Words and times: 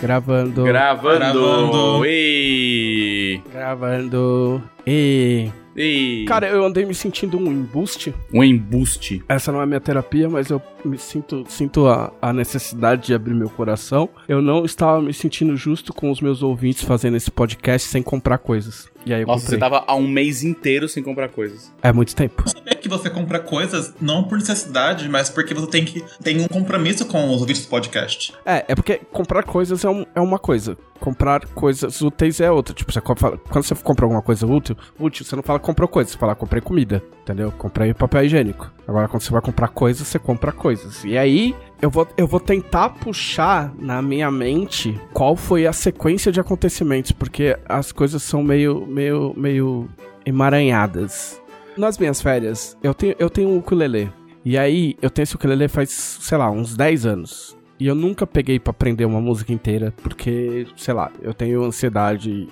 Gravando. 0.00 0.64
Gravando. 0.64 1.18
Gravando. 1.18 2.04
Ei. 2.04 3.42
Gravando. 3.52 4.62
E. 4.86 5.50
Ei. 5.76 6.24
Cara, 6.24 6.48
eu 6.48 6.64
andei 6.64 6.84
me 6.84 6.94
sentindo 6.94 7.38
um 7.38 7.52
embuste. 7.52 8.14
um 8.32 8.42
embuste. 8.42 9.22
Essa 9.28 9.52
não 9.52 9.62
é 9.62 9.66
minha 9.66 9.80
terapia, 9.80 10.28
mas 10.28 10.50
eu 10.50 10.60
me 10.84 10.98
sinto, 10.98 11.44
sinto 11.48 11.86
a, 11.86 12.12
a 12.20 12.32
necessidade 12.32 13.06
de 13.06 13.14
abrir 13.14 13.34
meu 13.34 13.48
coração. 13.48 14.08
Eu 14.28 14.42
não 14.42 14.64
estava 14.64 15.00
me 15.00 15.12
sentindo 15.12 15.56
justo 15.56 15.92
com 15.92 16.10
os 16.10 16.20
meus 16.20 16.42
ouvintes 16.42 16.82
fazendo 16.82 17.16
esse 17.16 17.30
podcast 17.30 17.88
sem 17.88 18.02
comprar 18.02 18.38
coisas. 18.38 18.88
E 19.08 19.14
aí 19.14 19.22
eu 19.22 19.26
Nossa, 19.26 19.40
comprei. 19.40 19.58
você 19.58 19.60
tava 19.60 19.84
há 19.86 19.94
um 19.94 20.06
mês 20.06 20.42
inteiro 20.44 20.88
sem 20.88 21.02
comprar 21.02 21.28
coisas. 21.28 21.72
É 21.82 21.92
muito 21.92 22.14
tempo. 22.14 22.44
É 22.66 22.74
que 22.74 22.88
você 22.88 23.08
compra 23.08 23.40
coisas 23.40 23.94
não 24.00 24.24
por 24.24 24.36
necessidade, 24.38 25.08
mas 25.08 25.28
porque 25.30 25.54
você 25.54 25.66
tem 25.68 25.84
que 25.84 26.04
tem 26.22 26.40
um 26.40 26.48
compromisso 26.48 27.06
com 27.06 27.30
os 27.32 27.40
ouvintes 27.40 27.62
do 27.64 27.68
podcast. 27.68 28.34
É, 28.44 28.64
é 28.68 28.74
porque 28.74 29.00
comprar 29.10 29.42
coisas 29.44 29.84
é, 29.84 29.88
um- 29.88 30.04
é 30.14 30.20
uma 30.20 30.38
coisa. 30.38 30.76
Comprar 31.00 31.46
coisas 31.46 32.00
úteis 32.02 32.40
é 32.40 32.50
outra. 32.50 32.74
Tipo, 32.74 32.92
você 32.92 33.00
co- 33.00 33.14
fala- 33.16 33.38
quando 33.48 33.64
você 33.64 33.74
compra 33.76 34.04
alguma 34.04 34.20
coisa 34.20 34.44
útil, 34.46 34.76
útil, 34.98 35.24
você 35.24 35.36
não 35.36 35.42
fala 35.42 35.58
comprou 35.58 35.88
coisa, 35.88 36.10
você 36.10 36.18
fala 36.18 36.34
comprei 36.34 36.60
comida, 36.60 37.02
entendeu? 37.22 37.50
Comprei 37.52 37.94
papel 37.94 38.24
higiênico. 38.24 38.70
Agora, 38.86 39.06
quando 39.08 39.22
você 39.22 39.30
vai 39.30 39.40
comprar 39.40 39.68
coisas, 39.68 40.06
você 40.06 40.18
compra 40.18 40.50
coisas. 40.52 41.04
E 41.04 41.16
aí, 41.16 41.54
eu 41.80 41.90
vou, 41.90 42.06
eu 42.16 42.26
vou 42.26 42.40
tentar 42.40 42.90
puxar 42.90 43.72
na 43.78 44.02
minha 44.02 44.30
mente 44.30 45.00
qual 45.12 45.36
foi 45.36 45.66
a 45.66 45.72
sequência 45.72 46.32
de 46.32 46.40
acontecimentos, 46.40 47.12
porque 47.12 47.56
as 47.68 47.92
coisas 47.92 48.22
são 48.22 48.42
meio, 48.42 48.84
meio, 48.86 49.32
meio 49.36 49.88
emaranhadas. 50.26 51.40
Nas 51.76 51.96
minhas 51.96 52.20
férias, 52.20 52.76
eu 52.82 52.92
tenho, 52.92 53.14
eu 53.18 53.30
tenho 53.30 53.48
um 53.50 53.58
ukulele. 53.58 54.12
E 54.44 54.58
aí, 54.58 54.96
eu 55.00 55.08
tenho 55.08 55.22
esse 55.22 55.36
ukulele 55.36 55.68
faz, 55.68 55.90
sei 55.90 56.36
lá, 56.36 56.50
uns 56.50 56.76
10 56.76 57.06
anos. 57.06 57.56
E 57.78 57.86
eu 57.86 57.94
nunca 57.94 58.26
peguei 58.26 58.58
pra 58.58 58.72
aprender 58.72 59.04
uma 59.04 59.20
música 59.20 59.52
inteira, 59.52 59.94
porque, 60.02 60.66
sei 60.76 60.94
lá, 60.94 61.12
eu 61.22 61.32
tenho 61.32 61.62
ansiedade. 61.62 62.48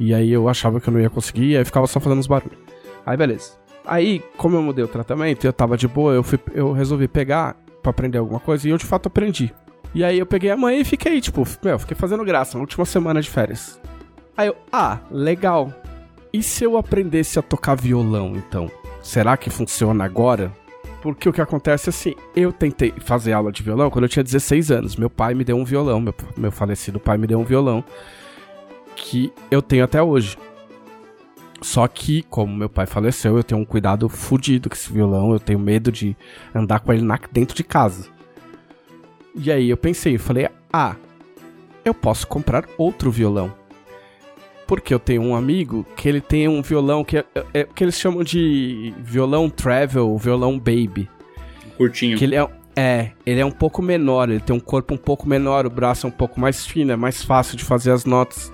E 0.00 0.14
aí 0.14 0.32
eu 0.32 0.48
achava 0.48 0.80
que 0.80 0.88
eu 0.88 0.92
não 0.92 1.00
ia 1.00 1.10
conseguir, 1.10 1.50
e 1.50 1.56
aí 1.58 1.64
ficava 1.64 1.86
só 1.86 2.00
fazendo 2.00 2.20
os 2.20 2.26
barulhos. 2.26 2.58
Aí, 3.04 3.16
beleza. 3.16 3.52
Aí, 3.86 4.22
como 4.38 4.56
eu 4.56 4.62
mudei 4.62 4.82
o 4.82 4.88
tratamento, 4.88 5.44
eu 5.44 5.52
tava 5.52 5.76
de 5.76 5.86
boa, 5.86 6.14
eu, 6.14 6.22
fui, 6.22 6.38
eu 6.54 6.72
resolvi 6.72 7.06
pegar 7.06 7.54
pra 7.84 7.90
aprender 7.90 8.18
alguma 8.18 8.40
coisa, 8.40 8.66
e 8.66 8.70
eu 8.70 8.78
de 8.78 8.86
fato 8.86 9.06
aprendi. 9.06 9.54
E 9.94 10.02
aí 10.02 10.18
eu 10.18 10.26
peguei 10.26 10.50
a 10.50 10.56
mãe 10.56 10.80
e 10.80 10.84
fiquei, 10.84 11.20
tipo, 11.20 11.46
meu, 11.62 11.78
fiquei 11.78 11.96
fazendo 11.96 12.24
graça 12.24 12.56
na 12.56 12.62
última 12.62 12.84
semana 12.84 13.22
de 13.22 13.30
férias. 13.30 13.80
Aí 14.36 14.48
eu, 14.48 14.56
ah, 14.72 14.98
legal. 15.10 15.72
E 16.32 16.42
se 16.42 16.64
eu 16.64 16.76
aprendesse 16.76 17.38
a 17.38 17.42
tocar 17.42 17.76
violão, 17.76 18.32
então? 18.34 18.68
Será 19.00 19.36
que 19.36 19.50
funciona 19.50 20.04
agora? 20.04 20.50
Porque 21.00 21.28
o 21.28 21.32
que 21.32 21.40
acontece 21.40 21.88
é 21.88 21.90
assim, 21.90 22.14
eu 22.34 22.52
tentei 22.52 22.92
fazer 22.98 23.32
aula 23.34 23.52
de 23.52 23.62
violão 23.62 23.90
quando 23.90 24.06
eu 24.06 24.08
tinha 24.08 24.24
16 24.24 24.72
anos. 24.72 24.96
Meu 24.96 25.10
pai 25.10 25.34
me 25.34 25.44
deu 25.44 25.56
um 25.56 25.64
violão, 25.64 26.00
meu, 26.00 26.14
meu 26.36 26.50
falecido 26.50 26.98
pai 26.98 27.18
me 27.18 27.26
deu 27.26 27.38
um 27.38 27.44
violão 27.44 27.84
que 28.96 29.32
eu 29.50 29.60
tenho 29.60 29.84
até 29.84 30.02
hoje. 30.02 30.36
Só 31.62 31.86
que, 31.88 32.22
como 32.24 32.54
meu 32.54 32.68
pai 32.68 32.84
faleceu, 32.86 33.36
eu 33.36 33.42
tenho 33.44 33.60
um 33.60 33.64
cuidado 33.64 34.08
fudido 34.08 34.68
com 34.68 34.74
esse 34.74 34.92
violão, 34.92 35.32
eu 35.32 35.40
tenho 35.40 35.58
medo 35.58 35.90
de 35.90 36.16
andar 36.54 36.80
com 36.80 36.92
ele 36.92 37.02
na, 37.02 37.18
dentro 37.32 37.56
de 37.56 37.64
casa. 37.64 38.06
E 39.34 39.50
aí 39.50 39.70
eu 39.70 39.76
pensei, 39.76 40.16
eu 40.16 40.20
falei, 40.20 40.48
ah, 40.72 40.94
eu 41.84 41.94
posso 41.94 42.26
comprar 42.26 42.64
outro 42.76 43.10
violão. 43.10 43.52
Porque 44.66 44.92
eu 44.94 44.98
tenho 44.98 45.22
um 45.22 45.34
amigo 45.34 45.84
que 45.96 46.08
ele 46.08 46.20
tem 46.20 46.48
um 46.48 46.62
violão 46.62 47.04
que 47.04 47.18
é, 47.18 47.24
é- 47.34 47.44
é- 47.60 47.64
que 47.64 47.84
eles 47.84 47.98
chamam 47.98 48.22
de 48.22 48.94
violão 48.98 49.48
travel, 49.50 50.16
violão 50.16 50.58
baby. 50.58 51.08
Curtinho. 51.76 52.16
Que 52.16 52.24
ele 52.24 52.34
é, 52.36 52.48
é, 52.76 53.10
ele 53.26 53.40
é 53.40 53.44
um 53.44 53.50
pouco 53.50 53.82
menor, 53.82 54.28
ele 54.30 54.40
tem 54.40 54.54
um 54.56 54.60
corpo 54.60 54.94
um 54.94 54.98
pouco 54.98 55.28
menor, 55.28 55.66
o 55.66 55.70
braço 55.70 56.06
é 56.06 56.08
um 56.08 56.12
pouco 56.12 56.38
mais 56.40 56.64
fino, 56.66 56.92
é 56.92 56.96
mais 56.96 57.22
fácil 57.22 57.56
de 57.56 57.64
fazer 57.64 57.90
as 57.90 58.04
notas. 58.04 58.50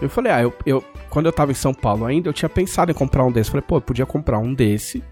Eu 0.00 0.08
falei, 0.08 0.32
ah, 0.32 0.42
eu, 0.42 0.52
eu- 0.66 0.84
quando 1.12 1.26
eu 1.26 1.32
tava 1.32 1.52
em 1.52 1.54
São 1.54 1.74
Paulo 1.74 2.06
ainda, 2.06 2.30
eu 2.30 2.32
tinha 2.32 2.48
pensado 2.48 2.90
em 2.90 2.94
comprar 2.94 3.22
um 3.22 3.30
desse. 3.30 3.50
Falei, 3.50 3.62
pô, 3.68 3.76
eu 3.76 3.80
podia 3.82 4.06
comprar 4.06 4.38
um 4.38 4.54
desse, 4.54 5.04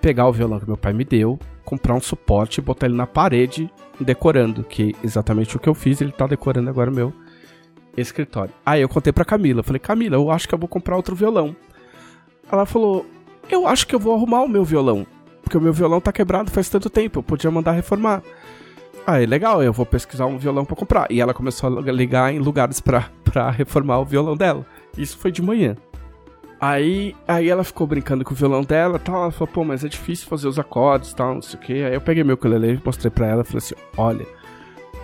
pegar 0.00 0.28
o 0.28 0.32
violão 0.32 0.60
que 0.60 0.66
meu 0.68 0.76
pai 0.76 0.92
me 0.92 1.04
deu, 1.04 1.36
comprar 1.64 1.94
um 1.94 2.00
suporte 2.00 2.58
e 2.58 2.62
botar 2.62 2.86
ele 2.86 2.94
na 2.94 3.08
parede, 3.08 3.68
decorando, 3.98 4.62
que 4.62 4.94
exatamente 5.02 5.56
o 5.56 5.58
que 5.58 5.68
eu 5.68 5.74
fiz, 5.74 6.00
ele 6.00 6.12
tá 6.12 6.28
decorando 6.28 6.70
agora 6.70 6.92
o 6.92 6.94
meu 6.94 7.12
escritório. 7.96 8.54
Aí 8.64 8.80
eu 8.80 8.88
contei 8.88 9.12
pra 9.12 9.24
Camila, 9.24 9.64
falei, 9.64 9.80
Camila, 9.80 10.14
eu 10.14 10.30
acho 10.30 10.46
que 10.46 10.54
eu 10.54 10.58
vou 10.60 10.68
comprar 10.68 10.94
outro 10.94 11.16
violão. 11.16 11.56
Ela 12.52 12.64
falou, 12.64 13.04
eu 13.50 13.66
acho 13.66 13.84
que 13.84 13.96
eu 13.96 13.98
vou 13.98 14.14
arrumar 14.14 14.42
o 14.42 14.48
meu 14.48 14.64
violão. 14.64 15.04
Porque 15.42 15.58
o 15.58 15.60
meu 15.60 15.72
violão 15.72 16.00
tá 16.00 16.12
quebrado 16.12 16.52
faz 16.52 16.68
tanto 16.68 16.88
tempo, 16.88 17.18
eu 17.18 17.22
podia 17.24 17.50
mandar 17.50 17.72
reformar. 17.72 18.22
Aí, 19.04 19.26
legal, 19.26 19.60
eu 19.60 19.72
vou 19.72 19.84
pesquisar 19.84 20.26
um 20.26 20.38
violão 20.38 20.64
pra 20.64 20.76
comprar. 20.76 21.10
E 21.10 21.20
ela 21.20 21.34
começou 21.34 21.78
a 21.78 21.80
ligar 21.90 22.32
em 22.32 22.38
lugares 22.38 22.78
pra 22.78 23.10
reformar 23.50 23.98
o 23.98 24.04
violão 24.04 24.36
dela. 24.36 24.64
Isso 24.98 25.16
foi 25.18 25.30
de 25.32 25.40
manhã. 25.42 25.76
Aí, 26.60 27.14
aí 27.26 27.48
ela 27.48 27.62
ficou 27.62 27.86
brincando 27.86 28.24
com 28.24 28.32
o 28.32 28.36
violão 28.36 28.62
dela 28.64 28.96
e 28.96 28.98
tal. 28.98 29.22
Ela 29.22 29.30
falou, 29.30 29.46
pô, 29.46 29.64
mas 29.64 29.84
é 29.84 29.88
difícil 29.88 30.26
fazer 30.28 30.48
os 30.48 30.58
acordes 30.58 31.12
e 31.12 31.16
tal, 31.16 31.34
não 31.34 31.42
sei 31.42 31.58
o 31.58 31.62
que. 31.62 31.72
Aí 31.84 31.94
eu 31.94 32.00
peguei 32.00 32.24
meu 32.24 32.34
ukulele 32.34 32.74
e 32.74 32.82
mostrei 32.84 33.10
pra 33.10 33.26
ela 33.28 33.42
e 33.42 33.44
falei 33.44 33.58
assim: 33.58 33.74
olha, 33.96 34.26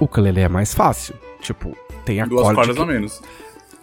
o 0.01 0.05
ukulele 0.05 0.41
é 0.41 0.49
mais 0.49 0.75
fácil. 0.75 1.15
Tipo, 1.41 1.77
tem 2.05 2.21
acorde. 2.21 2.43
Duas 2.43 2.55
cordas 2.55 2.77
que- 2.77 2.83
a 2.83 2.87
menos. 2.87 3.23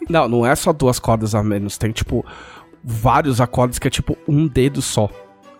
não, 0.10 0.28
não 0.28 0.46
é 0.46 0.54
só 0.56 0.74
duas 0.74 1.00
cordas 1.00 1.34
a 1.34 1.42
menos. 1.42 1.78
Tem, 1.78 1.92
tipo, 1.92 2.26
vários 2.84 3.40
acordes 3.40 3.80
que 3.80 3.88
é 3.88 3.92
tipo 3.92 4.18
um 4.28 4.48
dedo 4.48 4.82
só. 4.82 5.10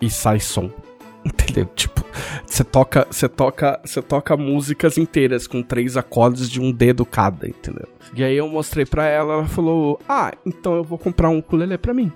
E 0.00 0.10
sai 0.10 0.38
som. 0.38 0.70
Entendeu? 1.24 1.64
Tipo, 1.74 2.01
você 2.46 2.62
toca, 2.64 3.06
você 3.10 3.28
toca, 3.28 3.80
você 3.84 4.02
toca 4.02 4.36
músicas 4.36 4.98
inteiras 4.98 5.46
com 5.46 5.62
três 5.62 5.96
acordes 5.96 6.48
de 6.50 6.60
um 6.60 6.70
dedo 6.72 7.04
cada, 7.06 7.48
entendeu? 7.48 7.86
E 8.14 8.22
aí 8.22 8.36
eu 8.36 8.48
mostrei 8.48 8.84
pra 8.84 9.06
ela, 9.06 9.34
ela 9.34 9.46
falou: 9.46 9.98
"Ah, 10.08 10.32
então 10.44 10.74
eu 10.76 10.84
vou 10.84 10.98
comprar 10.98 11.28
um 11.30 11.38
ukulele 11.38 11.76
pra 11.78 11.94
mim". 11.94 12.12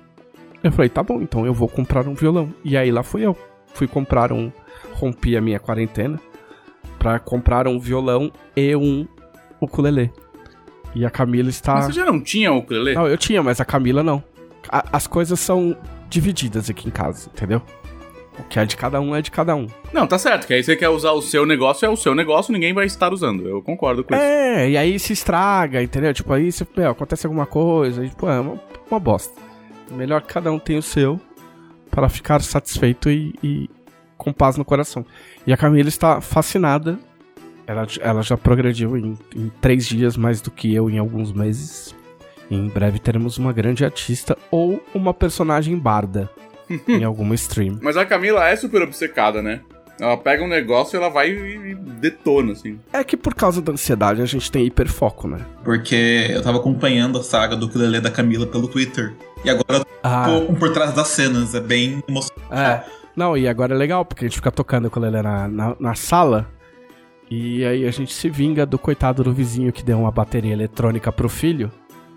Eu 0.63 0.73
falei: 0.73 0.89
"Tá 0.89 1.03
bom, 1.03 1.21
então 1.23 1.47
eu 1.47 1.55
vou 1.55 1.69
comprar 1.69 2.07
um 2.07 2.15
violão". 2.15 2.53
E 2.65 2.77
aí 2.77 2.91
lá 2.91 3.03
fui 3.03 3.23
eu. 3.25 3.37
Fui 3.75 3.87
comprar 3.87 4.33
um, 4.33 4.51
rompi 4.93 5.37
a 5.37 5.41
minha 5.41 5.59
quarentena 5.61 6.19
pra 6.99 7.19
comprar 7.19 7.69
um 7.69 7.79
violão 7.79 8.33
e 8.57 8.75
um 8.75 9.07
ukulele. 9.61 10.11
E 10.95 11.05
a 11.05 11.11
Camila 11.11 11.51
está 11.51 11.75
Mas 11.75 11.87
você 11.87 11.93
já 11.93 12.07
não 12.07 12.21
tinha 12.23 12.51
o 12.53 12.59
ukulele? 12.59 12.95
não, 12.95 13.07
eu 13.07 13.19
tinha, 13.19 13.43
mas 13.43 13.61
a 13.61 13.65
Camila 13.67 14.03
não. 14.03 14.23
A- 14.69 14.85
as 14.93 15.07
coisas 15.07 15.39
são 15.39 15.77
divididas 16.09 16.71
aqui 16.71 16.89
em 16.89 16.91
casa, 16.91 17.29
entendeu? 17.35 17.61
O 18.39 18.45
que 18.45 18.59
é 18.59 18.65
de 18.65 18.77
cada 18.77 19.01
um 19.01 19.15
é 19.15 19.23
de 19.23 19.31
cada 19.31 19.57
um. 19.57 19.67
Não, 19.93 20.07
tá 20.07 20.19
certo. 20.19 20.47
Que 20.47 20.55
aí 20.55 20.63
você 20.63 20.77
quer 20.77 20.89
usar 20.89 21.13
o 21.13 21.23
seu 21.23 21.47
negócio, 21.47 21.87
é 21.87 21.89
o 21.89 21.97
seu 21.97 22.15
negócio, 22.15 22.53
ninguém 22.53 22.73
vai 22.73 22.85
estar 22.85 23.13
usando. 23.13 23.49
Eu 23.49 23.63
concordo 23.63 24.05
com 24.05 24.15
isso. 24.15 24.23
É, 24.23 24.71
e 24.71 24.77
aí 24.77 24.99
se 24.99 25.13
estraga, 25.13 25.83
entendeu? 25.83 26.13
Tipo, 26.13 26.33
aí 26.33 26.53
se, 26.53 26.67
meu, 26.77 26.91
acontece 26.91 27.27
alguma 27.27 27.47
coisa, 27.47 28.05
e, 28.05 28.11
tipo, 28.11 28.29
é 28.29 28.41
uma, 28.41 28.61
uma 28.91 29.01
bosta. 29.01 29.35
Melhor 29.91 30.21
que 30.21 30.29
cada 30.29 30.53
um 30.53 30.59
tenha 30.59 30.79
o 30.79 30.83
seu 30.83 31.21
para 31.91 32.09
ficar 32.09 32.43
satisfeito 32.43 33.09
e, 33.09 33.35
e 33.43 33.71
com 34.19 34.33
paz 34.33 34.57
no 34.57 34.65
coração. 34.65 35.05
E 35.47 35.53
a 35.53 35.57
Camila 35.57 35.89
está 35.89 36.21
fascinada. 36.21 36.99
Ela, 37.67 37.87
ela 38.01 38.23
já 38.23 38.37
progrediu 38.37 38.97
em, 38.97 39.19
em 39.35 39.51
três 39.61 39.87
dias 39.87 40.17
mais 40.17 40.41
do 40.41 40.51
que 40.51 40.73
eu 40.75 40.91
em 40.91 40.99
alguns 40.99 41.33
meses. 41.33 41.95
Em 42.51 42.69
breve 42.69 42.99
teremos 42.99 43.39
uma 43.39 43.53
grande 43.53 43.85
artista 43.85 44.37
ou 44.51 44.81
uma 44.95 45.13
personagem 45.13 45.77
barda 45.77 46.31
em 46.89 47.05
alguma 47.05 47.35
stream. 47.35 47.79
Mas 47.83 47.97
a 47.97 48.05
Camila 48.07 48.47
é 48.49 48.57
super 48.57 48.83
obcecada, 48.83 49.41
né? 49.43 49.61
Ela 49.99 50.17
pega 50.17 50.45
um 50.45 50.49
negócio 50.49 50.95
e 50.95 50.99
ela 50.99 51.09
vai 51.09 51.31
e 51.31 51.75
detona, 51.75 52.53
assim. 52.53 52.79
É 52.93 53.03
que 53.03 53.17
por 53.17 53.35
causa 53.35 53.63
da 53.63 53.73
ansiedade 53.73 54.21
a 54.21 54.27
gente 54.27 54.53
tem 54.53 54.67
hiperfoco, 54.67 55.27
né? 55.27 55.39
Porque 55.65 56.27
eu 56.29 56.43
tava 56.43 56.59
acompanhando 56.59 57.19
a 57.19 57.23
saga 57.23 57.57
do 57.57 57.65
ukulele 57.67 57.99
da 58.01 58.11
Camila 58.11 58.47
pelo 58.47 58.69
Twitter. 58.69 59.15
E 59.43 59.49
agora 59.49 59.79
eu 59.79 59.87
Ah, 60.03 60.27
tô 60.27 60.53
por 60.55 60.71
trás 60.73 60.93
das 60.93 61.09
cenas, 61.09 61.55
é 61.55 61.61
bem 61.61 62.03
emocionante. 62.07 62.53
É. 62.53 62.85
Não, 63.17 63.35
e 63.39 63.49
agora 63.49 63.75
é 63.75 63.79
legal, 63.79 64.05
porque 64.05 64.27
a 64.27 64.29
gente 64.29 64.37
fica 64.37 64.51
tocando 64.53 64.91
com 64.91 65.03
ele 65.03 65.23
na, 65.23 65.49
na, 65.49 65.77
na 65.81 65.95
sala. 65.95 66.47
E 67.31 67.65
aí 67.65 67.87
a 67.87 67.91
gente 67.91 68.13
se 68.13 68.29
vinga 68.29 68.67
do 68.67 68.79
coitado 68.79 69.25
do 69.25 69.33
vizinho 69.33 69.73
que 69.73 69.83
deu 69.83 69.99
uma 69.99 70.11
bateria 70.11 70.53
eletrônica 70.53 71.11
pro 71.11 71.29
filho. 71.31 71.73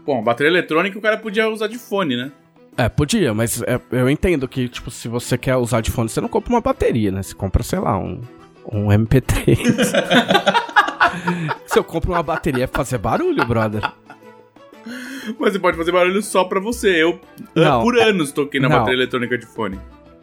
Bom, 0.06 0.22
bateria 0.22 0.52
eletrônica 0.52 0.98
o 1.00 1.02
cara 1.02 1.18
podia 1.18 1.48
usar 1.50 1.68
de 1.68 1.78
fone, 1.78 2.18
né? 2.18 2.32
É, 2.80 2.88
podia, 2.88 3.34
mas 3.34 3.62
é, 3.64 3.78
eu 3.92 4.10
entendo 4.10 4.48
que, 4.48 4.70
tipo, 4.70 4.90
se 4.90 5.10
você 5.10 5.38
quer 5.38 5.58
usar 5.58 5.82
de 5.82 5.92
fone, 5.92 6.08
você 6.08 6.22
não 6.22 6.30
compra 6.30 6.54
uma 6.54 6.62
bateria, 6.62 7.12
né? 7.12 7.22
Você 7.22 7.36
compra, 7.36 7.62
sei 7.62 7.78
lá, 7.78 7.98
um, 7.98 8.22
um 8.72 8.88
MP3. 8.88 9.58
se 11.68 11.78
eu 11.78 11.84
compro 11.84 12.14
uma 12.14 12.24
bateria 12.24 12.64
é 12.64 12.68
pra 12.68 12.78
fazer 12.78 12.98
barulho, 12.98 13.46
brother. 13.46 13.82
Mas 15.38 15.52
você 15.52 15.60
pode 15.60 15.76
fazer 15.76 15.92
barulho 15.92 16.22
só 16.22 16.46
pra 16.46 16.62
você. 16.62 17.04
Eu, 17.04 17.20
Não, 17.54 17.84
por 17.84 18.00
anos, 18.00 18.32
toquei 18.32 18.62
na 18.62 18.70
não. 18.70 18.78
bateria 18.78 19.00
eletrônica 19.00 19.38
de 19.38 19.46
fone. 19.46 19.78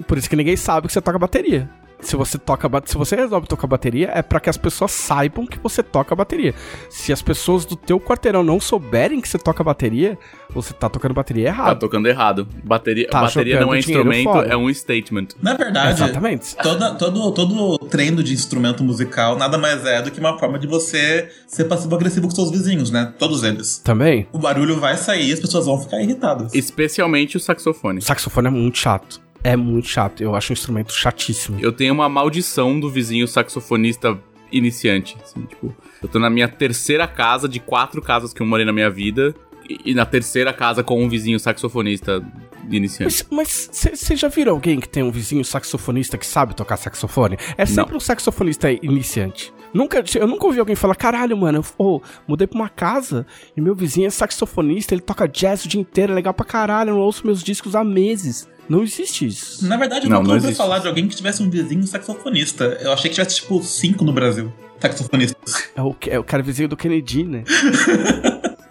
Por 0.06 0.16
isso 0.16 0.30
que 0.30 0.36
ninguém 0.36 0.56
sabe 0.56 0.86
que 0.86 0.94
você 0.94 1.02
toca 1.02 1.18
bateria. 1.18 1.68
Se 2.00 2.14
você 2.14 2.38
toca 2.38 2.70
se 2.84 2.96
você 2.96 3.16
resolve 3.16 3.46
tocar 3.48 3.66
bateria, 3.66 4.10
é 4.14 4.22
pra 4.22 4.38
que 4.38 4.50
as 4.50 4.56
pessoas 4.56 4.92
saibam 4.92 5.46
que 5.46 5.58
você 5.58 5.82
toca 5.82 6.14
bateria. 6.14 6.54
Se 6.90 7.12
as 7.12 7.22
pessoas 7.22 7.64
do 7.64 7.74
teu 7.74 7.98
quarteirão 7.98 8.42
não 8.44 8.60
souberem 8.60 9.20
que 9.20 9.28
você 9.28 9.38
toca 9.38 9.64
bateria, 9.64 10.18
você 10.50 10.72
tá 10.74 10.88
tocando 10.88 11.14
bateria 11.14 11.44
Tá 11.44 11.50
errado. 11.50 11.78
tocando 11.80 12.06
errado. 12.06 12.46
Bateria, 12.62 13.08
Tá 13.08 13.22
bateria 13.22 13.60
não 13.60 13.74
é 13.74 13.78
instrumento, 13.78 14.24
fora. 14.32 14.48
é 14.48 14.56
um 14.56 14.72
statement. 14.72 15.28
Na 15.42 15.54
verdade, 15.54 16.02
Exatamente. 16.02 16.54
toda, 16.56 16.94
todo, 16.94 17.32
todo 17.32 17.78
treino 17.88 18.22
de 18.22 18.32
instrumento 18.34 18.84
musical 18.84 19.36
nada 19.36 19.56
mais 19.58 19.84
é 19.86 20.00
do 20.02 20.10
que 20.10 20.20
uma 20.20 20.38
forma 20.38 20.58
de 20.58 20.66
você 20.66 21.28
ser 21.46 21.64
passivo-agressivo 21.64 22.28
com 22.28 22.34
seus 22.34 22.50
vizinhos, 22.50 22.90
né? 22.90 23.12
Todos 23.18 23.42
eles. 23.42 23.78
Também. 23.78 24.26
O 24.32 24.38
barulho 24.38 24.78
vai 24.78 24.96
sair 24.96 25.28
e 25.28 25.32
as 25.32 25.40
pessoas 25.40 25.66
vão 25.66 25.78
ficar 25.80 26.00
irritadas. 26.00 26.54
Especialmente 26.54 27.36
o 27.36 27.40
saxofone. 27.40 27.98
O 27.98 28.02
saxofone 28.02 28.46
é 28.48 28.50
muito 28.50 28.78
chato. 28.78 29.20
É 29.46 29.54
muito 29.54 29.86
chato. 29.86 30.20
Eu 30.20 30.34
acho 30.34 30.52
um 30.52 30.54
instrumento 30.54 30.92
chatíssimo. 30.92 31.60
Eu 31.60 31.70
tenho 31.70 31.94
uma 31.94 32.08
maldição 32.08 32.80
do 32.80 32.90
vizinho 32.90 33.28
saxofonista 33.28 34.18
iniciante. 34.50 35.16
Assim, 35.22 35.42
tipo, 35.42 35.72
eu 36.02 36.08
tô 36.08 36.18
na 36.18 36.28
minha 36.28 36.48
terceira 36.48 37.06
casa 37.06 37.48
de 37.48 37.60
quatro 37.60 38.02
casas 38.02 38.32
que 38.32 38.42
eu 38.42 38.46
morei 38.46 38.66
na 38.66 38.72
minha 38.72 38.90
vida. 38.90 39.32
E, 39.70 39.92
e 39.92 39.94
na 39.94 40.04
terceira 40.04 40.52
casa 40.52 40.82
com 40.82 41.00
um 41.00 41.08
vizinho 41.08 41.38
saxofonista 41.38 42.20
iniciante. 42.68 43.24
Mas 43.30 43.70
você 43.70 44.16
já 44.16 44.26
viram 44.26 44.52
alguém 44.52 44.80
que 44.80 44.88
tem 44.88 45.04
um 45.04 45.12
vizinho 45.12 45.44
saxofonista 45.44 46.18
que 46.18 46.26
sabe 46.26 46.52
tocar 46.52 46.76
saxofone? 46.76 47.38
É 47.56 47.64
sempre 47.64 47.96
um 47.96 48.00
saxofonista 48.00 48.72
iniciante. 48.72 49.54
Nunca, 49.72 50.02
eu 50.16 50.26
nunca 50.26 50.44
ouvi 50.44 50.58
alguém 50.58 50.74
falar, 50.74 50.96
caralho, 50.96 51.36
mano, 51.36 51.58
eu 51.58 51.64
ô, 51.78 52.00
mudei 52.26 52.48
pra 52.48 52.58
uma 52.58 52.68
casa 52.68 53.24
e 53.56 53.60
meu 53.60 53.76
vizinho 53.76 54.08
é 54.08 54.10
saxofonista, 54.10 54.92
ele 54.92 55.02
toca 55.02 55.28
jazz 55.28 55.64
o 55.64 55.68
dia 55.68 55.80
inteiro, 55.80 56.12
é 56.12 56.16
legal 56.16 56.34
pra 56.34 56.44
caralho, 56.44 56.90
eu 56.90 56.94
não 56.94 57.02
ouço 57.02 57.24
meus 57.24 57.44
discos 57.44 57.76
há 57.76 57.84
meses. 57.84 58.48
Não 58.68 58.82
existe 58.82 59.26
isso. 59.26 59.66
Na 59.66 59.76
verdade, 59.76 60.06
eu 60.06 60.10
Não, 60.10 60.18
nunca 60.18 60.28
não 60.28 60.34
ouvi 60.36 60.46
existe. 60.48 60.58
falar 60.58 60.78
de 60.80 60.88
alguém 60.88 61.06
que 61.08 61.14
tivesse 61.16 61.42
um 61.42 61.48
vizinho 61.50 61.86
saxofonista. 61.86 62.64
Eu 62.80 62.92
achei 62.92 63.08
que 63.10 63.14
tivesse, 63.14 63.36
tipo, 63.36 63.62
cinco 63.62 64.04
no 64.04 64.12
Brasil. 64.12 64.52
Saxofonistas. 64.80 65.68
É 65.74 65.82
o, 65.82 65.96
é 66.08 66.18
o 66.18 66.24
cara 66.24 66.42
vizinho 66.42 66.68
do 66.68 66.76
Kennedy, 66.76 67.24
né? 67.24 67.44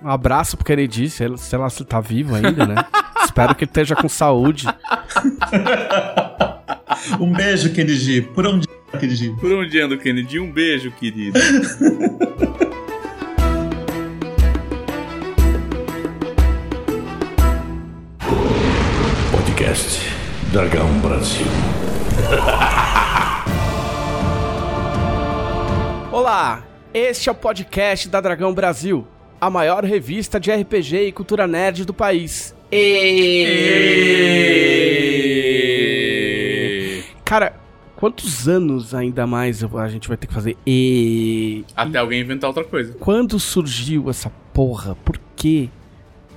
Um 0.06 0.10
abraço 0.10 0.56
pro 0.56 0.64
Kennedy, 0.64 1.10
sei, 1.10 1.28
lá- 1.30 1.38
sei 1.38 1.58
lá 1.58 1.68
se 1.68 1.82
ele 1.82 1.90
tá 1.90 2.00
vivo 2.00 2.36
ainda, 2.36 2.68
né? 2.68 2.76
Espero 3.24 3.56
que 3.56 3.64
ele 3.64 3.72
esteja 3.72 3.96
com 3.96 4.08
saúde. 4.08 4.68
Um 7.20 7.32
beijo, 7.34 7.72
Kennedy. 7.74 8.22
Por 8.22 8.46
onde, 8.46 8.68
Kennedy? 9.00 9.36
Por 9.40 9.52
onde 9.52 9.80
anda 9.82 9.96
o 9.96 9.98
Kennedy? 9.98 10.40
Um 10.40 10.52
beijo, 10.52 10.92
querido. 10.92 11.40
Podcast 19.76 20.00
Dragão 20.54 20.88
Brasil. 21.00 21.48
Olá, 26.14 26.64
este 26.94 27.28
é 27.28 27.32
o 27.34 27.36
podcast 27.36 28.08
da 28.08 28.22
Dragão 28.22 28.54
Brasil, 28.54 29.06
a 29.40 29.50
maior 29.50 29.84
revista 29.84 30.40
de 30.40 30.50
RPG 30.50 31.08
e 31.08 31.12
cultura 31.12 31.46
nerd 31.46 31.84
do 31.84 31.94
país. 31.94 32.56
E... 32.72 33.44
Cara, 37.26 37.60
quantos 37.98 38.48
anos 38.48 38.96
ainda 38.96 39.28
mais 39.28 39.62
a 39.62 39.90
gente 39.90 40.08
vai 40.08 40.16
ter 40.16 40.28
que 40.28 40.34
fazer? 40.34 40.56
E... 40.66 41.66
Até 41.76 41.98
alguém 41.98 42.22
inventar 42.22 42.50
outra 42.50 42.64
coisa. 42.64 42.96
Quando 42.98 43.38
surgiu 43.42 44.10
essa 44.10 44.32
porra? 44.54 44.96
Por 45.04 45.20
quê? 45.36 45.70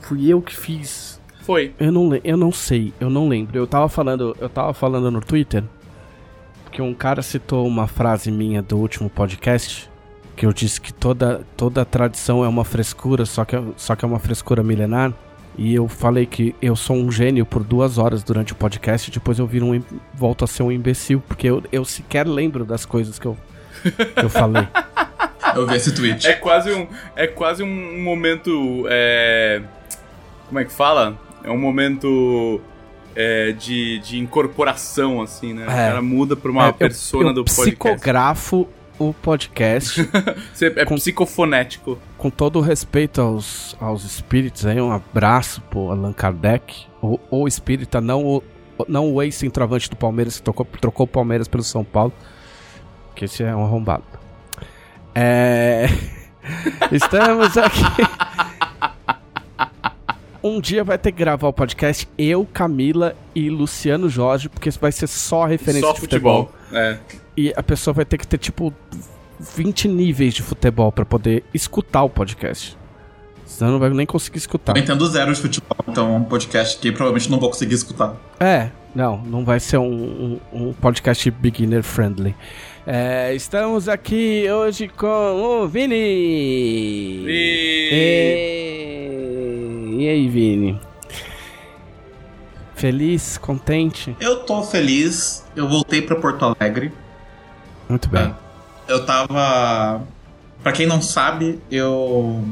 Fui 0.01 0.29
eu 0.29 0.43
que 0.43 0.57
fiz. 0.57 1.18
Foi. 1.49 1.73
Eu 1.81 1.91
não, 1.91 2.11
eu 2.23 2.37
não 2.37 2.53
sei, 2.53 2.93
eu 3.01 3.09
não 3.09 3.27
lembro. 3.27 3.57
Eu 3.57 3.67
tava 3.67 3.89
falando, 3.89 4.37
eu 4.39 4.51
tava 4.51 4.75
falando 4.75 5.11
no 5.11 5.19
Twitter 5.23 5.65
que 6.71 6.83
um 6.83 6.93
cara 6.93 7.23
citou 7.23 7.67
uma 7.67 7.87
frase 7.87 8.31
minha 8.31 8.61
do 8.61 8.77
último 8.77 9.09
podcast 9.09 9.89
que 10.37 10.45
eu 10.45 10.53
disse 10.53 10.79
que 10.79 10.93
toda 10.93 11.41
toda 11.57 11.87
tradição 11.87 12.45
é 12.45 12.49
uma 12.49 12.67
frescura, 12.67 13.25
só 13.25 13.47
que 13.47 13.57
é- 13.57 13.63
só 13.79 13.97
que 13.97 14.05
é 14.05 14.09
uma 14.09 14.19
frescura 14.19 14.63
milenar. 14.63 15.11
E 15.57 15.75
eu 15.75 15.89
falei 15.89 16.27
que 16.27 16.55
eu 16.61 16.77
sou 16.77 16.95
um 16.97 17.11
gênio 17.11 17.47
por 17.47 17.65
duas 17.65 17.97
horas 17.97 18.23
durante 18.23 18.53
o 18.53 18.55
podcast, 18.55 19.09
e 19.09 19.15
depois 19.15 19.39
eu 19.39 19.47
viro 19.47 19.65
um, 19.73 19.83
volto 20.13 20.45
a 20.45 20.47
ser 20.47 20.63
um 20.63 20.71
imbecil, 20.71 21.23
porque 21.27 21.47
eu, 21.49 21.63
eu 21.73 21.83
sequer 21.83 22.29
lembro 22.29 22.67
das 22.67 22.85
coisas 22.85 23.19
que 23.19 23.25
eu, 23.27 23.39
que 23.83 24.23
eu 24.27 24.29
falei. 24.29 24.69
Eu 25.57 25.67
vi 25.67 25.77
esse 25.77 25.95
tweet. 25.95 26.27
É 26.27 26.35
quase 26.35 26.71
um, 26.71 26.87
é 27.17 27.27
quase 27.27 27.63
um 27.63 28.03
momento. 28.03 28.85
É, 28.91 29.63
como 30.47 30.59
é 30.61 30.65
que 30.67 30.71
fala? 30.73 31.17
É 31.45 31.51
um 31.51 31.59
momento 31.59 32.61
é, 33.17 33.53
de, 33.53 33.99
de 34.01 34.19
incorporação, 34.19 35.21
assim, 35.23 35.53
né? 35.55 35.67
O 35.67 35.71
É. 35.71 35.75
cara 35.89 36.03
muda 36.03 36.37
pra 36.37 36.51
uma 36.51 36.67
É, 36.67 36.69
eu- 36.69 36.75
persona 36.75 37.31
eu 37.31 37.35
do 37.35 37.45
podcast. 37.45 37.71
psicografo 37.71 38.69
o 38.99 39.13
podcast 39.15 40.01
é 40.61 40.85
com- 40.85 40.97
psicofonético. 40.97 41.99
com 42.17 42.31
todo 42.31 42.59
o 42.59 42.63
respeito 42.63 43.21
aos, 43.21 43.77
aos 43.81 44.05
espíritos 44.05 44.67
aí, 44.67 44.81
um 44.81 44.91
abraço 44.93 45.61
pro 45.71 45.91
Allan 45.93 46.13
Kardec, 46.13 46.87
o, 47.01 47.19
o 47.31 47.47
espírita, 47.47 48.01
não 48.01 48.25
o, 48.27 48.43
não 48.89 49.13
o 49.13 49.23
ex-centroavante 49.23 49.89
do 49.89 49.95
Palmeiras 49.97 50.37
que 50.39 50.43
tocou, 50.43 50.67
trocou 50.81 51.05
o 51.05 51.09
Palmeiras 51.09 51.47
pelo 51.47 51.63
São 51.63 51.85
Paulo, 51.85 52.13
que 53.15 53.25
esse 53.27 53.43
é 53.45 53.55
um 53.55 53.65
arrombado. 53.65 54.03
É... 55.15 55.87
Estamos 56.91 57.57
aqui. 57.57 57.83
Um 60.43 60.61
dia 60.61 60.85
vai 60.85 60.97
ter 60.97 61.11
que 61.13 61.19
gravar 61.19 61.49
o 61.49 61.53
podcast 61.53 62.09
eu, 62.17 62.47
Camila 62.53 63.15
e 63.35 63.51
Luciano 63.51 64.09
Jorge, 64.09 64.49
porque 64.49 64.71
vai 64.71 64.93
ser 64.93 65.07
só 65.09 65.45
referência 65.45 65.87
Só 65.89 65.93
de 65.93 66.01
futebol. 66.01 66.47
futebol. 66.47 66.79
É. 66.81 66.99
E 67.37 67.53
a 67.57 67.63
pessoa 67.63 67.95
vai 67.95 68.05
ter 68.05 68.19
que 68.19 68.27
ter, 68.27 68.39
tipo, 68.39 68.73
20 69.41 69.89
níveis 69.89 70.35
de 70.35 70.43
futebol 70.43 70.93
pra 70.93 71.05
poder 71.05 71.45
escutar 71.53 72.03
o 72.03 72.11
podcast. 72.11 72.77
Senão 73.45 73.73
não 73.73 73.79
vai 73.79 73.91
nem 73.91 74.07
conseguir 74.07 74.39
escutar. 74.39 74.77
Eu 74.77 74.83
entendo 74.83 75.07
zero 75.09 75.33
de 75.33 75.41
futebol, 75.41 75.77
então 75.89 76.15
um 76.15 76.23
podcast 76.23 76.79
que 76.79 76.93
provavelmente 76.93 77.31
não 77.31 77.41
vou 77.41 77.49
conseguir 77.49 77.75
escutar. 77.75 78.15
É, 78.39 78.71
não, 78.95 79.17
não 79.23 79.45
vai 79.45 79.59
ser 79.59 79.79
um, 79.79 80.39
um, 80.53 80.69
um 80.69 80.73
podcast 80.75 81.31
beginner 81.31 81.83
friendly. 81.83 82.37
É, 82.91 83.35
estamos 83.35 83.87
aqui 83.87 84.51
hoje 84.51 84.89
com 84.89 85.07
o 85.07 85.69
Vini! 85.69 85.95
E... 85.95 87.91
E... 89.93 89.97
e 89.99 90.09
aí, 90.09 90.27
Vini? 90.27 90.81
Feliz, 92.75 93.37
contente? 93.37 94.17
Eu 94.19 94.37
tô 94.37 94.63
feliz, 94.63 95.45
eu 95.55 95.69
voltei 95.69 96.01
pra 96.01 96.17
Porto 96.17 96.47
Alegre. 96.47 96.91
Muito 97.91 98.09
bem. 98.09 98.35
Eu 98.89 99.05
tava. 99.05 100.01
Pra 100.63 100.73
quem 100.73 100.87
não 100.87 101.03
sabe, 101.03 101.61
eu. 101.71 102.43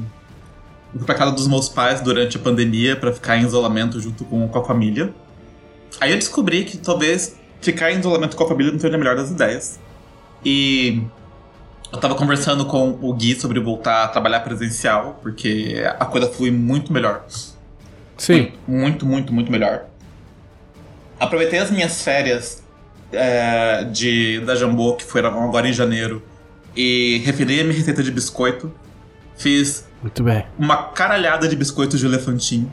fui 0.94 1.06
pra 1.06 1.14
casa 1.14 1.32
dos 1.32 1.48
meus 1.48 1.70
pais 1.70 2.02
durante 2.02 2.36
a 2.36 2.40
pandemia 2.40 2.94
pra 2.94 3.10
ficar 3.10 3.38
em 3.38 3.44
isolamento 3.46 3.98
junto 4.00 4.22
com, 4.26 4.46
com 4.46 4.58
a 4.58 4.64
família. 4.66 5.14
Aí 5.98 6.10
eu 6.10 6.18
descobri 6.18 6.66
que 6.66 6.76
talvez 6.76 7.36
ficar 7.62 7.90
em 7.90 8.00
isolamento 8.00 8.36
com 8.36 8.44
a 8.44 8.48
família 8.48 8.70
não 8.70 8.78
seja 8.78 8.96
a 8.96 8.98
melhor 8.98 9.16
das 9.16 9.30
ideias. 9.30 9.85
E 10.44 11.02
eu 11.92 11.98
tava 11.98 12.14
conversando 12.14 12.66
com 12.66 12.98
o 13.00 13.12
Gui 13.12 13.38
sobre 13.38 13.60
voltar 13.60 14.04
a 14.04 14.08
trabalhar 14.08 14.40
presencial, 14.40 15.18
porque 15.22 15.82
a 15.98 16.04
coisa 16.04 16.28
flui 16.28 16.50
muito 16.50 16.92
melhor. 16.92 17.24
Sim. 18.16 18.52
Muito, 18.66 19.06
muito, 19.06 19.32
muito 19.32 19.50
melhor. 19.50 19.86
Aproveitei 21.18 21.58
as 21.58 21.70
minhas 21.70 22.02
férias 22.02 22.62
é, 23.12 23.84
de, 23.84 24.40
da 24.40 24.54
Jambô, 24.54 24.94
que 24.94 25.04
foram 25.04 25.42
agora 25.42 25.68
em 25.68 25.72
janeiro, 25.72 26.22
e 26.74 27.22
refinei 27.24 27.60
a 27.60 27.64
minha 27.64 27.76
receita 27.76 28.02
de 28.02 28.10
biscoito. 28.10 28.72
Fiz 29.36 29.86
Muito 30.00 30.22
bem. 30.22 30.46
uma 30.58 30.84
caralhada 30.90 31.46
de 31.46 31.54
biscoitos 31.56 32.00
de 32.00 32.06
elefantinho, 32.06 32.72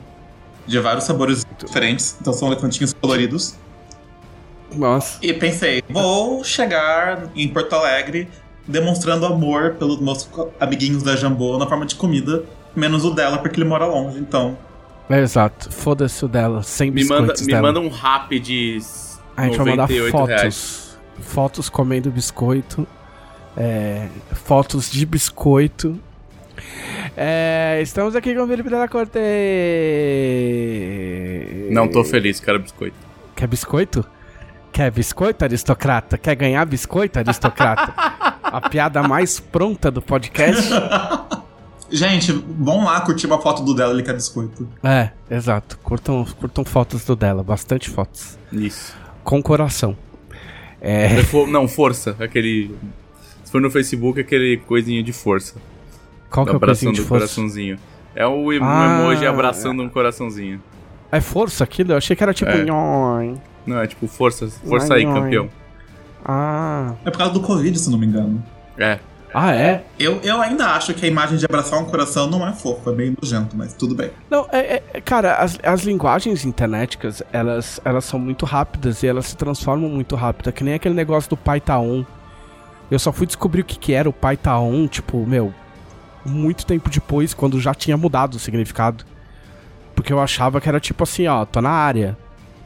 de 0.66 0.78
vários 0.78 1.04
sabores 1.04 1.44
diferentes, 1.62 2.16
então 2.20 2.32
são 2.32 2.48
elefantinhos 2.48 2.92
coloridos. 2.94 3.54
Nossa. 4.76 5.18
E 5.22 5.32
pensei, 5.32 5.82
vou 5.88 6.42
chegar 6.44 7.24
em 7.34 7.48
Porto 7.48 7.74
Alegre 7.74 8.28
demonstrando 8.66 9.26
amor 9.26 9.74
pelos 9.74 10.00
meus 10.00 10.28
amiguinhos 10.58 11.02
da 11.02 11.14
Jambô 11.16 11.58
na 11.58 11.66
forma 11.66 11.84
de 11.84 11.94
comida, 11.96 12.44
menos 12.74 13.04
o 13.04 13.10
dela, 13.10 13.38
porque 13.38 13.60
ele 13.60 13.68
mora 13.68 13.84
longe, 13.86 14.18
então. 14.18 14.56
É, 15.10 15.20
exato. 15.20 15.70
Foda-se 15.70 16.24
o 16.24 16.28
dela. 16.28 16.62
Sem 16.62 16.90
Me 16.90 17.04
manda, 17.04 17.34
me 17.38 17.46
dela. 17.46 17.60
manda 17.62 17.78
um 17.80 17.90
rap 17.90 18.38
de 18.40 18.78
A 19.36 19.44
gente 19.44 19.58
vai 19.58 19.66
mandar 19.66 19.82
98 19.82 20.10
fotos. 20.12 20.28
reais. 20.28 20.98
Fotos 21.20 21.68
comendo 21.68 22.10
biscoito. 22.10 22.86
é, 23.56 24.08
fotos 24.32 24.90
de 24.90 25.04
biscoito. 25.04 26.00
É, 27.16 27.80
estamos 27.82 28.16
aqui 28.16 28.34
com 28.34 28.42
o 28.44 28.48
Felipe 28.48 28.70
Della 28.70 28.88
Corte. 28.88 29.18
Não 31.70 31.88
tô 31.88 32.02
feliz, 32.04 32.40
quero 32.40 32.58
biscoito. 32.60 32.96
Quer 33.36 33.46
biscoito? 33.46 34.04
Quer 34.74 34.90
biscoito, 34.90 35.44
aristocrata? 35.44 36.18
Quer 36.18 36.34
ganhar 36.34 36.64
biscoito, 36.66 37.16
aristocrata? 37.20 37.94
A 38.42 38.60
piada 38.68 39.04
mais 39.04 39.38
pronta 39.38 39.88
do 39.88 40.02
podcast. 40.02 40.68
Gente, 41.92 42.32
vão 42.32 42.82
lá 42.84 43.00
curtir 43.02 43.26
uma 43.28 43.40
foto 43.40 43.62
do 43.62 43.72
dela, 43.72 43.92
ele 43.92 44.02
quer 44.02 44.14
biscoito. 44.14 44.68
É, 44.82 45.10
exato. 45.30 45.78
Curtam, 45.78 46.24
curtam 46.40 46.64
fotos 46.64 47.04
do 47.04 47.14
dela, 47.14 47.44
bastante 47.44 47.88
fotos. 47.88 48.36
Isso. 48.52 48.96
com 49.22 49.40
coração. 49.40 49.96
É. 50.80 51.20
É 51.20 51.22
fo- 51.22 51.46
Não, 51.46 51.68
força. 51.68 52.16
Aquele. 52.18 52.74
Se 53.44 53.52
for 53.52 53.60
no 53.60 53.70
Facebook, 53.70 54.18
aquele 54.18 54.56
coisinho 54.56 55.04
de 55.04 55.12
força. 55.12 55.54
Qual 56.28 56.44
que 56.44 56.50
é 56.52 56.56
o 56.56 56.58
coisinho 56.58 56.90
abraçando 56.90 56.94
de 56.96 57.00
um 57.00 57.04
força? 57.04 57.26
coraçãozinho. 57.26 57.78
É 58.16 58.26
o 58.26 58.50
um 58.52 58.64
Ah, 58.64 58.98
emoji 59.00 59.24
abraçando 59.24 59.84
um 59.84 59.88
coraçãozinho. 59.88 60.60
É 61.12 61.20
força 61.20 61.62
aquilo? 61.62 61.92
Eu 61.92 61.96
achei 61.96 62.16
que 62.16 62.22
era 62.24 62.34
tipo. 62.34 62.50
É. 62.50 62.64
Não, 63.66 63.80
é 63.80 63.86
tipo, 63.86 64.06
força, 64.06 64.48
força 64.48 64.94
aí, 64.94 65.04
ai. 65.04 65.12
campeão. 65.12 65.48
Ah. 66.24 66.94
É 67.04 67.10
por 67.10 67.18
causa 67.18 67.32
do 67.34 67.40
Covid, 67.40 67.78
se 67.78 67.90
não 67.90 67.98
me 67.98 68.06
engano. 68.06 68.42
É. 68.78 68.98
Ah, 69.36 69.52
é? 69.52 69.82
Eu, 69.98 70.20
eu 70.22 70.40
ainda 70.40 70.66
acho 70.68 70.94
que 70.94 71.04
a 71.04 71.08
imagem 71.08 71.36
de 71.36 71.44
abraçar 71.44 71.80
um 71.80 71.86
coração 71.86 72.30
não 72.30 72.46
é 72.46 72.52
fofa, 72.52 72.90
é 72.90 72.94
meio 72.94 73.16
nojento, 73.20 73.56
mas 73.56 73.74
tudo 73.74 73.92
bem. 73.92 74.10
Não, 74.30 74.46
é, 74.52 74.80
é- 74.92 75.00
cara, 75.00 75.34
as, 75.34 75.58
as 75.60 75.82
linguagens 75.82 76.44
internéticas, 76.44 77.20
elas, 77.32 77.80
elas 77.84 78.04
são 78.04 78.20
muito 78.20 78.46
rápidas 78.46 79.02
e 79.02 79.08
elas 79.08 79.26
se 79.26 79.36
transformam 79.36 79.90
muito 79.90 80.14
rápido. 80.14 80.50
É 80.50 80.52
que 80.52 80.62
nem 80.62 80.74
aquele 80.74 80.94
negócio 80.94 81.28
do 81.28 81.36
pai 81.36 81.60
tá 81.60 81.76
on. 81.80 82.04
Eu 82.88 82.98
só 83.00 83.12
fui 83.12 83.26
descobrir 83.26 83.62
o 83.62 83.64
que, 83.64 83.76
que 83.76 83.92
era 83.92 84.08
o 84.08 84.12
pai 84.12 84.36
tá 84.36 84.56
on, 84.60 84.86
tipo, 84.86 85.26
meu, 85.26 85.52
muito 86.24 86.64
tempo 86.64 86.88
depois, 86.88 87.34
quando 87.34 87.60
já 87.60 87.74
tinha 87.74 87.96
mudado 87.96 88.34
o 88.34 88.38
significado. 88.38 89.04
Porque 89.96 90.12
eu 90.12 90.20
achava 90.20 90.60
que 90.60 90.68
era 90.68 90.78
tipo 90.78 91.02
assim, 91.02 91.26
ó, 91.26 91.44
tô 91.44 91.60
na 91.60 91.70
área, 91.70 92.16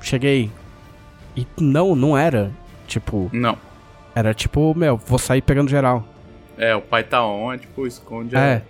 cheguei. 0.02 0.50
E 1.40 1.46
não, 1.62 1.94
não 1.94 2.16
era. 2.18 2.50
Tipo, 2.86 3.28
Não. 3.32 3.56
era 4.14 4.32
tipo, 4.34 4.74
meu, 4.74 4.96
vou 4.96 5.18
sair 5.18 5.42
pegando 5.42 5.68
geral. 5.70 6.04
É, 6.56 6.74
o 6.74 6.80
pai 6.80 7.04
tá 7.04 7.24
on, 7.24 7.52
é 7.52 7.58
tipo, 7.58 7.86
esconde 7.86 8.34
a- 8.36 8.40
É. 8.40 8.62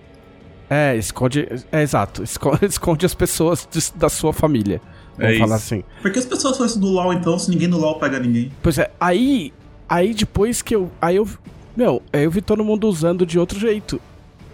É, 0.70 0.96
esconde. 0.96 1.48
É 1.72 1.80
exato. 1.82 2.22
Esconde, 2.22 2.64
esconde 2.66 3.06
as 3.06 3.14
pessoas 3.14 3.66
de- 3.70 3.92
da 3.98 4.08
sua 4.10 4.32
família. 4.32 4.80
Vamos 5.16 5.34
É 5.34 5.38
falar 5.38 5.56
isso. 5.56 5.74
assim. 5.74 5.84
Por 6.02 6.12
que 6.12 6.18
as 6.18 6.26
pessoas 6.26 6.54
falam 6.56 6.66
isso 6.70 6.78
do 6.78 6.88
LoL 6.88 7.12
então, 7.14 7.38
se 7.38 7.50
ninguém 7.50 7.68
no 7.68 7.78
LoL 7.78 7.98
pega 7.98 8.18
ninguém? 8.18 8.52
Pois 8.62 8.76
é, 8.78 8.90
aí. 9.00 9.52
Aí 9.88 10.12
depois 10.12 10.60
que 10.60 10.74
eu. 10.76 10.90
Aí 11.00 11.16
eu. 11.16 11.26
Meu, 11.76 12.02
aí 12.12 12.24
eu 12.24 12.30
vi 12.30 12.42
todo 12.42 12.62
mundo 12.62 12.86
usando 12.88 13.24
de 13.24 13.38
outro 13.38 13.58
jeito. 13.58 13.98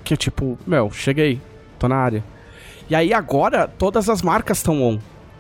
Que 0.05 0.15
é 0.15 0.17
tipo, 0.17 0.57
meu, 0.67 0.91
cheguei. 0.93 1.41
Tô 1.79 1.89
na 1.89 1.97
área. 1.97 2.23
E 2.89 2.95
aí 2.95 3.13
agora 3.13 3.67
todas 3.67 4.09
as 4.09 4.23
marcas 4.23 4.59
estão 4.59 4.81
on. 4.83 4.99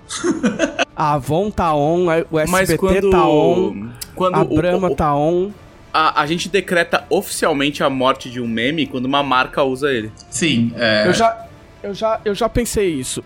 A 0.96 1.14
Avon 1.14 1.50
tá 1.50 1.74
on, 1.74 2.06
o 2.06 2.36
Mas 2.48 2.70
SBT 2.70 2.78
quando. 2.78 3.10
tá 3.10 3.26
on, 3.26 3.88
Quando 4.14 4.34
a 4.36 4.42
o- 4.42 4.54
Brahma 4.54 4.88
o- 4.90 4.94
tá 4.94 5.14
on. 5.14 5.50
a, 5.92 6.20
a 6.22 6.26
gente 6.26 6.48
decreta 6.48 7.04
oficialmente 7.10 7.82
a 7.82 7.90
morte 7.90 8.30
de 8.30 8.40
um 8.40 8.46
meme 8.46 8.86
quando 8.86 9.06
uma 9.06 9.22
marca 9.22 9.62
usa 9.64 9.90
ele. 9.92 10.12
Sim, 10.30 10.72
é. 10.76 11.06
Eu 11.08 11.12
já, 11.12 11.46
eu 11.82 11.94
já, 11.94 12.20
eu 12.24 12.34
já 12.34 12.48
pensei 12.48 12.88
isso. 12.94 13.24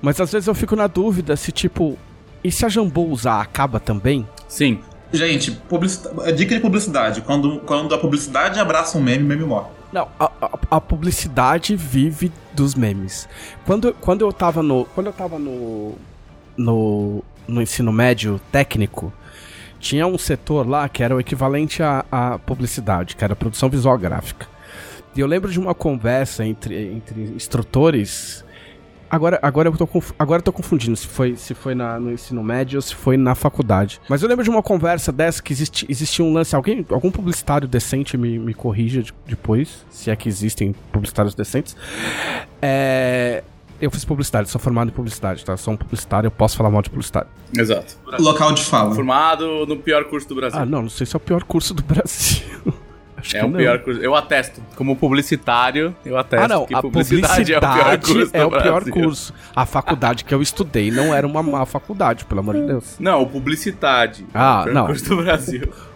Mas 0.00 0.20
às 0.20 0.32
vezes 0.32 0.46
eu 0.48 0.54
fico 0.54 0.74
na 0.76 0.86
dúvida 0.86 1.36
se, 1.36 1.50
tipo, 1.52 1.98
e 2.42 2.50
se 2.50 2.64
a 2.64 2.68
Jambô 2.68 3.02
usar, 3.04 3.40
acaba 3.40 3.78
também? 3.80 4.26
Sim. 4.48 4.80
Gente, 5.12 5.52
publicita- 5.52 6.32
dica 6.32 6.54
de 6.54 6.60
publicidade. 6.60 7.20
Quando, 7.20 7.60
quando 7.60 7.94
a 7.94 7.98
publicidade 7.98 8.58
abraça 8.58 8.98
um 8.98 9.02
meme, 9.02 9.22
o 9.24 9.26
meme 9.26 9.44
morre. 9.44 9.68
Não, 9.92 10.08
a, 10.18 10.24
a- 10.42 10.58
a 10.72 10.80
publicidade 10.80 11.76
vive 11.76 12.32
dos 12.52 12.74
memes. 12.74 13.28
Quando, 13.64 13.94
quando 14.00 14.22
eu 14.22 14.32
tava 14.32 14.62
no. 14.62 14.86
Quando 14.86 15.06
eu 15.08 15.12
tava 15.12 15.38
no. 15.38 15.94
No, 16.56 17.22
no 17.48 17.60
ensino 17.60 17.92
médio 17.92 18.40
técnico, 18.52 19.12
tinha 19.80 20.06
um 20.06 20.16
setor 20.16 20.68
lá 20.68 20.88
que 20.88 21.02
era 21.02 21.14
o 21.14 21.20
equivalente 21.20 21.82
à, 21.82 22.04
à 22.10 22.38
publicidade, 22.38 23.16
que 23.16 23.24
era 23.24 23.34
produção 23.36 23.68
visual 23.68 23.98
gráfica. 23.98 24.46
E 25.16 25.20
eu 25.20 25.26
lembro 25.26 25.50
de 25.50 25.58
uma 25.60 25.74
conversa 25.74 26.44
entre, 26.44 26.74
entre 26.92 27.20
instrutores. 27.36 28.44
Agora, 29.10 29.38
agora, 29.42 29.68
eu 29.68 29.76
tô, 29.76 29.88
agora 30.18 30.40
eu 30.40 30.42
tô 30.42 30.52
confundindo 30.52 30.96
se 30.96 31.06
foi, 31.06 31.36
se 31.36 31.54
foi 31.54 31.72
na- 31.74 32.00
no 32.00 32.10
ensino 32.10 32.42
médio 32.42 32.78
ou 32.78 32.82
se 32.82 32.94
foi 32.94 33.16
na 33.16 33.34
faculdade. 33.36 34.00
Mas 34.08 34.22
eu 34.22 34.28
lembro 34.28 34.42
de 34.42 34.50
uma 34.50 34.62
conversa 34.62 35.12
dessa 35.12 35.40
que 35.40 35.52
existi, 35.52 35.86
existia 35.88 36.24
um 36.24 36.32
lance. 36.32 36.56
Alguém, 36.56 36.84
algum 36.90 37.12
publicitário 37.12 37.68
decente 37.68 38.16
me, 38.16 38.38
me 38.40 38.54
corrija 38.54 39.02
de- 39.04 39.14
depois, 39.26 39.84
se 39.90 40.10
é 40.10 40.16
que 40.16 40.28
existem 40.28 40.74
publicitários 40.90 41.34
decentes. 41.34 41.76
É, 42.60 43.44
eu 43.84 43.90
fiz 43.90 44.04
publicidade, 44.04 44.48
sou 44.50 44.60
formado 44.60 44.88
em 44.88 44.92
publicidade, 44.92 45.44
tá? 45.44 45.56
Sou 45.56 45.74
um 45.74 45.76
publicitário, 45.76 46.26
eu 46.26 46.30
posso 46.30 46.56
falar 46.56 46.70
mal 46.70 46.82
de 46.82 46.90
publicidade. 46.90 47.28
Exato. 47.56 47.96
Local 48.18 48.52
de 48.52 48.64
fala. 48.64 48.94
Formado 48.94 49.66
no 49.66 49.76
pior 49.76 50.04
curso 50.04 50.28
do 50.28 50.34
Brasil. 50.34 50.58
Ah, 50.60 50.66
não, 50.66 50.82
não 50.82 50.88
sei 50.88 51.06
se 51.06 51.14
é 51.14 51.18
o 51.18 51.20
pior 51.20 51.44
curso 51.44 51.72
do 51.74 51.82
Brasil. 51.82 52.42
Acho 53.16 53.36
é 53.38 53.40
que 53.40 53.46
o 53.46 53.48
não. 53.48 53.56
pior 53.58 53.78
curso. 53.78 54.00
Eu 54.00 54.14
atesto. 54.14 54.60
Como 54.76 54.94
publicitário, 54.96 55.96
eu 56.04 56.18
atesto 56.18 56.44
Ah, 56.44 56.48
não, 56.48 56.66
que 56.66 56.74
a 56.74 56.82
publicidade, 56.82 57.52
publicidade 57.52 57.52
é 57.54 57.56
o 57.58 57.60
pior 57.60 57.98
curso. 58.00 58.30
é 58.36 58.44
o 58.44 58.50
pior 58.50 58.90
curso. 58.90 59.34
A 59.56 59.64
faculdade 59.64 60.24
que 60.24 60.34
eu 60.34 60.42
estudei 60.42 60.90
não 60.90 61.14
era 61.14 61.26
uma 61.26 61.42
má 61.42 61.64
faculdade, 61.64 62.24
pelo 62.26 62.40
amor 62.40 62.54
de 62.54 62.66
Deus. 62.66 62.96
Não, 62.98 63.22
o 63.22 63.26
publicidade. 63.26 64.26
Ah, 64.34 64.58
é 64.58 64.60
o 64.60 64.64
pior 64.64 64.74
não. 64.74 64.86
curso 64.86 65.08
do 65.08 65.16
Brasil. 65.22 65.72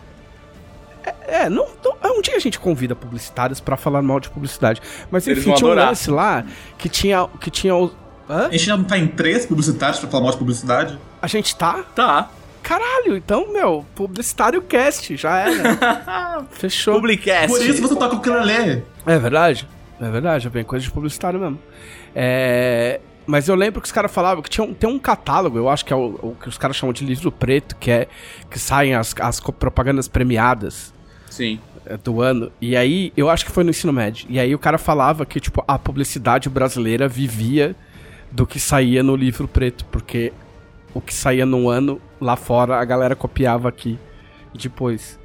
É, 1.28 1.48
não, 1.48 1.66
não- 1.84 2.18
um 2.18 2.22
dia 2.22 2.34
a 2.36 2.38
gente 2.40 2.58
convida 2.58 2.96
publicitários 2.96 3.60
pra 3.60 3.76
falar 3.76 4.02
mal 4.02 4.18
de 4.18 4.30
publicidade. 4.30 4.80
Mas 5.10 5.26
Eles 5.26 5.38
enfim, 5.46 5.54
tinha 5.54 5.70
um 5.70 5.74
lance 5.74 6.10
lá 6.10 6.44
que 6.76 6.88
tinha, 6.88 7.28
que 7.40 7.50
tinha 7.50 7.76
o... 7.76 7.92
Hã? 8.28 8.46
A 8.46 8.50
gente 8.50 8.64
já 8.64 8.76
não 8.76 8.84
tá 8.84 8.98
em 8.98 9.06
três 9.06 9.46
publicitários 9.46 10.00
pra 10.00 10.08
falar 10.08 10.24
mal 10.24 10.32
de 10.32 10.38
publicidade? 10.38 10.98
A 11.22 11.26
gente 11.26 11.54
tá? 11.54 11.84
Tá. 11.94 12.30
Caralho, 12.62 13.16
então, 13.16 13.52
meu, 13.52 13.86
publicitário 13.94 14.60
cast, 14.62 15.16
já 15.16 15.38
era. 15.38 16.44
Fechou. 16.50 16.94
Publicast. 16.94 17.48
Por 17.48 17.62
isso 17.64 17.80
você 17.80 17.94
toca 17.96 18.16
o 18.16 18.18
ukulele. 18.18 18.84
É 19.06 19.18
verdade. 19.18 19.68
É 20.00 20.10
verdade, 20.10 20.46
é 20.46 20.50
bem 20.50 20.64
coisa 20.64 20.84
de 20.84 20.90
publicitário 20.90 21.38
mesmo. 21.40 21.58
É, 22.14 23.00
Mas 23.26 23.48
eu 23.48 23.54
lembro 23.54 23.80
que 23.80 23.86
os 23.86 23.92
caras 23.92 24.10
falavam 24.12 24.42
que 24.42 24.50
tinha 24.50 24.64
um, 24.66 24.74
tem 24.74 24.88
um 24.88 24.98
catálogo, 24.98 25.56
eu 25.58 25.68
acho 25.68 25.84
que 25.84 25.92
é 25.92 25.96
o, 25.96 26.18
o 26.22 26.36
que 26.40 26.48
os 26.48 26.58
caras 26.58 26.76
chamam 26.76 26.92
de 26.92 27.04
livro 27.04 27.30
preto, 27.32 27.76
que 27.76 27.90
é 27.90 28.08
que 28.50 28.58
saem 28.58 28.94
as, 28.94 29.14
as 29.20 29.40
propagandas 29.40 30.06
premiadas 30.08 30.92
Sim. 31.30 31.58
é, 31.86 31.96
do 31.96 32.20
ano. 32.20 32.50
E 32.60 32.76
aí, 32.76 33.12
eu 33.16 33.30
acho 33.30 33.44
que 33.44 33.50
foi 33.50 33.64
no 33.64 33.70
ensino 33.70 33.92
médio. 33.92 34.26
E 34.28 34.38
aí 34.38 34.54
o 34.54 34.58
cara 34.58 34.78
falava 34.78 35.24
que, 35.24 35.40
tipo, 35.40 35.64
a 35.66 35.78
publicidade 35.78 36.48
brasileira 36.48 37.08
vivia 37.08 37.74
do 38.30 38.46
que 38.46 38.60
saía 38.60 39.02
no 39.02 39.16
livro 39.16 39.48
preto, 39.48 39.84
porque 39.86 40.32
o 40.92 41.00
que 41.00 41.14
saía 41.14 41.46
no 41.46 41.68
ano 41.68 42.00
lá 42.20 42.36
fora 42.36 42.76
a 42.76 42.84
galera 42.84 43.16
copiava 43.16 43.68
aqui 43.68 43.98
depois. 44.54 45.18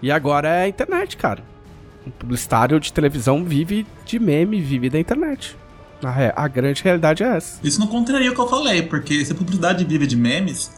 E 0.00 0.10
agora 0.10 0.48
é 0.48 0.64
a 0.64 0.68
internet, 0.68 1.16
cara. 1.16 1.42
O 2.06 2.10
publicitário 2.10 2.80
de 2.80 2.92
televisão 2.92 3.44
vive 3.44 3.86
de 4.04 4.18
meme, 4.18 4.60
vive 4.60 4.90
da 4.90 4.98
internet. 4.98 5.56
A, 6.02 6.44
a 6.44 6.48
grande 6.48 6.82
realidade 6.82 7.22
é 7.22 7.36
essa. 7.36 7.60
Isso 7.62 7.78
não 7.78 7.86
contraria 7.86 8.30
o 8.32 8.34
que 8.34 8.40
eu 8.40 8.48
falei, 8.48 8.82
porque 8.82 9.24
se 9.24 9.32
a 9.32 9.34
publicidade 9.36 9.84
vive 9.84 10.06
de 10.06 10.16
memes, 10.16 10.72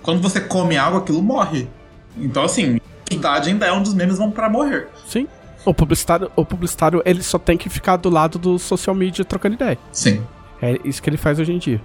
quando 0.00 0.22
você 0.22 0.40
come 0.40 0.76
algo, 0.76 0.98
aquilo 0.98 1.20
morre. 1.20 1.68
Então, 2.16 2.44
assim, 2.44 2.80
publicidade 3.10 3.50
ainda 3.50 3.66
é 3.66 3.72
um 3.72 3.82
dos 3.82 3.92
memes 3.94 4.18
vão 4.18 4.30
pra 4.30 4.48
morrer. 4.48 4.88
Sim. 5.06 5.26
O 5.64 5.74
publicitário, 5.74 6.30
o 6.36 6.44
publicitário, 6.44 7.02
ele 7.04 7.22
só 7.22 7.38
tem 7.38 7.58
que 7.58 7.68
ficar 7.68 7.96
do 7.96 8.08
lado 8.08 8.38
do 8.38 8.58
social 8.58 8.94
media 8.94 9.24
trocando 9.24 9.54
ideia. 9.56 9.78
Sim. 9.92 10.22
É 10.62 10.78
isso 10.84 11.02
que 11.02 11.10
ele 11.10 11.16
faz 11.16 11.38
hoje 11.38 11.52
em 11.52 11.58
dia. 11.58 11.80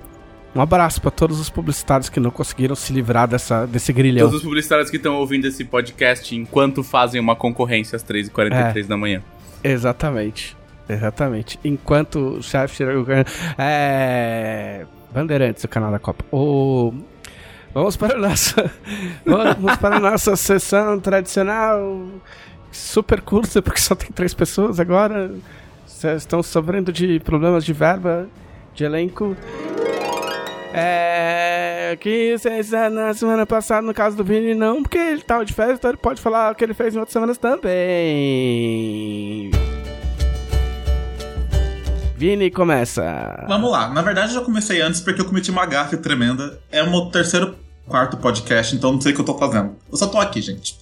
Um 0.56 0.62
abraço 0.62 1.02
pra 1.02 1.12
todos 1.12 1.38
os 1.40 1.50
publicitários 1.50 2.08
que 2.08 2.18
não 2.20 2.32
conseguiram 2.32 2.76
se 2.76 2.94
livrar 2.94 3.28
dessa, 3.28 3.66
desse 3.66 3.92
grilhão. 3.92 4.28
Todos 4.28 4.38
os 4.40 4.44
publicitários 4.46 4.90
que 4.90 4.96
estão 4.96 5.16
ouvindo 5.18 5.46
esse 5.46 5.66
podcast 5.66 6.34
enquanto 6.34 6.82
fazem 6.84 7.20
uma 7.20 7.36
concorrência 7.36 7.98
às 7.98 8.04
3h43 8.04 8.78
É. 8.78 8.84
da 8.84 8.96
manhã. 8.96 9.22
Exatamente. 9.62 10.56
Exatamente. 10.88 11.60
Enquanto 11.66 12.38
o 12.38 12.44
chefe 12.44 12.84
É. 13.58 14.86
Bandeirantes, 15.14 15.64
o 15.64 15.68
canal 15.68 15.92
da 15.92 16.00
Copa. 16.00 16.24
O. 16.32 16.94
Vamos 17.76 17.96
para 17.98 18.16
a 18.16 18.18
nossa. 18.18 18.72
Vamos 19.26 19.76
para 19.76 20.00
nossa 20.00 20.36
sessão 20.38 20.98
tradicional. 21.00 22.08
Super 22.72 23.20
curta, 23.22 23.62
porque 23.62 23.80
só 23.82 23.94
tem 23.96 24.10
três 24.12 24.34
pessoas 24.34 24.80
agora. 24.80 25.30
Cê- 25.86 26.16
Estão 26.16 26.42
sofrendo 26.42 26.92
de 26.94 27.20
problemas 27.20 27.64
de 27.66 27.74
verba, 27.74 28.28
de 28.74 28.84
elenco. 28.86 29.36
É. 30.74 31.98
Que 32.00 32.38
vocês 32.38 32.72
na 32.72 33.14
semana 33.14 33.46
passada, 33.46 33.82
no 33.86 33.94
caso 33.94 34.16
do 34.18 34.24
Vini, 34.24 34.54
não, 34.56 34.82
porque 34.82 34.98
ele 34.98 35.22
tava 35.22 35.46
de 35.46 35.54
férias, 35.54 35.78
então 35.78 35.92
ele 35.92 35.98
pode 35.98 36.22
falar 36.22 36.52
o 36.52 36.56
que 36.56 36.64
ele 36.64 36.74
fez 36.74 36.96
em 36.96 37.00
outras 37.00 37.14
semanas 37.14 37.38
também. 37.38 37.76
Vini 42.18 42.50
começa. 42.50 43.46
Vamos 43.48 43.70
lá. 43.72 43.90
Na 43.90 44.02
verdade, 44.02 44.30
eu 44.34 44.40
já 44.40 44.46
comecei 44.46 44.82
antes 44.82 45.02
porque 45.02 45.20
eu 45.22 45.26
cometi 45.26 45.52
uma 45.52 45.66
gafe 45.66 45.98
tremenda. 45.98 46.58
É 46.72 46.82
o 46.82 46.90
meu 46.90 47.06
terceiro, 47.08 47.56
quarto 47.88 48.18
podcast, 48.18 48.76
então 48.76 48.92
não 48.94 49.02
sei 49.02 49.12
o 49.12 49.16
que 49.16 49.22
eu 49.22 49.26
tô 49.26 49.38
fazendo. 49.38 49.72
Eu 49.92 49.98
só 49.98 50.08
tô 50.08 50.18
aqui, 50.18 50.42
gente. 50.42 50.78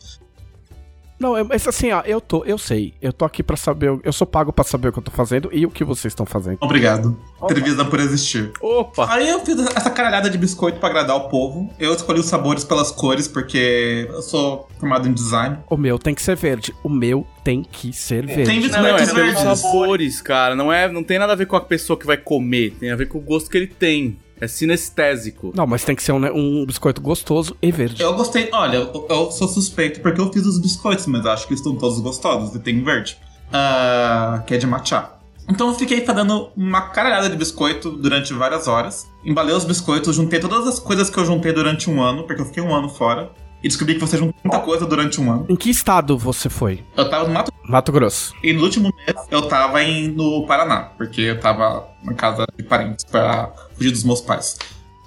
Não, 1.20 1.38
eu- 1.38 1.46
mas 1.46 1.66
assim, 1.66 1.90
ó, 1.92 2.02
eu 2.06 2.20
tô, 2.20 2.44
eu 2.44 2.58
sei. 2.58 2.94
Eu 3.02 3.14
tô 3.14 3.24
aqui 3.24 3.42
pra 3.42 3.56
saber, 3.56 3.98
eu 4.04 4.12
sou 4.12 4.28
pago 4.28 4.52
pra 4.52 4.64
saber 4.64 4.90
o 4.90 4.92
que 4.92 5.00
eu 5.00 5.04
tô 5.04 5.12
fazendo 5.12 5.48
e 5.54 5.66
o 5.66 5.70
que 5.70 5.82
vocês 5.84 6.12
estão 6.12 6.26
fazendo. 6.26 6.58
Obrigado. 6.60 7.18
Televisão 7.48 7.86
por 7.86 8.00
existir. 8.02 8.52
Opa! 8.60 9.08
Aí 9.14 9.30
eu 9.30 9.40
fiz 9.40 9.58
essa 9.74 9.90
caralhada 9.90 10.30
de 10.30 10.38
biscoito 10.38 10.80
pra 10.80 10.90
agradar 10.90 11.16
o 11.16 11.30
povo. 11.30 11.70
Eu 11.80 11.94
escolhi 11.94 12.20
os 12.20 12.26
sabores 12.26 12.66
pelas 12.66 12.92
cores, 12.92 13.28
porque 13.28 14.06
eu 14.10 14.22
sou 14.22 14.68
formado 14.80 15.08
em 15.08 15.14
design. 15.14 15.60
O 15.70 15.78
meu 15.78 15.98
tem 15.98 16.14
que 16.14 16.22
ser 16.22 16.36
verde. 16.36 16.74
O 16.84 16.90
meu 16.90 17.26
tem 17.42 17.64
que 17.64 17.94
ser 17.94 18.26
verde. 18.26 18.44
Tem 18.46 18.60
Não, 18.70 18.86
é 18.86 18.94
biscoitos 19.00 19.14
verdes. 19.14 19.60
sabores, 19.62 20.22
cara. 20.22 20.56
Não, 20.56 20.74
é, 20.74 20.92
não 20.92 21.04
tem 21.06 21.20
nada 21.20 21.32
a 21.32 21.36
ver 21.38 21.46
com 21.46 21.56
a 21.56 21.62
pessoa 21.62 21.98
que 21.98 22.06
vai 22.06 22.18
comer. 22.18 22.72
Tem 22.80 22.92
a 22.92 22.96
ver 22.98 23.08
com 23.08 23.20
o 23.20 23.22
gosto 23.22 23.50
que 23.50 23.58
ele 23.58 23.68
tem. 23.68 24.20
É 24.44 24.48
sinestésico. 24.48 25.54
Não, 25.56 25.66
mas 25.66 25.86
tem 25.86 25.96
que 25.96 26.04
ser 26.04 26.12
um, 26.12 26.20
né, 26.20 26.30
um 26.30 26.66
biscoito 26.66 27.02
gostoso 27.02 27.56
e 27.62 27.72
verde. 27.72 28.04
Eu 28.04 28.14
gostei, 28.14 28.50
olha, 28.52 28.76
eu, 28.76 29.08
eu 29.10 29.32
sou 29.32 29.48
suspeito 29.48 30.02
porque 30.02 30.20
eu 30.20 30.34
fiz 30.34 30.46
os 30.46 30.60
biscoitos, 30.60 31.08
mas 31.08 31.26
acho 31.26 31.48
que 31.48 31.54
estão 31.54 31.78
todos 31.78 32.02
gostosos 32.02 32.54
e 32.54 32.60
tem 32.60 32.84
verde. 32.84 33.18
Ah, 33.54 34.44
que 34.46 34.54
é 34.54 34.58
de 34.58 34.68
matcha. 34.68 35.12
Então 35.50 35.70
eu 35.70 35.76
fiquei 35.76 36.06
fazendo 36.06 36.52
uma 36.58 36.82
caralhada 36.90 37.30
de 37.30 37.38
biscoito 37.38 37.90
durante 37.92 38.34
várias 38.34 38.68
horas. 38.68 39.08
Embalei 39.24 39.56
os 39.56 39.64
biscoitos, 39.64 40.14
juntei 40.14 40.42
todas 40.42 40.68
as 40.68 40.78
coisas 40.78 41.10
que 41.10 41.18
eu 41.18 41.26
juntei 41.26 41.54
durante 41.54 41.90
um 41.90 42.02
ano, 42.02 42.24
porque 42.24 42.42
eu 42.42 42.46
fiquei 42.46 42.62
um 42.62 42.76
ano 42.76 42.90
fora. 42.90 43.32
E 43.64 43.68
descobri 43.70 43.94
que 43.94 44.02
você 44.02 44.18
juntou 44.18 44.36
muita 44.44 44.60
coisa 44.60 44.86
durante 44.86 45.22
um 45.22 45.32
ano. 45.32 45.46
Em 45.48 45.56
que 45.56 45.70
estado 45.70 46.18
você 46.18 46.50
foi? 46.50 46.84
Eu 46.98 47.10
tava 47.10 47.30
no 47.30 47.34
Mato 47.34 47.54
Mato 47.64 47.94
Grosso. 47.94 48.36
E 48.44 48.52
no 48.52 48.62
último 48.62 48.92
mês 48.94 49.18
eu 49.32 49.44
tava 49.44 49.82
em, 49.82 50.10
no 50.10 50.46
Paraná, 50.46 50.92
porque 50.98 51.22
eu 51.22 51.40
tava 51.40 51.88
na 52.04 52.14
casa 52.14 52.46
de 52.58 52.64
parentes 52.64 53.06
pra 53.06 53.54
fugir 53.76 53.92
dos 53.92 54.04
meus 54.04 54.22
pais. 54.22 54.58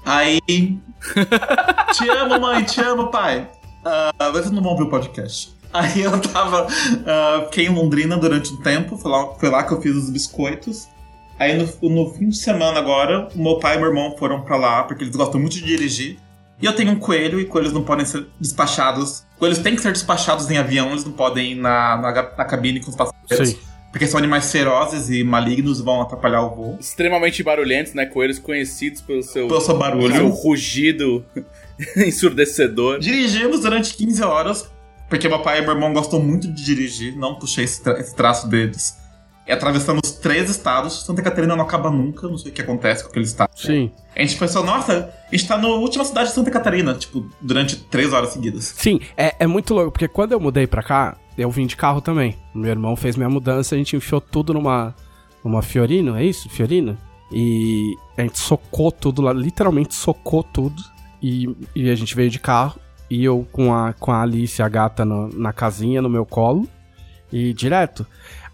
Aí. 0.04 0.40
te 1.92 2.08
amo, 2.08 2.40
mãe, 2.40 2.64
te 2.64 2.80
amo, 2.80 3.08
pai. 3.08 3.48
Uh, 3.84 4.32
vocês 4.32 4.50
não 4.50 4.62
vão 4.62 4.72
ouvir 4.72 4.84
o 4.84 4.90
podcast. 4.90 5.56
Aí 5.72 6.02
eu 6.02 6.18
tava. 6.20 6.66
ah, 7.06 7.44
fiquei 7.46 7.66
em 7.66 7.74
Londrina 7.74 8.16
durante 8.16 8.52
um 8.52 8.56
tempo, 8.62 8.96
foi 8.96 9.10
lá, 9.10 9.34
foi 9.34 9.50
lá 9.50 9.62
que 9.64 9.72
eu 9.72 9.80
fiz 9.80 9.94
os 9.94 10.10
biscoitos. 10.10 10.88
Aí 11.38 11.54
no, 11.54 11.90
no 11.90 12.14
fim 12.14 12.30
de 12.30 12.36
semana 12.36 12.78
agora, 12.78 13.28
o 13.34 13.42
meu 13.42 13.58
pai 13.58 13.76
e 13.76 13.78
meu 13.78 13.88
irmão 13.88 14.16
foram 14.16 14.40
pra 14.42 14.56
lá, 14.56 14.84
porque 14.84 15.04
eles 15.04 15.14
gostam 15.14 15.38
muito 15.38 15.54
de 15.54 15.64
dirigir. 15.64 16.18
E 16.60 16.64
eu 16.64 16.74
tenho 16.74 16.92
um 16.92 16.98
coelho, 16.98 17.38
e 17.38 17.44
coelhos 17.44 17.72
não 17.72 17.82
podem 17.82 18.06
ser 18.06 18.26
despachados. 18.40 19.24
Coelhos 19.38 19.58
têm 19.58 19.76
que 19.76 19.82
ser 19.82 19.92
despachados 19.92 20.50
em 20.50 20.56
avião, 20.56 20.90
eles 20.90 21.04
não 21.04 21.12
podem 21.12 21.52
ir 21.52 21.54
na, 21.56 21.98
na, 21.98 22.12
na 22.12 22.44
cabine 22.46 22.80
com 22.80 22.90
os 22.90 22.96
passageiros. 22.96 23.50
Sim. 23.50 23.58
Porque 23.92 24.06
são 24.06 24.18
animais 24.18 24.50
ferozes 24.52 25.08
e 25.08 25.24
malignos 25.24 25.80
vão 25.80 26.02
atrapalhar 26.02 26.42
o 26.42 26.54
voo. 26.54 26.76
Extremamente 26.78 27.42
barulhentos, 27.42 27.94
né? 27.94 28.04
Coelhos 28.04 28.38
conhecidos 28.38 29.00
pelo 29.00 29.22
seu, 29.22 29.48
Pelo 29.48 29.60
seu 29.60 29.78
pelo 29.78 30.02
seu 30.02 30.08
barulho. 30.18 30.28
rugido 30.28 31.24
ensurdecedor. 31.96 32.98
Dirigimos 32.98 33.60
durante 33.60 33.94
15 33.94 34.22
horas, 34.22 34.70
porque 35.08 35.28
meu 35.28 35.40
pai 35.40 35.58
e 35.58 35.62
meu 35.62 35.72
irmão 35.72 35.92
gostam 35.92 36.20
muito 36.20 36.46
de 36.52 36.64
dirigir, 36.64 37.16
não 37.16 37.36
puxei 37.36 37.64
esse, 37.64 37.82
tra- 37.82 37.98
esse 37.98 38.14
traço 38.14 38.48
deles. 38.48 38.96
E 39.46 39.52
atravessamos 39.52 40.10
três 40.20 40.50
estados. 40.50 41.04
Santa 41.04 41.22
Catarina 41.22 41.54
não 41.54 41.64
acaba 41.64 41.88
nunca, 41.88 42.26
não 42.26 42.36
sei 42.36 42.50
o 42.50 42.54
que 42.54 42.60
acontece 42.60 43.04
com 43.04 43.10
aquele 43.10 43.24
estado. 43.26 43.50
Sim. 43.54 43.92
A 44.14 44.20
gente 44.20 44.36
pensou, 44.36 44.64
nossa, 44.64 45.14
a 45.30 45.36
gente 45.36 45.46
tá 45.46 45.56
na 45.56 45.68
última 45.68 46.04
cidade 46.04 46.30
de 46.30 46.34
Santa 46.34 46.50
Catarina, 46.50 46.94
tipo, 46.94 47.30
durante 47.40 47.76
três 47.76 48.12
horas 48.12 48.30
seguidas. 48.30 48.74
Sim, 48.76 48.98
é, 49.16 49.36
é 49.38 49.46
muito 49.46 49.72
louco, 49.72 49.92
porque 49.92 50.08
quando 50.08 50.32
eu 50.32 50.40
mudei 50.40 50.66
pra 50.66 50.82
cá, 50.82 51.16
eu 51.36 51.50
vim 51.50 51.66
de 51.66 51.76
carro 51.76 52.00
também. 52.00 52.36
Meu 52.54 52.70
irmão 52.70 52.96
fez 52.96 53.16
minha 53.16 53.28
mudança, 53.28 53.74
a 53.74 53.78
gente 53.78 53.96
enfiou 53.96 54.20
tudo 54.20 54.54
numa, 54.54 54.94
numa 55.44 55.62
Fiorino, 55.62 56.16
é 56.16 56.24
isso? 56.24 56.48
Fiorino? 56.48 56.96
E 57.32 57.94
a 58.16 58.22
gente 58.22 58.38
socou 58.38 58.90
tudo 58.92 59.20
lá, 59.22 59.32
literalmente 59.32 59.94
socou 59.94 60.42
tudo. 60.42 60.82
E, 61.22 61.48
e 61.74 61.90
a 61.90 61.94
gente 61.94 62.14
veio 62.14 62.30
de 62.30 62.38
carro. 62.38 62.78
E 63.10 63.24
eu 63.24 63.46
com 63.52 63.74
a, 63.74 63.92
com 63.92 64.12
a 64.12 64.22
Alice, 64.22 64.60
a 64.62 64.68
gata, 64.68 65.04
no- 65.04 65.28
na 65.28 65.52
casinha, 65.52 66.00
no 66.02 66.08
meu 66.08 66.24
colo. 66.24 66.68
E 67.32 67.52
direto. 67.52 68.06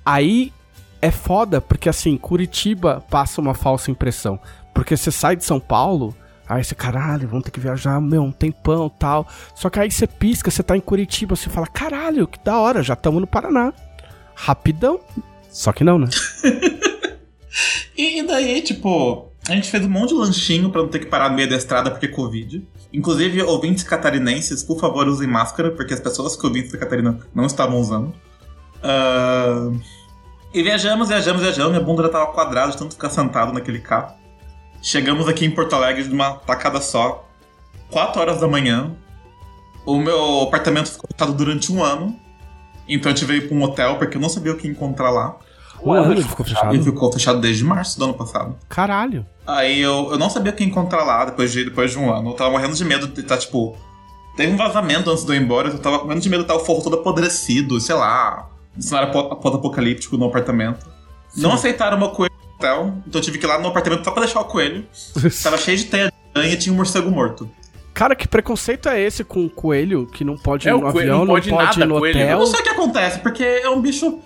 Aí 0.05 0.53
é 1.01 1.11
foda, 1.11 1.61
porque 1.61 1.89
assim, 1.89 2.17
Curitiba 2.17 3.05
passa 3.11 3.41
uma 3.41 3.55
falsa 3.55 3.91
impressão. 3.91 4.39
Porque 4.75 4.97
você 4.97 5.11
sai 5.11 5.37
de 5.37 5.45
São 5.45 5.61
Paulo, 5.61 6.15
aí 6.53 6.65
você, 6.65 6.75
caralho, 6.75 7.29
vamos 7.29 7.45
ter 7.45 7.51
que 7.51 7.61
viajar, 7.61 8.01
meu, 8.01 8.23
um 8.23 8.33
tempão 8.33 8.89
tal. 8.89 9.27
Só 9.55 9.71
que 9.71 9.81
aí 9.81 9.91
você 9.91 10.07
pisca, 10.07 10.51
você 10.51 10.63
tá 10.63 10.77
em 10.77 10.81
Curitiba, 10.81 11.35
você 11.35 11.49
fala, 11.49 11.67
caralho, 11.67 12.27
que 12.27 12.39
da 12.45 12.59
hora, 12.59 12.83
já 12.83 12.95
estamos 12.95 13.21
no 13.21 13.27
Paraná. 13.27 13.73
Rapidão. 14.35 15.01
Só 15.51 15.73
que 15.73 15.85
não, 15.85 15.99
né? 15.99 16.09
E, 17.97 18.23
daí, 18.23 18.63
tipo, 18.63 19.29
a 19.47 19.53
gente 19.53 19.71
fez 19.71 19.85
um 19.85 19.89
monte 19.89 20.09
de 20.09 20.15
lanchinho 20.15 20.71
pra 20.71 20.81
não 20.81 20.89
ter 20.89 21.01
que 21.01 21.07
parar 21.07 21.29
no 21.29 21.37
meio 21.37 21.49
da 21.49 21.57
estrada 21.57 21.91
porque 21.91 22.09
Covid. 22.09 22.67
Inclusive, 22.93 23.43
ouvintes 23.43 23.85
catarinenses, 23.85 24.63
por 24.63 24.81
favor, 24.81 25.07
usem 25.07 25.29
máscara, 25.29 25.71
porque 25.71 25.95
as 25.95 26.01
pessoas 26.01 26.35
que 26.37 26.47
ouvintes 26.47 26.73
da 26.73 26.79
Catarina 26.79 27.19
não 27.35 27.47
estavam 27.47 27.79
usando. 27.79 28.15
Ah, 28.83 29.71
E 30.55 30.63
viajamos, 30.63 31.09
viajamos, 31.09 31.43
viajamos. 31.43 31.73
Minha 31.73 31.85
bunda 31.85 32.03
já 32.03 32.09
tava 32.11 32.27
quadrada 32.33 32.73
de 32.73 32.79
tanto 32.79 32.95
ficar 32.95 33.11
sentado 33.11 33.53
naquele 33.53 33.79
carro. 33.79 34.15
Chegamos 34.83 35.29
aqui 35.29 35.45
em 35.45 35.51
Porto 35.51 35.75
Alegre 35.75 36.03
de 36.05 36.13
uma 36.13 36.33
tacada 36.35 36.81
só. 36.81 37.29
4 37.91 38.21
horas 38.21 38.41
da 38.41 38.49
manhã. 38.49 38.91
O 39.87 39.99
meu 39.99 40.41
apartamento 40.43 40.91
ficou 40.91 41.09
fechado 41.13 41.33
durante 41.33 41.73
um 41.73 41.83
ano. 41.83 42.17
Então 42.89 43.11
a 43.13 43.15
gente 43.15 43.25
veio 43.25 43.47
pra 43.49 43.57
um 43.57 43.63
hotel, 43.63 43.97
porque 43.97 44.17
eu 44.17 44.21
não 44.21 44.29
sabia 44.29 44.53
o 44.53 44.57
que 44.57 44.67
encontrar 44.67 45.11
lá. 45.11 45.37
Um 45.85 45.93
ano 45.93 46.13
ele 46.13 46.23
ficou 46.23 46.45
fechado. 46.45 46.75
Ele 46.75 46.83
ficou 46.83 47.13
fechado 47.13 47.41
desde 47.41 47.65
março 47.65 47.99
do 47.99 48.05
ano 48.05 48.15
passado. 48.15 48.57
Caralho. 48.69 49.27
Aí 49.47 49.81
eu, 49.81 50.11
eu 50.13 50.19
não 50.19 50.31
sabia 50.31 50.53
o 50.53 50.55
que 50.55 50.63
encontrar 50.65 51.03
lá 51.05 51.25
depois 51.25 51.53
de, 51.53 51.65
depois 51.65 51.91
de 51.93 51.99
um 51.99 52.13
ano. 52.13 52.31
Eu 52.31 52.35
tava 52.35 52.51
morrendo 52.51 52.75
de 52.75 52.85
medo 52.85 53.07
de 53.09 53.21
estar, 53.21 53.37
tipo. 53.39 53.77
Teve 54.37 54.53
um 54.53 54.57
vazamento 54.57 55.11
antes 55.11 55.25
de 55.25 55.31
eu 55.31 55.37
ir 55.37 55.43
embora, 55.43 55.69
eu 55.69 55.79
tava 55.79 55.99
morrendo 56.05 56.21
de 56.21 56.29
medo 56.31 56.45
de 56.45 56.51
estar 56.51 56.55
o 56.57 56.65
forro 56.65 56.83
todo 56.83 56.97
apodrecido, 56.97 57.79
sei 57.81 57.95
lá. 57.95 58.49
Cenário 58.79 59.11
apo- 59.11 59.37
pós-apocalíptico 59.37 60.17
no 60.17 60.25
apartamento. 60.27 60.87
Não 61.37 61.53
aceitaram 61.53 61.99
meu 61.99 62.11
coelho 62.11 62.32
no 62.32 62.32
hotel, 62.63 62.95
então 63.07 63.21
eu 63.21 63.25
tive 63.25 63.39
que 63.39 63.45
ir 63.45 63.49
lá 63.49 63.59
no 63.59 63.69
apartamento 63.69 64.05
só 64.05 64.11
pra 64.13 64.23
deixar 64.23 64.41
o 64.41 64.45
coelho. 64.45 64.87
Tava 65.43 65.59
cheio 65.59 65.77
de 65.77 65.85
teia 65.87 66.07
de 66.07 66.13
aranha 66.35 66.55
e 66.55 66.57
tinha 66.57 66.73
um 66.73 66.77
morcego 66.77 67.11
morto. 67.11 67.51
Cara, 67.93 68.15
que 68.15 68.27
preconceito 68.27 68.89
é 68.89 69.01
esse 69.01 69.23
com 69.23 69.45
o 69.45 69.51
coelho 69.51 70.07
que 70.07 70.25
não 70.25 70.37
pode 70.37 70.67
ir 70.67 70.71
É, 70.71 70.75
o 70.75 70.79
no 70.81 70.93
coelho 70.93 70.99
avião, 71.01 71.19
não 71.19 71.25
não 71.27 71.35
pode 71.35 71.51
pode, 71.51 71.65
nada, 71.65 71.81
ir 71.81 71.87
no 71.87 71.99
coelho. 71.99 72.19
Eu 72.19 72.25
hotel? 72.25 72.39
não 72.39 72.47
sei 72.47 72.61
o 72.61 72.63
que 72.63 72.69
acontece, 72.71 73.19
porque 73.19 73.45
é 73.45 73.69
um 73.69 73.81
bicho. 73.83 74.19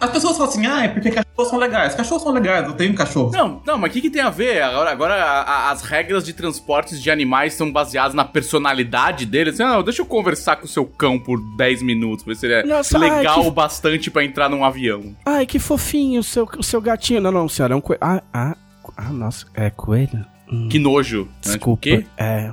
As 0.00 0.10
pessoas 0.10 0.36
falam 0.38 0.50
assim, 0.50 0.66
ah, 0.66 0.84
é 0.84 0.88
porque 0.88 1.10
cachorros 1.10 1.48
são 1.50 1.58
legais. 1.58 1.94
Cachorros 1.94 2.22
são 2.22 2.32
legais, 2.32 2.66
eu 2.66 2.72
tenho 2.72 2.92
um 2.92 2.94
cachorro. 2.94 3.30
Não, 3.32 3.60
não, 3.66 3.76
mas 3.76 3.90
o 3.90 3.92
que, 3.92 4.00
que 4.00 4.10
tem 4.10 4.22
a 4.22 4.30
ver? 4.30 4.62
Agora, 4.62 4.90
agora 4.90 5.14
a- 5.14 5.42
a- 5.42 5.70
as 5.70 5.82
regras 5.82 6.24
de 6.24 6.32
transportes 6.32 7.02
de 7.02 7.10
animais 7.10 7.52
são 7.54 7.70
baseadas 7.70 8.14
na 8.14 8.24
personalidade 8.24 9.26
deles. 9.26 9.58
Não, 9.58 9.82
deixa 9.82 10.00
eu 10.02 10.06
conversar 10.06 10.56
com 10.56 10.64
o 10.64 10.68
seu 10.68 10.86
cão 10.86 11.18
por 11.18 11.38
10 11.56 11.82
minutos, 11.82 12.24
ver 12.24 12.34
se 12.36 12.46
ele 12.46 12.54
é 12.54 12.62
Nossa, 12.64 12.98
ai, 12.98 13.10
legal 13.18 13.42
que- 13.42 13.48
o 13.48 13.50
bastante 13.50 14.10
pra 14.10 14.24
entrar 14.24 14.48
num 14.48 14.64
avião. 14.64 15.14
Ai, 15.26 15.44
que 15.44 15.58
fofinho 15.58 16.20
o 16.20 16.24
seu, 16.24 16.48
o 16.58 16.62
seu 16.62 16.80
gatinho. 16.80 17.20
Não, 17.20 17.30
não, 17.30 17.48
senhora, 17.48 17.74
é 17.74 17.76
um 17.76 17.80
coelho. 17.80 18.00
Ah, 18.02 18.22
ah, 18.32 18.56
ah, 18.96 19.10
nossa, 19.10 19.46
é 19.54 19.68
coelho? 19.70 20.24
Hum, 20.50 20.68
Que 20.70 20.78
nojo. 20.78 21.24
né? 21.24 21.28
desculpa. 21.42 21.82
Tipo, 21.82 21.96
o 21.98 22.00
quê? 22.00 22.06
É, 22.16 22.50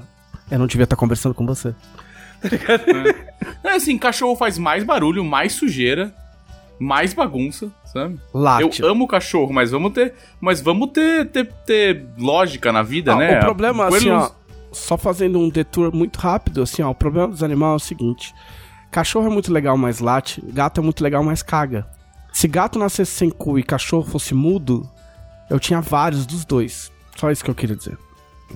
eu 0.52 0.60
não 0.60 0.68
devia 0.68 0.84
estar 0.84 0.96
conversando 0.98 1.34
com 1.34 1.46
você. 1.46 1.74
É 3.64 3.72
assim, 3.72 3.98
cachorro 3.98 4.36
faz 4.36 4.58
mais 4.58 4.84
barulho, 4.84 5.24
mais 5.24 5.54
sujeira, 5.54 6.14
mais 6.80 7.14
bagunça, 7.14 7.72
sabe? 7.86 8.20
Late. 8.34 8.82
Eu 8.82 8.90
amo 8.90 9.08
cachorro, 9.08 9.52
mas 9.54 9.72
vamos 9.72 9.92
ter, 9.94 10.14
mas 10.40 10.62
vamos 10.62 10.92
ter, 10.92 11.28
ter, 11.30 11.46
ter 11.66 12.06
lógica 12.18 12.72
na 12.72 12.84
vida, 12.84 13.14
Ah, 13.14 13.16
né? 13.18 13.38
O 13.38 13.42
problema, 13.42 13.88
assim, 13.88 14.10
ó, 14.10 14.30
só 14.72 14.98
fazendo 14.98 15.40
um 15.40 15.50
detour 15.50 15.94
muito 15.96 16.18
rápido, 16.18 16.62
assim, 16.62 16.82
ó, 16.82 16.92
o 16.92 16.96
problema 16.96 17.30
dos 17.30 17.42
animais 17.44 17.74
é 17.74 17.76
o 17.76 17.80
seguinte: 17.80 18.34
cachorro 18.92 19.28
é 19.28 19.30
muito 19.30 19.52
legal, 19.52 19.78
mas 19.78 20.00
late, 20.00 20.42
gato 20.48 20.80
é 20.80 20.84
muito 20.84 21.04
legal, 21.04 21.24
mas 21.24 21.42
caga. 21.42 21.88
Se 22.32 22.48
gato 22.48 22.78
nascesse 22.78 23.12
sem 23.12 23.30
cu 23.30 23.58
e 23.58 23.64
cachorro 23.64 24.04
fosse 24.04 24.36
mudo, 24.36 24.88
eu 25.50 25.60
tinha 25.60 25.82
vários 25.82 26.26
dos 26.26 26.46
dois. 26.46 26.92
Só 27.16 27.32
isso 27.32 27.44
que 27.44 27.50
eu 27.50 27.56
queria 27.56 27.76
dizer. 27.76 27.98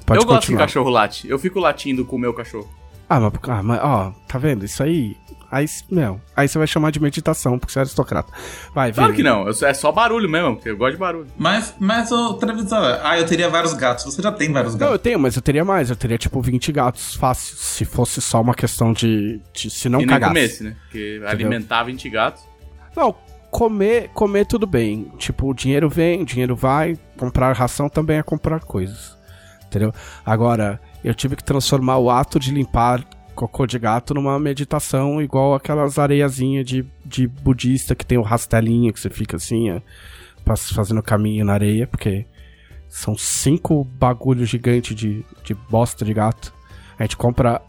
Pode 0.05 0.19
eu 0.19 0.25
gosto 0.25 0.27
que 0.27 0.33
continuar. 0.47 0.59
cachorro 0.59 0.89
late. 0.89 1.27
Eu 1.27 1.39
fico 1.39 1.59
latindo 1.59 2.05
com 2.05 2.15
o 2.15 2.19
meu 2.19 2.33
cachorro. 2.33 2.69
Ah, 3.09 3.19
mas, 3.19 3.33
ah, 3.49 3.63
mas, 3.63 3.79
ó, 3.81 4.13
tá 4.27 4.37
vendo? 4.37 4.63
Isso 4.63 4.83
aí. 4.83 5.17
Aí, 5.51 5.65
meu, 5.89 6.21
aí 6.33 6.47
você 6.47 6.57
vai 6.57 6.65
chamar 6.65 6.91
de 6.91 6.99
meditação, 7.01 7.59
porque 7.59 7.73
você 7.73 7.79
é 7.79 7.81
aristocrata. 7.81 8.31
Vai, 8.73 8.93
Claro 8.93 9.11
Vini. 9.11 9.21
que 9.21 9.29
não, 9.29 9.49
é 9.49 9.73
só 9.73 9.91
barulho 9.91 10.29
mesmo, 10.29 10.55
porque 10.55 10.69
eu 10.69 10.77
gosto 10.77 10.93
de 10.93 10.97
barulho. 10.99 11.27
Mas, 11.37 11.75
mas 11.77 12.09
o 12.09 12.35
televisor. 12.35 12.99
Ah, 13.03 13.19
eu 13.19 13.25
teria 13.25 13.49
vários 13.49 13.73
gatos. 13.73 14.05
Você 14.05 14.21
já 14.21 14.31
tem 14.31 14.49
vários 14.51 14.73
Não, 14.73 14.79
gatos. 14.79 14.93
eu 14.93 14.99
tenho, 14.99 15.19
mas 15.19 15.35
eu 15.35 15.41
teria 15.41 15.65
mais. 15.65 15.89
Eu 15.89 15.95
teria, 15.97 16.17
tipo, 16.17 16.39
20 16.41 16.71
gatos 16.71 17.15
fácil, 17.15 17.57
se 17.57 17.83
fosse 17.83 18.21
só 18.21 18.39
uma 18.39 18.53
questão 18.53 18.93
de. 18.93 19.41
de 19.53 19.69
se 19.69 19.89
não 19.89 19.99
e 19.99 20.05
nem 20.05 20.07
cagasse. 20.07 20.33
comesse, 20.33 20.63
né? 20.63 20.75
Porque 20.83 21.21
alimentar 21.27 21.83
20 21.83 22.09
gatos. 22.09 22.41
Não, 22.95 23.13
comer, 23.49 24.09
comer 24.13 24.45
tudo 24.45 24.65
bem. 24.65 25.11
Tipo, 25.17 25.49
o 25.49 25.53
dinheiro 25.53 25.89
vem, 25.89 26.21
o 26.21 26.25
dinheiro 26.25 26.55
vai. 26.55 26.97
Comprar 27.17 27.51
ração 27.53 27.89
também 27.89 28.19
é 28.19 28.23
comprar 28.23 28.61
coisas. 28.61 29.17
Entendeu? 29.67 29.93
Agora, 30.25 30.79
eu 31.03 31.13
tive 31.13 31.35
que 31.35 31.43
transformar 31.43 31.97
o 31.97 32.09
ato 32.09 32.39
de 32.39 32.51
limpar 32.51 33.03
cocô 33.47 33.65
de 33.65 33.79
gato 33.79 34.13
numa 34.13 34.37
meditação 34.39 35.21
igual 35.21 35.55
aquelas 35.55 35.97
areiazinhas 35.97 36.65
de, 36.65 36.85
de 37.05 37.27
budista 37.27 37.95
que 37.95 38.05
tem 38.05 38.17
o 38.17 38.21
rastelinho 38.21 38.93
que 38.93 38.99
você 38.99 39.09
fica 39.09 39.37
assim, 39.37 39.71
ó, 39.71 39.81
pas- 40.45 40.69
fazendo 40.71 41.01
caminho 41.01 41.43
na 41.45 41.53
areia, 41.53 41.87
porque 41.87 42.25
são 42.87 43.17
cinco 43.17 43.83
bagulhos 43.83 44.49
gigantes 44.49 44.95
de, 44.95 45.25
de 45.43 45.53
bosta 45.53 46.03
de 46.05 46.13
gato. 46.13 46.53
A 46.99 47.03
gente 47.03 47.17
compra. 47.17 47.61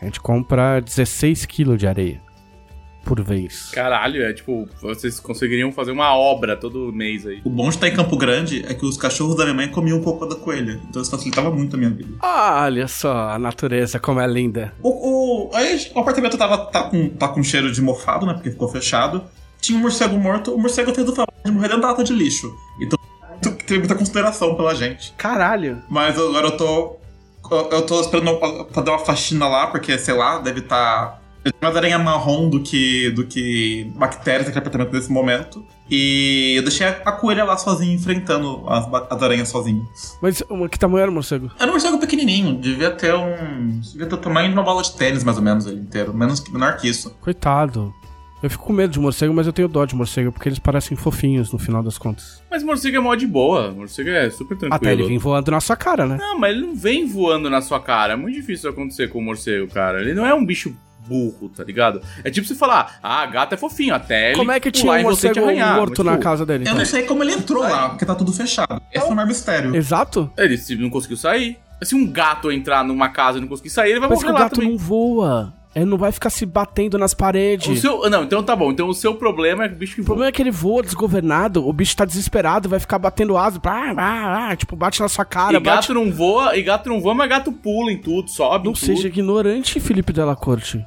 A 0.00 0.04
gente 0.06 0.18
compra 0.20 0.80
16 0.80 1.46
quilos 1.46 1.78
de 1.78 1.86
areia 1.86 2.20
por 3.04 3.22
vez. 3.22 3.70
Caralho, 3.72 4.22
é 4.24 4.32
tipo, 4.32 4.68
vocês 4.80 5.20
conseguiriam 5.20 5.70
fazer 5.70 5.92
uma 5.92 6.16
obra 6.16 6.56
todo 6.56 6.92
mês 6.92 7.26
aí. 7.26 7.40
O 7.44 7.50
bom 7.50 7.68
de 7.68 7.76
estar 7.76 7.88
em 7.88 7.94
Campo 7.94 8.16
Grande 8.16 8.64
é 8.66 8.74
que 8.74 8.84
os 8.84 8.96
cachorros 8.96 9.36
da 9.36 9.44
minha 9.44 9.54
mãe 9.54 9.68
comiam 9.68 9.98
o 9.98 10.02
cocô 10.02 10.26
da 10.26 10.36
coelha. 10.36 10.80
Então 10.88 11.00
isso 11.02 11.10
facilitava 11.10 11.50
muito 11.50 11.76
a 11.76 11.78
minha 11.78 11.90
vida. 11.90 12.14
Olha 12.22 12.88
só 12.88 13.30
a 13.30 13.38
natureza 13.38 13.98
como 14.00 14.20
é 14.20 14.26
linda. 14.26 14.72
O, 14.82 15.48
o, 15.48 15.50
aí, 15.54 15.78
o 15.94 16.00
apartamento 16.00 16.36
tava 16.36 16.58
tá 16.66 16.84
com, 16.84 17.08
tá 17.10 17.28
com 17.28 17.42
cheiro 17.42 17.70
de 17.70 17.80
mofado, 17.82 18.26
né? 18.26 18.34
Porque 18.34 18.50
ficou 18.50 18.68
fechado. 18.68 19.22
Tinha 19.60 19.78
um 19.78 19.82
morcego 19.82 20.16
morto. 20.18 20.54
O 20.54 20.58
morcego 20.58 20.92
fez 20.94 21.08
o 21.08 21.12
de 21.12 21.50
morrer 21.50 21.68
dentro 21.68 21.82
da 21.82 21.88
lata 21.88 22.04
de 22.04 22.12
lixo. 22.12 22.54
Então, 22.80 22.98
tu- 23.42 23.52
teve 23.64 23.78
muita 23.80 23.94
consideração 23.94 24.54
pela 24.54 24.74
gente. 24.74 25.12
Caralho. 25.16 25.82
Mas 25.88 26.18
agora 26.18 26.46
eu 26.48 26.56
tô. 26.56 26.96
Eu 27.70 27.82
tô 27.84 28.00
esperando 28.00 28.38
pra 28.72 28.82
dar 28.82 28.92
uma 28.92 28.98
faxina 28.98 29.46
lá, 29.46 29.66
porque, 29.66 29.98
sei 29.98 30.14
lá, 30.14 30.38
deve 30.38 30.60
estar. 30.60 31.06
Tá, 31.06 31.20
mais 31.60 31.76
aranha 31.76 31.98
marrom 31.98 32.48
do 32.48 32.60
que, 32.60 33.10
do 33.10 33.26
que 33.26 33.92
bactérias 33.96 34.46
naquele 34.46 34.60
apartamento 34.60 34.92
nesse 34.92 35.10
momento. 35.10 35.64
E 35.90 36.54
eu 36.56 36.62
deixei 36.62 36.86
a, 36.86 36.90
a 37.04 37.12
coelha 37.12 37.44
lá 37.44 37.56
sozinha, 37.56 37.94
enfrentando 37.94 38.64
as, 38.68 38.86
as 39.10 39.22
aranhas 39.22 39.48
sozinho. 39.48 39.86
Mas 40.22 40.42
uma, 40.48 40.68
que 40.68 40.78
tamanho 40.78 41.02
era 41.02 41.10
o 41.10 41.14
morcego? 41.14 41.50
Era 41.58 41.68
um 41.68 41.72
morcego 41.72 41.98
pequenininho, 41.98 42.56
devia 42.56 42.90
ter 42.90 43.14
um. 43.14 43.80
Devia 43.80 44.06
ter 44.06 44.14
o 44.14 44.18
tamanho 44.18 44.48
de 44.48 44.54
uma 44.54 44.62
bola 44.62 44.82
de 44.82 44.94
tênis, 44.96 45.22
mais 45.22 45.36
ou 45.36 45.42
menos, 45.42 45.66
ele 45.66 45.80
inteiro. 45.80 46.14
Menos, 46.14 46.42
menor 46.48 46.76
que 46.76 46.88
isso. 46.88 47.14
Coitado. 47.20 47.92
Eu 48.42 48.50
fico 48.50 48.64
com 48.64 48.74
medo 48.74 48.92
de 48.92 49.00
morcego, 49.00 49.32
mas 49.32 49.46
eu 49.46 49.54
tenho 49.54 49.66
dó 49.66 49.86
de 49.86 49.94
morcego, 49.94 50.30
porque 50.30 50.50
eles 50.50 50.58
parecem 50.58 50.94
fofinhos 50.94 51.50
no 51.50 51.58
final 51.58 51.82
das 51.82 51.96
contas. 51.96 52.42
Mas 52.50 52.62
morcego 52.62 52.98
é 52.98 53.00
mó 53.00 53.14
de 53.14 53.26
boa. 53.26 53.70
Morcego 53.70 54.10
é 54.10 54.28
super 54.28 54.58
tranquilo. 54.58 54.74
Até 54.74 54.92
ele 54.92 55.02
vem 55.02 55.16
voando 55.16 55.50
na 55.50 55.60
sua 55.60 55.76
cara, 55.76 56.04
né? 56.04 56.18
Não, 56.18 56.38
mas 56.38 56.54
ele 56.54 56.66
não 56.66 56.76
vem 56.76 57.06
voando 57.06 57.48
na 57.48 57.62
sua 57.62 57.80
cara. 57.80 58.12
É 58.12 58.16
muito 58.16 58.34
difícil 58.34 58.68
acontecer 58.68 59.08
com 59.08 59.18
o 59.18 59.22
morcego, 59.22 59.66
cara. 59.68 60.02
Ele 60.02 60.12
não 60.12 60.26
é 60.26 60.34
um 60.34 60.44
bicho 60.44 60.76
burro, 61.06 61.48
tá 61.48 61.64
ligado? 61.64 62.00
É 62.22 62.30
tipo 62.30 62.46
você 62.46 62.54
falar, 62.54 62.98
ah, 63.02 63.24
gato 63.26 63.54
é 63.54 63.56
fofinho, 63.56 63.94
até 63.94 64.28
ele 64.28 64.38
Como 64.38 64.52
é 64.52 64.60
que 64.60 64.70
tinha 64.70 64.92
um 64.92 65.02
morcego 65.02 65.40
arranhar, 65.40 65.76
morto 65.76 66.02
na 66.02 66.12
tipo, 66.12 66.22
casa 66.22 66.44
dele? 66.44 66.64
Eu 66.64 66.68
então? 66.68 66.78
não 66.78 66.84
sei 66.84 67.02
como 67.04 67.22
ele 67.22 67.32
entrou 67.32 67.62
lá, 67.62 67.90
porque 67.90 68.04
tá 68.04 68.14
tudo 68.14 68.32
fechado. 68.32 68.80
Esse 68.92 69.04
é 69.04 69.08
o 69.08 69.14
maior 69.14 69.28
mistério. 69.28 69.74
Exato. 69.74 70.30
Ele 70.36 70.58
não 70.78 70.90
conseguiu 70.90 71.16
sair. 71.16 71.58
Se 71.82 71.94
um 71.94 72.06
gato 72.06 72.50
entrar 72.50 72.84
numa 72.84 73.08
casa 73.08 73.38
e 73.38 73.40
não 73.40 73.48
conseguir 73.48 73.70
sair, 73.70 73.90
ele 73.90 74.00
vai 74.00 74.08
Mas 74.08 74.22
morrer 74.22 74.32
lá 74.32 74.48
também. 74.48 74.72
Mas 74.72 74.74
o 74.74 74.78
gato 74.78 74.82
não 74.82 74.86
voa. 74.86 75.54
Ele 75.74 75.86
não 75.86 75.98
vai 75.98 76.12
ficar 76.12 76.30
se 76.30 76.46
batendo 76.46 76.96
nas 76.96 77.12
paredes. 77.12 77.66
O 77.66 77.76
seu, 77.76 78.08
não, 78.08 78.22
então 78.22 78.42
tá 78.42 78.54
bom. 78.54 78.70
Então 78.70 78.88
o 78.88 78.94
seu 78.94 79.14
problema 79.14 79.64
é 79.64 79.68
que 79.68 79.74
o 79.74 79.78
bicho 79.78 79.96
que 79.96 80.02
voa. 80.02 80.04
O 80.04 80.06
problema 80.06 80.28
é 80.28 80.32
que 80.32 80.40
ele 80.40 80.50
voa 80.52 80.82
desgovernado, 80.82 81.66
o 81.66 81.72
bicho 81.72 81.96
tá 81.96 82.04
desesperado, 82.04 82.68
vai 82.68 82.78
ficar 82.78 82.98
batendo 82.98 83.36
asa, 83.36 83.60
ah, 83.64 83.94
ah, 83.96 84.48
ah, 84.50 84.56
tipo, 84.56 84.76
bate 84.76 85.00
na 85.00 85.08
sua 85.08 85.24
cara. 85.24 85.56
E 85.56 85.60
bate... 85.60 85.88
gato 85.88 85.94
não 85.94 86.12
voa, 86.12 86.56
e 86.56 86.62
gato 86.62 86.88
não 86.88 87.00
voa, 87.00 87.14
mas 87.14 87.28
gato 87.28 87.50
pula 87.50 87.90
em 87.90 87.98
tudo, 87.98 88.30
sobe. 88.30 88.66
Não 88.66 88.72
tudo. 88.72 88.86
seja 88.86 89.08
ignorante, 89.08 89.80
Felipe 89.80 90.12
Della 90.12 90.36
Corte. 90.36 90.86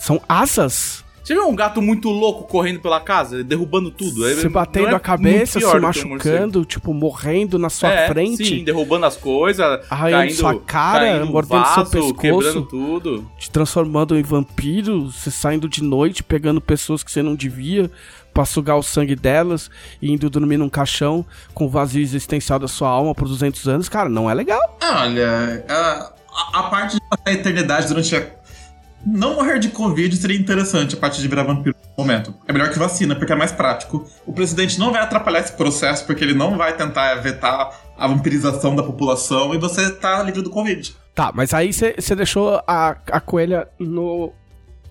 São 0.00 0.20
asas. 0.26 1.04
Você 1.22 1.34
viu 1.34 1.46
um 1.46 1.54
gato 1.54 1.82
muito 1.82 2.08
louco 2.08 2.44
correndo 2.44 2.80
pela 2.80 2.98
casa, 2.98 3.44
derrubando 3.44 3.90
tudo? 3.90 4.26
Se 4.34 4.48
batendo 4.48 4.88
é 4.88 4.94
a 4.94 4.98
cabeça, 4.98 5.60
se 5.60 5.78
machucando, 5.78 6.64
tipo, 6.64 6.94
morrendo 6.94 7.58
na 7.58 7.68
sua 7.68 7.92
é, 7.92 8.08
frente. 8.08 8.44
Sim, 8.44 8.64
derrubando 8.64 9.04
as 9.04 9.16
coisas, 9.16 9.84
arranhando 9.90 10.32
sua 10.32 10.58
cara, 10.58 11.24
mordendo 11.26 11.60
vaso, 11.60 11.90
seu 11.90 12.02
pescoço, 12.02 12.14
quebrando 12.14 12.62
tudo. 12.62 13.30
Te 13.38 13.50
transformando 13.50 14.18
em 14.18 14.22
vampiro, 14.22 15.12
você 15.12 15.30
saindo 15.30 15.68
de 15.68 15.84
noite, 15.84 16.24
pegando 16.24 16.60
pessoas 16.60 17.04
que 17.04 17.12
você 17.12 17.22
não 17.22 17.36
devia 17.36 17.90
pra 18.32 18.46
sugar 18.46 18.76
o 18.76 18.82
sangue 18.82 19.14
delas 19.14 19.70
e 20.00 20.10
indo 20.10 20.30
dormir 20.30 20.56
num 20.56 20.68
caixão 20.70 21.24
com 21.52 21.66
o 21.66 21.68
vazio 21.68 22.02
existencial 22.02 22.58
da 22.58 22.66
sua 22.66 22.88
alma 22.88 23.14
por 23.14 23.28
200 23.28 23.68
anos. 23.68 23.88
Cara, 23.88 24.08
não 24.08 24.30
é 24.30 24.34
legal. 24.34 24.78
Olha, 24.82 25.64
a, 25.68 26.12
a 26.54 26.62
parte 26.64 26.94
de 26.94 27.00
passar 27.08 27.22
a 27.26 27.32
eternidade 27.32 27.88
durante 27.88 28.16
a 28.16 28.39
não 29.04 29.34
morrer 29.34 29.58
de 29.58 29.68
Covid 29.68 30.14
seria 30.16 30.38
interessante 30.38 30.94
a 30.94 30.98
parte 30.98 31.20
de 31.20 31.28
virar 31.28 31.42
vampiro 31.42 31.74
no 31.96 32.04
momento. 32.04 32.34
É 32.46 32.52
melhor 32.52 32.70
que 32.70 32.78
vacina, 32.78 33.14
porque 33.14 33.32
é 33.32 33.36
mais 33.36 33.52
prático. 33.52 34.08
O 34.26 34.32
presidente 34.32 34.78
não 34.78 34.92
vai 34.92 35.02
atrapalhar 35.02 35.40
esse 35.40 35.52
processo, 35.52 36.06
porque 36.06 36.22
ele 36.22 36.34
não 36.34 36.56
vai 36.56 36.76
tentar 36.76 37.14
vetar 37.16 37.80
a 37.96 38.06
vampirização 38.06 38.74
da 38.76 38.82
população 38.82 39.54
e 39.54 39.58
você 39.58 39.90
tá 39.90 40.22
livre 40.22 40.42
do 40.42 40.50
Covid. 40.50 40.94
Tá, 41.14 41.32
mas 41.34 41.52
aí 41.52 41.72
você 41.72 42.14
deixou 42.14 42.62
a, 42.66 42.96
a 43.10 43.20
coelha 43.20 43.68
no 43.78 44.32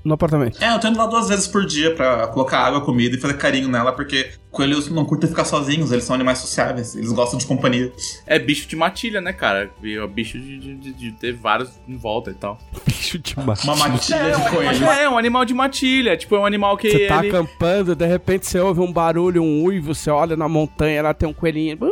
no 0.03 0.13
apartamento. 0.13 0.63
É, 0.63 0.73
eu 0.73 0.79
tô 0.79 0.87
indo 0.87 0.97
lá 0.97 1.05
duas 1.05 1.27
vezes 1.27 1.47
por 1.47 1.65
dia 1.65 1.93
pra 1.93 2.27
colocar 2.27 2.59
água, 2.59 2.81
comida 2.81 3.15
e 3.15 3.19
fazer 3.19 3.35
carinho 3.35 3.67
nela, 3.67 3.91
porque 3.91 4.31
coelhos 4.51 4.89
não 4.89 5.05
curtem 5.05 5.29
ficar 5.29 5.45
sozinhos, 5.45 5.91
eles 5.91 6.03
são 6.03 6.15
animais 6.15 6.39
sociáveis, 6.39 6.95
eles 6.95 7.11
gostam 7.11 7.37
de 7.37 7.45
companhia. 7.45 7.91
É 8.25 8.39
bicho 8.39 8.67
de 8.67 8.75
matilha, 8.75 9.21
né, 9.21 9.31
cara? 9.31 9.71
É 9.83 10.07
bicho 10.07 10.39
de, 10.39 10.75
de, 10.75 10.93
de 10.93 11.11
ter 11.13 11.33
vários 11.33 11.69
em 11.87 11.95
volta 11.95 12.31
e 12.31 12.33
tal. 12.33 12.57
Bicho 12.85 13.19
de 13.19 13.37
matilha. 13.39 13.73
Uma 13.73 13.87
matilha 13.87 14.15
é, 14.15 14.31
de 14.31 14.49
coelho. 14.49 14.85
É, 14.85 15.09
um 15.09 15.17
animal 15.17 15.45
de 15.45 15.53
matilha. 15.53 16.17
Tipo, 16.17 16.35
é 16.35 16.39
um 16.39 16.45
animal 16.45 16.77
que. 16.77 16.89
Você 16.89 17.07
tá 17.07 17.19
ele... 17.19 17.29
acampando, 17.29 17.95
de 17.95 18.05
repente 18.05 18.47
você 18.47 18.59
ouve 18.59 18.81
um 18.81 18.91
barulho, 18.91 19.41
um 19.41 19.63
uivo, 19.63 19.95
você 19.95 20.09
olha 20.09 20.35
na 20.35 20.47
montanha, 20.47 21.01
lá 21.01 21.13
tem 21.13 21.27
um 21.27 21.33
coelhinho. 21.33 21.77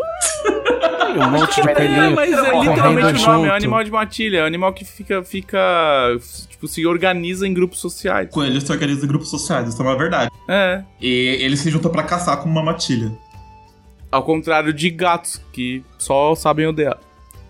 um 1.17 1.29
monte 1.31 1.55
de 1.55 1.73
coelhinho. 1.73 2.03
É, 2.03 2.09
mas 2.09 2.33
é 2.33 2.59
literalmente 2.59 3.23
o 3.23 3.27
nome, 3.27 3.47
é 3.47 3.51
um 3.51 3.55
animal 3.55 3.83
de 3.83 3.91
matilha. 3.91 4.37
É 4.39 4.43
um 4.43 4.47
animal 4.47 4.73
que 4.73 4.85
fica, 4.85 5.23
fica 5.23 5.57
tipo, 6.49 6.67
se 6.67 6.85
organiza 6.85 7.47
em 7.47 7.53
grupos 7.53 7.79
sociais. 7.79 8.29
Coelhos 8.31 8.63
se 8.63 8.71
organizam 8.71 9.05
em 9.05 9.07
grupos 9.07 9.29
sociais, 9.29 9.69
isso 9.69 9.81
é 9.81 9.85
uma 9.85 9.97
verdade. 9.97 10.31
É. 10.47 10.83
E 10.99 11.37
eles 11.39 11.59
se 11.59 11.69
juntam 11.69 11.91
para 11.91 12.03
caçar 12.03 12.41
com 12.47 12.51
uma 12.51 12.63
matilha. 12.63 13.12
Ao 14.10 14.23
contrário 14.23 14.73
de 14.73 14.89
gatos, 14.89 15.41
que 15.51 15.83
só 15.99 16.33
sabem 16.33 16.65
odiar. 16.65 16.97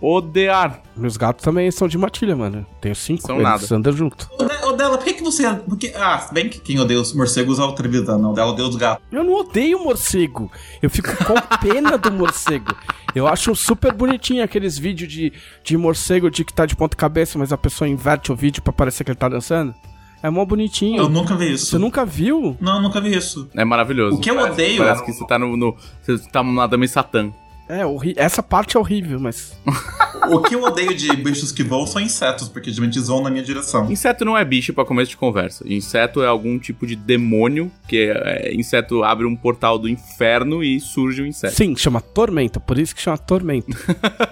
Odiar. 0.01 0.81
Meus 0.95 1.17
gatos 1.17 1.43
também 1.43 1.69
são 1.71 1.87
de 1.87 1.97
matilha, 1.97 2.35
mano. 2.35 2.65
Tenho 2.81 2.95
cinco, 2.95 3.21
são 3.21 3.35
eles 3.35 3.47
nada. 3.47 3.75
andam 3.75 3.93
junto. 3.93 4.29
O 4.39 4.73
dela, 4.73 4.97
por 4.97 5.05
que, 5.05 5.13
que 5.13 5.23
você. 5.23 5.51
Porque, 5.67 5.93
ah, 5.95 6.27
bem 6.31 6.49
que 6.49 6.59
quem 6.59 6.79
odeia 6.79 6.99
os 6.99 7.13
morcegos 7.13 7.57
é 7.57 7.63
o 7.63 7.71
Trevisan, 7.71 8.17
não. 8.17 8.31
O 8.31 8.33
dela 8.33 8.51
odeia 8.51 8.67
os 8.67 8.75
gatos. 8.75 9.03
Eu 9.11 9.23
não 9.23 9.33
odeio 9.33 9.83
morcego. 9.83 10.51
Eu 10.81 10.89
fico 10.89 11.09
com 11.25 11.35
pena 11.61 11.97
do 11.97 12.11
morcego. 12.11 12.75
Eu 13.15 13.27
acho 13.27 13.55
super 13.55 13.93
bonitinho 13.93 14.43
aqueles 14.43 14.77
vídeos 14.77 15.11
de, 15.11 15.33
de 15.63 15.77
morcego 15.77 16.29
de 16.29 16.43
que 16.43 16.53
tá 16.53 16.65
de 16.65 16.75
ponta 16.75 16.95
cabeça, 16.97 17.39
mas 17.39 17.53
a 17.53 17.57
pessoa 17.57 17.87
inverte 17.87 18.31
o 18.31 18.35
vídeo 18.35 18.61
pra 18.61 18.73
parecer 18.73 19.03
que 19.03 19.11
ele 19.11 19.17
tá 19.17 19.29
dançando. 19.29 19.73
É 20.21 20.29
mó 20.29 20.43
bonitinho. 20.45 20.97
Eu 20.97 21.09
nunca 21.09 21.35
vi 21.35 21.53
isso. 21.53 21.67
Você 21.67 21.77
nunca 21.77 22.05
viu? 22.05 22.57
Não, 22.59 22.81
nunca 22.81 22.99
vi 22.99 23.15
isso. 23.15 23.49
É 23.55 23.63
maravilhoso. 23.63 24.17
O 24.17 24.19
que 24.19 24.31
eu 24.31 24.35
parece, 24.35 24.53
odeio. 24.53 24.77
Parece 24.77 25.05
que 25.05 25.13
você 25.13 25.27
tá 25.27 25.37
no. 25.37 25.55
no 25.55 25.75
você 26.01 26.17
tá 26.29 26.43
na 26.43 26.67
Dama 26.67 26.87
Satã. 26.87 27.31
É, 27.69 27.81
essa 28.15 28.41
parte 28.41 28.77
é 28.77 28.79
horrível, 28.79 29.19
mas. 29.19 29.57
o 30.31 30.41
que 30.41 30.55
eu 30.55 30.63
odeio 30.63 30.95
de 30.95 31.13
bichos 31.17 31.51
que 31.51 31.63
voam 31.63 31.85
são 31.85 32.01
insetos, 32.01 32.47
porque 32.47 32.71
geralmente 32.71 32.99
vão 32.99 33.21
na 33.21 33.29
minha 33.29 33.43
direção. 33.43 33.91
Inseto 33.91 34.23
não 34.23 34.37
é 34.37 34.45
bicho 34.45 34.73
para 34.73 34.85
começo 34.85 35.11
de 35.11 35.17
conversa. 35.17 35.65
Inseto 35.67 36.23
é 36.23 36.27
algum 36.27 36.57
tipo 36.57 36.87
de 36.87 36.95
demônio, 36.95 37.69
que 37.87 37.97
é, 37.97 38.49
é, 38.49 38.55
inseto 38.55 39.03
abre 39.03 39.25
um 39.25 39.35
portal 39.35 39.77
do 39.77 39.89
inferno 39.89 40.63
e 40.63 40.79
surge 40.79 41.21
um 41.21 41.25
inseto. 41.25 41.55
Sim, 41.55 41.75
chama 41.75 41.99
tormenta, 41.99 42.59
por 42.59 42.77
isso 42.77 42.95
que 42.95 43.01
chama 43.01 43.17
tormenta. 43.17 43.77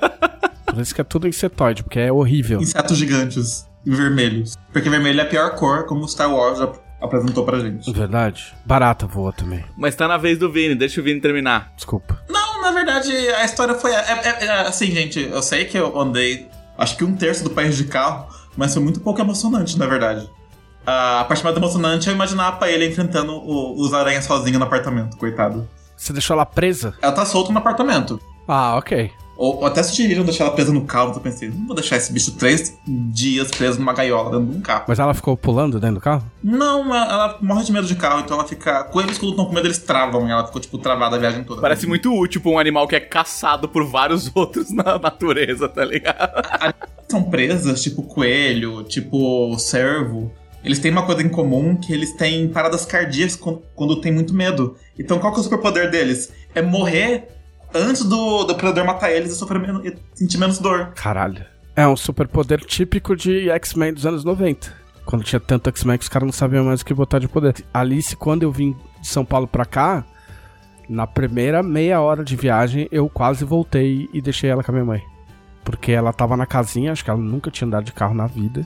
por 0.65 0.82
isso 0.82 0.95
que 0.95 1.02
é 1.02 1.04
tudo 1.04 1.28
insetoide, 1.28 1.84
porque 1.84 2.00
é 2.00 2.12
horrível. 2.12 2.62
Insetos 2.62 2.98
gigantes, 2.98 3.67
vermelhos. 3.91 4.58
Porque 4.71 4.89
vermelho 4.89 5.19
é 5.19 5.24
a 5.24 5.28
pior 5.28 5.56
cor, 5.56 5.86
como 5.86 6.08
Star 6.08 6.34
Wars 6.34 6.60
já 6.60 6.71
apresentou 7.02 7.45
pra 7.45 7.60
gente. 7.60 7.91
Verdade. 7.91 8.54
Barata 8.65 9.06
voa 9.06 9.32
também. 9.32 9.63
Mas 9.78 9.95
tá 9.95 10.08
na 10.08 10.17
vez 10.17 10.38
do 10.38 10.52
Vini, 10.52 10.76
deixa 10.76 11.02
o 11.02 11.04
Vini 11.04 11.21
terminar. 11.21 11.71
Desculpa. 11.76 12.19
Não, 12.30 12.62
na 12.62 12.71
verdade, 12.71 13.12
a 13.12 13.45
história 13.45 13.76
foi. 13.76 13.91
É, 13.91 13.98
é, 13.98 14.45
é, 14.45 14.52
assim, 14.62 14.88
gente, 14.88 15.19
eu 15.19 15.41
sei 15.41 15.65
que 15.65 15.78
eu 15.78 16.00
andei 16.00 16.50
acho 16.78 16.98
que 16.98 17.04
um 17.04 17.15
terço 17.15 17.43
do 17.43 17.50
país 17.50 17.76
de 17.78 17.86
carro, 17.86 18.28
mas 18.56 18.74
foi 18.74 18.84
muito 18.84 19.00
pouco 19.00 19.21
emocionante, 19.21 19.78
na 19.78 19.86
verdade. 19.86 20.30
a 20.86 21.24
parte 21.28 21.43
mais 21.43 21.56
emocionante 21.56 22.08
é 22.10 22.12
eu 22.12 22.15
imaginar 22.15 22.58
a 22.60 22.69
ele 22.69 22.88
enfrentando 22.88 23.34
o, 23.34 23.82
os 23.82 23.93
aranhas 23.93 24.26
sozinho 24.26 24.60
no 24.60 24.65
apartamento, 24.65 25.17
coitado. 25.17 25.67
Você 25.95 26.12
deixou 26.12 26.34
ela 26.34 26.45
presa? 26.45 26.93
Ela 27.02 27.13
tá 27.13 27.26
solta 27.26 27.52
no 27.52 27.60
apartamento. 27.60 28.19
Ah, 28.48 28.76
ok. 28.76 29.12
Ou, 29.38 29.58
ou 29.58 29.65
até 29.65 29.84
sugeriram 29.84 30.24
deixar 30.24 30.45
ela 30.45 30.54
presa 30.54 30.71
no 30.71 30.86
carro, 30.86 31.13
eu 31.13 31.19
pensei, 31.19 31.50
não 31.50 31.67
vou 31.67 31.76
deixar 31.76 31.98
esse 31.98 32.12
bicho 32.12 32.32
três 32.32 32.78
dias 32.88 33.52
preso 33.52 33.80
numa 33.80 33.93
gaiola 33.93 34.32
dentro 34.32 34.54
de 34.54 34.58
um 34.58 34.62
carro. 34.62 34.86
Mas 34.88 35.00
ela 35.00 35.13
ficou 35.13 35.36
pulando 35.36 35.80
dentro 35.80 35.95
do 35.95 36.02
carro? 36.02 36.24
Não, 36.43 36.93
ela 36.95 37.38
morre 37.41 37.63
de 37.63 37.71
medo 37.71 37.88
de 37.88 37.95
carro, 37.95 38.21
então 38.21 38.38
ela 38.38 38.48
fica. 38.48 38.89
Eles 38.95 39.17
quando 39.17 39.32
estão 39.32 39.45
com 39.45 39.54
medo, 39.54 39.67
eles 39.67 39.80
travam, 39.80 40.28
e 40.28 40.32
ela 40.32 40.45
ficou, 40.45 40.62
tipo, 40.62 40.78
travada 40.78 41.15
a 41.15 41.19
viagem 41.19 41.43
toda. 41.43 41.62
Parece 41.62 41.86
muito 41.86 42.13
útil 42.13 42.41
pra 42.41 42.52
um 42.52 42.60
animal 42.60 42.88
que 42.88 42.95
é 42.95 43.00
caçado 43.00 43.67
por 43.67 43.86
vários 43.86 44.32
outros 44.36 44.71
na 44.71 44.98
natureza, 44.98 45.67
tá 45.67 45.84
ligado? 45.84 46.76
São 47.10 47.24
presas, 47.24 47.84
tipo 47.84 48.04
coelho, 48.04 48.84
tipo 48.84 49.58
cervo 49.60 50.32
eles 50.65 50.80
têm 50.80 50.91
uma 50.91 51.06
coisa 51.06 51.21
em 51.21 51.30
comum 51.30 51.76
que 51.76 51.93
eles 51.93 52.12
têm 52.13 52.48
paradas 52.48 52.86
cardíacas 52.86 53.36
quando, 53.36 53.62
quando 53.76 54.02
tem 54.02 54.12
muito 54.12 54.34
medo. 54.34 54.76
Então 54.98 55.19
qual 55.19 55.32
que 55.32 55.38
é 55.38 55.41
o 55.41 55.43
superpoder 55.43 55.91
deles? 55.91 56.34
É 56.56 56.62
morrer 56.62 57.28
antes 57.75 58.03
do, 58.03 58.43
do 58.43 58.55
predador 58.55 58.85
matar 58.85 59.11
eles 59.11 59.31
e 59.31 59.35
sofrer 59.35 59.59
menos, 59.59 59.85
e 59.85 59.95
sentir 60.13 60.38
menos 60.38 60.59
dor. 60.59 60.93
Caralho. 60.95 61.45
É 61.75 61.88
um 61.88 61.95
superpoder 61.95 62.61
típico 62.61 63.15
de 63.15 63.49
X-Men 63.49 63.93
dos 63.93 64.05
anos 64.05 64.23
90. 64.23 64.73
Quando 65.05 65.23
tinha 65.23 65.39
tanto 65.39 65.69
X-Men 65.69 65.97
que 65.97 66.03
os 66.03 66.09
caras 66.09 66.25
não 66.25 66.33
sabiam 66.33 66.65
mais 66.65 66.81
o 66.81 66.85
que 66.85 66.93
botar 66.93 67.19
de 67.19 67.27
poder. 67.27 67.53
Alice, 67.73 68.15
quando 68.15 68.43
eu 68.43 68.51
vim 68.51 68.75
de 69.01 69.07
São 69.07 69.25
Paulo 69.25 69.45
pra 69.45 69.65
cá, 69.65 70.05
na 70.88 71.05
primeira 71.05 71.61
meia 71.61 71.99
hora 71.99 72.23
de 72.23 72.35
viagem, 72.35 72.88
eu 72.91 73.09
quase 73.09 73.43
voltei 73.43 74.09
e 74.13 74.21
deixei 74.21 74.49
ela 74.49 74.63
com 74.63 74.71
a 74.71 74.73
minha 74.73 74.85
mãe. 74.85 75.03
Porque 75.63 75.91
ela 75.91 76.13
tava 76.13 76.38
na 76.38 76.45
casinha, 76.45 76.91
acho 76.91 77.03
que 77.03 77.09
ela 77.09 77.19
nunca 77.19 77.51
tinha 77.51 77.67
andado 77.67 77.83
de 77.83 77.91
carro 77.91 78.13
na 78.13 78.27
vida. 78.27 78.65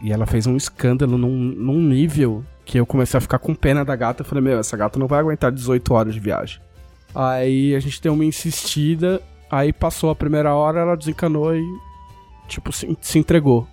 E 0.00 0.12
ela 0.12 0.26
fez 0.26 0.46
um 0.46 0.56
escândalo 0.56 1.18
num, 1.18 1.28
num 1.28 1.80
nível 1.80 2.44
que 2.64 2.78
eu 2.78 2.86
comecei 2.86 3.18
a 3.18 3.20
ficar 3.20 3.38
com 3.38 3.54
pena 3.54 3.84
da 3.84 3.94
gata. 3.96 4.22
Eu 4.22 4.26
falei, 4.26 4.42
meu, 4.42 4.58
essa 4.58 4.76
gata 4.76 4.98
não 4.98 5.06
vai 5.06 5.20
aguentar 5.20 5.52
18 5.52 5.94
horas 5.94 6.14
de 6.14 6.20
viagem. 6.20 6.60
Aí 7.16 7.74
a 7.74 7.80
gente 7.80 8.02
deu 8.02 8.12
uma 8.12 8.26
insistida, 8.26 9.22
aí 9.50 9.72
passou 9.72 10.10
a 10.10 10.14
primeira 10.14 10.54
hora, 10.54 10.80
ela 10.80 10.94
desencanou 10.94 11.56
e, 11.56 11.64
tipo, 12.46 12.70
se, 12.70 12.94
se 13.00 13.18
entregou. 13.18 13.66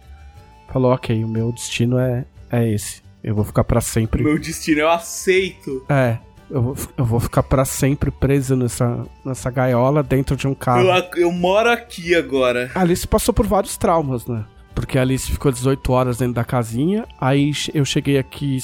Falou, 0.72 0.94
ok, 0.94 1.22
o 1.26 1.28
meu 1.28 1.52
destino 1.52 2.00
é, 2.00 2.24
é 2.50 2.72
esse. 2.72 3.04
Eu 3.22 3.36
vou 3.36 3.44
ficar 3.44 3.66
para 3.66 3.82
sempre. 3.82 4.24
Meu 4.24 4.40
destino 4.40 4.80
eu 4.80 4.90
aceito. 4.90 5.86
É. 5.90 6.20
Eu 6.50 6.62
vou, 6.62 6.76
eu 6.98 7.06
vou 7.06 7.20
ficar 7.20 7.44
pra 7.44 7.66
sempre 7.66 8.12
preso 8.12 8.56
nessa, 8.56 9.06
nessa 9.26 9.50
gaiola 9.52 10.02
dentro 10.02 10.38
de 10.38 10.48
um 10.48 10.56
carro. 10.56 10.88
Eu, 10.88 11.24
eu 11.24 11.32
moro 11.32 11.70
aqui 11.70 12.16
agora. 12.16 12.72
A 12.74 12.82
Alice 12.82 13.06
passou 13.06 13.34
por 13.34 13.46
vários 13.46 13.76
traumas, 13.76 14.26
né? 14.26 14.46
Porque 14.74 14.98
a 14.98 15.02
Alice 15.02 15.30
ficou 15.30 15.52
18 15.52 15.92
horas 15.92 16.18
dentro 16.18 16.34
da 16.34 16.46
casinha. 16.46 17.06
Aí 17.20 17.52
eu 17.74 17.84
cheguei 17.84 18.18
aqui, 18.18 18.58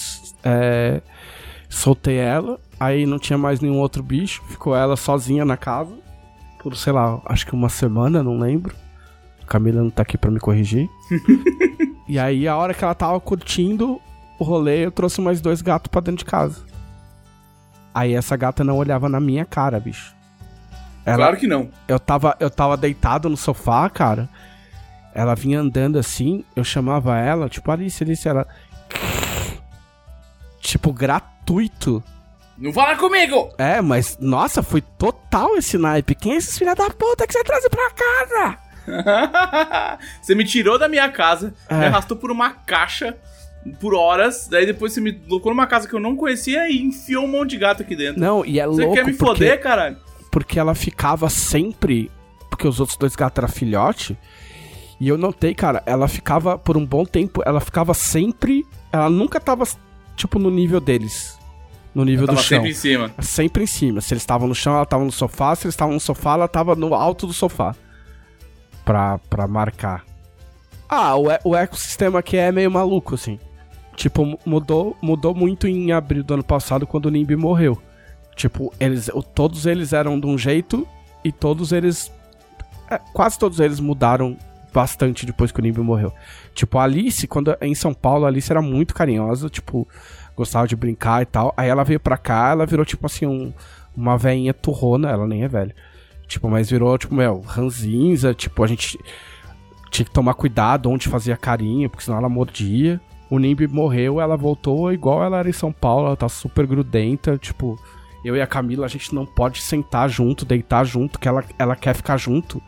é, 0.43 1.01
soltei 1.69 2.15
ela. 2.15 2.59
Aí 2.79 3.05
não 3.05 3.19
tinha 3.19 3.37
mais 3.37 3.59
nenhum 3.59 3.77
outro 3.77 4.01
bicho. 4.01 4.41
Ficou 4.47 4.75
ela 4.75 4.95
sozinha 4.95 5.43
na 5.43 5.57
casa. 5.57 5.93
Por, 6.61 6.75
sei 6.75 6.93
lá, 6.93 7.21
acho 7.25 7.45
que 7.45 7.53
uma 7.53 7.69
semana, 7.69 8.23
não 8.23 8.39
lembro. 8.39 8.75
Camila 9.45 9.81
não 9.81 9.89
tá 9.89 10.03
aqui 10.03 10.17
pra 10.17 10.31
me 10.31 10.39
corrigir. 10.39 10.87
e 12.07 12.19
aí, 12.19 12.47
a 12.47 12.55
hora 12.55 12.73
que 12.73 12.83
ela 12.83 12.93
tava 12.93 13.19
curtindo 13.19 13.99
o 14.37 14.43
rolê, 14.43 14.85
eu 14.85 14.91
trouxe 14.91 15.19
mais 15.19 15.41
dois 15.41 15.61
gatos 15.61 15.89
pra 15.89 16.01
dentro 16.01 16.19
de 16.19 16.25
casa. 16.25 16.63
Aí 17.93 18.13
essa 18.13 18.37
gata 18.37 18.63
não 18.63 18.77
olhava 18.77 19.09
na 19.09 19.19
minha 19.19 19.45
cara, 19.45 19.79
bicho. 19.79 20.15
Ela, 21.05 21.17
claro 21.17 21.37
que 21.37 21.47
não. 21.47 21.69
Eu 21.87 21.99
tava, 21.99 22.37
eu 22.39 22.49
tava 22.49 22.77
deitado 22.77 23.29
no 23.29 23.35
sofá, 23.35 23.89
cara. 23.89 24.29
Ela 25.13 25.35
vinha 25.35 25.59
andando 25.59 25.97
assim, 25.97 26.45
eu 26.55 26.63
chamava 26.63 27.17
ela, 27.17 27.49
tipo, 27.49 27.71
Alice, 27.71 28.03
Alice, 28.03 28.27
ela. 28.27 28.47
Tipo, 30.61 30.93
gratuito. 30.93 32.03
Não 32.59 32.73
fala 32.73 32.95
comigo! 32.97 33.53
É, 33.57 33.81
mas, 33.81 34.17
nossa, 34.19 34.61
foi 34.61 34.81
total 34.81 35.55
esse 35.55 35.77
naipe. 35.77 36.13
Quem 36.13 36.33
é 36.33 36.35
esses 36.35 36.57
filha 36.57 36.75
da 36.75 36.89
puta 36.89 37.25
que 37.25 37.33
você 37.33 37.43
traz 37.43 37.65
pra 37.69 37.91
casa? 37.91 38.57
você 40.21 40.35
me 40.35 40.43
tirou 40.43 40.77
da 40.77 40.89
minha 40.89 41.09
casa, 41.09 41.53
é. 41.69 41.75
me 41.75 41.85
arrastou 41.85 42.17
por 42.17 42.31
uma 42.31 42.49
caixa 42.49 43.15
por 43.79 43.93
horas, 43.93 44.47
daí 44.49 44.65
depois 44.65 44.93
você 44.93 45.01
me 45.01 45.13
colocou 45.13 45.51
numa 45.51 45.67
casa 45.67 45.87
que 45.87 45.93
eu 45.93 45.99
não 45.99 46.15
conhecia 46.15 46.69
e 46.69 46.81
enfiou 46.81 47.23
um 47.23 47.27
monte 47.27 47.51
de 47.51 47.57
gato 47.57 47.83
aqui 47.83 47.95
dentro. 47.95 48.19
Não, 48.19 48.45
e 48.45 48.59
é 48.59 48.65
você 48.65 48.81
louco. 48.81 48.95
Você 48.95 49.01
quer 49.01 49.09
me 49.09 49.17
porque, 49.17 49.33
foder, 49.33 49.61
caralho? 49.61 49.97
Porque 50.31 50.59
ela 50.59 50.75
ficava 50.75 51.29
sempre. 51.29 52.11
Porque 52.49 52.67
os 52.67 52.79
outros 52.79 52.97
dois 52.97 53.15
gatos 53.15 53.37
eram 53.37 53.47
filhote. 53.47 54.17
E 54.99 55.07
eu 55.07 55.17
notei, 55.17 55.53
cara, 55.53 55.81
ela 55.85 56.07
ficava 56.07 56.57
por 56.57 56.75
um 56.75 56.85
bom 56.85 57.05
tempo, 57.05 57.41
ela 57.45 57.61
ficava 57.61 57.93
sempre. 57.93 58.65
Ela 58.91 59.09
nunca 59.09 59.39
tava, 59.39 59.65
tipo, 60.15 60.39
no 60.39 60.49
nível 60.49 60.81
deles. 60.81 61.38
No 61.93 62.05
nível 62.05 62.27
do 62.27 62.33
chão. 62.37 62.43
Sempre 62.43 62.69
em 62.69 62.73
cima. 62.73 63.11
Sempre 63.19 63.63
em 63.63 63.67
cima. 63.67 64.01
Se 64.01 64.13
eles 64.13 64.23
estavam 64.23 64.47
no 64.47 64.55
chão, 64.55 64.75
ela 64.75 64.85
tava 64.85 65.03
no 65.03 65.11
sofá. 65.11 65.55
Se 65.55 65.65
eles 65.65 65.73
estavam 65.73 65.93
no 65.93 65.99
sofá, 65.99 66.33
ela 66.33 66.47
tava 66.47 66.75
no 66.75 66.93
alto 66.93 67.25
do 67.25 67.33
sofá. 67.33 67.75
Pra, 68.85 69.17
pra 69.29 69.47
marcar. 69.47 70.05
Ah, 70.87 71.15
o, 71.15 71.27
o 71.43 71.55
ecossistema 71.55 72.19
aqui 72.19 72.37
é 72.37 72.51
meio 72.51 72.71
maluco, 72.71 73.15
assim. 73.15 73.39
Tipo, 73.95 74.39
mudou, 74.45 74.95
mudou 75.01 75.35
muito 75.35 75.67
em 75.67 75.91
abril 75.91 76.23
do 76.23 76.33
ano 76.33 76.43
passado, 76.43 76.87
quando 76.87 77.07
o 77.07 77.09
Nimbi 77.09 77.35
morreu. 77.35 77.77
Tipo, 78.35 78.73
eles, 78.79 79.09
todos 79.35 79.65
eles 79.65 79.91
eram 79.91 80.19
de 80.19 80.25
um 80.25 80.37
jeito 80.37 80.87
e 81.23 81.31
todos 81.31 81.71
eles. 81.71 82.11
É, 82.89 82.97
quase 83.13 83.37
todos 83.37 83.59
eles 83.59 83.79
mudaram 83.79 84.37
bastante 84.73 85.25
depois 85.25 85.51
que 85.51 85.59
o 85.59 85.61
Nimbi 85.61 85.81
morreu. 85.81 86.13
Tipo, 86.55 86.77
a 86.77 86.83
Alice, 86.83 87.27
quando 87.27 87.55
em 87.61 87.75
São 87.75 87.93
Paulo, 87.93 88.25
a 88.25 88.29
Alice 88.29 88.51
era 88.51 88.61
muito 88.61 88.93
carinhosa, 88.93 89.49
tipo, 89.49 89.87
gostava 90.39 90.67
de 90.67 90.75
brincar 90.75 91.21
e 91.21 91.25
tal. 91.25 91.53
Aí 91.55 91.69
ela 91.69 91.83
veio 91.83 91.99
pra 91.99 92.17
cá, 92.17 92.49
ela 92.49 92.65
virou, 92.65 92.85
tipo 92.85 93.05
assim, 93.05 93.25
um, 93.25 93.53
uma 93.95 94.17
veinha 94.17 94.53
turrona, 94.53 95.09
ela 95.09 95.27
nem 95.27 95.43
é 95.43 95.47
velha. 95.47 95.75
Tipo, 96.27 96.49
mas 96.49 96.69
virou, 96.69 96.97
tipo, 96.97 97.13
meu, 97.13 97.41
ranzinza, 97.41 98.33
tipo, 98.33 98.63
a 98.63 98.67
gente 98.67 98.97
tinha 99.91 100.05
que 100.05 100.11
tomar 100.11 100.33
cuidado 100.33 100.89
onde 100.89 101.07
fazia 101.07 101.37
carinho, 101.37 101.89
porque 101.89 102.03
senão 102.03 102.17
ela 102.17 102.29
mordia 102.29 103.01
o 103.29 103.37
Nimbi 103.37 103.67
morreu, 103.67 104.19
ela 104.19 104.35
voltou 104.35 104.91
igual 104.91 105.23
ela 105.23 105.37
era 105.37 105.49
em 105.49 105.53
São 105.53 105.71
Paulo, 105.71 106.07
ela 106.07 106.15
tá 106.15 106.27
super 106.27 106.65
grudenta, 106.65 107.37
tipo, 107.37 107.79
eu 108.25 108.35
e 108.35 108.41
a 108.41 108.47
Camila, 108.47 108.85
a 108.85 108.89
gente 108.89 109.13
não 109.13 109.25
pode 109.25 109.61
sentar 109.61 110.09
junto, 110.09 110.45
deitar 110.45 110.83
junto, 110.83 111.19
que 111.19 111.27
ela, 111.27 111.43
ela 111.57 111.75
quer 111.75 111.93
ficar 111.93 112.17
junto. 112.17 112.61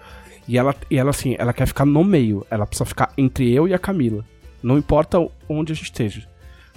E 0.48 0.58
ela, 0.58 0.76
e 0.90 0.98
ela, 0.98 1.10
assim, 1.10 1.36
ela 1.40 1.54
quer 1.54 1.66
ficar 1.66 1.86
no 1.86 2.04
meio, 2.04 2.46
ela 2.50 2.66
precisa 2.66 2.86
ficar 2.86 3.12
entre 3.18 3.52
eu 3.52 3.68
e 3.68 3.74
a 3.74 3.80
Camila. 3.80 4.24
Não 4.62 4.78
importa 4.78 5.18
onde 5.50 5.72
a 5.72 5.76
gente 5.76 5.86
esteja. 5.86 6.28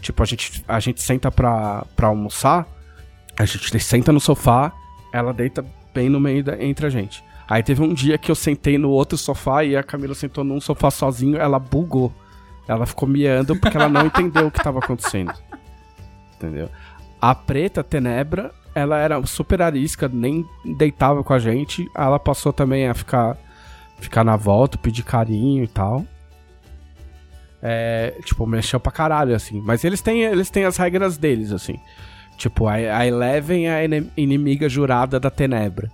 Tipo, 0.04 0.22
a 0.22 0.26
gente, 0.26 0.62
a 0.68 0.78
gente 0.78 1.00
senta 1.00 1.30
pra, 1.30 1.86
pra 1.96 2.08
almoçar, 2.08 2.66
a 3.38 3.46
gente 3.46 3.80
senta 3.80 4.12
no 4.12 4.20
sofá, 4.20 4.70
ela 5.10 5.32
deita 5.32 5.64
bem 5.94 6.10
no 6.10 6.20
meio 6.20 6.44
da, 6.44 6.62
entre 6.62 6.86
a 6.86 6.90
gente. 6.90 7.24
Aí 7.48 7.62
teve 7.62 7.82
um 7.82 7.94
dia 7.94 8.18
que 8.18 8.30
eu 8.30 8.34
sentei 8.34 8.76
no 8.76 8.90
outro 8.90 9.16
sofá 9.16 9.64
e 9.64 9.74
a 9.74 9.82
Camila 9.82 10.14
sentou 10.14 10.44
num 10.44 10.60
sofá 10.60 10.90
sozinho, 10.90 11.38
ela 11.38 11.58
bugou. 11.58 12.12
Ela 12.68 12.84
ficou 12.84 13.08
miando 13.08 13.56
porque 13.56 13.78
ela 13.78 13.88
não 13.88 14.04
entendeu 14.04 14.46
o 14.46 14.50
que 14.50 14.58
estava 14.58 14.78
acontecendo. 14.78 15.32
Entendeu? 16.36 16.68
A 17.18 17.34
preta, 17.34 17.82
Tenebra, 17.82 18.52
ela 18.74 18.98
era 18.98 19.24
super 19.24 19.62
arisca, 19.62 20.06
nem 20.06 20.44
deitava 20.76 21.24
com 21.24 21.32
a 21.32 21.38
gente. 21.38 21.90
Ela 21.96 22.18
passou 22.18 22.52
também 22.52 22.88
a 22.88 22.92
ficar, 22.92 23.38
ficar 23.98 24.22
na 24.22 24.36
volta, 24.36 24.76
pedir 24.76 25.02
carinho 25.02 25.64
e 25.64 25.68
tal. 25.68 26.04
É, 27.66 28.20
tipo, 28.22 28.46
mexeu 28.46 28.78
pra 28.78 28.92
caralho, 28.92 29.34
assim. 29.34 29.58
Mas 29.62 29.84
eles 29.84 30.02
têm, 30.02 30.20
eles 30.20 30.50
têm 30.50 30.66
as 30.66 30.76
regras 30.76 31.16
deles, 31.16 31.50
assim. 31.50 31.80
Tipo, 32.36 32.68
a, 32.68 32.74
a 32.74 33.06
Eleven 33.06 33.68
é 33.68 33.86
a 33.86 34.20
inimiga 34.20 34.68
jurada 34.68 35.18
da 35.18 35.30
Tenebra. 35.30 35.90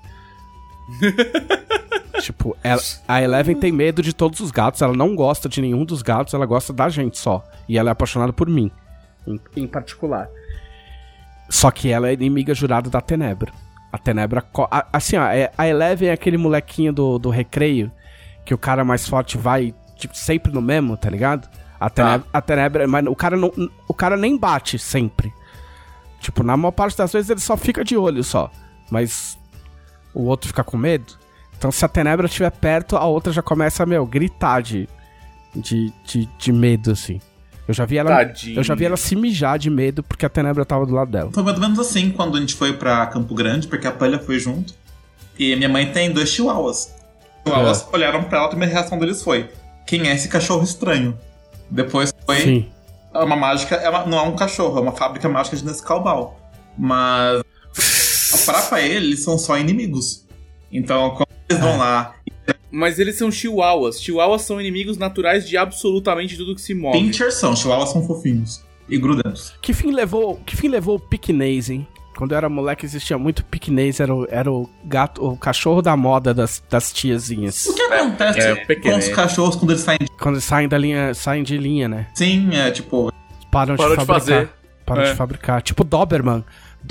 tipo, 2.20 2.56
ela, 2.64 2.80
a 3.06 3.22
Eleven 3.22 3.54
tem 3.54 3.70
medo 3.70 4.02
de 4.02 4.12
todos 4.12 4.40
os 4.40 4.50
gatos, 4.50 4.82
ela 4.82 4.96
não 4.96 5.14
gosta 5.14 5.48
de 5.48 5.60
nenhum 5.60 5.84
dos 5.84 6.02
gatos, 6.02 6.34
ela 6.34 6.44
gosta 6.44 6.72
da 6.72 6.88
gente 6.88 7.16
só. 7.16 7.44
E 7.68 7.78
ela 7.78 7.90
é 7.90 7.92
apaixonada 7.92 8.32
por 8.32 8.48
mim, 8.48 8.68
em, 9.24 9.40
em 9.56 9.66
particular. 9.68 10.28
Só 11.48 11.70
que 11.70 11.90
ela 11.90 12.08
é 12.08 12.14
inimiga 12.14 12.52
jurada 12.52 12.90
da 12.90 13.00
Tenebra. 13.00 13.52
A 13.92 13.98
Tenebra. 13.98 14.44
A, 14.72 14.86
assim, 14.92 15.16
ó, 15.16 15.24
é, 15.26 15.52
a 15.56 15.68
Eleven 15.68 16.08
é 16.08 16.12
aquele 16.12 16.36
molequinho 16.36 16.92
do, 16.92 17.16
do 17.16 17.30
recreio 17.30 17.92
que 18.44 18.54
o 18.54 18.58
cara 18.58 18.84
mais 18.84 19.08
forte 19.08 19.38
vai 19.38 19.72
tipo, 20.00 20.16
sempre 20.16 20.52
no 20.52 20.60
mesmo, 20.60 20.96
tá 20.96 21.08
ligado? 21.08 21.48
A 21.78 21.88
Tenebra, 21.88 22.26
ah. 22.32 22.38
a 22.38 22.40
Tenebra 22.40 22.86
mas 22.86 23.06
o 23.06 23.14
cara, 23.14 23.36
não, 23.36 23.52
o 23.88 23.94
cara 23.94 24.16
nem 24.16 24.36
bate 24.36 24.78
sempre. 24.78 25.32
Tipo, 26.20 26.42
na 26.42 26.56
maior 26.56 26.72
parte 26.72 26.96
das 26.96 27.12
vezes 27.12 27.30
ele 27.30 27.40
só 27.40 27.56
fica 27.56 27.82
de 27.82 27.96
olho 27.96 28.22
só. 28.22 28.50
Mas 28.90 29.38
o 30.12 30.24
outro 30.24 30.48
fica 30.48 30.62
com 30.62 30.76
medo. 30.76 31.18
Então, 31.56 31.70
se 31.70 31.84
a 31.84 31.88
Tenebra 31.88 32.26
estiver 32.26 32.50
perto, 32.50 32.96
a 32.96 33.04
outra 33.04 33.32
já 33.32 33.42
começa, 33.42 33.86
meu, 33.86 34.04
gritar 34.06 34.62
de, 34.62 34.88
de, 35.54 35.92
de, 36.04 36.28
de 36.38 36.52
medo, 36.52 36.90
assim. 36.90 37.20
Eu 37.70 37.74
já 37.74 37.84
vi 37.84 37.98
ela. 37.98 38.10
Tadinha. 38.10 38.58
Eu 38.58 38.64
já 38.64 38.74
vi 38.74 38.84
ela 38.84 38.96
se 38.96 39.14
mijar 39.14 39.58
de 39.58 39.70
medo 39.70 40.02
porque 40.02 40.26
a 40.26 40.28
Tenebra 40.28 40.64
tava 40.64 40.84
do 40.84 40.92
lado 40.92 41.10
dela. 41.10 41.30
Foi 41.32 41.42
mais 41.42 41.56
ou 41.56 41.62
menos 41.62 41.78
assim 41.78 42.10
quando 42.10 42.36
a 42.36 42.40
gente 42.40 42.54
foi 42.54 42.72
pra 42.72 43.06
Campo 43.06 43.34
Grande, 43.34 43.68
porque 43.68 43.86
a 43.86 43.92
Palha 43.92 44.18
foi 44.18 44.38
junto. 44.38 44.74
E 45.38 45.54
minha 45.54 45.68
mãe 45.68 45.92
tem 45.92 46.10
dois 46.10 46.28
chihuahuas. 46.30 46.94
Os 47.44 47.52
chihuahuas 47.52 47.82
é. 47.82 47.86
olharam 47.94 48.24
pra 48.24 48.38
ela, 48.38 48.46
a 48.46 48.50
primeira 48.50 48.74
reação 48.74 48.98
deles 48.98 49.22
foi: 49.22 49.48
Quem 49.86 50.08
é 50.08 50.14
esse 50.14 50.28
cachorro 50.28 50.62
estranho? 50.62 51.18
Depois 51.70 52.12
foi. 52.26 52.36
Sim. 52.36 52.66
Uma 53.14 53.36
mágica. 53.36 53.76
É 53.76 53.88
uma, 53.88 54.06
não 54.06 54.18
é 54.18 54.22
um 54.22 54.36
cachorro, 54.36 54.78
é 54.78 54.80
uma 54.80 54.92
fábrica 54.92 55.28
mágica 55.28 55.56
de 55.56 55.64
Nescau 55.64 56.02
Ball. 56.02 56.38
Mas. 56.78 57.42
pra 58.68 58.80
ele, 58.80 59.06
eles 59.06 59.22
são 59.22 59.38
só 59.38 59.58
inimigos. 59.58 60.26
Então, 60.72 61.10
quando 61.10 61.28
eles 61.48 61.62
vão 61.62 61.76
lá. 61.76 62.14
Mas 62.70 62.98
eles 62.98 63.16
são 63.16 63.30
chihuahuas. 63.30 64.00
Chihuahuas 64.00 64.42
são 64.42 64.60
inimigos 64.60 64.96
naturais 64.96 65.48
de 65.48 65.56
absolutamente 65.56 66.36
tudo 66.36 66.54
que 66.54 66.60
se 66.60 66.72
move. 66.72 66.96
Pincher 66.96 67.32
são, 67.32 67.56
chihuahuas 67.56 67.90
são 67.90 68.06
fofinhos 68.06 68.64
e 68.88 68.98
grudentos. 68.98 69.54
Que 69.60 69.72
fim 69.72 69.90
levou, 69.90 70.36
que 70.46 70.56
fim 70.56 70.68
levou 70.68 70.96
o 70.96 71.00
piquenês, 71.00 71.70
hein? 71.70 71.86
Quando 72.20 72.32
eu 72.32 72.36
era 72.36 72.50
moleque 72.50 72.84
existia 72.84 73.16
muito 73.16 73.42
piquenês, 73.42 73.98
era 73.98 74.14
o, 74.14 74.26
era 74.28 74.52
o 74.52 74.68
gato, 74.84 75.26
o 75.26 75.38
cachorro 75.38 75.80
da 75.80 75.96
moda 75.96 76.34
das, 76.34 76.62
das 76.68 76.92
tiazinhas. 76.92 77.64
O 77.64 77.74
que 77.74 77.80
acontece 77.80 78.40
é, 78.40 78.50
é, 78.68 78.74
com 78.74 78.94
os 78.94 79.08
cachorros 79.08 79.56
quando 79.56 79.70
eles 79.70 79.80
saem 79.80 79.98
de... 79.98 80.06
Quando 80.18 80.34
eles 80.34 80.44
saem 80.44 80.68
da 80.68 80.76
linha, 80.76 81.14
saem 81.14 81.42
de 81.42 81.56
linha, 81.56 81.88
né? 81.88 82.08
Sim, 82.12 82.54
é 82.54 82.70
tipo... 82.72 83.10
Param, 83.50 83.74
Param 83.74 83.94
de, 83.94 84.00
de 84.00 84.04
fabricar. 84.04 84.20
Fazer. 84.20 84.50
Param 84.84 85.02
é. 85.02 85.10
de 85.10 85.14
fabricar. 85.14 85.62
Tipo 85.62 85.82
Doberman. 85.82 86.44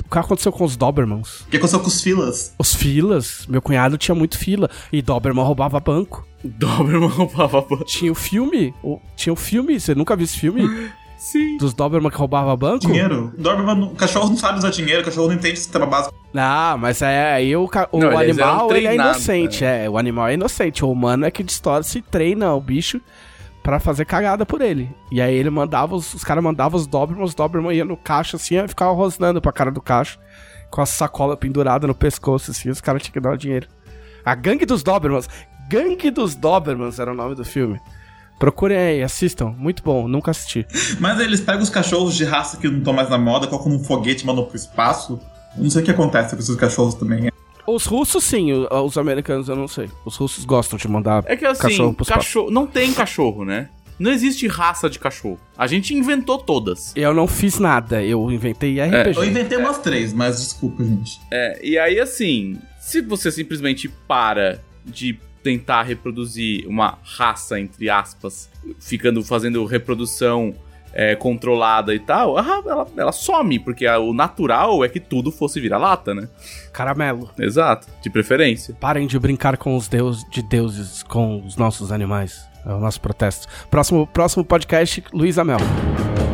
O 0.04 0.10
que 0.10 0.18
aconteceu 0.18 0.50
com 0.50 0.64
os 0.64 0.76
Dobermans? 0.76 1.42
O 1.42 1.46
que 1.46 1.58
aconteceu 1.58 1.78
com 1.78 1.86
os 1.86 2.02
filas? 2.02 2.52
Os 2.58 2.74
filas. 2.74 3.46
Meu 3.48 3.62
cunhado 3.62 3.96
tinha 3.96 4.16
muito 4.16 4.36
fila. 4.36 4.68
E 4.92 5.00
Doberman 5.00 5.44
roubava 5.44 5.78
banco. 5.78 6.26
Doberman 6.42 7.08
roubava 7.08 7.60
banco. 7.60 7.84
Tinha 7.84 8.10
o 8.10 8.16
filme. 8.16 8.74
O, 8.82 8.98
tinha 9.14 9.32
o 9.32 9.36
filme. 9.36 9.78
Você 9.78 9.94
nunca 9.94 10.16
viu 10.16 10.24
esse 10.24 10.38
filme? 10.38 10.90
Sim. 11.20 11.58
Dos 11.58 11.74
Doberman 11.74 12.10
que 12.10 12.16
roubava 12.16 12.56
banco? 12.56 12.78
Dinheiro. 12.78 13.30
Doberman, 13.36 13.82
o 13.84 13.94
cachorro 13.94 14.30
não 14.30 14.38
sabe 14.38 14.56
usar 14.56 14.70
dinheiro, 14.70 15.02
o 15.02 15.04
cachorro 15.04 15.26
não 15.26 15.34
entende 15.34 15.58
sistema 15.58 15.84
básico. 15.84 16.14
Ah, 16.34 16.78
mas 16.78 17.02
é 17.02 17.34
aí 17.34 17.54
o, 17.54 17.68
o 17.92 17.98
não, 17.98 18.16
animal 18.16 18.74
ele 18.74 18.86
é 18.86 18.94
inocente, 18.94 19.62
né? 19.62 19.84
é. 19.84 19.90
O 19.90 19.98
animal 19.98 20.28
é 20.28 20.34
inocente. 20.34 20.82
O 20.82 20.90
humano 20.90 21.26
é 21.26 21.30
que 21.30 21.42
distorce 21.42 21.98
e 21.98 22.02
treina 22.02 22.54
o 22.54 22.60
bicho 22.60 23.02
para 23.62 23.78
fazer 23.78 24.06
cagada 24.06 24.46
por 24.46 24.62
ele. 24.62 24.90
E 25.12 25.20
aí 25.20 25.34
ele 25.34 25.50
mandava, 25.50 25.94
os, 25.94 26.14
os 26.14 26.24
caras 26.24 26.42
mandavam 26.42 26.80
os 26.80 26.86
Doberman, 26.86 27.22
os 27.22 27.34
Doberman 27.34 27.76
iam 27.76 27.86
no 27.86 27.98
caixa 27.98 28.38
assim 28.38 28.56
e 28.56 28.66
ficava 28.66 28.92
rosnando 28.92 29.42
pra 29.42 29.52
cara 29.52 29.70
do 29.70 29.82
caixa, 29.82 30.18
com 30.70 30.80
a 30.80 30.86
sacola 30.86 31.36
pendurada 31.36 31.86
no 31.86 31.94
pescoço 31.94 32.50
assim, 32.50 32.70
os 32.70 32.80
caras 32.80 33.02
tinham 33.02 33.12
que 33.12 33.20
dar 33.20 33.32
o 33.32 33.36
dinheiro. 33.36 33.68
A 34.24 34.34
Gangue 34.34 34.64
dos 34.64 34.82
Dobermans. 34.82 35.28
Gangue 35.68 36.10
dos 36.10 36.34
Dobermans 36.34 36.98
era 36.98 37.12
o 37.12 37.14
nome 37.14 37.34
do 37.34 37.44
filme. 37.44 37.78
Procurem 38.40 38.78
aí, 38.78 39.02
assistam. 39.02 39.54
Muito 39.58 39.82
bom, 39.82 40.08
nunca 40.08 40.30
assisti. 40.30 40.66
Mas 40.98 41.20
eles 41.20 41.40
pegam 41.42 41.60
os 41.60 41.68
cachorros 41.68 42.16
de 42.16 42.24
raça 42.24 42.56
que 42.56 42.66
não 42.66 42.78
estão 42.78 42.94
mais 42.94 43.10
na 43.10 43.18
moda, 43.18 43.46
colocam 43.46 43.70
num 43.70 43.84
foguete 43.84 44.24
e 44.24 44.26
mandam 44.26 44.46
pro 44.46 44.56
espaço. 44.56 45.20
Não 45.54 45.68
sei 45.68 45.82
o 45.82 45.84
que 45.84 45.90
acontece 45.90 46.34
com 46.34 46.40
esses 46.40 46.56
cachorros 46.56 46.94
também. 46.94 47.30
Os 47.66 47.84
russos, 47.84 48.24
sim, 48.24 48.50
os 48.50 48.96
americanos 48.96 49.46
eu 49.50 49.54
não 49.54 49.68
sei. 49.68 49.90
Os 50.06 50.16
russos 50.16 50.46
gostam 50.46 50.78
de 50.78 50.88
mandar 50.88 51.22
É 51.26 51.36
que 51.36 51.44
assim, 51.44 51.60
cachorro 51.60 51.94
cachorro, 51.94 52.46
pros 52.46 52.54
não 52.54 52.66
tem 52.66 52.94
cachorro, 52.94 53.44
né? 53.44 53.68
Não 53.98 54.10
existe 54.10 54.48
raça 54.48 54.88
de 54.88 54.98
cachorro. 54.98 55.38
A 55.58 55.66
gente 55.66 55.94
inventou 55.94 56.38
todas. 56.38 56.94
Eu 56.96 57.12
não 57.12 57.26
fiz 57.26 57.58
nada, 57.58 58.02
eu 58.02 58.32
inventei 58.32 58.80
RPG. 58.80 59.18
Eu 59.18 59.24
inventei 59.24 59.58
umas 59.58 59.76
três, 59.76 60.14
mas 60.14 60.40
desculpa, 60.40 60.82
gente. 60.82 61.20
É, 61.30 61.60
e 61.62 61.78
aí 61.78 62.00
assim, 62.00 62.58
se 62.80 63.02
você 63.02 63.30
simplesmente 63.30 63.86
para 64.08 64.62
de 64.86 65.20
tentar 65.42 65.82
reproduzir 65.82 66.66
uma 66.68 66.98
raça, 67.02 67.58
entre 67.58 67.88
aspas, 67.90 68.50
ficando 68.78 69.22
fazendo 69.24 69.64
reprodução 69.64 70.54
é, 70.92 71.14
controlada 71.14 71.94
e 71.94 72.00
tal, 72.00 72.36
ela, 72.38 72.86
ela 72.96 73.12
some, 73.12 73.58
porque 73.60 73.86
a- 73.86 73.98
o 74.00 74.12
natural 74.12 74.84
é 74.84 74.88
que 74.88 74.98
tudo 74.98 75.30
fosse 75.30 75.60
vira-lata, 75.60 76.12
né? 76.12 76.28
Caramelo. 76.72 77.30
Exato, 77.38 77.86
de 78.02 78.10
preferência. 78.10 78.74
Parem 78.80 79.06
de 79.06 79.16
brincar 79.18 79.56
com 79.56 79.76
os 79.76 79.86
deus, 79.86 80.24
de 80.30 80.42
deuses, 80.42 81.02
com 81.04 81.44
os 81.46 81.56
nossos 81.56 81.92
animais. 81.92 82.44
É 82.66 82.72
o 82.72 82.80
nosso 82.80 83.00
protesto. 83.00 83.46
Próximo, 83.70 84.06
próximo 84.06 84.44
podcast, 84.44 85.02
Luiz 85.12 85.38
Amel. 85.38 86.29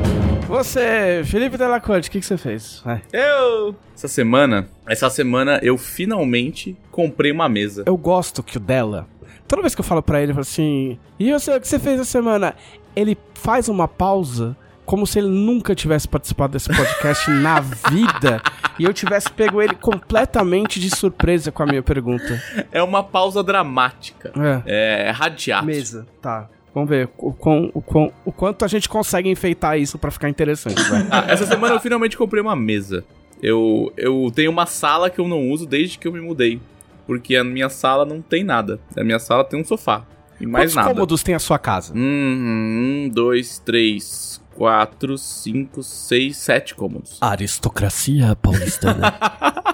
Você, 0.48 1.22
Felipe 1.24 1.58
Delacorte, 1.58 2.08
o 2.08 2.12
que, 2.12 2.20
que 2.20 2.26
você 2.26 2.36
fez? 2.36 2.80
Vai. 2.84 3.02
Eu. 3.12 3.74
Essa 3.94 4.06
semana, 4.06 4.68
essa 4.86 5.10
semana 5.10 5.58
eu 5.60 5.76
finalmente 5.76 6.76
comprei 6.90 7.32
uma 7.32 7.48
mesa. 7.48 7.82
Eu 7.84 7.96
gosto 7.96 8.42
que 8.42 8.56
o 8.56 8.60
dela. 8.60 9.08
Toda 9.48 9.62
vez 9.62 9.74
que 9.74 9.80
eu 9.80 9.84
falo 9.84 10.02
pra 10.02 10.22
ele, 10.22 10.30
eu 10.30 10.34
falo 10.34 10.42
assim: 10.42 10.98
E 11.18 11.32
você, 11.32 11.56
o 11.56 11.60
que 11.60 11.66
você 11.66 11.78
fez 11.78 12.00
essa 12.00 12.10
semana? 12.10 12.54
Ele 12.94 13.18
faz 13.34 13.68
uma 13.68 13.88
pausa 13.88 14.56
como 14.84 15.04
se 15.04 15.18
ele 15.18 15.28
nunca 15.28 15.74
tivesse 15.74 16.06
participado 16.06 16.52
desse 16.52 16.68
podcast 16.68 17.28
na 17.28 17.58
vida 17.90 18.40
e 18.78 18.84
eu 18.84 18.94
tivesse 18.94 19.30
pego 19.32 19.60
ele 19.60 19.74
completamente 19.74 20.78
de 20.78 20.94
surpresa 20.94 21.50
com 21.50 21.64
a 21.64 21.66
minha 21.66 21.82
pergunta. 21.82 22.40
É 22.70 22.80
uma 22.82 23.02
pausa 23.02 23.42
dramática. 23.42 24.32
É. 24.66 25.06
É 25.08 25.10
radiato. 25.10 25.66
Mesa, 25.66 26.06
tá. 26.22 26.48
Vamos 26.76 26.90
ver 26.90 27.08
o, 27.16 27.32
quão- 27.32 27.70
o, 27.72 27.80
quão- 27.80 28.12
o 28.22 28.30
quanto 28.30 28.62
a 28.62 28.68
gente 28.68 28.86
consegue 28.86 29.30
enfeitar 29.30 29.78
isso 29.78 29.96
pra 29.98 30.10
ficar 30.10 30.28
interessante. 30.28 30.76
Ah, 31.10 31.24
essa 31.26 31.46
semana 31.46 31.74
eu 31.74 31.80
finalmente 31.80 32.18
comprei 32.18 32.42
uma 32.42 32.54
mesa. 32.54 33.02
Eu, 33.42 33.90
eu 33.96 34.30
tenho 34.34 34.50
uma 34.50 34.66
sala 34.66 35.08
que 35.08 35.18
eu 35.18 35.26
não 35.26 35.48
uso 35.50 35.64
desde 35.66 35.96
que 35.98 36.06
eu 36.06 36.12
me 36.12 36.20
mudei. 36.20 36.60
Porque 37.06 37.34
a 37.34 37.42
minha 37.42 37.70
sala 37.70 38.04
não 38.04 38.20
tem 38.20 38.44
nada. 38.44 38.78
A 38.94 39.02
minha 39.02 39.18
sala 39.18 39.42
tem 39.42 39.58
um 39.58 39.64
sofá. 39.64 40.04
E 40.38 40.44
mais 40.46 40.64
Quantos 40.66 40.74
nada. 40.74 40.88
cômodos 40.90 41.22
tem 41.22 41.34
a 41.34 41.38
sua 41.38 41.58
casa? 41.58 41.94
Hum, 41.96 43.06
um, 43.06 43.08
dois, 43.08 43.58
três, 43.58 44.38
quatro, 44.54 45.16
cinco, 45.16 45.82
seis, 45.82 46.36
sete 46.36 46.74
cômodos. 46.74 47.16
Aristocracia 47.22 48.36
paulistana. 48.36 49.14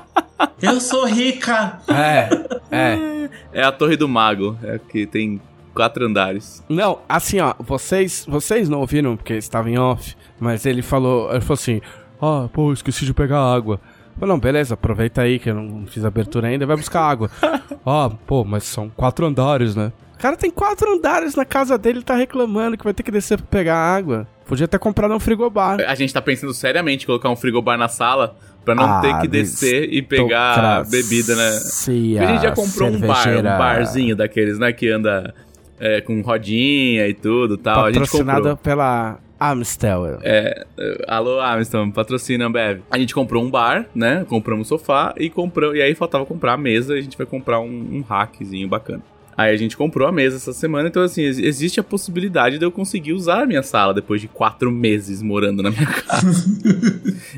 Eu 0.63 0.81
sou 0.81 1.05
rica! 1.07 1.81
é, 1.89 2.29
é. 2.71 3.31
É 3.53 3.63
a 3.65 3.73
Torre 3.73 3.97
do 3.97 4.09
Mago. 4.09 4.57
É 4.63 4.79
que 4.79 5.05
tem 5.05 5.41
quatro 5.75 6.05
andares. 6.07 6.63
Não, 6.69 6.99
assim, 7.09 7.41
ó, 7.41 7.55
vocês, 7.59 8.25
vocês 8.29 8.69
não 8.69 8.81
ouviram 8.81 9.17
porque 9.17 9.35
estava 9.35 9.69
em 9.71 9.79
off, 9.79 10.15
mas 10.39 10.67
ele 10.67 10.83
falou, 10.83 11.31
ele 11.31 11.41
falou 11.41 11.55
assim: 11.55 11.81
"Ah, 12.21 12.49
pô, 12.53 12.73
esqueci 12.73 13.05
de 13.05 13.15
pegar 13.15 13.41
água". 13.41 13.81
Falei, 14.15 14.29
não, 14.35 14.39
beleza, 14.39 14.75
aproveita 14.75 15.23
aí 15.23 15.39
que 15.39 15.49
eu 15.51 15.55
não 15.55 15.87
fiz 15.87 16.05
abertura 16.05 16.47
ainda, 16.49 16.67
vai 16.67 16.77
buscar 16.77 17.03
água. 17.03 17.31
Ah, 17.85 18.09
pô, 18.29 18.45
mas 18.45 18.63
são 18.63 18.89
quatro 18.89 19.27
andares, 19.27 19.75
né? 19.75 19.91
O 20.15 20.19
cara 20.19 20.37
tem 20.37 20.53
quatro 20.53 20.89
andares 20.95 21.35
na 21.35 21.45
casa 21.45 21.77
dele 21.77 21.99
e 21.99 22.03
tá 22.05 22.15
reclamando 22.15 22.77
que 22.77 22.85
vai 22.85 22.95
ter 22.95 23.03
que 23.03 23.11
descer 23.11 23.39
pra 23.39 23.47
pegar 23.49 23.75
água. 23.77 24.25
Podia 24.47 24.69
ter 24.69 24.79
comprado 24.79 25.13
um 25.13 25.19
frigobar. 25.19 25.81
A 25.81 25.95
gente 25.97 26.15
tá 26.15 26.23
pensando 26.23 26.55
seriamente 26.55 27.03
em 27.03 27.07
colocar 27.07 27.29
um 27.29 27.35
frigobar 27.35 27.77
na 27.77 27.89
sala 27.89 28.37
pra 28.65 28.73
não 28.77 28.85
Ah, 28.85 29.01
ter 29.01 29.19
que 29.19 29.27
descer 29.27 29.93
e 29.93 30.01
pegar 30.01 30.85
bebida, 30.89 31.35
né? 31.35 31.51
Porque 31.61 32.19
a 32.21 32.27
gente 32.29 32.43
já 32.43 32.53
comprou 32.53 32.89
um 32.89 33.01
bar, 33.01 33.29
um 33.37 33.43
barzinho 33.43 34.15
daqueles, 34.15 34.61
né? 34.61 34.73
Que 34.73 34.91
anda 34.91 35.35
é, 35.83 36.01
com 36.01 36.21
rodinha 36.21 37.09
e 37.09 37.13
tudo 37.13 37.59
tal. 37.59 37.87
A 37.87 37.93
gente 37.93 38.03
Patrocinada 38.03 38.39
comprou. 38.39 38.57
pela 38.59 39.19
Amstel. 39.41 40.21
É, 40.23 40.65
é, 40.79 41.05
alô, 41.09 41.41
Amstel, 41.41 41.91
patrocina 41.91 42.47
Ambev. 42.47 42.81
A 42.89 42.97
gente 42.97 43.13
comprou 43.13 43.43
um 43.43 43.51
bar, 43.51 43.87
né? 43.93 44.25
Compramos 44.29 44.69
um 44.69 44.79
sofá 44.79 45.13
e 45.19 45.29
compramos. 45.29 45.77
E 45.77 45.83
aí 45.83 45.95
faltava 45.97 46.25
comprar 46.25 46.53
a 46.53 46.57
mesa 46.57 46.95
e 46.95 47.01
a 47.01 47.03
gente 47.03 47.19
vai 47.19 47.27
comprar 47.27 47.59
um, 47.59 47.67
um 47.67 48.01
rackzinho 48.09 48.69
bacana. 48.69 49.03
Aí 49.37 49.53
a 49.53 49.57
gente 49.57 49.77
comprou 49.77 50.07
a 50.07 50.13
mesa 50.13 50.37
essa 50.37 50.53
semana, 50.53 50.89
então 50.89 51.03
assim, 51.03 51.23
ex- 51.23 51.39
existe 51.39 51.81
a 51.81 51.83
possibilidade 51.83 52.59
de 52.59 52.65
eu 52.65 52.71
conseguir 52.71 53.13
usar 53.13 53.43
a 53.43 53.47
minha 53.47 53.63
sala 53.63 53.95
depois 53.95 54.21
de 54.21 54.29
quatro 54.29 54.71
meses 54.71 55.23
morando 55.23 55.63
na 55.63 55.71
minha 55.71 55.87
casa. 55.87 56.45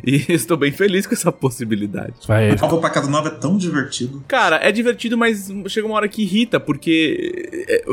e 0.05 0.25
estou 0.33 0.57
bem 0.57 0.73
feliz 0.73 1.07
com 1.07 1.15
essa 1.15 1.31
possibilidade. 1.31 2.15
Vai, 2.27 2.57
Comprar 2.59 2.91
casa 2.91 3.09
nova 3.11 3.29
é 3.29 3.33
tão 3.33 3.57
divertido. 3.57 4.25
Cara, 4.27 4.57
é 4.63 4.73
divertido, 4.73 5.17
mas 5.17 5.51
chega 5.69 5.87
uma 5.87 5.97
hora 5.97 6.09
que 6.09 6.23
irrita, 6.23 6.59
porque. 6.59 7.65
é, 7.69 7.85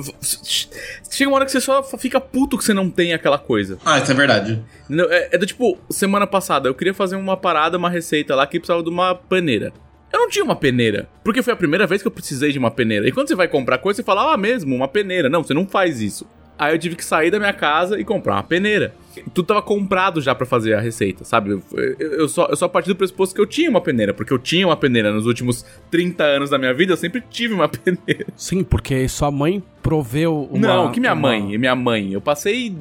Chega 1.11 1.29
uma 1.29 1.35
hora 1.35 1.45
que 1.45 1.51
você 1.51 1.61
só 1.61 1.83
fica 1.97 2.19
puto 2.19 2.57
que 2.57 2.63
você 2.63 2.73
não 2.73 2.89
tem 2.89 3.13
aquela 3.13 3.37
coisa. 3.37 3.77
Ah, 3.85 3.99
isso 3.99 4.11
é 4.11 4.15
verdade. 4.15 4.63
É, 5.09 5.35
é 5.35 5.37
do 5.37 5.45
tipo, 5.45 5.77
semana 5.89 6.25
passada 6.25 6.67
eu 6.69 6.73
queria 6.73 6.93
fazer 6.93 7.15
uma 7.15 7.37
parada, 7.37 7.77
uma 7.77 7.89
receita 7.89 8.33
lá 8.35 8.47
que 8.47 8.59
precisava 8.59 8.81
de 8.83 8.89
uma 8.89 9.13
peneira. 9.13 9.71
Eu 10.13 10.19
não 10.19 10.30
tinha 10.30 10.43
uma 10.43 10.56
peneira, 10.56 11.08
porque 11.24 11.41
foi 11.41 11.54
a 11.54 11.56
primeira 11.56 11.88
vez 11.88 12.02
que 12.02 12.08
eu 12.08 12.12
precisei 12.12 12.52
de 12.52 12.60
uma 12.60 12.69
peneira. 12.69 13.08
E 13.08 13.12
quando 13.12 13.28
você 13.28 13.36
vai 13.36 13.47
comprar 13.47 13.78
coisa, 13.78 13.97
você 13.97 14.04
fala, 14.04 14.34
ah, 14.34 14.38
mesmo, 14.38 14.76
uma 14.76 14.88
peneira. 14.88 15.30
Não, 15.30 15.43
você 15.43 15.54
não 15.54 15.65
faz 15.65 16.02
isso. 16.02 16.28
Aí 16.60 16.74
eu 16.74 16.80
tive 16.80 16.95
que 16.95 17.06
sair 17.06 17.32
da 17.32 17.39
minha 17.39 17.54
casa 17.54 18.00
e 18.00 18.04
comprar 18.04 18.34
uma 18.34 18.43
peneira. 18.43 18.93
Tudo 19.34 19.45
tava 19.45 19.62
comprado 19.62 20.21
já 20.21 20.34
pra 20.36 20.45
fazer 20.45 20.74
a 20.74 20.80
receita, 20.80 21.24
sabe? 21.24 21.52
Eu, 21.52 21.62
eu, 22.00 22.28
só, 22.30 22.47
eu 22.50 22.56
só 22.56 22.67
parti 22.67 22.88
do 22.88 22.95
pressuposto 22.95 23.34
que 23.36 23.41
eu 23.41 23.45
tinha 23.45 23.69
uma 23.69 23.82
peneira, 23.82 24.13
porque 24.13 24.32
eu 24.34 24.39
tinha 24.39 24.65
uma 24.67 24.78
peneira 24.78 25.12
nos 25.12 25.26
últimos 25.26 25.65
30 25.89 26.24
anos 26.24 26.50
da 26.50 26.58
minha 26.58 26.74
vida, 26.74 26.93
eu 26.93 26.97
sempre 26.97 27.21
tive 27.30 27.54
uma 27.54 27.67
peneira. 27.69 28.28
Sim, 28.36 28.63
porque 28.63 29.08
sua 29.08 29.32
mãe 29.32 29.62
proveu 29.82 30.47
uma... 30.52 30.67
não, 30.67 30.91
que 30.91 31.00
minha 31.00 31.13
uma- 31.13 31.21
mãe, 31.21 31.58
minha 31.58 31.76
mãe. 31.76 32.13
Eu 32.13 32.21
passei. 32.21 32.76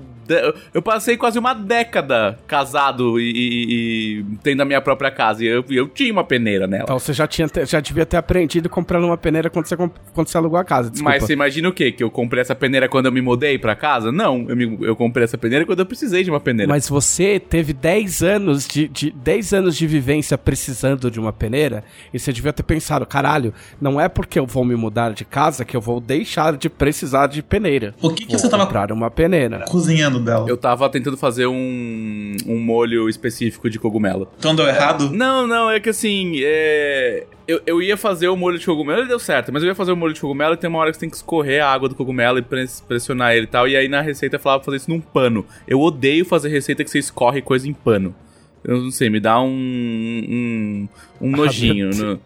Eu 0.73 0.81
passei 0.81 1.17
quase 1.17 1.41
uma 1.41 1.53
década 1.53 2.39
casado 2.47 3.19
e, 3.19 3.33
e- 3.33 4.21
e 4.21 4.25
tendo 4.45 4.61
a 4.61 4.65
minha 4.65 4.81
própria 4.81 5.11
casa. 5.11 5.43
E 5.45 5.49
eu, 5.49 5.65
eu 5.69 5.89
tinha 5.89 6.13
uma 6.13 6.23
peneira 6.23 6.69
nela. 6.69 6.85
Então 6.85 6.99
você 7.01 7.13
já, 7.13 7.27
tinha, 7.27 7.49
já 7.67 7.81
devia 7.81 8.07
ter 8.07 8.17
aprendido 8.17 8.69
comprando 8.69 9.05
uma 9.07 9.17
peneira 9.17 9.51
quando 9.51 9.67
você, 9.67 9.77
quando 9.77 10.29
você 10.29 10.37
alugou 10.37 10.57
a 10.57 10.63
casa, 10.65 10.89
desculpa. 10.89 11.15
Mas 11.15 11.25
você 11.25 11.33
imagina 11.33 11.69
o 11.69 11.73
quê? 11.73 11.91
Que 11.91 12.05
eu 12.05 12.11
comprei 12.13 12.43
essa 12.43 12.55
peneira 12.55 12.89
quando 12.89 13.07
eu 13.07 13.13
me 13.13 13.21
mudei 13.21 13.59
pra 13.59 13.75
casa? 13.75 14.13
Não, 14.13 14.47
eu, 14.49 14.57
me- 14.57 14.79
eu 14.83 14.95
comprei 14.95 15.25
essa 15.25 15.37
peneira 15.37 15.67
quando 15.67 15.81
eu 15.81 15.87
precisei 15.87 16.20
de 16.23 16.31
uma 16.31 16.41
peneira. 16.41 16.69
Mas 16.69 16.89
você 16.89 17.39
teve 17.39 17.73
10 17.73 18.23
anos 18.23 18.67
de, 18.67 18.89
de 18.89 19.11
10 19.11 19.55
anos 19.55 19.77
de 19.77 19.87
vivência 19.87 20.39
precisando 20.39 21.11
de 21.11 21.21
uma 21.21 21.33
peneira 21.33 21.85
e 22.13 22.19
você 22.19 22.33
devia 22.33 22.53
ter 22.53 22.63
pensado, 22.63 23.05
caralho, 23.07 23.53
não 23.81 24.01
é 24.01 24.09
porque 24.09 24.39
eu 24.39 24.47
vou 24.47 24.65
me 24.65 24.75
mudar 24.75 25.13
de 25.13 25.25
casa 25.25 25.65
que 25.65 25.77
eu 25.77 25.81
vou 25.81 26.01
deixar 26.01 26.57
de 26.57 26.69
precisar 26.69 27.27
de 27.27 27.43
peneira. 27.43 27.95
O 28.01 28.11
que, 28.11 28.27
que 28.27 28.33
você 28.33 28.49
tava 28.49 28.67
comprar 28.67 28.93
uma 28.93 29.11
peneira. 29.11 29.65
cozinhando 29.69 30.21
dela? 30.21 30.49
Eu 30.49 30.57
tava 30.57 30.89
tentando 30.89 31.17
fazer 31.17 31.47
um, 31.47 32.37
um 32.47 32.59
molho 32.59 33.09
específico 33.09 33.69
de 33.69 33.79
cogumelo. 33.79 34.29
Então 34.39 34.55
deu 34.55 34.67
errado? 34.67 35.11
Não, 35.11 35.47
não, 35.47 35.71
é 35.71 35.81
que 35.81 35.91
assim, 35.91 36.41
é... 36.43 37.27
Eu, 37.49 37.61
eu 37.67 37.83
ia 37.83 37.97
fazer 37.97 38.29
o 38.29 38.37
molho 38.37 38.59
de 38.59 38.65
cogumelo 38.67 39.03
e 39.03 39.09
deu 39.09 39.19
certo, 39.19 39.53
mas 39.53 39.63
eu 39.63 39.69
ia 39.69 39.75
fazer 39.75 39.91
o 39.93 39.97
molho 39.97 40.13
de 40.15 40.21
cogumelo 40.21 40.55
e 40.55 40.57
tem 40.57 40.71
uma 40.71 40.79
hora 40.79 40.91
que 40.91 40.97
você 40.97 41.01
tem 41.01 41.11
que 41.11 41.17
escorrer 41.17 41.65
a 41.65 41.69
água 41.73 41.89
do 41.89 41.95
cogumelo 41.97 42.39
e 42.39 42.43
pres- 42.43 42.81
pressionar 42.81 43.33
ele 43.35 43.45
e 43.45 43.49
tal. 43.49 43.67
E 43.67 43.77
aí 43.77 43.89
na 43.89 44.01
receita 44.01 44.37
eu 44.37 44.41
falava 44.41 44.61
pra 44.61 44.67
fazer 44.67 44.77
isso 44.77 44.91
num 44.91 45.01
pano. 45.01 45.45
Eu 45.67 45.81
odeio 45.81 46.25
fazer 46.25 46.49
receita 46.49 46.85
que 46.85 46.91
você 46.91 46.99
escorre 46.99 47.43
coisa 47.43 47.69
em 47.69 47.73
pano. 47.73 48.15
Eu 48.63 48.79
não 48.83 48.91
sei, 48.91 49.09
me 49.09 49.19
dá 49.19 49.41
um. 49.41 49.49
um, 49.49 50.89
um 51.21 51.31
nojinho. 51.31 51.91
no- 51.97 52.21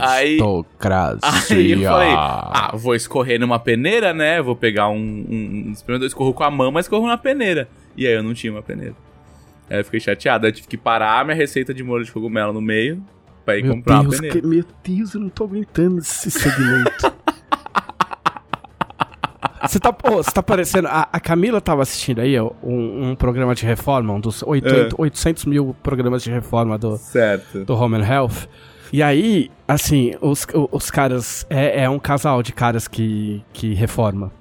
Aristocracia. 0.00 1.20
Aí 1.56 1.70
eu 1.72 1.78
falei, 1.90 2.08
ah, 2.52 2.72
vou 2.76 2.94
escorrer 2.94 3.38
numa 3.38 3.58
peneira, 3.58 4.12
né? 4.12 4.42
Vou 4.42 4.56
pegar 4.56 4.88
um, 4.88 4.96
um, 4.96 5.64
um 5.68 5.72
espremedor, 5.72 6.06
escorro 6.08 6.34
com 6.34 6.42
a 6.44 6.50
mão, 6.50 6.72
mas 6.72 6.86
escorro 6.86 7.06
na 7.06 7.16
peneira. 7.16 7.68
E 7.96 8.06
aí 8.06 8.12
eu 8.14 8.22
não 8.22 8.34
tinha 8.34 8.52
uma 8.52 8.62
peneira. 8.62 8.94
Aí 9.68 9.78
eu 9.78 9.84
fiquei 9.84 10.00
chateado, 10.00 10.46
eu 10.46 10.52
tive 10.52 10.66
que 10.66 10.76
parar 10.76 11.20
a 11.20 11.24
minha 11.24 11.36
receita 11.36 11.72
de 11.72 11.82
molho 11.84 12.04
de 12.04 12.10
cogumelo 12.10 12.52
no 12.52 12.60
meio 12.60 13.00
pra 13.50 13.58
ir 13.58 13.62
Meu 13.64 13.74
comprar 13.74 13.94
uma 13.96 14.02
Deus, 14.04 14.16
peneira. 14.16 14.40
que- 14.40 14.46
meu 14.46 14.64
Deus, 14.84 15.14
eu 15.14 15.20
não 15.20 15.28
tô 15.28 15.44
aguentando 15.44 15.98
esse 15.98 16.30
segmento. 16.30 17.12
Você 19.62 19.78
tá, 19.78 19.94
você 20.02 20.30
tá 20.32 20.42
parecendo. 20.42 20.88
A, 20.88 21.08
a 21.12 21.20
Camila 21.20 21.60
tava 21.60 21.82
assistindo 21.82 22.20
aí 22.20 22.36
ó, 22.38 22.50
um, 22.62 23.10
um 23.10 23.14
programa 23.14 23.54
de 23.54 23.64
reforma, 23.66 24.12
um 24.14 24.18
dos 24.20 24.42
800, 24.42 24.94
800 24.98 25.44
mil 25.44 25.76
programas 25.82 26.22
de 26.22 26.30
reforma 26.30 26.78
do, 26.78 26.96
Certo. 26.96 27.64
do 27.64 27.74
Home 27.74 27.96
and 27.96 28.06
Health. 28.06 28.48
E 28.92 29.02
aí, 29.02 29.50
assim, 29.68 30.14
os, 30.20 30.46
os 30.72 30.90
caras. 30.90 31.46
É, 31.48 31.84
é 31.84 31.90
um 31.90 31.98
casal 31.98 32.42
de 32.42 32.52
caras 32.52 32.88
que, 32.88 33.44
que 33.52 33.72
reforma. 33.74 34.32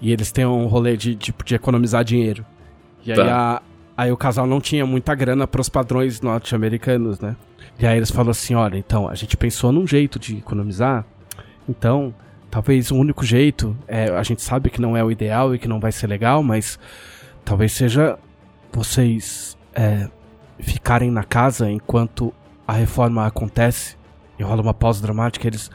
E 0.00 0.10
eles 0.12 0.32
têm 0.32 0.46
um 0.46 0.66
rolê 0.66 0.96
de, 0.96 1.14
de, 1.14 1.32
de 1.44 1.54
economizar 1.54 2.02
dinheiro. 2.02 2.44
E 3.04 3.12
aí, 3.12 3.16
Tá. 3.18 3.62
Aí 3.98 4.12
o 4.12 4.16
casal 4.16 4.46
não 4.46 4.60
tinha 4.60 4.86
muita 4.86 5.12
grana 5.12 5.44
pros 5.44 5.68
padrões 5.68 6.20
norte-americanos, 6.20 7.18
né? 7.18 7.34
E 7.80 7.86
aí 7.86 7.96
eles 7.96 8.12
falaram 8.12 8.30
assim: 8.30 8.54
olha, 8.54 8.78
então, 8.78 9.08
a 9.08 9.14
gente 9.16 9.36
pensou 9.36 9.72
num 9.72 9.86
jeito 9.86 10.20
de 10.20 10.38
economizar. 10.38 11.04
Então, 11.68 12.14
talvez 12.48 12.92
o 12.92 12.96
único 12.96 13.24
jeito. 13.24 13.76
É, 13.88 14.08
a 14.10 14.22
gente 14.22 14.40
sabe 14.40 14.70
que 14.70 14.80
não 14.80 14.96
é 14.96 15.02
o 15.02 15.10
ideal 15.10 15.52
e 15.52 15.58
que 15.58 15.66
não 15.66 15.80
vai 15.80 15.90
ser 15.90 16.06
legal, 16.06 16.44
mas 16.44 16.78
talvez 17.44 17.72
seja 17.72 18.16
vocês 18.72 19.58
é, 19.74 20.08
ficarem 20.60 21.10
na 21.10 21.24
casa 21.24 21.68
enquanto 21.68 22.32
a 22.66 22.74
reforma 22.74 23.26
acontece 23.26 23.96
e 24.38 24.42
rola 24.44 24.62
uma 24.62 24.74
pausa 24.74 25.02
dramática, 25.02 25.48
eles. 25.48 25.70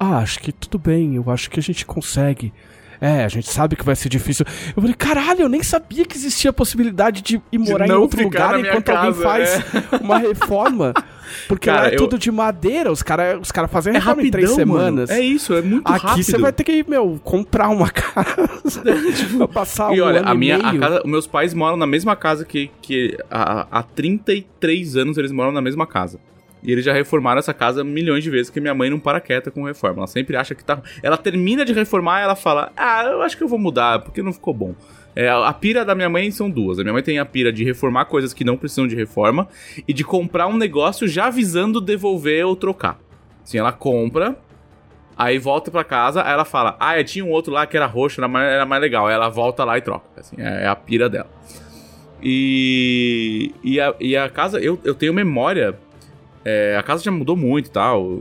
Ah, 0.00 0.18
acho 0.18 0.40
que 0.40 0.52
tudo 0.52 0.78
bem, 0.78 1.14
eu 1.16 1.30
acho 1.30 1.50
que 1.50 1.60
a 1.60 1.62
gente 1.62 1.84
consegue. 1.84 2.52
É, 3.00 3.24
a 3.24 3.28
gente 3.28 3.48
sabe 3.50 3.76
que 3.76 3.84
vai 3.84 3.94
ser 3.96 4.08
difícil. 4.08 4.44
Eu 4.74 4.80
falei, 4.82 4.94
caralho, 4.94 5.42
eu 5.42 5.48
nem 5.48 5.62
sabia 5.62 6.04
que 6.04 6.16
existia 6.16 6.50
a 6.50 6.52
possibilidade 6.52 7.22
de 7.22 7.40
ir 7.52 7.58
morar 7.58 7.86
em 7.86 7.88
não 7.88 8.00
outro 8.00 8.22
lugar 8.22 8.58
enquanto 8.58 8.88
alguém 8.90 9.12
casa, 9.12 9.22
faz 9.22 9.64
uma 10.00 10.18
reforma. 10.18 10.94
Porque 11.48 11.68
lá 11.68 11.76
Cara, 11.78 11.90
é 11.90 11.94
eu- 11.94 11.98
tudo 11.98 12.18
de 12.18 12.30
madeira, 12.30 12.90
os 12.90 13.02
caras 13.02 13.38
os 13.42 13.50
cara 13.52 13.66
fazem 13.68 13.92
É 13.94 13.98
reforma 13.98 14.22
em 14.22 14.30
três 14.30 14.48
rapidão, 14.50 14.66
mano. 14.74 14.84
semanas. 15.06 15.10
É 15.10 15.20
isso, 15.20 15.52
é 15.54 15.60
muito 15.60 15.86
Aqui 15.92 16.06
rápido. 16.06 16.24
você 16.24 16.38
vai 16.38 16.52
ter 16.52 16.64
que, 16.64 16.84
meu, 16.88 17.20
comprar 17.22 17.68
uma 17.68 17.90
casa. 17.90 18.82
pra 19.36 19.48
passar 19.48 19.92
E 19.94 20.00
um 20.00 20.04
olha, 20.04 20.20
ano 20.20 20.28
a 20.30 20.34
minha, 20.34 20.56
e 20.56 20.62
a 20.62 20.68
meio. 20.70 20.80
casa, 20.80 21.00
os 21.04 21.10
meus 21.10 21.26
pais 21.26 21.52
moram 21.52 21.76
na 21.76 21.86
mesma 21.86 22.14
casa 22.16 22.44
que, 22.44 22.70
que 22.80 23.16
há, 23.30 23.66
há 23.70 23.82
33 23.82 24.96
anos 24.96 25.18
eles 25.18 25.32
moram 25.32 25.52
na 25.52 25.60
mesma 25.60 25.86
casa. 25.86 26.18
E 26.66 26.72
eles 26.72 26.84
já 26.84 26.92
reformaram 26.92 27.38
essa 27.38 27.54
casa 27.54 27.84
milhões 27.84 28.24
de 28.24 28.30
vezes, 28.30 28.48
porque 28.48 28.60
minha 28.60 28.74
mãe 28.74 28.90
não 28.90 28.98
para 28.98 29.20
quieta 29.20 29.50
com 29.52 29.62
reforma. 29.62 30.00
Ela 30.00 30.06
sempre 30.08 30.36
acha 30.36 30.52
que 30.52 30.64
tá. 30.64 30.82
Ela 31.02 31.16
termina 31.16 31.64
de 31.64 31.72
reformar 31.72 32.20
e 32.20 32.24
ela 32.24 32.34
fala: 32.34 32.72
Ah, 32.76 33.04
eu 33.04 33.22
acho 33.22 33.36
que 33.36 33.44
eu 33.44 33.48
vou 33.48 33.58
mudar, 33.58 34.00
porque 34.00 34.20
não 34.20 34.32
ficou 34.32 34.52
bom. 34.52 34.74
É, 35.14 35.30
a 35.30 35.52
pira 35.52 35.84
da 35.84 35.94
minha 35.94 36.10
mãe 36.10 36.30
são 36.30 36.50
duas. 36.50 36.78
A 36.78 36.82
minha 36.82 36.92
mãe 36.92 37.02
tem 37.02 37.18
a 37.18 37.24
pira 37.24 37.52
de 37.52 37.64
reformar 37.64 38.06
coisas 38.06 38.34
que 38.34 38.44
não 38.44 38.56
precisam 38.56 38.86
de 38.86 38.96
reforma 38.96 39.48
e 39.86 39.92
de 39.94 40.04
comprar 40.04 40.48
um 40.48 40.56
negócio 40.56 41.06
já 41.06 41.30
visando 41.30 41.80
devolver 41.80 42.44
ou 42.44 42.56
trocar. 42.56 42.98
Assim, 43.42 43.58
ela 43.58 43.72
compra, 43.72 44.36
Aí 45.16 45.38
volta 45.38 45.70
pra 45.70 45.82
casa, 45.82 46.22
aí 46.22 46.32
ela 46.32 46.44
fala: 46.44 46.76
Ah, 46.78 47.02
tinha 47.02 47.24
um 47.24 47.30
outro 47.30 47.52
lá 47.52 47.66
que 47.66 47.76
era 47.76 47.86
roxo, 47.86 48.20
era 48.20 48.28
mais, 48.28 48.52
era 48.52 48.66
mais 48.66 48.82
legal. 48.82 49.06
Aí 49.06 49.14
ela 49.14 49.30
volta 49.30 49.64
lá 49.64 49.78
e 49.78 49.80
troca. 49.80 50.04
Assim, 50.16 50.36
é, 50.38 50.64
é 50.64 50.66
a 50.66 50.76
pira 50.76 51.08
dela. 51.08 51.30
E, 52.22 53.54
e, 53.62 53.80
a, 53.80 53.94
e 53.98 54.16
a 54.16 54.28
casa, 54.28 54.60
eu, 54.60 54.78
eu 54.84 54.94
tenho 54.94 55.14
memória. 55.14 55.78
É, 56.48 56.76
a 56.78 56.82
casa 56.82 57.02
já 57.02 57.10
mudou 57.10 57.36
muito 57.36 57.66
e 57.66 57.70
tal. 57.70 58.20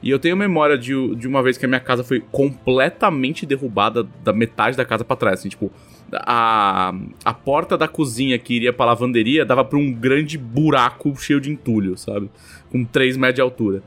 E 0.00 0.08
eu 0.08 0.20
tenho 0.20 0.36
memória 0.36 0.78
de, 0.78 1.16
de 1.16 1.26
uma 1.26 1.42
vez 1.42 1.58
que 1.58 1.64
a 1.64 1.68
minha 1.68 1.80
casa 1.80 2.04
foi 2.04 2.20
completamente 2.30 3.44
derrubada 3.44 4.06
da 4.22 4.32
metade 4.32 4.76
da 4.76 4.84
casa 4.84 5.04
pra 5.04 5.16
trás. 5.16 5.40
Assim, 5.40 5.48
tipo, 5.48 5.72
a, 6.12 6.94
a 7.24 7.34
porta 7.34 7.76
da 7.76 7.88
cozinha 7.88 8.38
que 8.38 8.54
iria 8.54 8.72
pra 8.72 8.86
lavanderia 8.86 9.44
dava 9.44 9.64
pra 9.64 9.76
um 9.76 9.92
grande 9.92 10.38
buraco 10.38 11.16
cheio 11.16 11.40
de 11.40 11.50
entulho, 11.50 11.98
sabe? 11.98 12.30
Com 12.70 12.84
3 12.84 13.16
metros 13.16 13.34
de 13.34 13.40
altura. 13.40 13.82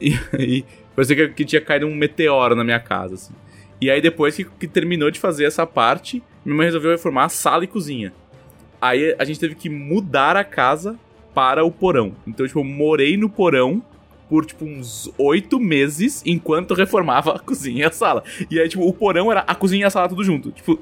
E 0.00 0.18
aí, 0.36 0.64
parecia 0.96 1.14
que, 1.14 1.28
que 1.28 1.44
tinha 1.44 1.60
caído 1.60 1.86
um 1.86 1.94
meteoro 1.94 2.56
na 2.56 2.64
minha 2.64 2.80
casa, 2.80 3.14
assim. 3.14 3.34
E 3.80 3.88
aí, 3.88 4.00
depois 4.00 4.34
que, 4.34 4.44
que 4.44 4.66
terminou 4.66 5.12
de 5.12 5.20
fazer 5.20 5.44
essa 5.44 5.64
parte, 5.64 6.20
minha 6.44 6.56
mãe 6.56 6.66
resolveu 6.66 6.90
reformar 6.90 7.26
a 7.26 7.28
sala 7.28 7.62
e 7.62 7.68
cozinha. 7.68 8.12
Aí 8.80 9.14
a 9.16 9.24
gente 9.24 9.38
teve 9.38 9.54
que 9.54 9.68
mudar 9.68 10.36
a 10.36 10.42
casa 10.42 10.98
para 11.34 11.64
o 11.64 11.70
porão. 11.70 12.12
Então, 12.26 12.46
tipo, 12.46 12.60
eu 12.60 12.64
morei 12.64 13.16
no 13.16 13.28
porão 13.28 13.82
por, 14.28 14.46
tipo, 14.46 14.64
uns 14.64 15.10
oito 15.18 15.60
meses 15.60 16.22
enquanto 16.24 16.72
reformava 16.72 17.32
a 17.34 17.38
cozinha 17.38 17.80
e 17.80 17.84
a 17.84 17.90
sala. 17.90 18.24
E 18.50 18.58
aí, 18.58 18.66
tipo, 18.68 18.82
o 18.86 18.92
porão 18.92 19.30
era 19.30 19.40
a 19.40 19.54
cozinha 19.54 19.82
e 19.82 19.84
a 19.84 19.90
sala 19.90 20.08
tudo 20.08 20.24
junto. 20.24 20.50
Tipo, 20.56 20.78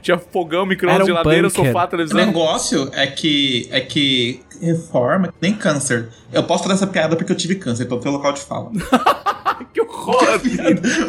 tinha 0.00 0.18
fogão, 0.18 0.64
micro-ondas, 0.64 1.02
um 1.02 1.06
geladeira, 1.06 1.48
bunker. 1.48 1.66
sofá, 1.66 1.84
O 1.84 1.88
televisão. 1.88 2.24
negócio 2.26 2.88
é 2.92 3.06
que 3.08 3.66
é 3.72 3.80
que 3.80 4.40
reforma 4.66 5.32
nem 5.40 5.54
câncer. 5.54 6.08
Eu 6.32 6.44
posso 6.44 6.62
fazer 6.62 6.74
essa 6.74 6.86
piada 6.86 7.16
porque 7.16 7.32
eu 7.32 7.36
tive 7.36 7.56
câncer, 7.56 7.84
então 7.84 7.98
tem 7.98 8.10
local 8.10 8.32
de 8.32 8.40
fala. 8.40 8.70
que 9.72 9.80
horror! 9.80 10.40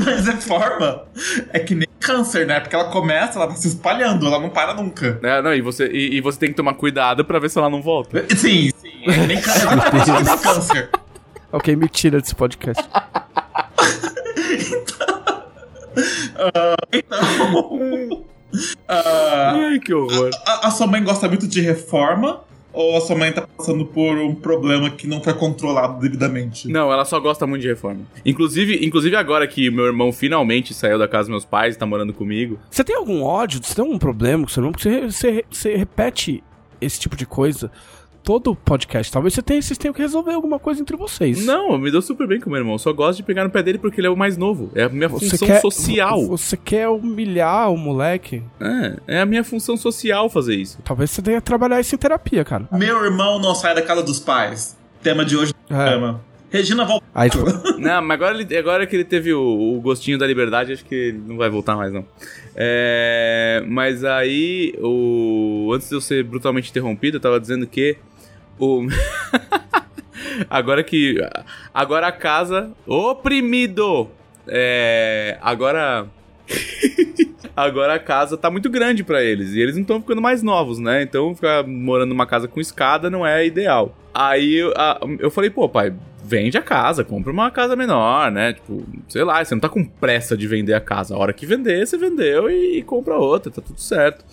Mas 0.05 0.27
reforma 0.27 1.03
é 1.51 1.59
que 1.59 1.75
nem 1.75 1.87
câncer, 1.99 2.45
né? 2.45 2.59
Porque 2.59 2.75
ela 2.75 2.89
começa, 2.89 3.37
ela 3.37 3.47
vai 3.47 3.55
se 3.55 3.67
espalhando, 3.67 4.25
ela 4.25 4.39
não 4.39 4.49
para 4.49 4.73
nunca. 4.73 5.19
É, 5.23 5.41
não, 5.41 5.53
e 5.53 5.61
você, 5.61 5.87
e, 5.87 6.17
e 6.17 6.21
você 6.21 6.39
tem 6.39 6.49
que 6.49 6.55
tomar 6.55 6.73
cuidado 6.73 7.23
pra 7.23 7.39
ver 7.39 7.49
se 7.49 7.57
ela 7.57 7.69
não 7.69 7.81
volta. 7.81 8.25
Sim, 8.35 8.69
sim. 8.81 9.03
É 9.07 9.13
que 9.13 9.27
nem 9.27 9.41
câncer. 9.41 10.23
Nem 10.23 10.37
câncer. 10.37 10.89
Ok, 11.51 11.75
me 11.75 11.87
tira 11.87 12.19
desse 12.19 12.35
podcast. 12.35 12.83
Então. 14.53 15.23
ah, 18.87 19.53
Ai, 19.55 19.79
que 19.79 19.93
horror. 19.93 20.29
a, 20.45 20.67
a 20.67 20.71
sua 20.71 20.87
mãe 20.87 21.03
gosta 21.03 21.27
muito 21.27 21.47
de 21.47 21.61
reforma? 21.61 22.41
Ou 22.73 22.97
a 22.97 23.01
sua 23.01 23.15
mãe 23.15 23.31
tá 23.31 23.47
passando 23.55 23.85
por 23.85 24.17
um 24.17 24.33
problema 24.33 24.89
que 24.89 25.05
não 25.05 25.21
foi 25.21 25.33
controlado 25.35 26.01
devidamente? 26.01 26.67
Não, 26.67 26.91
ela 26.91 27.05
só 27.05 27.19
gosta 27.19 27.45
muito 27.45 27.61
de 27.61 27.67
reforma. 27.67 28.01
Inclusive, 28.25 28.83
inclusive 28.83 29.15
agora 29.15 29.47
que 29.47 29.69
meu 29.69 29.85
irmão 29.85 30.11
finalmente 30.11 30.73
saiu 30.73 30.97
da 30.97 31.07
casa 31.07 31.25
dos 31.25 31.29
meus 31.29 31.45
pais, 31.45 31.77
tá 31.77 31.85
morando 31.85 32.13
comigo. 32.13 32.57
Você 32.71 32.83
tem 32.83 32.95
algum 32.95 33.21
ódio? 33.21 33.61
Você 33.63 33.75
tem 33.75 33.85
algum 33.85 33.99
problema 33.99 34.43
com 34.43 34.49
seu 34.49 34.61
irmão? 34.61 34.71
Porque 34.71 34.89
você, 34.89 35.05
você, 35.05 35.45
você 35.49 35.75
repete 35.75 36.43
esse 36.81 36.99
tipo 36.99 37.15
de 37.15 37.25
coisa 37.25 37.71
todo 38.23 38.55
podcast. 38.55 39.11
Talvez 39.11 39.33
você 39.33 39.41
tenha, 39.41 39.61
vocês 39.61 39.77
tenham 39.77 39.93
que 39.93 40.01
resolver 40.01 40.31
alguma 40.33 40.57
coisa 40.57 40.81
entre 40.81 40.95
vocês. 40.95 41.45
Não, 41.45 41.73
eu 41.73 41.77
me 41.79 41.91
dou 41.91 42.01
super 42.01 42.25
bem 42.27 42.39
com 42.39 42.49
meu 42.49 42.59
irmão. 42.59 42.77
Só 42.77 42.93
gosto 42.93 43.17
de 43.17 43.23
pegar 43.23 43.43
no 43.43 43.49
pé 43.49 43.61
dele 43.61 43.77
porque 43.77 43.99
ele 43.99 44.07
é 44.07 44.09
o 44.09 44.15
mais 44.17 44.37
novo. 44.37 44.71
É 44.73 44.83
a 44.83 44.89
minha 44.89 45.09
Você 45.09 45.29
função 45.31 45.47
quer, 45.47 45.59
social. 45.61 46.25
Você 46.27 46.55
quer 46.57 46.87
humilhar 46.87 47.71
o 47.71 47.77
moleque? 47.77 48.41
É, 48.59 49.15
é 49.17 49.21
a 49.21 49.25
minha 49.25 49.43
função 49.43 49.75
social 49.75 50.29
fazer 50.29 50.55
isso. 50.55 50.79
Talvez 50.83 51.11
você 51.11 51.21
tenha 51.21 51.39
que 51.41 51.45
trabalhar 51.45 51.79
isso 51.81 51.93
em 51.93 51.97
terapia, 51.97 52.43
cara. 52.45 52.67
Meu 52.71 53.03
irmão 53.03 53.39
não 53.39 53.53
sai 53.53 53.75
da 53.75 53.81
casa 53.81 54.01
dos 54.01 54.19
pais. 54.19 54.77
Tema 55.01 55.25
de 55.25 55.35
hoje 55.35 55.51
do 55.51 55.73
É. 55.75 55.77
programa. 55.77 56.21
Regina 56.49 56.85
volta. 56.85 57.03
Aí, 57.15 57.29
tipo, 57.31 57.45
Não, 57.79 57.99
mas 58.03 58.11
agora, 58.11 58.39
ele- 58.39 58.57
agora 58.57 58.85
que 58.87 58.95
ele 58.95 59.03
teve 59.03 59.33
o, 59.33 59.41
o 59.75 59.81
gostinho 59.81 60.19
da 60.19 60.27
liberdade, 60.27 60.71
acho 60.71 60.85
que 60.85 60.93
ele 60.93 61.21
não 61.27 61.35
vai 61.35 61.49
voltar 61.49 61.75
mais, 61.75 61.91
não. 61.91 62.05
É, 62.55 63.63
mas 63.67 64.03
aí, 64.05 64.75
o, 64.79 65.71
antes 65.73 65.89
de 65.89 65.95
eu 65.95 65.99
ser 66.01 66.23
brutalmente 66.23 66.69
interrompido, 66.69 67.17
eu 67.17 67.21
tava 67.21 67.39
dizendo 67.39 67.65
que 67.65 67.97
o. 68.59 68.87
agora 70.49 70.83
que. 70.83 71.15
Agora 71.73 72.07
a 72.07 72.11
casa. 72.11 72.71
Oprimido! 72.85 74.09
É, 74.47 75.37
agora. 75.41 76.07
Agora 77.55 77.93
a 77.93 77.99
casa 77.99 78.35
tá 78.35 78.49
muito 78.49 78.67
grande 78.67 79.03
pra 79.03 79.21
eles 79.23 79.53
e 79.53 79.59
eles 79.61 79.75
não 79.75 79.83
estão 79.83 80.01
ficando 80.01 80.19
mais 80.19 80.41
novos, 80.41 80.79
né? 80.79 81.03
Então 81.03 81.35
ficar 81.35 81.63
morando 81.67 82.09
numa 82.09 82.25
casa 82.25 82.47
com 82.47 82.59
escada 82.59 83.11
não 83.11 83.23
é 83.25 83.45
ideal. 83.45 83.95
Aí 84.11 84.55
eu, 84.55 84.73
a- 84.75 84.99
eu 85.19 85.29
falei, 85.29 85.51
pô, 85.51 85.69
pai, 85.69 85.93
vende 86.23 86.57
a 86.57 86.63
casa, 86.63 87.03
compra 87.03 87.31
uma 87.31 87.51
casa 87.51 87.75
menor, 87.75 88.31
né? 88.31 88.53
Tipo, 88.53 88.83
sei 89.07 89.23
lá, 89.23 89.43
você 89.45 89.53
não 89.53 89.61
tá 89.61 89.69
com 89.69 89.85
pressa 89.85 90.35
de 90.35 90.47
vender 90.47 90.73
a 90.73 90.81
casa. 90.81 91.13
A 91.13 91.17
hora 91.19 91.31
que 91.31 91.45
vender, 91.45 91.85
você 91.85 91.95
vendeu 91.95 92.49
e, 92.49 92.79
e 92.79 92.81
compra 92.81 93.15
outra, 93.17 93.51
tá 93.51 93.61
tudo 93.61 93.79
certo. 93.79 94.25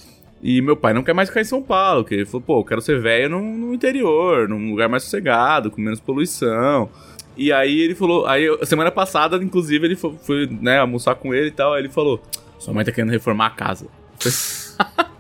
E 0.43 0.63
meu 0.63 0.77
pai 0.77 0.95
não 0.95 1.03
quer 1.03 1.13
mais 1.13 1.29
ficar 1.29 1.43
em 1.43 1.45
São 1.45 1.63
Paulo, 1.63 2.05
que 2.05 2.15
ele 2.15 2.25
falou, 2.25 2.41
pô, 2.41 2.61
eu 2.61 2.65
quero 2.65 2.81
ser 2.81 2.99
velho 3.01 3.29
no, 3.29 3.41
no 3.41 3.75
interior, 3.75 4.49
num 4.49 4.71
lugar 4.71 4.89
mais 4.89 5.03
sossegado, 5.03 5.71
com 5.71 5.81
menos 5.81 6.01
poluição. 6.01 6.89
E 7.37 7.53
aí 7.53 7.81
ele 7.81 7.95
falou, 7.95 8.27
aí 8.27 8.47
semana 8.65 8.91
passada, 8.91 9.37
inclusive, 9.37 9.87
ele 9.87 9.97
foi, 9.97 10.47
né, 10.61 10.79
almoçar 10.79 11.15
com 11.15 11.35
ele 11.35 11.49
e 11.49 11.53
tal, 11.53 11.75
aí 11.75 11.83
ele 11.83 11.91
falou, 11.91 12.23
sua 12.59 12.73
mãe 12.73 12.85
tá 12.85 12.93
querendo 12.93 13.11
reformar 13.11 13.47
a 13.47 13.51
casa. 13.51 13.87
Eu 14.25 14.31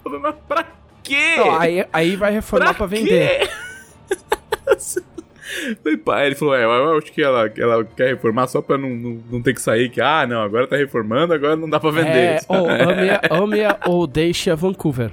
falei, 0.02 0.18
Mas 0.20 0.34
pra 0.48 0.66
quê? 1.02 1.36
não, 1.36 1.58
aí, 1.58 1.86
aí 1.92 2.16
vai 2.16 2.32
reformar 2.32 2.74
pra, 2.74 2.86
vender. 2.86 3.50
pai, 6.04 6.26
ele 6.26 6.34
falou, 6.34 6.54
é, 6.54 6.64
eu 6.64 6.98
acho 6.98 7.12
que 7.12 7.22
ela, 7.22 7.50
ela 7.56 7.84
quer 7.84 8.08
reformar 8.08 8.46
só 8.46 8.60
pra 8.60 8.78
não, 8.78 8.90
não, 8.90 9.18
não 9.30 9.42
ter 9.42 9.54
que 9.54 9.60
sair, 9.62 9.90
que, 9.90 10.00
ah, 10.00 10.26
não, 10.26 10.42
agora 10.42 10.66
tá 10.66 10.76
reformando, 10.76 11.32
agora 11.32 11.56
não 11.56 11.68
dá 11.68 11.78
pra 11.80 11.90
vender. 11.90 12.10
É, 12.10 12.40
ou 12.48 12.68
ame-a 12.68 13.20
ame-a 13.30 13.78
ou 13.86 14.06
deixe 14.06 14.50
a 14.50 14.54
Vancouver. 14.54 15.12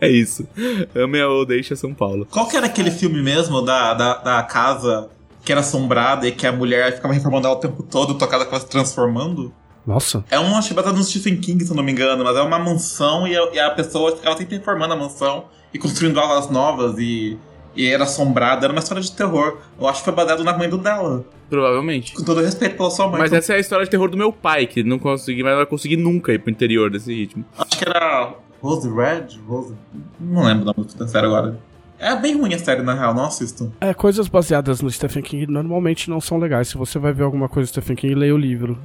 É 0.00 0.08
isso. 0.08 0.46
Ame 0.94 1.22
ou 1.22 1.44
deixa 1.44 1.74
São 1.74 1.92
Paulo. 1.92 2.26
Qual 2.30 2.46
que 2.46 2.56
era 2.56 2.66
aquele 2.66 2.90
filme 2.90 3.20
mesmo 3.20 3.62
da, 3.62 3.94
da, 3.94 4.14
da 4.18 4.42
casa 4.44 5.08
que 5.44 5.50
era 5.50 5.60
assombrada 5.60 6.26
e 6.28 6.32
que 6.32 6.46
a 6.46 6.52
mulher 6.52 6.94
ficava 6.94 7.14
reformando 7.14 7.46
ela 7.46 7.56
o 7.56 7.60
tempo 7.60 7.82
todo, 7.82 8.14
tua 8.14 8.28
casa 8.28 8.44
ficava 8.44 8.62
se 8.62 8.68
transformando? 8.68 9.52
Nossa. 9.86 10.24
É 10.30 10.38
um, 10.38 10.56
acho 10.56 10.68
que 10.68 10.74
baseado 10.74 10.96
no 10.96 11.02
Stephen 11.02 11.38
King, 11.38 11.64
se 11.64 11.70
eu 11.70 11.76
não 11.76 11.82
me 11.82 11.90
engano, 11.90 12.22
mas 12.22 12.36
é 12.36 12.42
uma 12.42 12.58
mansão 12.58 13.26
e 13.26 13.36
a, 13.36 13.54
e 13.54 13.58
a 13.58 13.70
pessoa 13.70 14.14
ficava 14.14 14.36
sempre 14.36 14.58
reformando 14.58 14.92
a 14.92 14.96
mansão 14.96 15.46
e 15.72 15.78
construindo 15.78 16.20
alas 16.20 16.50
novas 16.50 16.98
e, 16.98 17.38
e 17.76 17.86
era 17.86 18.04
assombrada. 18.04 18.66
Era 18.66 18.72
uma 18.72 18.80
história 18.80 19.02
de 19.02 19.12
terror. 19.12 19.58
Eu 19.80 19.86
acho 19.88 20.00
que 20.00 20.04
foi 20.04 20.14
baseado 20.14 20.42
na 20.44 20.56
mãe 20.56 20.68
do 20.68 20.78
dela. 20.78 21.24
Provavelmente. 21.48 22.14
Com 22.14 22.24
todo 22.24 22.40
respeito 22.40 22.76
pela 22.76 22.90
sua 22.90 23.08
mãe. 23.08 23.20
Mas 23.20 23.28
então, 23.28 23.38
essa 23.38 23.52
é 23.54 23.56
a 23.56 23.60
história 23.60 23.84
de 23.84 23.90
terror 23.90 24.10
do 24.10 24.16
meu 24.16 24.32
pai, 24.32 24.66
que 24.66 24.82
não 24.82 24.98
consegui, 24.98 25.42
mas 25.42 25.56
vai 25.56 25.66
conseguir 25.66 25.96
nunca 25.96 26.32
ir 26.32 26.38
pro 26.40 26.50
interior 26.50 26.90
desse 26.90 27.12
ritmo. 27.14 27.44
Acho 27.56 27.78
que 27.78 27.88
era 27.88 28.34
Rose 28.60 28.88
Red? 28.88 29.38
Rose... 29.46 29.74
Não 30.20 30.44
lembro 30.44 30.62
o 30.62 30.74
nome 30.76 30.88
da 30.96 31.08
série 31.08 31.26
agora. 31.26 31.58
É 31.98 32.14
bem 32.14 32.38
ruim 32.38 32.54
a 32.54 32.58
série, 32.58 32.82
na 32.82 32.94
real, 32.94 33.12
não 33.12 33.24
assisto. 33.24 33.72
É, 33.80 33.92
coisas 33.92 34.28
baseadas 34.28 34.80
no 34.80 34.90
Stephen 34.90 35.22
King 35.22 35.46
normalmente 35.50 36.08
não 36.08 36.20
são 36.20 36.38
legais. 36.38 36.68
Se 36.68 36.76
você 36.76 36.98
vai 36.98 37.12
ver 37.12 37.24
alguma 37.24 37.48
coisa 37.48 37.68
do 37.68 37.72
Stephen 37.72 37.96
King, 37.96 38.14
leia 38.14 38.34
o 38.34 38.38
livro. 38.38 38.78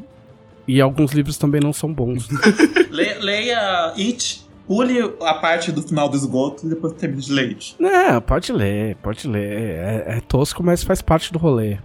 E 0.67 0.79
alguns 0.79 1.11
livros 1.11 1.38
também 1.38 1.59
não 1.61 1.73
são 1.73 1.93
bons. 1.93 2.27
Le- 2.89 3.15
leia 3.19 3.93
It, 3.97 4.42
pule 4.68 4.99
a 5.22 5.34
parte 5.36 5.72
do 5.72 5.82
final 5.82 6.09
do 6.09 6.16
esgoto 6.16 6.66
e 6.66 6.70
depois 6.70 6.93
termine 6.93 7.22
de 7.22 7.32
ler 7.32 7.49
It. 7.49 7.76
Não, 7.80 8.22
pode 8.22 8.51
ler, 8.51 8.95
pode 8.97 9.28
ler. 9.28 9.51
É, 9.51 10.03
é 10.18 10.22
tosco, 10.22 10.64
mas 10.64 10.84
faz 10.84 11.01
parte 11.01 11.32
do 11.32 11.39
rolê. 11.39 11.78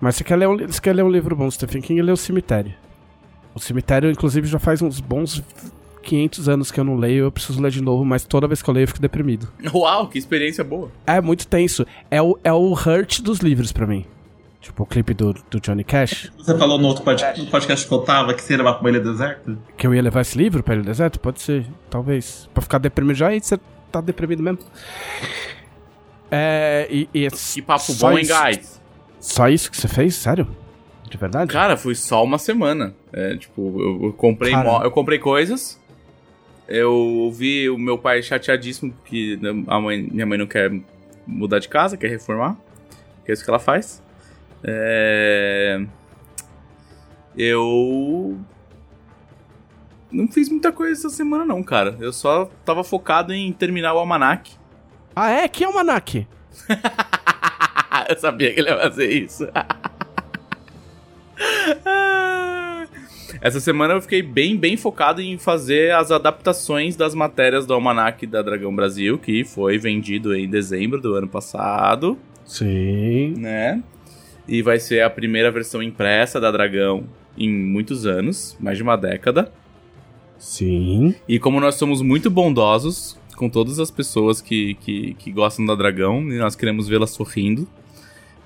Mas 0.00 0.16
você 0.16 0.24
quer 0.24 0.36
ler 0.36 0.48
um, 0.48 0.56
você 0.56 0.80
quer 0.80 0.94
ler 0.94 1.04
um 1.04 1.10
livro 1.10 1.36
bom 1.36 1.46
do 1.46 1.52
Stephen 1.52 1.80
King, 1.80 2.02
lê 2.02 2.12
o 2.12 2.16
Cemitério. 2.16 2.74
O 3.54 3.60
Cemitério, 3.60 4.10
inclusive, 4.10 4.46
já 4.46 4.58
faz 4.58 4.82
uns 4.82 4.98
bons 4.98 5.42
500 6.02 6.48
anos 6.48 6.70
que 6.70 6.80
eu 6.80 6.84
não 6.84 6.96
leio. 6.96 7.24
Eu 7.24 7.32
preciso 7.32 7.60
ler 7.60 7.70
de 7.70 7.80
novo, 7.80 8.04
mas 8.04 8.24
toda 8.24 8.48
vez 8.48 8.60
que 8.62 8.68
eu 8.68 8.74
leio 8.74 8.84
eu 8.84 8.88
fico 8.88 9.00
deprimido. 9.00 9.48
Uau, 9.72 10.08
que 10.08 10.18
experiência 10.18 10.64
boa. 10.64 10.90
É 11.06 11.20
muito 11.20 11.46
tenso. 11.46 11.86
É 12.10 12.20
o, 12.20 12.38
é 12.42 12.52
o 12.52 12.72
hurt 12.72 13.20
dos 13.20 13.38
livros 13.38 13.72
pra 13.72 13.86
mim. 13.86 14.04
Tipo 14.62 14.84
o 14.84 14.86
clipe 14.86 15.12
do, 15.12 15.34
do 15.50 15.60
Johnny 15.60 15.82
Cash. 15.82 16.30
Você 16.38 16.56
falou 16.56 16.78
no 16.78 16.86
outro 16.86 17.02
pod- 17.02 17.20
no 17.36 17.46
podcast 17.50 17.86
que 17.86 17.92
eu 17.92 17.98
tava 18.02 18.32
que 18.32 18.40
seria 18.40 18.64
uma 18.64 18.72
com 18.74 18.88
ele 18.88 19.00
deserto? 19.00 19.58
Que 19.76 19.86
eu 19.88 19.92
ia 19.92 20.00
levar 20.00 20.20
esse 20.20 20.38
livro 20.38 20.62
pra 20.62 20.74
ele 20.74 20.84
deserto? 20.84 21.18
Pode 21.18 21.42
ser, 21.42 21.66
talvez. 21.90 22.48
Pra 22.54 22.62
ficar 22.62 22.78
deprimido 22.78 23.16
já, 23.16 23.26
aí 23.28 23.40
você 23.40 23.58
tá 23.90 24.00
deprimido 24.00 24.40
mesmo. 24.40 24.60
É. 26.30 26.86
E, 26.90 27.08
e 27.12 27.28
Que 27.28 27.60
papo 27.62 27.80
só 27.92 28.10
bom, 28.10 28.18
hein, 28.18 28.24
guys? 28.26 28.80
Só 29.18 29.48
isso 29.48 29.68
que 29.68 29.76
você 29.76 29.88
fez? 29.88 30.14
Sério? 30.14 30.46
De 31.10 31.16
verdade? 31.18 31.52
Cara, 31.52 31.76
foi 31.76 31.94
só 31.96 32.22
uma 32.22 32.38
semana. 32.38 32.94
É, 33.12 33.36
tipo, 33.36 33.80
eu, 33.80 34.06
eu 34.06 34.12
comprei 34.12 34.54
eu 34.54 34.90
comprei 34.92 35.18
coisas. 35.18 35.80
Eu 36.68 37.30
vi 37.34 37.68
o 37.68 37.76
meu 37.76 37.98
pai 37.98 38.22
chateadíssimo 38.22 38.92
porque 38.92 39.38
a 39.66 39.80
mãe, 39.80 40.08
minha 40.10 40.24
mãe 40.24 40.38
não 40.38 40.46
quer 40.46 40.72
mudar 41.26 41.58
de 41.58 41.68
casa, 41.68 41.96
quer 41.96 42.08
reformar. 42.08 42.56
Que 43.24 43.32
é 43.32 43.34
isso 43.34 43.44
que 43.44 43.50
ela 43.50 43.58
faz. 43.58 44.00
É... 44.64 45.84
Eu 47.36 48.38
não 50.10 50.28
fiz 50.28 50.48
muita 50.50 50.70
coisa 50.70 50.92
essa 50.92 51.08
semana 51.08 51.44
não, 51.44 51.62
cara. 51.62 51.96
Eu 52.00 52.12
só 52.12 52.50
tava 52.64 52.84
focado 52.84 53.32
em 53.32 53.52
terminar 53.52 53.94
o 53.94 53.98
almanac. 53.98 54.52
Ah, 55.14 55.30
é? 55.30 55.48
Que 55.48 55.64
é 55.64 55.68
o 55.68 55.74
Manak? 55.74 56.26
eu 58.08 58.18
sabia 58.18 58.52
que 58.52 58.60
ele 58.60 58.70
ia 58.70 58.78
fazer 58.78 59.10
isso. 59.10 59.46
Essa 63.40 63.60
semana 63.60 63.94
eu 63.94 64.02
fiquei 64.02 64.22
bem, 64.22 64.56
bem 64.56 64.76
focado 64.76 65.20
em 65.20 65.36
fazer 65.36 65.92
as 65.92 66.10
adaptações 66.10 66.96
das 66.96 67.14
matérias 67.14 67.66
do 67.66 67.74
Almanac 67.74 68.26
da 68.26 68.40
Dragão 68.40 68.74
Brasil, 68.74 69.18
que 69.18 69.44
foi 69.44 69.78
vendido 69.78 70.34
em 70.34 70.48
dezembro 70.48 71.00
do 71.00 71.14
ano 71.14 71.26
passado, 71.26 72.16
Sim. 72.44 73.34
né? 73.36 73.82
E 74.46 74.62
vai 74.62 74.78
ser 74.78 75.02
a 75.02 75.10
primeira 75.10 75.50
versão 75.50 75.82
impressa 75.82 76.40
da 76.40 76.50
Dragão 76.50 77.04
em 77.36 77.48
muitos 77.48 78.06
anos, 78.06 78.56
mais 78.60 78.76
de 78.76 78.82
uma 78.82 78.96
década. 78.96 79.52
Sim. 80.38 81.14
E 81.28 81.38
como 81.38 81.60
nós 81.60 81.76
somos 81.76 82.02
muito 82.02 82.28
bondosos 82.28 83.18
com 83.36 83.48
todas 83.48 83.78
as 83.78 83.90
pessoas 83.90 84.40
que, 84.40 84.74
que, 84.74 85.14
que 85.14 85.30
gostam 85.30 85.64
da 85.64 85.74
Dragão 85.74 86.20
e 86.32 86.38
nós 86.38 86.56
queremos 86.56 86.88
vê-la 86.88 87.06
sorrindo, 87.06 87.68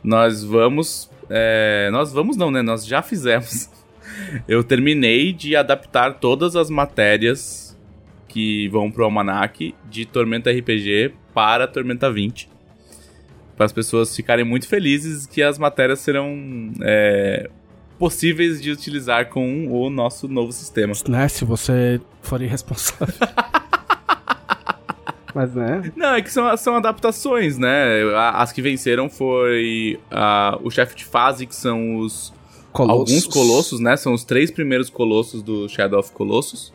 nós 0.05 0.45
vamos. 0.45 1.11
é, 1.29 1.89
nós 1.91 2.13
vamos 2.13 2.37
não, 2.37 2.51
né? 2.51 2.63
Nós 2.63 2.87
já 2.87 3.03
fizemos. 3.03 3.71
Eu 4.47 4.63
terminei 4.63 5.33
de 5.33 5.57
adaptar 5.57 6.15
todas 6.21 6.55
as 6.55 6.71
matérias 6.71 7.77
que 8.29 8.69
vão 8.69 8.91
pro 8.91 9.05
Almanac 9.05 9.75
de 9.91 10.05
Tormenta 10.05 10.51
RPG 10.51 11.15
para 11.35 11.67
Tormenta 11.67 12.11
20. 12.13 12.49
Para 13.57 13.67
as 13.67 13.73
pessoas 13.73 14.15
ficarem 14.15 14.45
muito 14.45 14.69
felizes 14.69 15.27
que 15.27 15.43
as 15.43 15.59
matérias 15.59 16.01
serão 16.01 16.73
é, 16.83 17.49
possíveis 17.99 18.61
de 18.61 18.71
utilizar 18.71 19.31
com 19.31 19.67
o 19.69 19.89
nosso 19.91 20.29
novo 20.29 20.53
sistema. 20.53 20.93
Né? 21.09 21.29
Se 21.29 21.45
você 21.45 22.01
for 22.23 22.43
irresponsável. 22.43 23.15
Mas, 25.35 25.55
né? 25.55 25.93
Não, 25.95 26.15
é 26.15 26.23
que 26.23 26.33
são, 26.33 26.57
são 26.57 26.77
adaptações, 26.77 27.59
né? 27.59 28.03
As 28.33 28.53
que 28.53 28.63
venceram 28.63 29.11
foi 29.11 30.01
ah, 30.11 30.59
o 30.63 30.71
chefe 30.71 30.97
de 30.97 31.05
fase, 31.05 31.47
que 31.47 31.55
são 31.55 31.99
os 31.99 32.33
alguns 32.73 33.27
colossos, 33.27 33.79
né? 33.79 33.99
São 33.99 34.15
os 34.15 34.25
três 34.25 34.51
primeiros 34.51 34.89
colossos 34.89 35.43
do 35.43 35.69
Shadow 35.69 36.01
of 36.01 36.11
Colossus. 36.13 36.73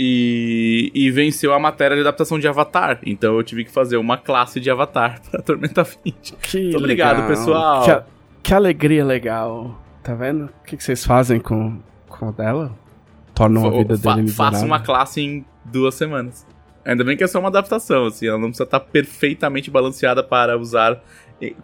E, 0.00 0.92
e 0.94 1.10
venceu 1.10 1.52
a 1.52 1.58
matéria 1.58 1.96
de 1.96 2.02
adaptação 2.02 2.38
de 2.38 2.46
Avatar. 2.46 3.00
Então 3.04 3.34
eu 3.36 3.42
tive 3.42 3.64
que 3.64 3.70
fazer 3.72 3.96
uma 3.96 4.16
classe 4.16 4.60
de 4.60 4.70
Avatar 4.70 5.20
pra 5.30 5.42
Tormenta 5.42 5.82
20. 5.82 6.34
Que 6.40 6.62
Muito 6.62 6.76
obrigado, 6.78 7.26
pessoal. 7.26 7.82
Que, 7.84 7.90
a- 7.90 8.04
que 8.42 8.54
alegria 8.54 9.04
legal. 9.04 9.82
Tá 10.04 10.14
vendo? 10.14 10.44
O 10.44 10.64
que, 10.64 10.76
que 10.76 10.84
vocês 10.84 11.04
fazem 11.04 11.40
com, 11.40 11.78
com 12.08 12.30
dela? 12.32 12.72
Tornam 13.34 13.66
a 13.66 13.70
vida 13.70 13.98
Fa- 13.98 14.14
dele 14.14 14.28
faço 14.28 14.50
miserável. 14.52 14.66
uma 14.66 14.80
classe 14.80 15.20
em 15.20 15.44
duas 15.64 15.94
semanas. 15.96 16.46
Ainda 16.84 17.04
bem 17.04 17.16
que 17.16 17.24
é 17.24 17.26
só 17.26 17.38
uma 17.40 17.48
adaptação, 17.48 18.06
assim, 18.06 18.26
ela 18.26 18.38
não 18.38 18.46
precisa 18.48 18.64
estar 18.64 18.80
perfeitamente 18.80 19.70
balanceada 19.70 20.22
para 20.22 20.56
usar 20.56 21.02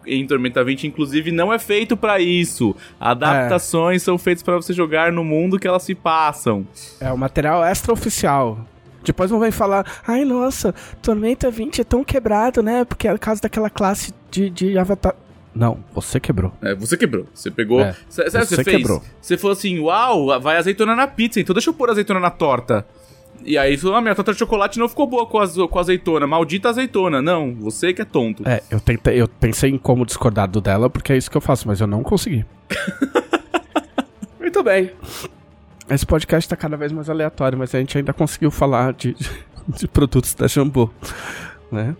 em- 0.05 0.25
Tormenta 0.27 0.63
20. 0.63 0.87
Inclusive, 0.87 1.31
não 1.31 1.51
é 1.53 1.59
feito 1.59 1.95
pra 1.97 2.19
isso. 2.19 2.75
Adaptações 2.99 4.01
são 4.03 4.17
feitas 4.17 4.43
para 4.43 4.55
você 4.55 4.73
jogar 4.73 5.11
no 5.11 5.23
mundo 5.23 5.59
que 5.59 5.67
elas 5.67 5.83
se 5.83 5.95
passam. 5.95 6.65
É 6.99 7.11
o 7.11 7.17
material 7.17 7.63
extraoficial. 7.65 8.59
Depois 9.03 9.29
não 9.29 9.39
vem 9.39 9.51
falar, 9.51 9.85
ai 10.07 10.25
nossa, 10.25 10.73
Tormenta 11.01 11.51
20 11.51 11.81
é 11.81 11.83
tão 11.83 12.03
quebrado, 12.03 12.63
né? 12.63 12.83
Porque 12.85 13.07
é 13.07 13.15
causa 13.19 13.39
daquela 13.41 13.69
classe 13.69 14.11
de, 14.31 14.49
de 14.49 14.77
avatar. 14.79 15.13
Não, 15.53 15.77
você 15.93 16.19
quebrou. 16.19 16.51
É, 16.61 16.73
você 16.75 16.97
quebrou. 16.97 17.27
Você 17.33 17.49
pegou. 17.49 17.79
É, 17.81 17.95
Sabe 18.09 18.29
você 18.31 18.45
você 18.57 18.63
fez? 18.63 18.77
quebrou. 18.77 19.01
Você 19.21 19.37
falou 19.37 19.53
assim: 19.53 19.79
uau, 19.79 20.37
vai 20.41 20.57
azeitona 20.57 20.95
na 20.95 21.07
pizza, 21.07 21.39
então 21.39 21.53
deixa 21.53 21.69
eu 21.69 21.73
pôr 21.73 21.89
azeitona 21.89 22.19
na 22.19 22.29
torta. 22.29 22.85
E 23.43 23.57
aí 23.57 23.77
ah, 23.93 24.01
minha 24.01 24.15
torta 24.15 24.33
de 24.33 24.39
chocolate 24.39 24.79
não 24.79 24.87
ficou 24.89 25.05
boa 25.07 25.25
com, 25.25 25.39
az 25.39 25.55
com 25.55 25.79
azeitona. 25.79 26.25
Maldita 26.25 26.69
azeitona. 26.69 27.21
Não, 27.21 27.53
você 27.53 27.93
que 27.93 28.01
é 28.01 28.05
tonto. 28.05 28.47
É, 28.47 28.61
eu, 28.69 28.79
tentei, 28.79 29.21
eu 29.21 29.27
pensei 29.27 29.69
em 29.69 29.77
como 29.77 30.05
discordar 30.05 30.47
do 30.47 30.61
dela, 30.61 30.89
porque 30.89 31.13
é 31.13 31.17
isso 31.17 31.29
que 31.29 31.37
eu 31.37 31.41
faço, 31.41 31.67
mas 31.67 31.81
eu 31.81 31.87
não 31.87 32.03
consegui. 32.03 32.45
Muito 34.39 34.63
bem. 34.63 34.91
Esse 35.89 36.05
podcast 36.05 36.49
tá 36.49 36.55
cada 36.55 36.75
vez 36.75 36.91
mais 36.91 37.09
aleatório, 37.09 37.57
mas 37.57 37.75
a 37.75 37.79
gente 37.79 37.97
ainda 37.97 38.13
conseguiu 38.13 38.49
falar 38.49 38.93
de, 38.93 39.15
de 39.67 39.87
produtos 39.87 40.33
da 40.33 40.47
Jambô, 40.47 40.89
né? 41.71 41.95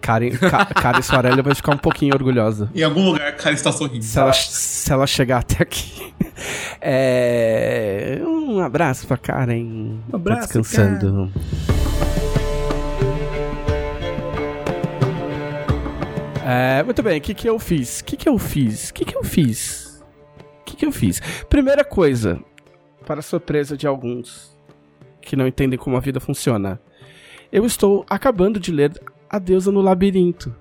Karen, 0.00 0.30
Ka, 0.30 0.66
Karen 0.66 1.02
Soarelli 1.02 1.42
vai 1.42 1.54
ficar 1.54 1.72
um 1.72 1.78
pouquinho 1.78 2.14
orgulhosa. 2.14 2.70
Em 2.74 2.82
algum 2.82 3.04
lugar, 3.04 3.36
cara 3.36 3.54
está 3.54 3.70
sorrindo. 3.70 4.04
Se 4.04 4.18
ela, 4.18 4.32
se 4.32 4.92
ela 4.92 5.06
chegar 5.06 5.38
até 5.38 5.62
aqui. 5.62 6.12
É, 6.82 8.18
um 8.24 8.60
abraço 8.60 9.06
pra 9.06 9.18
Karen. 9.18 9.98
Um 10.10 10.16
abraço, 10.16 10.40
tá 10.40 10.58
descansando. 10.58 11.30
É, 16.46 16.82
muito 16.82 17.02
bem, 17.02 17.18
o 17.18 17.20
que 17.20 17.34
que 17.34 17.48
eu 17.48 17.58
fiz? 17.58 18.00
O 18.00 18.04
que 18.04 18.16
que 18.16 18.28
eu 18.28 18.38
fiz? 18.38 18.88
O 18.88 18.94
que 18.94 19.04
que 19.04 19.16
eu 19.16 19.22
fiz? 19.22 20.02
O 20.62 20.64
que 20.64 20.76
que 20.76 20.86
eu 20.86 20.92
fiz? 20.92 21.20
Primeira 21.50 21.84
coisa, 21.84 22.40
para 23.06 23.20
surpresa 23.20 23.76
de 23.76 23.86
alguns 23.86 24.56
que 25.20 25.36
não 25.36 25.46
entendem 25.46 25.78
como 25.78 25.96
a 25.96 26.00
vida 26.00 26.18
funciona, 26.18 26.80
eu 27.52 27.66
estou 27.66 28.04
acabando 28.08 28.58
de 28.58 28.72
ler 28.72 28.92
A 29.30 29.38
Deusa 29.38 29.70
no 29.70 29.80
Labirinto. 29.80 30.54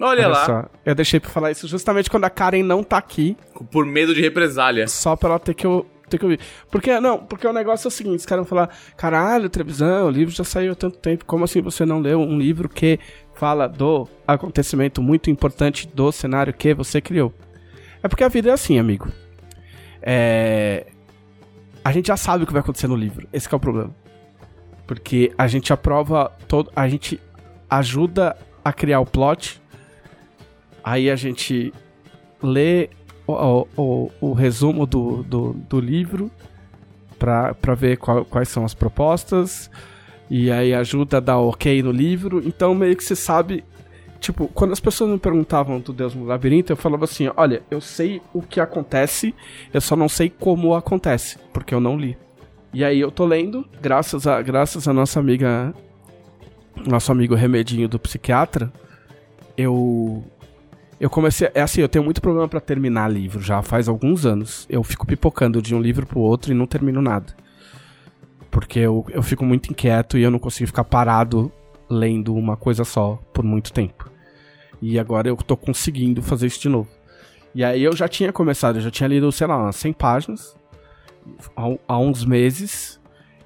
Olha, 0.00 0.26
lá, 0.26 0.44
só, 0.44 0.64
eu 0.84 0.94
deixei 0.96 1.20
pra 1.20 1.30
falar 1.30 1.52
isso 1.52 1.68
justamente 1.68 2.10
quando 2.10 2.24
a 2.24 2.30
Karen 2.30 2.64
não 2.64 2.82
tá 2.82 2.98
aqui, 2.98 3.36
por 3.70 3.86
medo 3.86 4.12
de 4.12 4.20
represália. 4.20 4.88
só 4.88 5.14
pra 5.14 5.30
ela 5.30 5.38
ter 5.38 5.54
que, 5.54 5.64
ter 6.08 6.18
que 6.18 6.24
ouvir. 6.24 6.40
Porque, 6.68 6.98
não, 6.98 7.18
porque 7.18 7.46
o 7.46 7.52
negócio 7.52 7.86
é 7.86 7.88
o 7.88 7.90
seguinte, 7.90 8.18
os 8.18 8.26
caras 8.26 8.44
vão 8.44 8.48
falar, 8.48 8.76
caralho, 8.96 9.48
televisão, 9.48 10.08
o 10.08 10.10
livro 10.10 10.34
já 10.34 10.42
saiu 10.42 10.72
há 10.72 10.74
tanto 10.74 10.98
tempo, 10.98 11.24
como 11.24 11.44
assim 11.44 11.62
você 11.62 11.86
não 11.86 12.00
leu 12.00 12.18
um 12.18 12.36
livro 12.36 12.68
que 12.68 12.98
fala 13.34 13.68
do 13.68 14.08
acontecimento 14.26 15.00
muito 15.00 15.30
importante 15.30 15.86
do 15.86 16.10
cenário 16.10 16.52
que 16.52 16.74
você 16.74 17.00
criou? 17.00 17.32
É 18.02 18.08
porque 18.08 18.24
a 18.24 18.28
vida 18.28 18.50
é 18.50 18.52
assim, 18.52 18.80
amigo. 18.80 19.08
É... 20.02 20.86
A 21.84 21.92
gente 21.92 22.08
já 22.08 22.16
sabe 22.16 22.42
o 22.42 22.46
que 22.46 22.52
vai 22.52 22.60
acontecer 22.60 22.88
no 22.88 22.96
livro, 22.96 23.28
esse 23.32 23.48
que 23.48 23.54
é 23.54 23.56
o 23.56 23.60
problema. 23.60 23.94
Porque 24.84 25.32
a 25.38 25.46
gente 25.46 25.72
aprova 25.72 26.32
todo, 26.48 26.72
a 26.74 26.88
gente 26.88 27.20
ajuda 27.78 28.36
a 28.64 28.72
criar 28.72 29.00
o 29.00 29.06
plot, 29.06 29.60
aí 30.84 31.10
a 31.10 31.16
gente 31.16 31.72
lê 32.42 32.90
o, 33.26 33.66
o, 33.76 34.10
o 34.20 34.32
resumo 34.32 34.86
do, 34.86 35.22
do, 35.22 35.52
do 35.68 35.80
livro 35.80 36.30
pra 37.18 37.54
ver 37.76 37.96
qual- 37.98 38.24
quais 38.24 38.48
são 38.48 38.64
as 38.64 38.74
propostas. 38.74 39.70
E 40.30 40.50
aí 40.50 40.72
ajuda 40.74 41.18
a 41.18 41.20
dar 41.20 41.38
ok 41.38 41.82
no 41.82 41.90
livro. 41.92 42.42
Então 42.44 42.74
meio 42.74 42.96
que 42.96 43.04
você 43.04 43.14
sabe. 43.16 43.64
Tipo, 44.18 44.46
quando 44.48 44.72
as 44.72 44.80
pessoas 44.80 45.10
me 45.10 45.18
perguntavam 45.18 45.80
do 45.80 45.92
Deus 45.92 46.14
no 46.14 46.24
Labirinto, 46.24 46.72
eu 46.72 46.76
falava 46.76 47.04
assim: 47.04 47.28
olha, 47.36 47.62
eu 47.70 47.80
sei 47.80 48.20
o 48.32 48.40
que 48.40 48.60
acontece, 48.60 49.34
eu 49.74 49.80
só 49.80 49.96
não 49.96 50.08
sei 50.08 50.30
como 50.30 50.74
acontece, 50.74 51.38
porque 51.52 51.74
eu 51.74 51.80
não 51.80 51.96
li. 51.96 52.16
E 52.72 52.84
aí 52.84 53.00
eu 53.00 53.10
tô 53.10 53.26
lendo, 53.26 53.66
graças 53.80 54.26
a, 54.26 54.40
graças 54.40 54.86
a 54.88 54.92
nossa 54.92 55.18
amiga. 55.20 55.74
Nosso 56.86 57.12
amigo 57.12 57.34
Remedinho 57.34 57.88
do 57.88 57.98
psiquiatra, 57.98 58.72
eu 59.56 60.24
eu 60.98 61.10
comecei. 61.10 61.50
É 61.54 61.60
assim, 61.60 61.80
eu 61.80 61.88
tenho 61.88 62.04
muito 62.04 62.22
problema 62.22 62.48
pra 62.48 62.60
terminar 62.60 63.10
livro 63.10 63.40
já 63.40 63.60
faz 63.62 63.88
alguns 63.88 64.24
anos. 64.24 64.66
Eu 64.70 64.82
fico 64.84 65.06
pipocando 65.06 65.60
de 65.60 65.74
um 65.74 65.80
livro 65.80 66.06
pro 66.06 66.20
outro 66.20 66.52
e 66.52 66.54
não 66.54 66.66
termino 66.66 67.02
nada. 67.02 67.34
Porque 68.50 68.78
eu, 68.78 69.04
eu 69.10 69.22
fico 69.22 69.44
muito 69.44 69.70
inquieto 69.70 70.16
e 70.16 70.22
eu 70.22 70.30
não 70.30 70.38
consigo 70.38 70.68
ficar 70.68 70.84
parado 70.84 71.50
lendo 71.90 72.34
uma 72.34 72.56
coisa 72.56 72.84
só 72.84 73.18
por 73.32 73.44
muito 73.44 73.72
tempo. 73.72 74.10
E 74.80 74.98
agora 74.98 75.28
eu 75.28 75.36
tô 75.36 75.56
conseguindo 75.56 76.22
fazer 76.22 76.46
isso 76.46 76.60
de 76.60 76.68
novo. 76.68 76.88
E 77.54 77.64
aí 77.64 77.82
eu 77.82 77.94
já 77.94 78.08
tinha 78.08 78.32
começado, 78.32 78.76
eu 78.76 78.82
já 78.82 78.90
tinha 78.90 79.08
lido, 79.08 79.30
sei 79.32 79.46
lá, 79.46 79.56
umas 79.56 79.76
100 79.76 79.92
páginas 79.92 80.56
há, 81.56 81.62
há 81.88 81.98
uns 81.98 82.24
meses. 82.24 83.00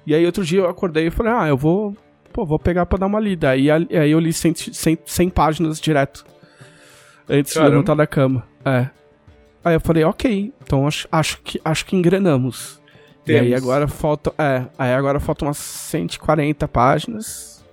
E 0.05 0.13
aí 0.13 0.25
outro 0.25 0.43
dia 0.43 0.59
eu 0.59 0.69
acordei 0.69 1.07
e 1.07 1.11
falei, 1.11 1.33
ah, 1.33 1.47
eu 1.47 1.57
vou, 1.57 1.95
pô, 2.37 2.45
vou 2.45 2.59
pegar 2.59 2.85
pra 2.85 2.99
dar 2.99 3.07
uma 3.07 3.19
lida. 3.19 3.49
Aí, 3.49 3.67
aí 3.71 4.11
eu 4.11 4.19
li 4.19 4.31
100, 4.31 4.53
100, 4.71 4.99
100 5.03 5.29
páginas 5.31 5.81
direto. 5.81 6.23
Antes 7.27 7.53
de 7.53 7.57
Caramba. 7.57 7.71
levantar 7.71 7.95
da 7.95 8.05
cama. 8.05 8.43
É. 8.63 8.89
Aí 9.65 9.73
eu 9.73 9.81
falei, 9.81 10.03
ok, 10.03 10.53
então 10.61 10.85
acho, 10.85 11.07
acho, 11.11 11.41
que, 11.41 11.59
acho 11.65 11.83
que 11.83 11.95
engrenamos. 11.95 12.79
Temos. 13.25 13.41
E 13.41 13.45
aí 13.45 13.55
agora 13.55 13.87
falta. 13.87 14.31
É, 14.37 14.67
aí 14.77 14.93
agora 14.93 15.19
faltam 15.19 15.47
umas 15.47 15.57
140 15.57 16.67
páginas. 16.67 17.65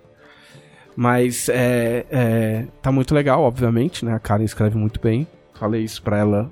Mas 0.97 1.51
é, 1.51 2.07
é, 2.11 2.67
tá 2.81 2.91
muito 2.91 3.15
legal, 3.15 3.43
obviamente, 3.43 4.03
né? 4.03 4.15
A 4.15 4.19
Karen 4.19 4.45
escreve 4.45 4.79
muito 4.79 4.99
bem. 4.99 5.27
Falei 5.53 5.83
isso 5.83 6.03
pra 6.03 6.17
ela 6.17 6.51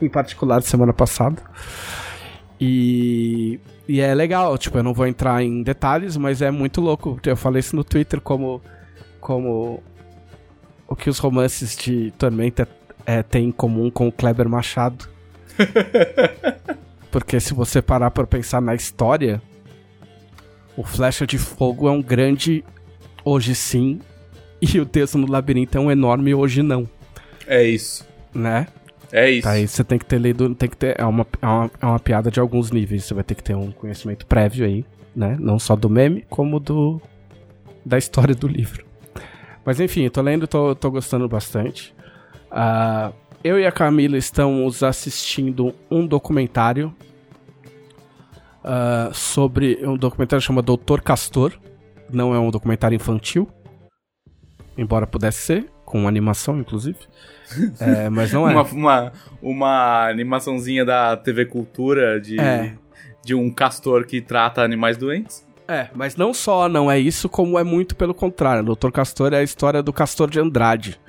em 0.00 0.08
particular 0.08 0.62
semana 0.62 0.92
passada. 0.92 1.42
E, 2.60 3.58
e 3.88 4.00
é 4.00 4.14
legal, 4.14 4.56
tipo, 4.56 4.78
eu 4.78 4.82
não 4.82 4.94
vou 4.94 5.06
entrar 5.06 5.42
em 5.42 5.62
detalhes, 5.62 6.16
mas 6.16 6.40
é 6.40 6.50
muito 6.50 6.80
louco. 6.80 7.18
Eu 7.24 7.36
falei 7.36 7.60
isso 7.60 7.74
no 7.74 7.82
Twitter 7.82 8.20
como, 8.20 8.62
como 9.20 9.82
o 10.86 10.94
que 10.94 11.10
os 11.10 11.18
romances 11.18 11.76
de 11.76 12.12
Tormenta 12.12 12.68
é, 13.04 13.22
têm 13.22 13.48
em 13.48 13.52
comum 13.52 13.90
com 13.90 14.08
o 14.08 14.12
Kleber 14.12 14.48
Machado. 14.48 15.08
Porque 17.10 17.40
se 17.40 17.52
você 17.52 17.82
parar 17.82 18.10
para 18.10 18.26
pensar 18.26 18.62
na 18.62 18.74
história, 18.74 19.42
o 20.76 20.82
Flecha 20.82 21.26
de 21.26 21.36
Fogo 21.36 21.88
é 21.88 21.90
um 21.90 22.02
grande 22.02 22.64
hoje 23.24 23.54
sim 23.54 24.00
e 24.60 24.80
o 24.80 24.84
Deus 24.84 25.14
no 25.14 25.30
Labirinto 25.30 25.76
é 25.76 25.80
um 25.80 25.90
enorme 25.90 26.32
hoje 26.34 26.62
não. 26.62 26.88
É 27.46 27.64
isso. 27.64 28.06
Né? 28.32 28.66
É 29.12 29.30
isso. 29.30 29.46
Aí 29.46 29.68
você 29.68 29.84
tem 29.84 29.98
que 29.98 30.06
ter 30.06 30.18
lido, 30.18 30.54
tem 30.54 30.68
que 30.70 30.76
ter. 30.76 30.98
É 30.98 31.04
uma, 31.04 31.26
é, 31.40 31.46
uma, 31.46 31.70
é 31.82 31.86
uma 31.86 32.00
piada 32.00 32.30
de 32.30 32.40
alguns 32.40 32.70
níveis. 32.70 33.04
Você 33.04 33.12
vai 33.12 33.22
ter 33.22 33.34
que 33.34 33.44
ter 33.44 33.54
um 33.54 33.70
conhecimento 33.70 34.24
prévio 34.24 34.64
aí, 34.64 34.86
né? 35.14 35.36
Não 35.38 35.58
só 35.58 35.76
do 35.76 35.90
meme, 35.90 36.24
como 36.30 36.58
do. 36.58 37.00
da 37.84 37.98
história 37.98 38.34
do 38.34 38.48
livro. 38.48 38.86
Mas 39.64 39.78
enfim, 39.78 40.08
tô 40.08 40.22
lendo, 40.22 40.46
tô, 40.46 40.74
tô 40.74 40.90
gostando 40.90 41.28
bastante. 41.28 41.94
Uh, 42.50 43.12
eu 43.44 43.60
e 43.60 43.66
a 43.66 43.70
Camila 43.70 44.16
estamos 44.16 44.82
assistindo 44.82 45.74
um 45.90 46.06
documentário 46.06 46.94
uh, 48.64 49.12
sobre. 49.12 49.78
Um 49.86 49.96
documentário 49.96 50.42
chamado 50.42 50.64
Doutor 50.64 51.02
Castor. 51.02 51.52
Não 52.10 52.34
é 52.34 52.38
um 52.38 52.50
documentário 52.50 52.96
infantil. 52.96 53.46
Embora 54.76 55.06
pudesse 55.06 55.38
ser, 55.42 55.66
com 55.84 56.08
animação, 56.08 56.58
inclusive. 56.58 56.98
É, 57.80 58.08
mas 58.08 58.32
não 58.32 58.48
é. 58.48 58.52
uma, 58.52 58.62
uma, 58.62 59.12
uma, 59.40 60.08
animaçãozinha 60.08 60.84
da 60.84 61.16
TV 61.16 61.46
Cultura 61.46 62.20
de, 62.20 62.38
é. 62.38 62.74
de 63.24 63.34
um 63.34 63.50
castor 63.50 64.04
que 64.06 64.20
trata 64.20 64.62
animais 64.62 64.96
doentes. 64.96 65.46
É, 65.68 65.88
mas 65.94 66.16
não 66.16 66.34
só 66.34 66.68
não 66.68 66.90
é 66.90 66.98
isso, 66.98 67.28
como 67.28 67.58
é 67.58 67.64
muito 67.64 67.96
pelo 67.96 68.14
contrário. 68.14 68.64
Doutor 68.64 68.92
Castor 68.92 69.32
é 69.32 69.38
a 69.38 69.42
história 69.42 69.82
do 69.82 69.92
Castor 69.92 70.28
de 70.28 70.40
Andrade. 70.40 71.00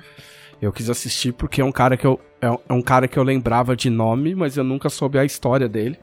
Eu 0.62 0.72
quis 0.72 0.88
assistir 0.88 1.32
porque 1.32 1.60
é 1.60 1.64
um 1.64 1.72
cara 1.72 1.96
que 1.96 2.06
eu 2.06 2.20
é, 2.40 2.46
é 2.46 2.72
um 2.72 2.82
cara 2.82 3.08
que 3.08 3.18
eu 3.18 3.22
lembrava 3.22 3.74
de 3.76 3.90
nome, 3.90 4.34
mas 4.34 4.56
eu 4.56 4.64
nunca 4.64 4.88
soube 4.88 5.18
a 5.18 5.24
história 5.24 5.68
dele. 5.68 5.98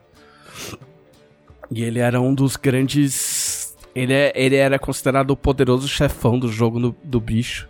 E 1.71 1.83
ele 1.83 1.99
era 1.99 2.19
um 2.19 2.33
dos 2.33 2.55
grandes 2.55 3.61
ele, 3.93 4.13
é, 4.13 4.31
ele 4.35 4.55
era 4.55 4.79
considerado 4.79 5.31
o 5.31 5.37
poderoso 5.37 5.87
chefão 5.87 6.39
do 6.39 6.47
jogo 6.47 6.79
no, 6.79 6.95
do 7.03 7.19
bicho. 7.19 7.67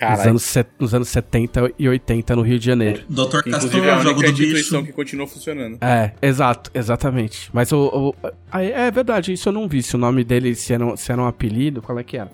Nos 0.00 0.26
anos, 0.26 0.56
nos 0.78 0.94
anos 0.94 1.08
70 1.08 1.72
e 1.78 1.88
80 1.88 2.36
no 2.36 2.42
Rio 2.42 2.58
de 2.58 2.66
Janeiro. 2.66 3.02
Dr. 3.08 3.42
Castor 3.50 3.84
é 3.84 3.96
o 3.96 4.02
jogo 4.02 4.22
do 4.22 4.32
bicho. 4.32 4.82
que 4.84 4.92
continua 4.92 5.26
funcionando. 5.26 5.78
É, 5.80 6.12
exato, 6.22 6.70
exatamente. 6.74 7.50
Mas 7.52 7.72
o, 7.72 8.14
o, 8.22 8.58
é 8.58 8.90
verdade, 8.90 9.32
isso 9.32 9.48
eu 9.48 9.52
não 9.52 9.68
vi. 9.68 9.82
Se 9.82 9.96
o 9.96 9.98
nome 9.98 10.24
dele, 10.24 10.54
se 10.54 10.72
era, 10.72 10.96
se 10.96 11.10
era 11.10 11.20
um 11.20 11.26
apelido, 11.26 11.82
qual 11.82 11.98
é 11.98 12.04
que 12.04 12.16
era. 12.16 12.30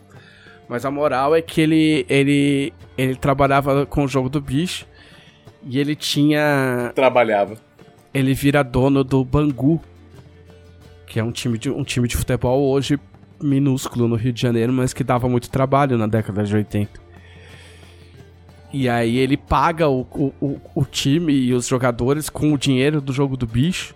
Mas 0.69 0.85
a 0.85 0.91
moral 0.91 1.35
é 1.35 1.43
que 1.43 1.61
ele, 1.61 2.07
ele, 2.09 2.73
ele 2.97 3.17
trabalhava 3.17 3.85
com 3.87 4.05
o 4.05 4.09
jogo 4.09 4.29
do 4.29 4.41
bicho 4.41 4.87
e 5.67 5.79
ele 5.79 5.95
tinha. 5.95 6.93
Trabalhava. 6.95 7.57
Ele 8.12 8.33
vira 8.35 8.62
dono 8.62 9.03
do 9.03 9.25
Bangu, 9.25 9.81
que 11.07 11.19
é 11.19 11.25
um 11.25 11.33
time 11.33 11.59
de, 11.59 11.71
um 11.71 11.85
time 11.85 12.07
de 12.09 12.17
futebol 12.17 12.71
hoje 12.71 12.99
minúsculo 13.43 14.09
no 14.09 14.17
Rio 14.17 14.33
de 14.33 14.41
Janeiro, 14.41 14.73
mas 14.73 14.93
que 14.93 15.05
dava 15.05 15.29
muito 15.29 15.51
trabalho 15.51 15.99
na 15.99 16.07
década 16.07 16.45
de 16.45 16.55
80. 16.55 17.04
E 18.77 18.89
aí 18.89 19.18
ele 19.18 19.37
paga 19.37 19.89
o, 19.89 20.01
o, 20.11 20.61
o 20.75 20.85
time 20.85 21.33
e 21.33 21.55
os 21.55 21.68
jogadores 21.68 22.29
com 22.29 22.53
o 22.53 22.59
dinheiro 22.59 23.01
do 23.01 23.12
jogo 23.12 23.37
do 23.37 23.47
bicho. 23.47 23.95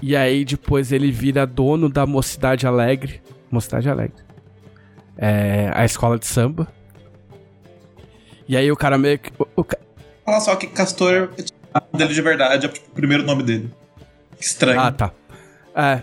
E 0.00 0.14
aí 0.14 0.44
depois 0.44 0.92
ele 0.92 1.10
vira 1.10 1.44
dono 1.44 1.88
da 1.88 2.06
Mocidade 2.06 2.68
Alegre. 2.68 3.20
Mocidade 3.50 3.90
Alegre. 3.90 4.22
É, 5.18 5.72
a 5.74 5.84
escola 5.84 6.20
de 6.20 6.26
samba. 6.26 6.68
E 8.46 8.56
aí 8.56 8.70
o 8.70 8.76
cara 8.76 8.96
meio 8.96 9.18
que. 9.18 9.32
O, 9.36 9.60
o... 9.60 9.66
Fala 10.24 10.38
só 10.38 10.54
que 10.54 10.68
Castor 10.68 11.28
dele 11.92 12.14
de 12.14 12.22
verdade, 12.22 12.66
é 12.66 12.68
tipo, 12.68 12.92
o 12.92 12.94
primeiro 12.94 13.24
nome 13.24 13.42
dele. 13.42 13.74
Estranho. 14.38 14.78
Ah, 14.78 14.92
tá. 14.92 15.10
É. 15.74 16.02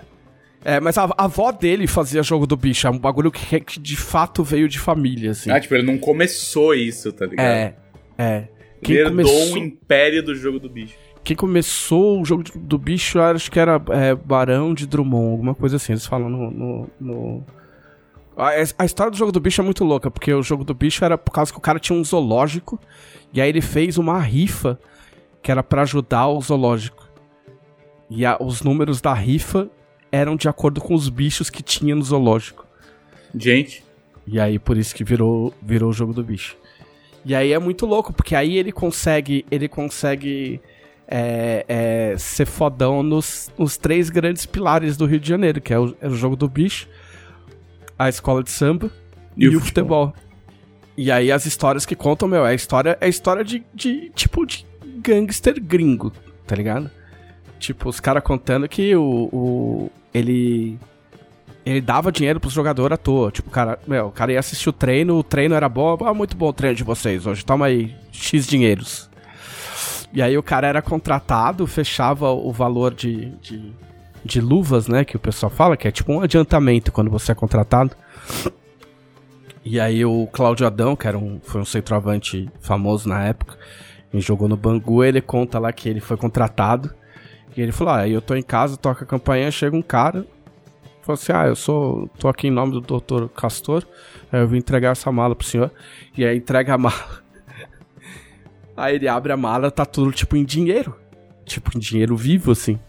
É, 0.67 0.81
mas 0.81 0.97
a, 0.97 1.05
a, 1.05 1.23
avó 1.23 1.49
dele 1.49 1.87
fazia 1.87 2.21
jogo 2.21 2.45
do 2.45 2.57
bicho, 2.57 2.85
é 2.85 2.89
um 2.89 2.99
bagulho 2.99 3.31
que, 3.31 3.57
que, 3.61 3.79
de 3.79 3.95
fato 3.95 4.43
veio 4.43 4.67
de 4.67 4.77
família, 4.77 5.31
assim. 5.31 5.49
Ah, 5.49 5.61
tipo, 5.61 5.73
ele 5.73 5.87
não 5.87 5.97
começou 5.97 6.75
isso, 6.75 7.09
tá 7.13 7.25
ligado? 7.25 7.47
É, 7.47 7.73
é. 8.17 8.47
Quem 8.83 8.97
ele 8.97 9.07
herdou 9.07 9.23
começou... 9.23 9.53
um 9.53 9.57
império 9.59 10.21
do 10.21 10.35
jogo 10.35 10.59
do 10.59 10.67
bicho. 10.67 10.93
Quem 11.23 11.37
começou 11.37 12.21
o 12.21 12.25
jogo 12.25 12.43
do 12.53 12.77
bicho, 12.77 13.17
acho 13.17 13.49
que 13.49 13.57
era 13.57 13.81
é, 13.91 14.13
Barão 14.13 14.73
de 14.73 14.85
Drummond, 14.85 15.31
alguma 15.31 15.55
coisa 15.55 15.77
assim, 15.77 15.93
eles 15.93 16.05
falam 16.05 16.27
no... 16.27 16.51
no, 16.51 16.89
no... 16.99 17.45
A, 18.35 18.49
a, 18.77 18.85
história 18.85 19.09
do 19.09 19.17
jogo 19.17 19.31
do 19.31 19.39
bicho 19.39 19.61
é 19.61 19.63
muito 19.63 19.85
louca, 19.85 20.11
porque 20.11 20.33
o 20.33 20.43
jogo 20.43 20.65
do 20.65 20.73
bicho 20.73 21.05
era 21.05 21.17
por 21.17 21.31
causa 21.31 21.49
que 21.49 21.57
o 21.57 21.61
cara 21.61 21.79
tinha 21.79 21.97
um 21.97 22.03
zoológico, 22.03 22.77
e 23.31 23.39
aí 23.39 23.47
ele 23.47 23.61
fez 23.61 23.97
uma 23.97 24.19
rifa 24.19 24.77
que 25.41 25.49
era 25.49 25.63
para 25.63 25.83
ajudar 25.83 26.27
o 26.27 26.41
zoológico. 26.41 27.07
E 28.09 28.25
a, 28.25 28.35
os 28.37 28.61
números 28.63 28.99
da 28.99 29.13
rifa 29.13 29.71
eram 30.11 30.35
de 30.35 30.47
acordo 30.47 30.81
com 30.81 30.93
os 30.93 31.09
bichos 31.09 31.49
que 31.49 31.61
tinha 31.61 31.95
no 31.95 32.03
zoológico. 32.03 32.65
Gente. 33.35 33.83
E 34.25 34.39
aí 34.39 34.59
por 34.59 34.77
isso 34.77 34.93
que 34.95 35.03
virou, 35.03 35.53
virou 35.61 35.89
o 35.89 35.93
jogo 35.93 36.13
do 36.13 36.23
bicho. 36.23 36.57
E 37.25 37.35
aí 37.35 37.51
é 37.51 37.59
muito 37.59 37.85
louco, 37.85 38.13
porque 38.13 38.35
aí 38.35 38.57
ele 38.57 38.71
consegue. 38.71 39.45
Ele 39.51 39.67
consegue 39.67 40.61
é, 41.07 41.65
é, 41.67 42.15
ser 42.17 42.45
fodão 42.45 43.01
nos, 43.01 43.51
nos 43.57 43.77
três 43.77 44.09
grandes 44.09 44.45
pilares 44.45 44.97
do 44.97 45.05
Rio 45.05 45.19
de 45.19 45.27
Janeiro, 45.27 45.61
que 45.61 45.73
é 45.73 45.79
o, 45.79 45.95
é 46.01 46.07
o 46.07 46.15
jogo 46.15 46.35
do 46.35 46.47
bicho, 46.47 46.87
a 47.97 48.09
escola 48.09 48.43
de 48.43 48.51
samba 48.51 48.91
e, 49.35 49.45
e 49.45 49.55
o 49.55 49.59
futebol. 49.59 50.07
futebol. 50.07 50.27
E 50.97 51.11
aí 51.11 51.31
as 51.31 51.45
histórias 51.45 51.85
que 51.85 51.95
contam, 51.95 52.27
meu, 52.27 52.45
é 52.45 52.51
a 52.51 52.53
história, 52.53 52.97
é 52.99 53.05
a 53.05 53.09
história 53.09 53.43
de, 53.43 53.63
de 53.73 54.09
tipo 54.15 54.45
de 54.45 54.65
gangster 55.01 55.61
gringo, 55.61 56.11
tá 56.45 56.55
ligado? 56.55 56.89
Tipo, 57.59 57.89
os 57.89 57.99
caras 57.99 58.23
contando 58.23 58.67
que 58.67 58.95
o, 58.95 59.29
o. 59.31 59.91
ele. 60.13 60.79
Ele 61.65 61.81
dava 61.81 62.13
dinheiro 62.13 62.39
pros 62.39 62.53
jogadores 62.53 62.93
à 62.93 62.97
toa. 62.97 63.29
Tipo, 63.29 63.49
cara, 63.49 63.77
meu, 63.85 64.07
o 64.07 64.11
cara 64.11 64.31
ia 64.31 64.39
assistir 64.39 64.69
o 64.69 64.73
treino, 64.73 65.17
o 65.17 65.23
treino 65.23 65.53
era 65.53 65.67
bom. 65.67 65.97
Ah, 66.05 66.13
muito 66.13 66.37
bom 66.37 66.47
o 66.47 66.53
treino 66.53 66.77
de 66.77 66.83
vocês 66.83 67.25
hoje. 67.25 67.43
Toma 67.43 67.65
aí, 67.65 67.93
X 68.09 68.47
dinheiros. 68.47 69.09
E 70.13 70.21
aí 70.21 70.37
o 70.37 70.43
cara 70.43 70.65
era 70.65 70.81
contratado, 70.81 71.67
fechava 71.67 72.31
o 72.31 72.53
valor 72.53 72.93
de, 72.93 73.31
de, 73.41 73.73
de 74.23 74.39
luvas, 74.39 74.87
né? 74.87 75.03
Que 75.03 75.17
o 75.17 75.19
pessoal 75.19 75.49
fala, 75.49 75.75
que 75.75 75.89
é 75.89 75.91
tipo 75.91 76.13
um 76.13 76.21
adiantamento 76.21 76.89
quando 76.89 77.11
você 77.11 77.33
é 77.33 77.35
contratado. 77.35 77.93
E 79.65 79.81
aí 79.81 80.05
o 80.05 80.25
Cláudio 80.31 80.65
Adão, 80.65 80.95
que 80.95 81.05
era 81.05 81.17
um, 81.17 81.41
foi 81.43 81.59
um 81.59 81.65
centroavante 81.65 82.49
famoso 82.61 83.09
na 83.09 83.25
época, 83.25 83.57
e 84.13 84.21
jogou 84.21 84.47
no 84.47 84.55
Bangu, 84.55 85.03
ele 85.03 85.19
conta 85.19 85.59
lá 85.59 85.73
que 85.73 85.89
ele 85.89 85.99
foi 85.99 86.15
contratado 86.15 86.95
e 87.57 87.61
ele 87.61 87.71
falou: 87.71 87.95
Ah, 87.95 88.07
eu 88.07 88.21
tô 88.21 88.35
em 88.35 88.43
casa, 88.43 88.77
toca 88.77 89.03
a 89.03 89.07
campainha, 89.07 89.49
chega 89.49 89.75
um 89.75 89.81
cara. 89.81 90.27
Falou 91.01 91.15
assim: 91.15 91.31
Ah, 91.33 91.47
eu 91.47 91.55
sou. 91.55 92.07
tô 92.19 92.29
aqui 92.29 92.47
em 92.47 92.51
nome 92.51 92.71
do 92.71 92.79
doutor 92.79 93.27
Castor. 93.29 93.83
Eu 94.31 94.47
vim 94.47 94.57
entregar 94.57 94.91
essa 94.91 95.11
mala 95.11 95.35
pro 95.35 95.47
senhor. 95.47 95.71
E 96.15 96.23
aí 96.23 96.37
entrega 96.37 96.75
a 96.75 96.77
mala. 96.77 97.23
aí 98.77 98.95
ele 98.95 99.07
abre 99.07 99.33
a 99.33 99.37
mala, 99.37 99.71
tá 99.71 99.85
tudo 99.85 100.11
tipo 100.11 100.37
em 100.37 100.45
dinheiro. 100.45 100.95
Tipo, 101.45 101.75
em 101.75 101.79
dinheiro 101.79 102.15
vivo, 102.15 102.51
assim. 102.51 102.79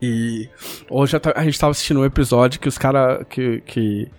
E 0.00 0.48
hoje 0.88 1.16
a 1.34 1.42
gente 1.42 1.58
tava 1.58 1.72
assistindo 1.72 2.00
um 2.00 2.04
episódio 2.04 2.58
que 2.58 2.68
os 2.68 2.78
caras. 2.78 3.26
Que, 3.28 3.60
que, 3.60 4.10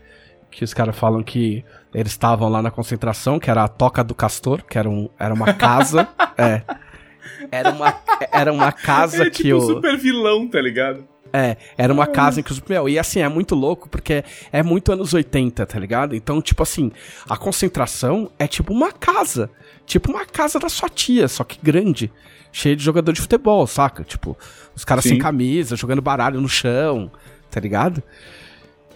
que 0.52 0.64
os 0.64 0.74
caras 0.74 0.96
falam 0.96 1.24
que 1.24 1.66
eles 1.96 2.12
estavam 2.12 2.48
lá 2.48 2.62
na 2.62 2.70
concentração, 2.70 3.40
que 3.40 3.50
era 3.50 3.64
a 3.64 3.68
Toca 3.68 4.04
do 4.04 4.14
Castor, 4.14 4.64
que 4.66 4.78
era, 4.78 4.88
um, 4.88 5.10
era 5.18 5.34
uma 5.34 5.52
casa. 5.54 6.08
é. 6.38 6.62
Era 7.52 7.72
uma, 7.72 7.96
era 8.32 8.54
uma 8.54 8.72
casa 8.72 9.24
é, 9.24 9.30
que 9.30 9.44
tipo 9.44 9.58
o. 9.58 9.62
super 9.62 9.98
vilão, 9.98 10.48
tá 10.48 10.62
ligado? 10.62 11.08
É, 11.32 11.58
era 11.78 11.94
uma 11.94 12.08
casa 12.08 12.40
em 12.40 12.44
que 12.44 12.52
os. 12.52 12.62
Meu, 12.62 12.90
e 12.90 12.98
assim, 12.98 13.20
é 13.22 13.30
muito 13.30 13.56
louco 13.56 13.88
porque 13.88 14.24
é 14.52 14.64
muito 14.64 14.92
anos 14.92 15.14
80, 15.14 15.66
tá 15.66 15.80
ligado? 15.80 16.16
Então, 16.16 16.42
tipo 16.42 16.64
assim, 16.64 16.92
a 17.30 17.38
concentração 17.38 18.32
é 18.38 18.48
tipo 18.48 18.74
uma 18.74 18.92
casa. 18.92 19.50
Tipo 19.86 20.12
uma 20.12 20.26
casa 20.26 20.60
da 20.60 20.70
sua 20.70 20.90
tia, 20.90 21.28
só 21.28 21.44
que 21.44 21.60
grande. 21.62 22.12
Cheia 22.52 22.76
de 22.76 22.84
jogador 22.84 23.12
de 23.12 23.22
futebol, 23.22 23.66
saca? 23.68 24.04
Tipo, 24.04 24.36
os 24.76 24.84
caras 24.84 25.04
sem 25.04 25.20
camisa, 25.20 25.76
jogando 25.76 26.02
baralho 26.02 26.42
no 26.42 26.50
chão, 26.50 27.12
tá 27.50 27.60
ligado? 27.60 28.02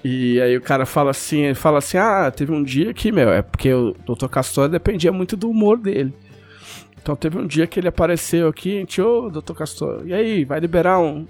E 0.04 0.42
aí 0.42 0.58
o 0.58 0.62
cara 0.62 0.86
fala 0.86 1.12
assim, 1.12 1.54
fala 1.54 1.78
assim, 1.78 1.98
ah, 1.98 2.30
teve 2.30 2.52
um 2.52 2.62
dia 2.62 2.94
que, 2.94 3.12
meu, 3.12 3.30
é 3.32 3.42
porque 3.42 3.74
o 3.74 3.94
Dr. 4.06 4.28
Castor 4.28 4.68
dependia 4.68 5.12
muito 5.12 5.38
do 5.38 5.50
humor 5.50 5.78
dele. 5.78 6.14
Então 7.04 7.18
teve 7.18 7.38
um 7.38 7.46
dia 7.46 7.68
que 7.68 7.82
ele 7.82 7.90
apareceu 7.90 8.48
aqui, 8.48 8.78
a 8.78 8.80
gente, 8.80 9.02
ô, 9.02 9.30
doutor 9.30 9.54
Castor, 9.58 10.04
e 10.06 10.14
aí, 10.14 10.46
vai 10.46 10.58
liberar 10.62 11.00
um. 11.00 11.28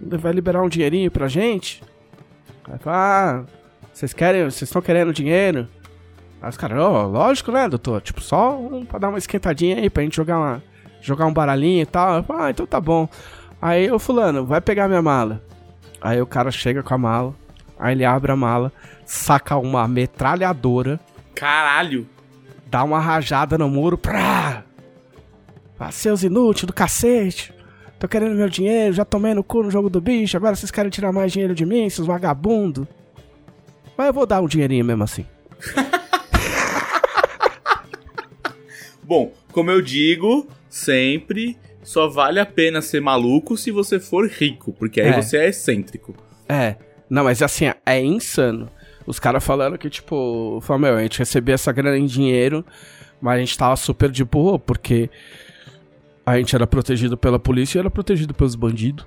Vai 0.00 0.32
liberar 0.32 0.62
um 0.62 0.68
dinheirinho 0.68 1.12
pra 1.12 1.28
gente? 1.28 1.80
Aí 2.68 2.76
fala, 2.80 2.96
ah, 2.96 3.44
vocês 3.92 4.12
querem, 4.12 4.42
vocês 4.42 4.62
estão 4.62 4.82
querendo 4.82 5.12
dinheiro? 5.12 5.68
Aí 6.40 6.50
os 6.50 6.56
caras, 6.56 6.76
ó, 6.80 7.06
lógico, 7.06 7.52
né, 7.52 7.68
doutor? 7.68 8.00
Tipo, 8.00 8.20
só 8.20 8.58
um, 8.58 8.84
pra 8.84 8.98
dar 8.98 9.10
uma 9.10 9.18
esquentadinha 9.18 9.76
aí, 9.76 9.88
pra 9.88 10.02
gente 10.02 10.16
jogar 10.16 10.38
uma. 10.38 10.62
Jogar 11.00 11.26
um 11.26 11.32
baralhinho 11.32 11.82
e 11.82 11.86
tal. 11.86 12.16
Eu 12.16 12.24
falo, 12.24 12.42
ah, 12.42 12.50
então 12.50 12.66
tá 12.66 12.80
bom. 12.80 13.08
Aí, 13.60 13.88
ô 13.92 14.00
fulano, 14.00 14.44
vai 14.44 14.60
pegar 14.60 14.88
minha 14.88 15.02
mala. 15.02 15.40
Aí 16.00 16.20
o 16.20 16.26
cara 16.26 16.50
chega 16.50 16.82
com 16.82 16.94
a 16.94 16.98
mala. 16.98 17.34
Aí 17.78 17.94
ele 17.94 18.04
abre 18.04 18.32
a 18.32 18.36
mala, 18.36 18.72
saca 19.06 19.56
uma 19.56 19.86
metralhadora, 19.86 20.98
Caralho. 21.34 22.08
dá 22.66 22.82
uma 22.82 22.98
rajada 22.98 23.56
no 23.56 23.68
muro, 23.68 23.96
prá! 23.96 24.61
Seus 25.90 26.22
inúteis 26.22 26.64
do 26.64 26.72
cacete. 26.72 27.52
Tô 27.98 28.08
querendo 28.08 28.34
meu 28.34 28.48
dinheiro, 28.48 28.92
já 28.94 29.04
tomei 29.04 29.32
no 29.32 29.44
cu 29.44 29.62
no 29.62 29.70
jogo 29.70 29.88
do 29.88 30.00
bicho, 30.00 30.36
agora 30.36 30.56
vocês 30.56 30.72
querem 30.72 30.90
tirar 30.90 31.12
mais 31.12 31.30
dinheiro 31.32 31.54
de 31.54 31.64
mim, 31.64 31.88
seus 31.88 32.06
vagabundos. 32.06 32.84
Mas 33.96 34.08
eu 34.08 34.12
vou 34.12 34.26
dar 34.26 34.40
um 34.40 34.48
dinheirinho 34.48 34.84
mesmo 34.84 35.04
assim. 35.04 35.24
Bom, 39.02 39.32
como 39.52 39.70
eu 39.70 39.82
digo, 39.82 40.46
sempre 40.68 41.58
só 41.82 42.08
vale 42.08 42.38
a 42.40 42.46
pena 42.46 42.80
ser 42.80 43.00
maluco 43.00 43.56
se 43.56 43.70
você 43.70 43.98
for 44.00 44.28
rico, 44.28 44.72
porque 44.72 45.00
aí 45.00 45.08
É. 45.08 45.20
você 45.22 45.36
é 45.38 45.48
excêntrico. 45.48 46.14
É, 46.48 46.76
não, 47.10 47.24
mas 47.24 47.42
assim, 47.42 47.66
é 47.84 48.00
insano. 48.00 48.68
Os 49.06 49.18
caras 49.18 49.44
falando 49.44 49.76
que, 49.76 49.90
tipo, 49.90 50.60
falaram, 50.62 50.94
meu, 50.94 51.00
a 51.00 51.02
gente 51.02 51.18
recebia 51.18 51.54
essa 51.54 51.72
grana 51.72 51.98
em 51.98 52.06
dinheiro, 52.06 52.64
mas 53.20 53.36
a 53.36 53.40
gente 53.40 53.58
tava 53.58 53.76
super 53.76 54.10
de 54.10 54.24
boa, 54.24 54.58
porque 54.58 55.10
a 56.24 56.38
gente 56.38 56.54
era 56.54 56.66
protegido 56.66 57.16
pela 57.16 57.38
polícia 57.38 57.78
e 57.78 57.80
era 57.80 57.90
protegido 57.90 58.34
pelos 58.34 58.54
bandidos. 58.54 59.06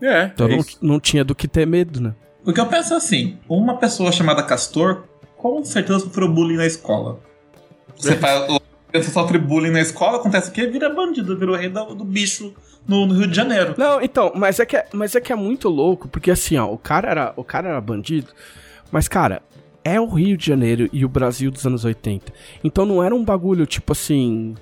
É, 0.00 0.24
Então 0.24 0.46
é 0.46 0.56
não, 0.56 0.64
não 0.82 1.00
tinha 1.00 1.24
do 1.24 1.34
que 1.34 1.48
ter 1.48 1.66
medo, 1.66 2.00
né? 2.00 2.14
O 2.44 2.52
que 2.52 2.60
eu 2.60 2.66
penso 2.66 2.94
é 2.94 2.96
assim: 2.96 3.38
uma 3.48 3.76
pessoa 3.78 4.12
chamada 4.12 4.42
Castor, 4.42 5.04
com 5.36 5.64
certeza 5.64 6.00
sofreu 6.00 6.28
bullying 6.28 6.56
na 6.56 6.66
escola. 6.66 7.20
Você 7.96 8.16
faz. 8.16 8.46
Você 8.92 9.10
sofre 9.10 9.38
bullying 9.38 9.70
na 9.70 9.80
escola, 9.80 10.18
acontece 10.18 10.50
o 10.50 10.52
quê? 10.52 10.66
Vira 10.66 10.88
bandido, 10.88 11.36
vira 11.36 11.50
o 11.50 11.56
rei 11.56 11.68
do, 11.68 11.96
do 11.96 12.04
bicho 12.04 12.54
no, 12.86 13.06
no 13.06 13.14
Rio 13.14 13.26
de 13.26 13.34
Janeiro. 13.34 13.74
Não, 13.76 14.00
então, 14.00 14.30
mas 14.36 14.60
é, 14.60 14.66
que 14.66 14.76
é, 14.76 14.86
mas 14.92 15.16
é 15.16 15.20
que 15.20 15.32
é 15.32 15.36
muito 15.36 15.68
louco, 15.68 16.06
porque 16.06 16.30
assim, 16.30 16.56
ó, 16.56 16.72
o 16.72 16.78
cara 16.78 17.10
era, 17.10 17.32
o 17.36 17.42
cara 17.42 17.70
era 17.70 17.80
bandido, 17.80 18.28
mas, 18.92 19.08
cara, 19.08 19.42
é 19.82 20.00
o 20.00 20.06
Rio 20.06 20.36
de 20.36 20.46
Janeiro 20.46 20.88
e 20.92 21.04
o 21.04 21.08
Brasil 21.08 21.50
dos 21.50 21.66
anos 21.66 21.84
80. 21.84 22.32
Então 22.62 22.86
não 22.86 23.02
era 23.02 23.14
um 23.14 23.24
bagulho 23.24 23.66
tipo 23.66 23.92
assim. 23.92 24.54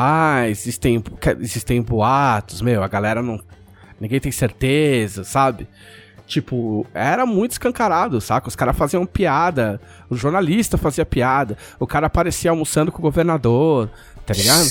Ah, 0.00 0.48
existem, 0.48 1.02
existem 1.40 1.82
boatos, 1.82 2.62
meu, 2.62 2.84
a 2.84 2.86
galera 2.88 3.20
não. 3.20 3.40
Ninguém 4.00 4.20
tem 4.20 4.30
certeza, 4.30 5.24
sabe? 5.24 5.66
Tipo, 6.24 6.86
era 6.94 7.26
muito 7.26 7.50
escancarado, 7.52 8.20
saca? 8.20 8.46
Os 8.46 8.54
caras 8.54 8.76
faziam 8.76 9.04
piada, 9.04 9.80
o 10.08 10.14
jornalista 10.14 10.78
fazia 10.78 11.04
piada, 11.04 11.58
o 11.80 11.86
cara 11.86 12.06
aparecia 12.06 12.52
almoçando 12.52 12.92
com 12.92 12.98
o 12.98 13.02
governador, 13.02 13.90
tá 14.24 14.34
ligado? 14.34 14.68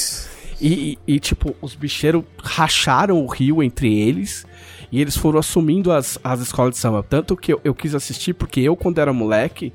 E, 0.61 0.97
e- 1.05 1.19
tipo, 1.19 1.53
os 1.61 1.75
bicheiros 1.75 2.23
racharam 2.41 3.19
o 3.21 3.27
rio 3.27 3.61
entre 3.61 3.93
eles 3.99 4.45
e 4.89 5.01
eles 5.01 5.17
foram 5.17 5.39
assumindo 5.39 5.91
as, 5.91 6.17
as 6.23 6.39
escolas 6.39 6.75
de 6.75 6.77
samba. 6.79 7.03
Tanto 7.03 7.35
que 7.35 7.51
eu, 7.51 7.59
eu 7.65 7.75
quis 7.75 7.93
assistir, 7.93 8.33
porque 8.33 8.61
eu, 8.61 8.77
quando 8.77 8.99
era 8.99 9.11
moleque, 9.11 9.73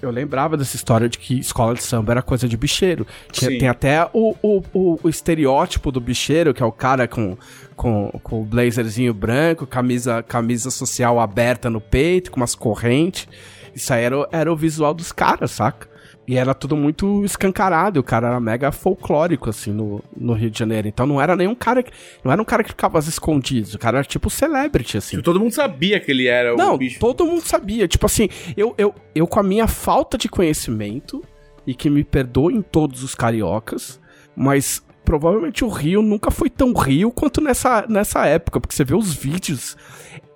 eu 0.00 0.10
lembrava 0.10 0.56
dessa 0.56 0.76
história 0.76 1.08
de 1.08 1.18
que 1.18 1.38
escola 1.38 1.74
de 1.74 1.82
samba 1.82 2.12
era 2.12 2.22
coisa 2.22 2.48
de 2.48 2.56
bicheiro. 2.56 3.06
Tinha- 3.32 3.50
tem 3.58 3.68
até 3.68 4.04
o, 4.12 4.34
o, 4.42 4.62
o, 4.72 5.00
o 5.02 5.08
estereótipo 5.08 5.90
do 5.90 6.00
bicheiro, 6.00 6.54
que 6.54 6.62
é 6.62 6.66
o 6.66 6.70
cara 6.72 7.08
com, 7.08 7.36
com, 7.74 8.10
com 8.22 8.42
o 8.42 8.44
blazerzinho 8.44 9.12
branco, 9.12 9.66
camisa, 9.66 10.22
camisa 10.22 10.70
social 10.70 11.18
aberta 11.18 11.68
no 11.68 11.80
peito, 11.80 12.30
com 12.30 12.36
umas 12.38 12.54
correntes. 12.54 13.26
Isso 13.74 13.92
aí 13.92 14.04
era, 14.04 14.28
era 14.32 14.52
o 14.52 14.56
visual 14.56 14.92
dos 14.94 15.10
caras, 15.12 15.50
saca? 15.50 15.87
E 16.28 16.36
era 16.36 16.52
tudo 16.52 16.76
muito 16.76 17.24
escancarado, 17.24 18.00
o 18.00 18.02
cara 18.02 18.28
era 18.28 18.38
mega 18.38 18.70
folclórico, 18.70 19.48
assim, 19.48 19.72
no, 19.72 20.04
no 20.14 20.34
Rio 20.34 20.50
de 20.50 20.58
Janeiro. 20.58 20.86
Então 20.86 21.06
não 21.06 21.18
era 21.20 21.34
nenhum 21.34 21.54
cara 21.54 21.82
que. 21.82 21.90
Não 22.22 22.30
era 22.30 22.40
um 22.40 22.44
cara 22.44 22.62
que 22.62 22.68
ficava 22.68 22.98
às 22.98 23.06
escondidos, 23.06 23.72
o 23.74 23.78
cara 23.78 23.96
era 23.98 24.04
tipo 24.06 24.28
celebrity, 24.28 24.98
assim. 24.98 25.16
Tipo, 25.16 25.22
todo 25.22 25.40
mundo 25.40 25.52
sabia 25.52 25.98
que 25.98 26.10
ele 26.10 26.26
era 26.26 26.54
Não, 26.54 26.74
o 26.74 26.78
bicho. 26.78 27.00
todo 27.00 27.24
mundo 27.24 27.40
sabia. 27.40 27.88
Tipo 27.88 28.04
assim, 28.04 28.28
eu, 28.58 28.74
eu, 28.76 28.94
eu 29.14 29.26
com 29.26 29.40
a 29.40 29.42
minha 29.42 29.66
falta 29.66 30.18
de 30.18 30.28
conhecimento, 30.28 31.24
e 31.66 31.74
que 31.74 31.88
me 31.88 32.04
perdoem 32.04 32.60
todos 32.62 33.02
os 33.02 33.14
cariocas, 33.14 33.98
mas 34.36 34.82
provavelmente 35.08 35.64
o 35.64 35.68
Rio 35.68 36.02
nunca 36.02 36.30
foi 36.30 36.50
tão 36.50 36.74
Rio 36.74 37.10
quanto 37.10 37.40
nessa, 37.40 37.86
nessa 37.88 38.26
época, 38.26 38.60
porque 38.60 38.76
você 38.76 38.84
vê 38.84 38.94
os 38.94 39.14
vídeos, 39.14 39.74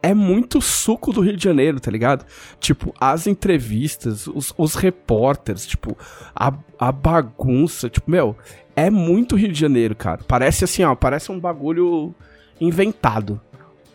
é 0.02 0.14
muito 0.14 0.62
suco 0.62 1.12
do 1.12 1.20
Rio 1.20 1.36
de 1.36 1.44
Janeiro, 1.44 1.78
tá 1.78 1.90
ligado? 1.90 2.24
Tipo, 2.58 2.94
as 2.98 3.26
entrevistas, 3.26 4.26
os, 4.26 4.54
os 4.56 4.74
repórteres, 4.74 5.66
tipo, 5.66 5.94
a, 6.34 6.54
a 6.78 6.90
bagunça, 6.90 7.90
tipo, 7.90 8.10
meu, 8.10 8.34
é 8.74 8.88
muito 8.88 9.36
Rio 9.36 9.52
de 9.52 9.60
Janeiro, 9.60 9.94
cara. 9.94 10.20
Parece 10.26 10.64
assim, 10.64 10.82
ó, 10.84 10.94
parece 10.94 11.30
um 11.30 11.38
bagulho 11.38 12.14
inventado. 12.58 13.38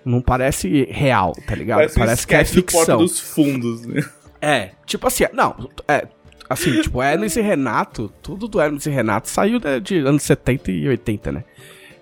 Não 0.05 0.21
parece 0.21 0.86
real, 0.91 1.34
tá 1.47 1.55
ligado? 1.55 1.80
Parece, 1.80 1.97
Parece, 1.97 2.23
um 2.23 2.28
que 2.28 2.36
é 2.36 2.41
sketch 2.43 2.55
do 2.55 2.61
ficção. 2.61 2.97
dos 2.99 3.19
Fundos. 3.19 3.84
né? 3.84 4.07
É, 4.39 4.71
tipo 4.86 5.07
assim, 5.07 5.23
não, 5.34 5.55
é, 5.88 6.07
assim, 6.50 6.80
tipo, 6.82 7.02
Hermes 7.02 7.36
e 7.36 7.41
Renato, 7.41 8.12
tudo 8.22 8.48
do 8.48 8.60
Hermes 8.60 8.86
e 8.86 8.89
Renato 8.89 9.30
saiu 9.30 9.60
né, 9.60 9.80
de 9.80 9.98
anos 10.00 10.24
70 10.24 10.72
e 10.72 10.88
80, 10.88 11.32
né? 11.32 11.43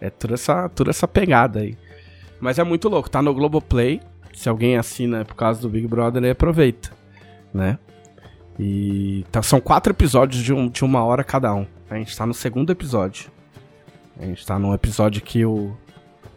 É 0.01 0.09
toda 0.09 0.33
essa, 0.33 0.69
toda 0.69 0.89
essa 0.89 1.07
pegada 1.07 1.59
aí. 1.59 1.77
Mas 2.39 2.59
é 2.59 2.63
muito 2.63 2.89
louco, 2.89 3.09
tá 3.09 3.21
no 3.21 3.33
Globoplay, 3.33 4.01
se 4.33 4.49
alguém 4.49 4.77
assina 4.77 5.23
por 5.23 5.35
causa 5.35 5.61
do 5.61 5.69
Big 5.69 5.87
Brother, 5.87 6.23
aí 6.23 6.29
aproveita, 6.29 6.91
né? 7.53 7.79
E 8.59 9.25
tá, 9.31 9.41
são 9.41 9.59
quatro 9.59 9.91
episódios 9.91 10.43
de, 10.43 10.53
um, 10.53 10.67
de 10.67 10.83
uma 10.83 11.03
hora 11.03 11.23
cada 11.23 11.53
um. 11.53 11.65
A 11.89 11.95
gente 11.95 12.15
tá 12.15 12.25
no 12.25 12.33
segundo 12.33 12.71
episódio. 12.71 13.31
A 14.19 14.25
gente 14.25 14.45
tá 14.45 14.57
num 14.57 14.73
episódio 14.73 15.21
que 15.21 15.45
o, 15.45 15.75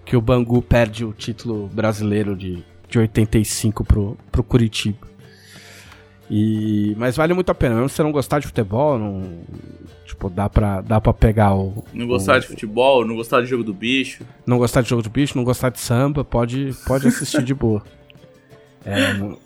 que 0.04 0.16
o 0.16 0.20
Bangu 0.20 0.60
perde 0.60 1.04
o 1.04 1.12
título 1.12 1.68
brasileiro 1.68 2.36
de, 2.36 2.64
de 2.88 2.98
85 2.98 3.84
pro, 3.84 4.18
pro 4.32 4.42
Curitiba. 4.42 5.06
E, 6.30 6.94
mas 6.98 7.16
vale 7.16 7.32
muito 7.32 7.50
a 7.50 7.54
pena, 7.54 7.74
mesmo 7.74 7.88
se 7.88 7.96
você 7.96 8.02
não 8.02 8.12
gostar 8.12 8.38
de 8.38 8.46
futebol, 8.46 8.98
não, 8.98 9.38
tipo, 10.04 10.28
dá 10.28 10.48
pra, 10.48 10.82
dá 10.82 11.00
pra 11.00 11.12
pegar 11.14 11.54
o. 11.54 11.82
Não 11.94 12.06
gostar 12.06 12.36
o- 12.36 12.40
de 12.40 12.46
futebol, 12.46 13.06
não 13.06 13.16
gostar 13.16 13.40
de 13.40 13.46
jogo 13.46 13.64
do 13.64 13.72
bicho. 13.72 14.24
Não 14.46 14.58
gostar 14.58 14.82
de 14.82 14.90
jogo 14.90 15.02
de 15.02 15.08
bicho, 15.08 15.36
não 15.36 15.44
gostar 15.44 15.70
de 15.70 15.80
samba, 15.80 16.22
pode, 16.24 16.74
pode 16.86 17.08
assistir 17.08 17.42
de 17.42 17.54
boa. 17.54 17.82
É, 18.84 19.14
não- 19.14 19.38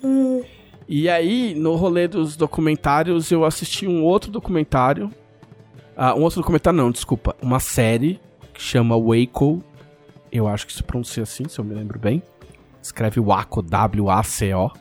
E 0.89 1.07
aí, 1.09 1.55
no 1.55 1.75
rolê 1.75 2.07
dos 2.07 2.35
documentários, 2.35 3.31
eu 3.31 3.45
assisti 3.45 3.87
um 3.87 4.03
outro 4.03 4.29
documentário. 4.29 5.09
Ah, 5.95 6.13
um 6.13 6.21
outro 6.23 6.41
documentário, 6.41 6.75
não, 6.77 6.91
desculpa. 6.91 7.33
Uma 7.41 7.59
série 7.61 8.19
que 8.53 8.61
chama 8.61 8.97
Waco. 8.97 9.63
Eu 10.31 10.47
acho 10.47 10.67
que 10.67 10.73
se 10.73 10.83
pronuncia 10.83 11.23
assim, 11.23 11.47
se 11.47 11.57
eu 11.59 11.63
me 11.63 11.73
lembro 11.73 11.97
bem. 11.97 12.21
Escreve 12.81 13.21
Waco, 13.21 13.61
W-A-C-O. 13.61 14.71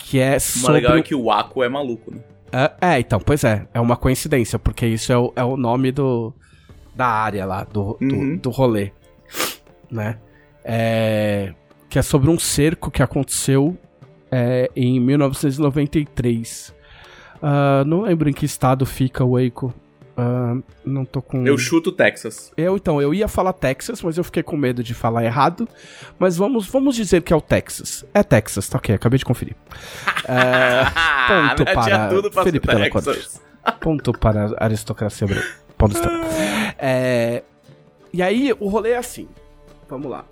Que 0.00 0.18
é 0.18 0.36
O 0.36 0.40
sobre. 0.40 0.72
mais 0.72 0.82
legal 0.82 0.98
é 0.98 1.02
que 1.02 1.14
o 1.14 1.24
Waco 1.24 1.62
é 1.62 1.68
maluco, 1.68 2.12
né? 2.14 2.20
É, 2.52 2.72
é, 2.94 3.00
então, 3.00 3.20
pois 3.20 3.44
é. 3.44 3.66
É 3.72 3.80
uma 3.80 3.96
coincidência, 3.96 4.58
porque 4.58 4.84
isso 4.86 5.12
é 5.12 5.16
o, 5.18 5.32
é 5.36 5.44
o 5.44 5.56
nome 5.56 5.92
do, 5.92 6.34
da 6.94 7.06
área 7.06 7.46
lá, 7.46 7.62
do, 7.64 7.96
do, 8.00 8.14
Uhum. 8.16 8.36
do 8.36 8.50
rolê. 8.50 8.90
Né? 9.90 10.18
É, 10.64 11.52
que 11.88 11.98
é 11.98 12.02
sobre 12.02 12.28
um 12.28 12.38
cerco 12.38 12.90
que 12.90 13.02
aconteceu 13.02 13.76
é, 14.32 14.68
em 14.74 14.98
1993. 15.00 16.74
Ah, 17.42 17.84
não 17.86 18.02
lembro 18.02 18.28
em 18.28 18.32
que 18.32 18.44
estado 18.44 18.84
fica 18.84 19.24
o 19.24 19.32
Waco. 19.40 19.72
Ah, 20.20 20.56
não 20.84 21.04
tô 21.04 21.22
com. 21.22 21.46
Eu 21.46 21.56
chuto 21.56 21.90
Texas. 21.92 22.52
Eu, 22.56 22.76
então, 22.76 23.00
eu 23.00 23.14
ia 23.14 23.26
falar 23.28 23.52
Texas, 23.52 24.02
mas 24.02 24.18
eu 24.18 24.24
fiquei 24.24 24.42
com 24.42 24.56
medo 24.56 24.82
de 24.82 24.92
falar 24.94 25.24
errado. 25.24 25.68
Mas 26.18 26.36
vamos, 26.36 26.66
vamos 26.66 26.94
dizer 26.94 27.22
que 27.22 27.32
é 27.32 27.36
o 27.36 27.40
Texas. 27.40 28.04
É 28.12 28.22
Texas, 28.22 28.68
tá 28.68 28.78
ok, 28.78 28.94
acabei 28.94 29.18
de 29.18 29.24
conferir. 29.24 29.56
É, 30.28 30.84
ponto 31.56 31.64
para 31.64 32.08
tudo 32.08 32.30
pra 32.30 32.42
Felipe 32.44 32.68
Texas. 32.68 33.40
Ponto 33.80 34.12
para 34.12 34.46
a 34.58 34.64
aristocracia 34.64 35.26
paulistana. 35.76 36.20
É, 36.78 37.42
e 38.12 38.22
aí, 38.22 38.54
o 38.58 38.68
rolê 38.68 38.90
é 38.90 38.98
assim. 38.98 39.28
Vamos 39.88 40.10
lá. 40.10 40.24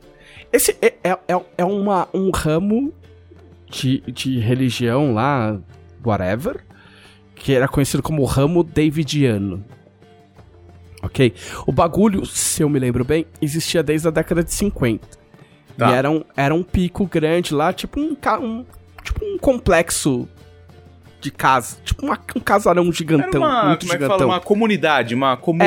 Esse 0.52 0.76
é, 0.80 0.94
é, 1.04 1.10
é- 1.28 1.44
é 1.58 1.64
uma, 1.64 2.08
um 2.14 2.30
ramo 2.30 2.92
de, 3.70 4.00
de 4.10 4.38
religião 4.38 5.12
lá, 5.12 5.58
whatever, 6.04 6.64
que 7.34 7.52
era 7.54 7.68
conhecido 7.68 8.02
como 8.02 8.24
ramo 8.24 8.64
davidiano. 8.64 9.64
Ok? 11.02 11.32
O 11.66 11.72
bagulho, 11.72 12.26
se 12.26 12.62
eu 12.62 12.68
me 12.68 12.78
lembro 12.78 13.04
bem, 13.04 13.24
existia 13.40 13.82
desde 13.82 14.08
a 14.08 14.10
década 14.10 14.42
de 14.42 14.52
50. 14.52 15.06
Tá. 15.76 15.90
E 15.90 15.94
era 15.94 16.10
um, 16.10 16.24
era 16.36 16.52
um 16.54 16.62
pico 16.62 17.06
grande 17.06 17.54
lá, 17.54 17.72
tipo 17.72 18.00
um, 18.00 18.16
um, 18.40 18.64
tipo 19.04 19.24
um 19.24 19.38
complexo 19.38 20.28
de 21.20 21.30
casa. 21.30 21.76
Tipo 21.84 22.04
uma- 22.06 22.18
um 22.34 22.40
casarão 22.40 22.82
Era 22.84 22.92
gigantão, 22.92 23.40
uma, 23.42 23.64
muito 23.66 23.80
como 23.80 23.92
é 23.92 23.96
que 23.96 24.02
gigantão. 24.02 24.18
fala? 24.18 24.26
Uma 24.32 24.40
comunidade, 24.40 25.14
uma 25.14 25.36
comuna. 25.36 25.64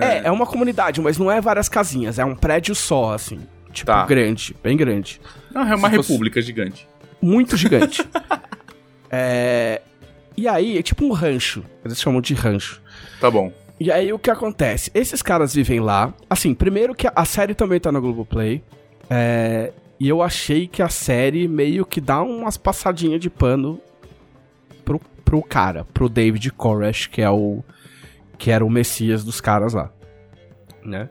É, 0.00 0.22
é 0.24 0.30
uma 0.30 0.46
comunidade, 0.46 1.00
mas 1.00 1.18
não 1.18 1.30
é 1.30 1.40
várias 1.42 1.68
casinhas, 1.68 2.18
é 2.18 2.24
um 2.24 2.34
prédio 2.34 2.74
só, 2.74 3.12
assim. 3.12 3.40
Tipo, 3.72 3.86
Tá. 3.90 4.06
grande, 4.06 4.56
bem 4.62 4.76
grande. 4.76 5.20
Não, 5.52 5.62
é 5.62 5.74
uma 5.74 5.90
se 5.90 5.96
fosse- 5.96 6.08
república 6.12 6.40
gigante. 6.40 6.88
Muito 7.20 7.56
gigante. 7.56 8.02
é. 9.10 9.80
E 10.36 10.48
aí, 10.48 10.78
é 10.78 10.82
tipo 10.82 11.04
um 11.04 11.12
rancho. 11.12 11.62
Eles 11.84 12.00
chamam 12.00 12.20
de 12.20 12.34
rancho. 12.34 12.80
Tá 13.20 13.30
bom. 13.30 13.52
E 13.78 13.90
aí 13.90 14.12
o 14.12 14.18
que 14.18 14.30
acontece? 14.30 14.90
Esses 14.94 15.20
caras 15.20 15.54
vivem 15.54 15.80
lá. 15.80 16.14
Assim, 16.30 16.54
primeiro 16.54 16.94
que 16.94 17.06
a- 17.12 17.24
série 17.24 17.54
também 17.54 17.80
tá 17.80 17.90
na 17.90 17.98
Globoplay. 18.00 18.62
É. 19.10 19.72
E 19.98 20.08
eu 20.08 20.22
achei 20.22 20.66
que 20.66 20.82
a 20.82 20.88
série 20.88 21.46
meio 21.48 21.84
que 21.86 22.00
dá 22.00 22.20
umas 22.22 22.56
passadinhas 22.56 23.20
de 23.20 23.30
pano 23.30 23.80
pro, 24.84 25.00
pro 25.24 25.42
cara, 25.42 25.84
pro 25.92 26.08
David 26.08 26.50
Koresh, 26.52 27.06
que 27.06 27.20
é 27.22 27.30
o. 27.30 27.62
que 28.38 28.50
era 28.50 28.64
o 28.64 28.70
Messias 28.70 29.24
dos 29.24 29.40
caras 29.40 29.72
lá. 29.72 29.90
Né? 30.84 31.08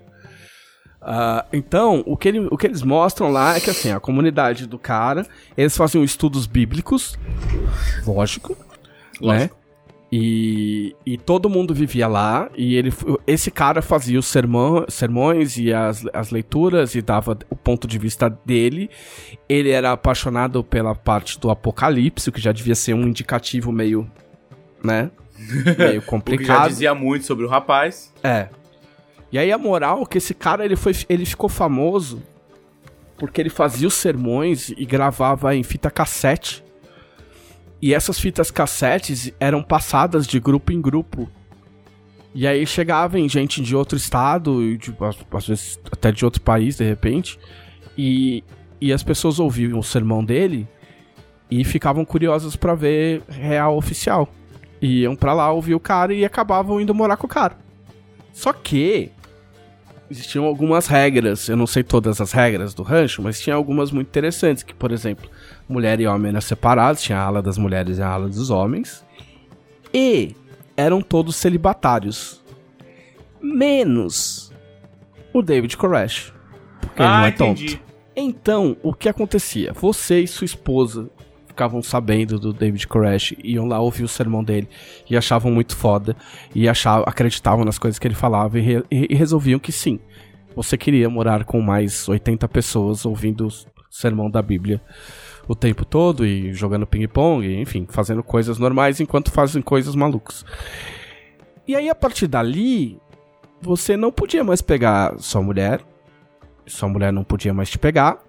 Ah, 1.02 1.46
então, 1.52 2.02
o 2.06 2.16
que, 2.16 2.28
ele- 2.30 2.48
o 2.52 2.58
que 2.58 2.66
eles 2.68 2.82
mostram 2.82 3.30
lá 3.30 3.56
é 3.58 3.60
que 3.60 3.70
assim, 3.70 3.92
a 3.92 4.00
comunidade 4.00 4.66
do 4.68 4.78
cara, 4.80 5.26
eles 5.58 5.76
faziam 5.76 6.04
estudos 6.04 6.46
bíblicos, 6.46 7.18
lógico, 8.06 8.56
né? 9.22 9.50
E, 10.16 10.96
e 11.04 11.18
todo 11.18 11.50
mundo 11.50 11.74
vivia 11.74 12.08
lá, 12.08 12.48
e 12.56 12.76
ele, 12.76 12.94
esse 13.26 13.50
cara 13.50 13.82
fazia 13.82 14.20
os 14.20 14.28
sermão, 14.28 14.86
sermões 14.88 15.58
e 15.58 15.74
as, 15.74 16.06
as 16.14 16.30
leituras 16.30 16.94
e 16.94 17.02
dava 17.02 17.36
o 17.50 17.56
ponto 17.56 17.88
de 17.88 17.98
vista 17.98 18.30
dele. 18.46 18.92
Ele 19.50 19.72
era 19.72 19.92
apaixonado 19.92 20.64
pela 20.64 20.94
parte 20.94 21.40
do 21.40 21.50
apocalipse, 21.50 22.30
o 22.30 22.32
que 22.32 22.40
já 22.40 22.52
devia 22.52 22.76
ser 22.76 22.94
um 22.94 23.08
indicativo 23.08 23.72
meio, 23.72 24.08
né? 24.84 25.10
Meio 25.40 25.66
O 25.66 25.76
que 25.76 26.00
já 26.00 26.02
complicado. 26.02 26.70
dizia 26.70 26.94
muito 26.94 27.26
sobre 27.26 27.46
o 27.46 27.50
rapaz. 27.50 28.14
É. 28.24 28.50
E 29.32 29.40
aí 29.40 29.52
a 29.52 29.58
moral 29.58 30.04
é 30.04 30.06
que 30.06 30.20
esse 30.20 30.36
cara 30.36 30.64
ele 30.64 30.76
foi 30.76 30.94
ele 31.10 31.26
ficou 31.26 31.50
famoso 31.50 32.22
porque 33.18 33.42
ele 33.42 33.50
fazia 33.50 33.88
os 33.88 33.96
sermões 33.96 34.70
e 34.70 34.86
gravava 34.86 35.56
em 35.56 35.64
fita 35.64 35.90
cassete. 35.90 36.64
E 37.84 37.94
essas 37.94 38.18
fitas 38.18 38.50
cassetes 38.50 39.34
eram 39.42 39.62
passadas 39.62 40.26
de 40.26 40.40
grupo 40.40 40.72
em 40.72 40.80
grupo. 40.80 41.30
E 42.34 42.48
aí 42.48 42.66
chegava 42.66 43.20
em 43.20 43.28
gente 43.28 43.62
de 43.62 43.76
outro 43.76 43.98
estado, 43.98 44.78
de- 44.78 44.96
às, 45.36 45.46
vezes 45.46 45.78
até 45.92 46.10
de 46.10 46.24
outro 46.24 46.40
país, 46.40 46.78
de 46.78 46.86
repente, 46.86 47.38
e, 47.98 48.42
e 48.80 48.94
as 48.94 49.04
pessoas 49.04 49.38
ouviam 49.38 49.78
o 49.78 49.84
sermão 49.84 50.24
dele 50.24 50.66
e 51.52 51.66
ficavam 51.66 52.06
curiosas 52.06 52.56
pra 52.56 52.74
ver 52.74 53.22
real 53.28 53.76
oficial. 53.76 54.30
E 54.82 55.02
iam 55.02 55.14
pra 55.14 55.34
lá 55.34 55.52
ouvir 55.52 55.76
o 55.76 55.80
cara 55.80 56.14
e 56.14 56.24
acabavam 56.24 56.80
indo 56.80 56.96
morar 56.96 57.18
com 57.18 57.26
o 57.28 57.30
cara. 57.30 57.58
Só 58.32 58.54
que 58.54 59.12
existiam 60.10 60.46
algumas 60.46 60.88
regras, 60.88 61.50
eu 61.50 61.58
não 61.58 61.68
sei 61.68 61.84
todas 61.84 62.22
as 62.22 62.32
regras 62.32 62.74
do 62.74 62.82
rancho, 62.82 63.22
mas 63.22 63.42
tinha 63.42 63.58
algumas 63.58 63.92
muito 63.92 64.08
interessantes, 64.08 64.64
que 64.64 64.74
por 64.74 64.94
exemplo, 64.94 65.30
mulher 65.74 66.00
e 66.00 66.08
homem 66.08 66.30
eram 66.30 66.40
separados, 66.42 67.02
tinha 67.02 67.18
a 67.18 67.24
ala 67.24 67.42
das 67.42 67.58
mulheres 67.58 67.98
e 67.98 68.02
a 68.02 68.08
ala 68.08 68.28
dos 68.30 68.50
homens, 68.50 69.04
e 69.94 70.36
eram 70.78 71.02
todos 71.02 71.36
celibatários. 71.36 72.42
Menos 73.42 74.52
o 75.34 75.42
David 75.42 75.76
Koresh, 75.76 76.32
porque 76.80 77.02
ele 77.02 77.10
não 77.10 77.26
é 77.26 77.32
tonto. 77.32 77.62
Então, 78.16 78.78
o 78.84 78.94
que 78.94 79.10
acontecia? 79.10 79.74
Você 79.74 80.22
e 80.22 80.28
sua 80.28 80.46
esposa 80.46 81.10
ficavam 81.48 81.82
sabendo 81.84 82.40
do 82.40 82.54
David 82.54 82.88
Koresh, 82.88 83.34
iam 83.44 83.66
lá 83.68 83.80
ouvir 83.80 84.04
o 84.04 84.08
sermão 84.08 84.44
dele 84.44 84.68
e 85.10 85.18
achavam 85.18 85.52
muito 85.52 85.76
foda 85.76 86.16
e 86.56 86.70
achavam, 86.70 87.04
acreditavam 87.08 87.66
nas 87.66 87.78
coisas 87.78 88.00
que 88.00 88.08
ele 88.08 88.16
falava 88.16 88.58
e, 88.58 88.62
re- 88.62 88.84
e 88.90 89.14
resolviam 89.16 89.60
que 89.60 89.72
sim, 89.72 90.00
você 90.56 90.78
queria 90.78 91.10
morar 91.10 91.44
com 91.44 91.60
mais 91.62 92.08
80 92.08 92.48
pessoas 92.48 93.06
ouvindo 93.06 93.48
o 93.48 93.52
sermão 93.90 94.30
da 94.30 94.42
Bíblia 94.42 94.80
o 95.48 95.56
tempo 95.56 95.84
todo 95.86 96.26
e 96.26 96.54
jogando 96.54 96.88
ping-pong, 96.88 97.46
enfim, 97.60 97.86
fazendo 97.90 98.24
coisas 98.24 98.58
normais 98.58 99.00
enquanto 99.00 99.32
fazem 99.32 99.62
coisas 99.62 99.96
malucas. 99.96 100.46
E 101.68 101.76
aí, 101.76 101.90
a 101.90 101.96
partir 101.96 102.28
dali, 102.28 102.98
você 103.62 103.96
não 103.98 104.12
podia 104.12 104.44
mais 104.44 104.62
pegar 104.62 105.18
sua 105.20 105.42
mulher, 105.42 105.82
sua 106.66 106.88
mulher 106.90 107.12
não 107.12 107.24
podia 107.24 107.54
mais 107.54 107.70
te 107.70 107.78
pegar, 107.78 108.20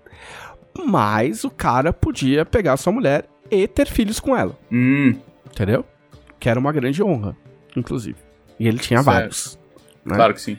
mas 0.86 1.44
o 1.44 1.50
cara 1.50 1.92
podia 1.92 2.44
pegar 2.44 2.76
sua 2.76 2.92
mulher 2.92 3.26
e 3.50 3.66
ter 3.68 3.86
filhos 3.86 4.18
com 4.18 4.36
ela, 4.36 4.56
Hum, 4.70 5.14
entendeu? 5.46 5.84
Que 6.40 6.48
era 6.48 6.58
uma 6.58 6.72
grande 6.72 7.02
honra, 7.02 7.36
inclusive. 7.76 8.18
E 8.58 8.66
ele 8.68 8.78
tinha 8.78 9.02
Certo. 9.02 9.14
vários. 9.14 9.58
Né? 10.04 10.16
claro 10.16 10.34
que 10.34 10.40
sim. 10.40 10.58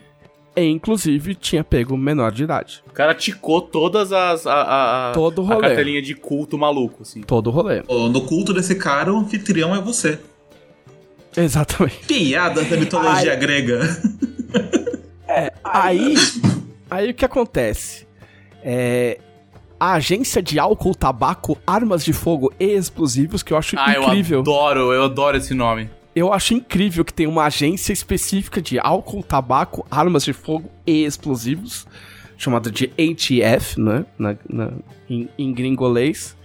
E, 0.55 0.63
inclusive, 0.63 1.35
tinha 1.35 1.63
pego 1.63 1.97
menor 1.97 2.31
de 2.31 2.43
idade. 2.45 2.81
O 2.87 2.91
cara 2.93 3.13
ticou 3.13 3.61
todas 3.61 4.13
as. 4.13 4.47
A, 4.47 4.53
a, 4.53 5.09
a- 5.09 5.13
Todo 5.13 5.41
o 5.43 5.45
a 5.51 5.55
rolê. 5.55 5.67
cartelinha 5.67 6.01
de 6.01 6.15
culto 6.15 6.57
maluco, 6.57 7.01
assim. 7.01 7.21
Todo 7.21 7.47
o 7.47 7.51
rolê. 7.51 7.83
No 7.89 8.21
culto 8.21 8.53
desse 8.53 8.75
cara, 8.75 9.13
o 9.13 9.17
anfitrião 9.17 9.75
é 9.75 9.81
você. 9.81 10.17
Exatamente. 11.35 12.05
Piada 12.05 12.63
da 12.63 12.77
mitologia 12.77 13.35
grega. 13.35 13.79
Aí, 15.63 16.15
aí 16.89 17.09
o 17.09 17.13
que 17.13 17.25
acontece? 17.25 18.07
É, 18.63 19.19
a 19.77 19.93
agência 19.93 20.41
de 20.41 20.57
álcool, 20.57 20.95
tabaco, 20.95 21.57
armas 21.67 22.05
de 22.05 22.13
fogo 22.13 22.53
e 22.59 22.65
explosivos, 22.67 23.43
que 23.43 23.51
eu 23.51 23.57
acho 23.57 23.75
Ah, 23.77 23.97
incrível. 23.99 24.37
eu 24.37 24.41
adoro, 24.41 24.93
eu 24.93 25.03
adoro 25.03 25.35
esse 25.37 25.53
nome. 25.53 25.89
Eu 26.15 26.31
acho 26.31 26.53
incrível 26.53 27.03
que 27.03 27.13
tem 27.13 27.27
uma 27.27 27.43
agência 27.45 27.91
específica 27.91 28.61
de 28.61 28.79
álcool, 28.79 29.21
tabaco, 29.21 29.85
armas 29.91 30.23
de 30.23 30.31
fogo 30.31 30.69
e 30.87 31.03
explosivos, 31.03 31.85
chamada 32.37 32.71
de 32.71 32.85
ATF, 32.97 33.79
né? 33.81 34.05
Na, 34.17 34.35
na- 34.49 34.71
em, 35.09 35.27
em 35.37 35.53
gringolês. 35.53 36.35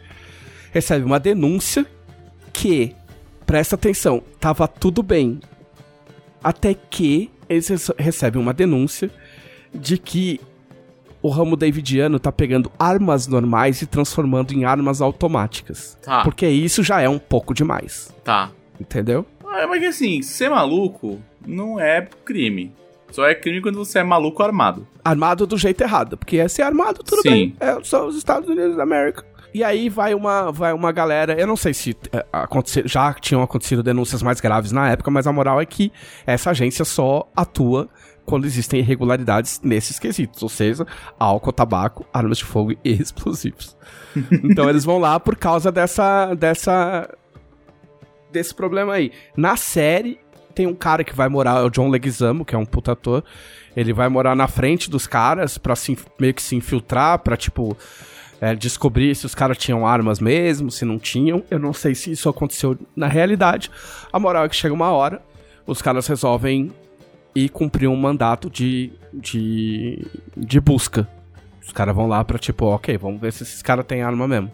Recebe 0.73 1.05
uma 1.05 1.21
denúncia 1.21 1.87
que, 2.53 2.95
presta 3.47 3.77
atenção, 3.77 4.23
tava 4.41 4.67
tudo 4.67 5.03
bem. 5.05 5.41
Até 6.43 6.75
que 6.75 7.31
eles 7.49 7.69
rece- 7.69 7.95
recebem 7.99 8.41
uma 8.43 8.53
denúncia 8.53 9.11
de 9.73 9.99
que 9.99 10.41
o 11.23 11.29
ramo 11.29 11.55
davidiano 11.55 12.19
tá 12.19 12.33
pegando 12.33 12.73
armas 12.79 13.27
normais 13.27 13.83
e 13.83 13.87
transformando 13.87 14.53
em 14.53 14.65
armas 14.65 15.01
automáticas. 15.03 15.97
Tá, 16.03 16.23
Porque 16.25 16.47
isso 16.49 16.83
já 16.83 17.01
é 17.01 17.09
um 17.09 17.19
pouco 17.19 17.53
demais, 17.53 18.13
tá. 18.25 18.51
entendeu? 18.81 19.27
Ah, 19.51 19.67
mas 19.67 19.83
assim, 19.85 20.23
ser 20.23 20.49
maluco 20.49 21.21
não 21.47 21.79
é 21.79 22.07
crime. 22.25 22.73
Só 23.11 23.27
é 23.27 23.35
crime 23.35 23.61
quando 23.61 23.77
você 23.77 23.99
é 23.99 24.05
maluco 24.05 24.43
armado. 24.43 24.87
armado 25.05 25.47
do 25.47 25.59
jeito 25.59 25.83
errado, 25.83 26.17
porque 26.17 26.39
é 26.39 26.47
ser 26.47 26.63
armado, 26.63 27.03
tudo 27.03 27.23
Sim. 27.23 27.31
bem. 27.31 27.57
É, 27.59 27.77
são 27.83 28.07
os 28.07 28.17
Estados 28.17 28.49
Unidos 28.49 28.77
da 28.77 28.85
América. 28.85 29.25
E 29.53 29.65
aí 29.65 29.89
vai 29.89 30.15
uma, 30.15 30.53
vai 30.53 30.73
uma 30.73 30.93
galera, 30.93 31.35
eu 31.39 31.47
não 31.47 31.57
sei 31.57 31.75
se 31.75 31.97
é, 32.13 32.25
acontecer, 32.33 32.87
já 32.87 33.13
tinham 33.15 33.43
acontecido 33.43 33.83
denúncias 33.83 34.23
mais 34.23 34.41
graves 34.41 34.71
na 34.71 34.89
época, 34.91 35.11
mas 35.11 35.27
a 35.27 35.33
moral 35.33 35.61
é 35.61 35.67
que 35.67 35.93
essa 36.25 36.51
agência 36.51 36.85
só 36.85 37.29
atua 37.35 37.89
quando 38.25 38.45
existem 38.45 38.79
irregularidades 38.79 39.61
nesses 39.61 39.99
quesitos, 39.99 40.41
ou 40.41 40.49
seja, 40.49 40.87
álcool, 41.19 41.53
tabaco, 41.53 42.07
armas 42.13 42.39
de 42.39 42.45
fogo 42.45 42.73
e 42.85 42.93
explosivos. 43.03 43.77
então 44.45 44.71
eles 44.71 44.85
vão 44.85 44.99
lá 45.01 45.19
por 45.19 45.35
causa 45.35 45.73
dessa, 45.73 46.33
dessa, 46.35 47.13
desse 48.33 48.55
problema 48.55 48.95
aí. 48.95 49.13
Na 49.37 49.57
série, 49.57 50.19
tem 50.55 50.67
um 50.67 50.75
cara 50.75 51.05
que 51.05 51.15
vai 51.15 51.29
morar, 51.29 51.61
é 51.61 51.63
o 51.63 51.71
John 51.71 51.89
Leguizamo, 51.89 52.45
que 52.45 52.55
é 52.55 52.59
um 52.59 52.67
puta 52.67 52.93
ator, 52.93 53.25
ele 53.77 53.93
vai 53.93 54.09
morar 54.09 54.35
na 54.35 54.49
frente 54.49 54.91
dos 54.91 55.07
caras 55.07 55.59
pra 55.59 55.77
se, 55.77 55.97
meio 56.19 56.35
que 56.35 56.43
se 56.43 56.57
infiltrar, 56.57 57.19
pra 57.21 57.37
tipo 57.37 57.77
é, 58.41 58.55
descobrir 58.55 59.15
se 59.15 59.27
os 59.27 59.35
caras 59.35 59.59
tinham 59.59 59.87
armas 59.87 60.19
mesmo, 60.19 60.71
se 60.71 60.85
não 60.85 60.99
tinham. 60.99 61.45
Eu 61.51 61.59
não 61.59 61.73
sei 61.73 61.95
se 61.95 62.11
isso 62.11 62.29
aconteceu 62.29 62.77
na 62.97 63.07
realidade. 63.07 63.71
A 64.13 64.19
moral 64.19 64.45
é 64.45 64.49
que 64.49 64.57
chega 64.57 64.75
uma 64.75 64.91
hora, 64.91 65.23
os 65.67 65.83
caras 65.83 66.07
resolvem 66.07 66.73
ir 67.35 67.49
cumprir 67.49 67.89
um 67.89 67.97
mandato 67.97 68.51
de, 68.51 68.93
de, 69.13 70.05
de 70.37 70.61
busca. 70.61 71.09
Os 71.63 71.73
caras 71.73 71.95
vão 71.95 72.09
lá 72.09 72.25
pra 72.25 72.39
tipo, 72.39 72.65
ok, 72.67 72.97
vamos 72.97 73.21
ver 73.21 73.33
se 73.33 73.43
esses 73.43 73.63
caras 73.63 73.87
têm 73.87 74.03
arma 74.03 74.27
mesmo. 74.27 74.51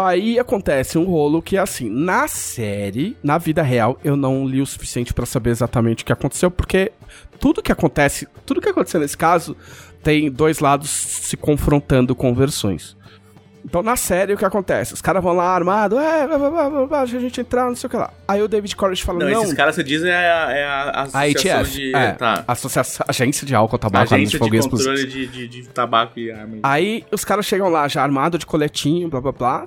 Aí 0.00 0.38
acontece 0.38 0.98
um 0.98 1.04
rolo 1.04 1.42
que, 1.42 1.56
assim, 1.56 1.88
na 1.88 2.26
série, 2.28 3.16
na 3.22 3.38
vida 3.38 3.62
real, 3.62 3.98
eu 4.02 4.16
não 4.16 4.46
li 4.46 4.60
o 4.60 4.66
suficiente 4.66 5.14
pra 5.14 5.26
saber 5.26 5.50
exatamente 5.50 6.02
o 6.02 6.06
que 6.06 6.12
aconteceu, 6.12 6.50
porque 6.50 6.92
tudo 7.38 7.62
que 7.62 7.72
acontece, 7.72 8.26
tudo 8.44 8.60
que 8.60 8.68
aconteceu 8.68 9.00
nesse 9.00 9.16
caso, 9.16 9.56
tem 10.02 10.30
dois 10.30 10.60
lados 10.60 10.90
se 10.90 11.36
confrontando 11.36 12.14
com 12.14 12.34
versões. 12.34 12.96
Então, 13.64 13.82
na 13.82 13.94
série, 13.96 14.32
o 14.32 14.36
que 14.36 14.44
acontece? 14.44 14.94
Os 14.94 15.02
caras 15.02 15.22
vão 15.22 15.34
lá 15.34 15.54
armados, 15.54 15.98
é, 15.98 16.26
blá, 16.26 16.38
blá, 16.38 16.70
blá, 16.70 16.86
blá, 16.86 17.00
a 17.02 17.06
gente 17.06 17.40
entrar, 17.40 17.66
não 17.66 17.76
sei 17.76 17.86
o 17.88 17.90
que 17.90 17.96
lá. 17.96 18.10
Aí 18.26 18.42
o 18.42 18.48
David 18.48 18.74
Koresh 18.74 19.00
fala, 19.00 19.18
Não, 19.20 19.30
não, 19.30 19.42
esses 19.42 19.54
caras 19.54 19.74
você 19.74 19.84
diz 19.84 20.02
é 20.02 20.14
a, 20.14 20.50
é 20.52 20.64
a 20.64 20.82
a 20.90 21.02
associação 21.02 21.60
ATF, 21.60 21.70
de. 21.72 21.94
é, 21.94 22.12
Tá. 22.12 22.44
Associação, 22.48 23.06
Agência 23.08 23.46
de 23.46 23.54
Álcool, 23.54 23.78
Tabaco, 23.78 24.14
Armas 24.14 24.30
de 24.30 24.38
Fogo 24.38 24.54
e 24.54 24.60
controle 24.60 25.06
de, 25.06 25.26
de, 25.26 25.48
de 25.48 25.68
tabaco 25.68 26.18
e 26.18 26.30
arma. 26.32 26.56
Aí 26.62 27.04
os 27.12 27.24
caras 27.24 27.46
chegam 27.46 27.68
lá 27.68 27.86
já 27.86 28.02
armados 28.02 28.38
de 28.38 28.46
coletinho, 28.46 29.08
blá 29.08 29.20
blá 29.20 29.32
blá. 29.32 29.66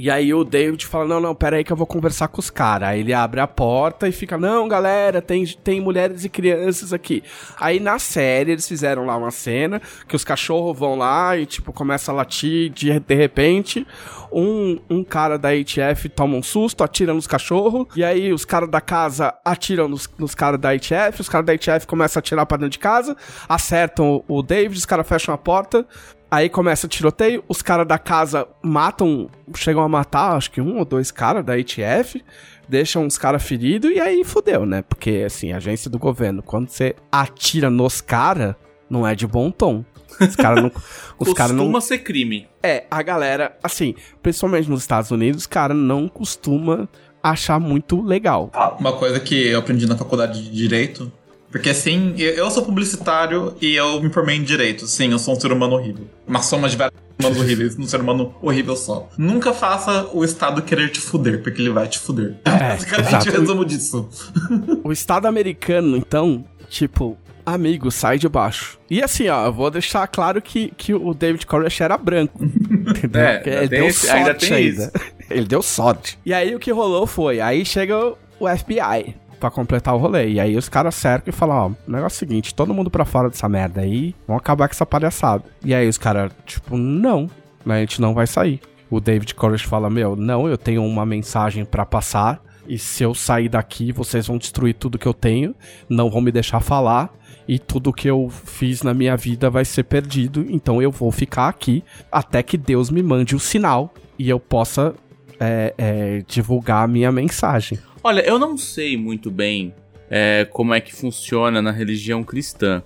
E 0.00 0.10
aí 0.10 0.32
o 0.32 0.44
David 0.44 0.86
fala: 0.86 1.04
Não, 1.04 1.20
não, 1.20 1.34
pera 1.34 1.56
aí 1.56 1.64
que 1.64 1.70
eu 1.70 1.76
vou 1.76 1.86
conversar 1.86 2.28
com 2.28 2.40
os 2.40 2.48
caras. 2.48 2.88
Aí 2.88 3.00
ele 3.00 3.12
abre 3.12 3.38
a 3.38 3.46
porta 3.46 4.08
e 4.08 4.12
fica: 4.12 4.38
Não, 4.38 4.66
galera, 4.66 5.20
tem, 5.20 5.44
tem 5.44 5.78
mulheres 5.78 6.24
e 6.24 6.30
crianças 6.30 6.94
aqui. 6.94 7.22
Aí 7.58 7.78
na 7.78 7.98
série 7.98 8.52
eles 8.52 8.66
fizeram 8.66 9.04
lá 9.04 9.14
uma 9.14 9.30
cena 9.30 9.78
que 10.08 10.16
os 10.16 10.24
cachorros 10.24 10.78
vão 10.78 10.96
lá 10.96 11.36
e, 11.36 11.44
tipo, 11.44 11.70
começa 11.70 12.10
a 12.10 12.14
latir 12.14 12.70
de, 12.70 12.98
de 12.98 13.14
repente. 13.14 13.86
Um, 14.32 14.78
um 14.88 15.04
cara 15.04 15.36
da 15.36 15.50
HF 15.50 16.08
toma 16.08 16.34
um 16.34 16.42
susto, 16.42 16.82
atira 16.82 17.12
nos 17.12 17.26
cachorros. 17.26 17.86
E 17.94 18.02
aí 18.02 18.32
os 18.32 18.46
caras 18.46 18.70
da 18.70 18.80
casa 18.80 19.34
atiram 19.44 19.86
nos, 19.86 20.08
nos 20.18 20.34
caras 20.34 20.58
da 20.58 20.70
HF. 20.74 21.20
Os 21.20 21.28
caras 21.28 21.44
da 21.44 21.52
HF 21.52 21.86
começam 21.86 22.18
a 22.18 22.20
atirar 22.20 22.46
pra 22.46 22.56
dentro 22.56 22.70
de 22.70 22.78
casa. 22.78 23.14
Acertam 23.46 24.24
o, 24.26 24.38
o 24.38 24.42
David, 24.42 24.78
os 24.78 24.86
caras 24.86 25.06
fecham 25.06 25.34
a 25.34 25.38
porta. 25.38 25.86
Aí 26.30 26.48
começa 26.48 26.86
o 26.86 26.88
tiroteio, 26.88 27.42
os 27.48 27.60
caras 27.60 27.86
da 27.86 27.98
casa 27.98 28.46
matam, 28.62 29.28
chegam 29.56 29.82
a 29.82 29.88
matar, 29.88 30.36
acho 30.36 30.50
que 30.50 30.60
um 30.60 30.78
ou 30.78 30.84
dois 30.84 31.10
caras 31.10 31.44
da 31.44 31.54
HF, 31.56 32.22
deixam 32.68 33.04
os 33.04 33.18
caras 33.18 33.42
feridos 33.42 33.90
e 33.90 33.98
aí 33.98 34.22
fudeu, 34.22 34.64
né? 34.64 34.82
Porque, 34.82 35.24
assim, 35.26 35.52
agência 35.52 35.90
do 35.90 35.98
governo, 35.98 36.40
quando 36.40 36.68
você 36.68 36.94
atira 37.10 37.68
nos 37.68 38.00
caras, 38.00 38.54
não 38.88 39.06
é 39.06 39.14
de 39.14 39.26
bom 39.26 39.50
tom. 39.50 39.84
Os 40.20 40.36
caras 40.36 40.62
não. 40.62 40.70
Os 41.18 41.32
cara 41.34 41.52
Costuma 41.52 41.72
não. 41.72 41.80
ser 41.80 41.98
crime. 41.98 42.46
É, 42.62 42.84
a 42.90 43.02
galera, 43.02 43.56
assim, 43.62 43.94
principalmente 44.22 44.70
nos 44.70 44.80
Estados 44.80 45.10
Unidos, 45.10 45.42
os 45.42 45.46
caras 45.46 45.76
não 45.76 46.08
costuma 46.08 46.88
achar 47.22 47.58
muito 47.58 48.00
legal. 48.00 48.50
Uma 48.78 48.92
coisa 48.94 49.20
que 49.20 49.48
eu 49.48 49.58
aprendi 49.58 49.86
na 49.86 49.96
faculdade 49.96 50.42
de 50.42 50.50
Direito, 50.50 51.12
porque 51.50 51.70
assim, 51.70 52.14
eu 52.16 52.50
sou 52.50 52.64
publicitário 52.64 53.54
e 53.60 53.74
eu 53.74 54.00
me 54.02 54.10
formei 54.12 54.36
em 54.36 54.42
Direito. 54.42 54.86
Sim, 54.86 55.10
eu 55.12 55.18
sou 55.18 55.34
um 55.36 55.40
ser 55.40 55.52
humano 55.52 55.74
horrível. 55.74 56.06
Uma 56.26 56.40
soma 56.42 56.68
de 56.68 56.76
vários 56.76 56.98
humanos 57.18 57.38
horríveis, 57.38 57.78
um 57.78 57.86
ser 57.86 58.00
humano 58.00 58.34
horrível 58.40 58.76
só. 58.76 59.08
Nunca 59.18 59.52
faça 59.52 60.08
o 60.12 60.24
Estado 60.24 60.62
querer 60.62 60.90
te 60.90 61.00
fuder, 61.00 61.42
porque 61.42 61.60
ele 61.60 61.70
vai 61.70 61.88
te 61.88 61.98
fuder. 61.98 62.36
É, 62.44 62.50
Basicamente 62.76 63.30
resumo 63.30 63.64
disso. 63.64 64.08
O 64.84 64.92
Estado 64.92 65.26
americano, 65.26 65.96
então, 65.96 66.44
tipo, 66.68 67.16
amigo, 67.44 67.90
sai 67.90 68.18
de 68.18 68.28
baixo. 68.28 68.78
E 68.88 69.02
assim, 69.02 69.28
ó, 69.28 69.46
eu 69.46 69.52
vou 69.52 69.70
deixar 69.70 70.06
claro 70.06 70.40
que, 70.40 70.72
que 70.76 70.94
o 70.94 71.12
David 71.12 71.46
Koresh 71.46 71.80
era 71.80 71.98
branco. 71.98 72.42
Entendeu? 72.44 73.20
É, 73.22 73.42
ele 73.44 73.68
deu 73.68 73.86
esse- 73.88 74.06
sorte 74.06 74.16
ainda 74.18 74.34
tem 74.34 74.52
ainda. 74.52 74.92
Ele 75.28 75.46
deu 75.46 75.62
sorte. 75.62 76.18
E 76.24 76.32
aí 76.32 76.54
o 76.54 76.58
que 76.58 76.70
rolou 76.72 77.06
foi, 77.06 77.40
aí 77.40 77.64
chega 77.64 77.96
o 78.38 78.48
FBI 78.48 79.14
pra 79.40 79.50
completar 79.50 79.94
o 79.94 79.98
rolê. 79.98 80.28
E 80.28 80.38
aí 80.38 80.56
os 80.56 80.68
caras 80.68 80.94
cercam 80.94 81.32
e 81.32 81.36
falam, 81.36 81.56
ó, 81.56 81.66
o 81.68 81.90
negócio 81.90 82.22
é 82.22 82.26
o 82.26 82.28
seguinte, 82.28 82.54
todo 82.54 82.74
mundo 82.74 82.90
pra 82.90 83.04
fora 83.04 83.30
dessa 83.30 83.48
merda 83.48 83.80
aí, 83.80 84.14
vamos 84.28 84.40
acabar 84.40 84.68
com 84.68 84.72
essa 84.72 84.86
palhaçada. 84.86 85.42
E 85.64 85.74
aí 85.74 85.88
os 85.88 85.98
caras, 85.98 86.30
tipo, 86.44 86.76
não, 86.76 87.28
a 87.66 87.78
gente 87.78 88.00
não 88.00 88.14
vai 88.14 88.26
sair. 88.26 88.60
O 88.90 89.00
David 89.00 89.34
Koresh 89.34 89.62
fala, 89.62 89.88
meu, 89.88 90.14
não, 90.14 90.46
eu 90.46 90.58
tenho 90.58 90.84
uma 90.84 91.06
mensagem 91.06 91.64
pra 91.64 91.86
passar, 91.86 92.42
e 92.68 92.78
se 92.78 93.02
eu 93.02 93.14
sair 93.14 93.48
daqui, 93.48 93.90
vocês 93.90 94.26
vão 94.26 94.36
destruir 94.36 94.74
tudo 94.74 94.98
que 94.98 95.06
eu 95.06 95.14
tenho, 95.14 95.54
não 95.88 96.10
vão 96.10 96.20
me 96.20 96.30
deixar 96.30 96.60
falar, 96.60 97.10
e 97.48 97.58
tudo 97.58 97.92
que 97.92 98.08
eu 98.08 98.28
fiz 98.28 98.82
na 98.82 98.94
minha 98.94 99.16
vida 99.16 99.50
vai 99.50 99.64
ser 99.64 99.84
perdido, 99.84 100.46
então 100.48 100.80
eu 100.80 100.90
vou 100.90 101.10
ficar 101.10 101.48
aqui 101.48 101.82
até 102.10 102.42
que 102.42 102.56
Deus 102.56 102.90
me 102.90 103.02
mande 103.02 103.34
o 103.34 103.40
sinal 103.40 103.92
e 104.16 104.28
eu 104.28 104.38
possa 104.38 104.94
é, 105.40 105.74
é, 105.76 106.22
divulgar 106.28 106.84
a 106.84 106.86
minha 106.86 107.10
mensagem. 107.10 107.78
Olha, 108.02 108.20
eu 108.22 108.38
não 108.38 108.56
sei 108.56 108.96
muito 108.96 109.30
bem 109.30 109.74
é, 110.08 110.46
como 110.50 110.72
é 110.74 110.80
que 110.80 110.94
funciona 110.94 111.60
na 111.60 111.70
religião 111.70 112.24
cristã. 112.24 112.82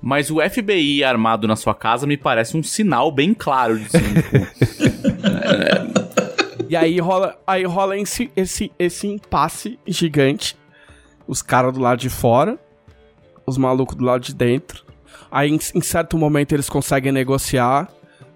Mas 0.00 0.30
o 0.30 0.36
FBI 0.40 1.02
armado 1.02 1.48
na 1.48 1.56
sua 1.56 1.74
casa 1.74 2.06
me 2.06 2.16
parece 2.16 2.56
um 2.56 2.62
sinal 2.62 3.10
bem 3.10 3.32
claro 3.32 3.78
de 3.78 3.86
E 6.68 6.76
aí 6.76 6.98
rola, 6.98 7.38
aí 7.46 7.64
rola 7.64 7.96
esse, 7.96 8.30
esse, 8.36 8.72
esse 8.78 9.06
impasse 9.06 9.78
gigante. 9.86 10.56
Os 11.26 11.40
caras 11.42 11.72
do 11.72 11.80
lado 11.80 11.98
de 11.98 12.10
fora, 12.10 12.58
os 13.46 13.56
malucos 13.56 13.96
do 13.96 14.04
lado 14.04 14.20
de 14.20 14.34
dentro. 14.34 14.84
Aí 15.30 15.50
em, 15.50 15.58
em 15.74 15.80
certo 15.80 16.18
momento 16.18 16.52
eles 16.52 16.68
conseguem 16.68 17.12
negociar 17.12 17.88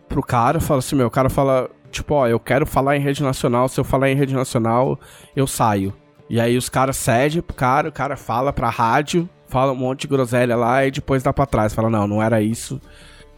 pro 0.09 0.23
cara, 0.23 0.61
fala 0.61 0.79
assim, 0.79 0.97
meu, 0.97 1.07
o 1.07 1.11
cara 1.11 1.29
fala, 1.29 1.69
tipo, 1.91 2.15
ó, 2.15 2.27
eu 2.27 2.41
quero 2.41 2.67
falar 2.67 2.97
em 2.97 3.01
rede 3.01 3.23
nacional, 3.23 3.69
se 3.69 3.79
eu 3.79 3.85
falar 3.85 4.11
em 4.11 4.17
rede 4.17 4.35
nacional, 4.35 4.99
eu 5.37 5.47
saio. 5.47 5.95
E 6.31 6.41
aí 6.41 6.57
os 6.57 6.69
caras 6.69 6.97
cedem 6.97 7.43
pro 7.43 7.57
cara, 7.57 7.89
o 7.89 7.93
cara 7.93 8.17
fala 8.17 8.53
pra 8.53 8.71
rádio, 8.71 9.29
fala 9.49 9.73
um 9.73 9.77
monte 9.77 10.03
de 10.03 10.07
groselha 10.07 10.55
lá 10.55 10.87
e 10.87 10.93
depois 10.93 11.25
dá 11.25 11.33
pra 11.33 11.45
trás. 11.45 11.75
Fala, 11.75 11.91
não, 11.91 12.07
não 12.07 12.23
era 12.23 12.41
isso. 12.41 12.81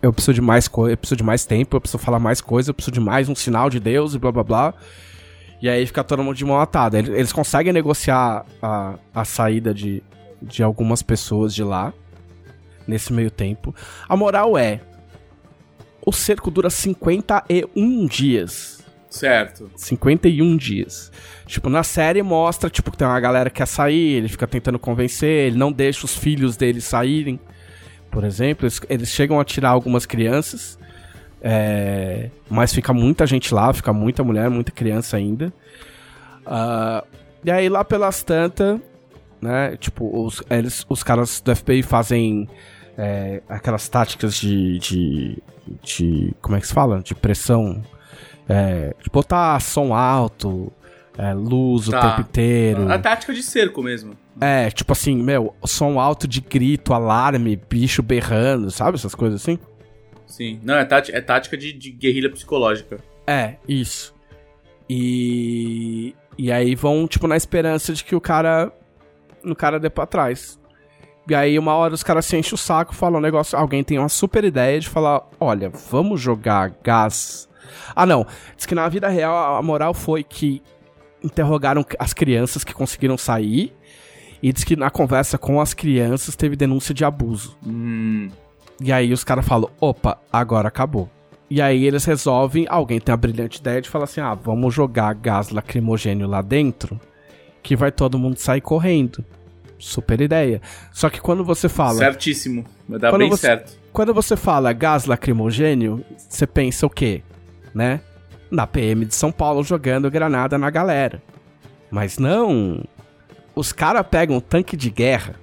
Eu 0.02 0.12
preciso 0.12 0.34
de 0.34 0.42
mais 0.42 0.68
coisa, 0.68 0.92
eu 0.92 0.98
preciso 0.98 1.16
de 1.16 1.24
mais 1.24 1.46
tempo, 1.46 1.74
eu 1.74 1.80
preciso 1.80 1.98
falar 1.98 2.18
mais 2.18 2.42
coisa, 2.42 2.68
eu 2.68 2.74
preciso 2.74 2.92
de 2.92 3.00
mais 3.00 3.30
um 3.30 3.34
sinal 3.34 3.70
de 3.70 3.80
Deus 3.80 4.14
e 4.14 4.18
blá 4.18 4.30
blá 4.30 4.44
blá. 4.44 4.74
E 5.62 5.70
aí 5.70 5.86
fica 5.86 6.04
todo 6.04 6.22
mundo 6.22 6.36
de 6.36 6.44
mão 6.44 6.60
atada. 6.60 6.98
Eles, 6.98 7.32
conseguem 7.32 7.72
negociar 7.72 8.44
a, 8.60 8.98
a 9.14 9.24
saída 9.24 9.72
de, 9.72 10.02
de 10.42 10.62
algumas 10.62 11.02
pessoas 11.02 11.54
de 11.54 11.64
lá 11.64 11.94
nesse 12.86 13.10
meio 13.10 13.30
tempo. 13.30 13.74
A 14.06 14.14
moral 14.14 14.58
é: 14.58 14.80
o 16.04 16.12
cerco 16.12 16.50
dura 16.50 16.68
51 16.68 18.06
dias. 18.06 18.81
Certo. 19.12 19.70
51 19.76 20.56
dias. 20.56 21.12
Tipo, 21.46 21.68
na 21.68 21.82
série 21.82 22.22
mostra, 22.22 22.70
tipo, 22.70 22.90
que 22.90 22.96
tem 22.96 23.06
uma 23.06 23.20
galera 23.20 23.50
que 23.50 23.56
quer 23.56 23.66
sair, 23.66 24.16
ele 24.16 24.28
fica 24.28 24.46
tentando 24.46 24.78
convencer, 24.78 25.46
ele 25.46 25.56
não 25.56 25.70
deixa 25.70 26.04
os 26.04 26.16
filhos 26.16 26.56
dele 26.56 26.80
saírem. 26.80 27.38
Por 28.10 28.24
exemplo, 28.24 28.64
eles, 28.64 28.80
eles 28.88 29.08
chegam 29.08 29.38
a 29.38 29.44
tirar 29.44 29.70
algumas 29.70 30.06
crianças, 30.06 30.78
é, 31.42 32.30
mas 32.48 32.72
fica 32.72 32.92
muita 32.92 33.26
gente 33.26 33.52
lá, 33.52 33.72
fica 33.72 33.92
muita 33.92 34.22
mulher, 34.22 34.48
muita 34.50 34.70
criança 34.70 35.16
ainda. 35.16 35.52
Ah, 36.46 37.04
e 37.44 37.50
aí 37.50 37.68
lá 37.68 37.84
pelas 37.84 38.22
tantas, 38.22 38.80
né, 39.40 39.76
tipo, 39.76 40.24
os, 40.24 40.42
eles, 40.48 40.86
os 40.88 41.02
caras 41.02 41.40
do 41.40 41.54
FBI 41.54 41.82
fazem 41.82 42.48
é, 42.96 43.42
aquelas 43.48 43.88
táticas 43.88 44.34
de, 44.36 44.78
de, 44.78 45.42
de. 45.82 46.34
Como 46.40 46.56
é 46.56 46.60
que 46.60 46.66
se 46.66 46.74
fala? 46.74 47.00
De 47.02 47.14
pressão. 47.14 47.82
É, 48.52 48.94
botar 49.12 49.58
som 49.60 49.94
alto, 49.94 50.72
é, 51.16 51.32
luz 51.32 51.88
Tá. 51.88 51.98
o 51.98 52.00
tempo 52.10 52.20
inteiro. 52.22 52.90
A 52.92 52.98
tática 52.98 53.32
de 53.32 53.42
cerco 53.42 53.82
mesmo. 53.82 54.14
É, 54.40 54.70
tipo 54.70 54.92
assim, 54.92 55.16
meu, 55.22 55.54
som 55.64 55.98
alto 56.00 56.26
de 56.26 56.40
grito, 56.40 56.92
alarme, 56.94 57.56
bicho 57.68 58.02
berrando, 58.02 58.70
sabe? 58.70 58.96
Essas 58.96 59.14
coisas 59.14 59.40
assim. 59.40 59.58
Sim. 60.26 60.58
Não, 60.62 60.74
é, 60.74 60.84
tática, 60.84 61.16
é 61.16 61.20
tática 61.20 61.56
de, 61.56 61.72
de 61.72 61.90
guerrilha 61.90 62.30
psicológica. 62.30 62.98
É, 63.26 63.56
isso. 63.68 64.14
E. 64.88 66.14
E 66.38 66.50
aí 66.50 66.74
vão, 66.74 67.06
tipo, 67.06 67.26
na 67.26 67.36
esperança 67.36 67.92
de 67.92 68.02
que 68.04 68.14
o 68.14 68.20
cara. 68.20 68.72
O 69.44 69.54
cara 69.54 69.78
dê 69.78 69.90
pra 69.90 70.06
trás. 70.06 70.58
E 71.28 71.34
aí, 71.34 71.58
uma 71.58 71.74
hora 71.74 71.94
os 71.94 72.02
caras 72.02 72.26
se 72.26 72.36
enchem 72.36 72.54
o 72.54 72.58
saco, 72.58 72.94
falam 72.94 73.18
um 73.18 73.22
negócio. 73.22 73.56
Alguém 73.56 73.84
tem 73.84 73.98
uma 73.98 74.08
super 74.08 74.42
ideia 74.44 74.80
de 74.80 74.88
falar: 74.88 75.22
olha, 75.38 75.70
vamos 75.90 76.20
jogar 76.20 76.72
gás. 76.82 77.48
Ah, 77.94 78.06
não. 78.06 78.26
Diz 78.56 78.66
que 78.66 78.74
na 78.74 78.88
vida 78.88 79.08
real 79.08 79.56
a 79.56 79.62
moral 79.62 79.92
foi 79.94 80.22
que 80.22 80.62
interrogaram 81.22 81.84
as 81.98 82.12
crianças 82.12 82.64
que 82.64 82.72
conseguiram 82.74 83.16
sair. 83.16 83.72
E 84.42 84.52
diz 84.52 84.64
que 84.64 84.74
na 84.74 84.90
conversa 84.90 85.38
com 85.38 85.60
as 85.60 85.72
crianças 85.72 86.34
teve 86.34 86.56
denúncia 86.56 86.92
de 86.92 87.04
abuso. 87.04 87.56
Hum. 87.64 88.28
E 88.80 88.90
aí 88.92 89.12
os 89.12 89.22
caras 89.22 89.46
falam, 89.46 89.70
opa, 89.80 90.18
agora 90.32 90.66
acabou. 90.66 91.08
E 91.48 91.60
aí 91.62 91.84
eles 91.86 92.04
resolvem, 92.04 92.66
alguém 92.68 92.98
tem 92.98 93.12
a 93.12 93.16
brilhante 93.16 93.60
ideia 93.60 93.80
de 93.80 93.88
falar 93.88 94.04
assim, 94.04 94.20
ah, 94.20 94.34
vamos 94.34 94.74
jogar 94.74 95.14
gás 95.14 95.50
lacrimogênio 95.50 96.26
lá 96.26 96.42
dentro, 96.42 96.98
que 97.62 97.76
vai 97.76 97.92
todo 97.92 98.18
mundo 98.18 98.36
sair 98.38 98.60
correndo. 98.60 99.24
Super 99.78 100.20
ideia. 100.20 100.60
Só 100.92 101.08
que 101.10 101.20
quando 101.20 101.44
você 101.44 101.68
fala, 101.68 101.94
Certíssimo. 101.98 102.64
Vai 102.88 102.98
dar 102.98 103.16
bem 103.16 103.28
você- 103.28 103.46
certo. 103.46 103.78
quando 103.92 104.12
você 104.14 104.36
fala 104.36 104.72
gás 104.72 105.04
lacrimogênio, 105.06 106.04
você 106.16 106.46
pensa 106.46 106.86
o 106.86 106.90
quê? 106.90 107.22
Né? 107.74 108.00
Na 108.50 108.66
PM 108.66 109.04
de 109.04 109.14
São 109.14 109.32
Paulo 109.32 109.62
jogando 109.64 110.10
granada 110.10 110.58
na 110.58 110.68
galera. 110.70 111.22
Mas 111.90 112.18
não. 112.18 112.82
Os 113.54 113.72
caras 113.72 114.06
pegam 114.10 114.36
um 114.36 114.40
tanque 114.40 114.76
de 114.76 114.90
guerra. 114.90 115.34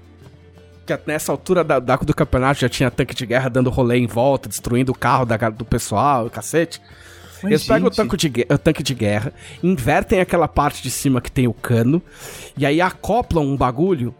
Que 0.86 1.00
nessa 1.06 1.32
altura 1.32 1.64
da, 1.64 1.80
da- 1.80 1.96
do 1.98 2.14
campeonato 2.16 2.60
já 2.62 2.70
tinha 2.70 2.90
tanque 2.90 3.14
de 3.16 3.26
guerra 3.26 3.50
dando 3.50 3.70
rolê 3.70 3.98
em 3.98 4.08
volta, 4.08 4.50
destruindo 4.50 4.92
o 4.92 4.96
carro 4.98 5.26
da 5.26 5.38
do 5.50 5.64
pessoal, 5.66 6.26
o 6.26 6.30
cacete. 6.30 6.82
Mas, 7.42 7.52
Eles 7.52 7.66
pegam 7.68 7.88
o 7.88 7.92
gente- 7.94 7.96
tanque, 7.96 8.18
de, 8.18 8.46
o 8.54 8.58
tanque 8.58 8.84
de 8.84 8.94
guerra, 8.96 9.32
invertem 9.64 10.20
aquela 10.20 10.48
parte 10.48 10.82
de 10.84 10.90
cima 10.92 11.22
que 11.22 11.32
tem 11.32 11.48
o 11.48 11.54
cano, 11.54 12.02
e 12.58 12.66
aí 12.66 12.82
acoplam 12.82 13.44
um 13.46 13.56
bagulho 13.56 14.14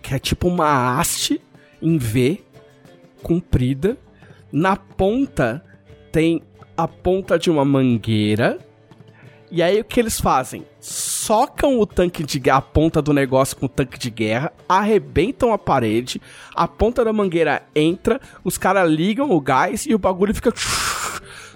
que 0.00 0.14
é 0.14 0.18
tipo 0.18 0.48
uma 0.48 0.98
haste 0.98 1.40
em 1.82 1.98
V, 1.98 2.40
comprida. 3.22 3.96
Na 4.52 4.74
ponta 4.76 5.62
tem 6.10 6.42
a 6.82 6.88
ponta 6.88 7.38
de 7.38 7.50
uma 7.50 7.64
mangueira. 7.64 8.58
E 9.52 9.62
aí 9.62 9.80
o 9.80 9.84
que 9.84 9.98
eles 9.98 10.20
fazem? 10.20 10.64
Socam 10.78 11.80
o 11.80 11.84
tanque 11.84 12.22
de 12.22 12.38
guerra, 12.38 12.58
a 12.58 12.62
ponta 12.62 13.02
do 13.02 13.12
negócio 13.12 13.56
com 13.56 13.66
o 13.66 13.68
tanque 13.68 13.98
de 13.98 14.08
guerra, 14.08 14.52
arrebentam 14.68 15.52
a 15.52 15.58
parede, 15.58 16.20
a 16.54 16.68
ponta 16.68 17.04
da 17.04 17.12
mangueira 17.12 17.62
entra, 17.74 18.20
os 18.44 18.56
caras 18.56 18.88
ligam 18.88 19.30
o 19.30 19.40
gás 19.40 19.86
e 19.86 19.94
o 19.94 19.98
bagulho 19.98 20.32
fica 20.32 20.52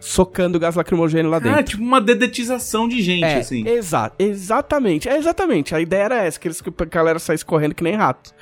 socando 0.01 0.59
gás 0.59 0.75
lacrimogêneo 0.75 1.31
lá 1.31 1.39
dentro. 1.39 1.59
Ah, 1.59 1.63
tipo 1.63 1.83
uma 1.83 2.01
dedetização 2.01 2.89
de 2.89 3.01
gente, 3.01 3.25
É, 3.25 3.37
assim. 3.39 3.67
exato, 3.67 4.17
exatamente, 4.19 5.09
é 5.09 5.17
exatamente. 5.17 5.73
A 5.75 5.81
ideia 5.81 6.03
era 6.03 6.17
essa, 6.25 6.39
que, 6.39 6.49
eles, 6.49 6.61
que 6.61 6.71
a 6.77 6.85
galera 6.85 7.21
saísse 7.21 7.45
correndo 7.45 7.77
que 7.77 7.85
nem 7.85 7.95
rato. 7.95 8.33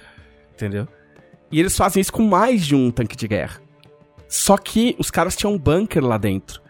Entendeu? 0.54 0.88
E 1.50 1.60
eles 1.60 1.76
fazem 1.76 2.00
isso 2.00 2.12
com 2.12 2.22
mais 2.22 2.64
de 2.64 2.74
um 2.74 2.90
tanque 2.90 3.16
de 3.16 3.28
guerra. 3.28 3.60
Só 4.28 4.56
que 4.56 4.96
os 4.98 5.10
caras 5.10 5.36
tinham 5.36 5.52
um 5.52 5.58
bunker 5.58 6.02
lá 6.02 6.16
dentro. 6.16 6.61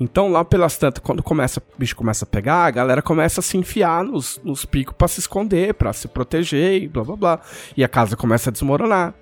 Então, 0.00 0.28
lá 0.28 0.44
pelas 0.44 0.76
tantas, 0.76 1.02
quando 1.02 1.22
começa, 1.22 1.60
o 1.60 1.78
bicho 1.78 1.96
começa 1.96 2.24
a 2.24 2.28
pegar, 2.28 2.66
a 2.66 2.70
galera 2.70 3.02
começa 3.02 3.40
a 3.40 3.42
se 3.42 3.56
enfiar 3.56 4.04
nos, 4.04 4.40
nos 4.44 4.64
picos 4.64 4.94
pra 4.96 5.08
se 5.08 5.18
esconder, 5.18 5.74
pra 5.74 5.92
se 5.92 6.06
proteger 6.06 6.82
e 6.82 6.88
blá 6.88 7.02
blá 7.02 7.16
blá. 7.16 7.40
E 7.76 7.82
a 7.82 7.88
casa 7.88 8.16
começa 8.16 8.50
a 8.50 8.52
desmoronar. 8.52 9.12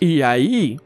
E 0.00 0.22
aí, 0.22 0.76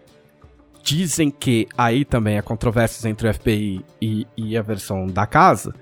dizem 0.83 1.31
que 1.31 1.67
aí 1.77 2.05
também 2.05 2.39
há 2.39 2.43
controvérsias 2.43 3.05
entre 3.05 3.29
o 3.29 3.35
FBI 3.35 3.85
e, 4.01 4.27
e 4.37 4.57
a 4.57 4.63
versão 4.63 5.07
da 5.07 5.27
casa. 5.27 5.75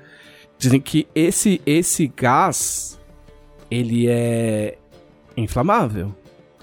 Dizem 0.58 0.80
que 0.80 1.06
esse, 1.14 1.60
esse 1.66 2.06
gás, 2.08 2.98
ele 3.70 4.08
é 4.08 4.78
inflamável 5.36 6.14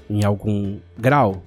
em 0.10 0.26
algum 0.26 0.80
grau. 0.98 1.44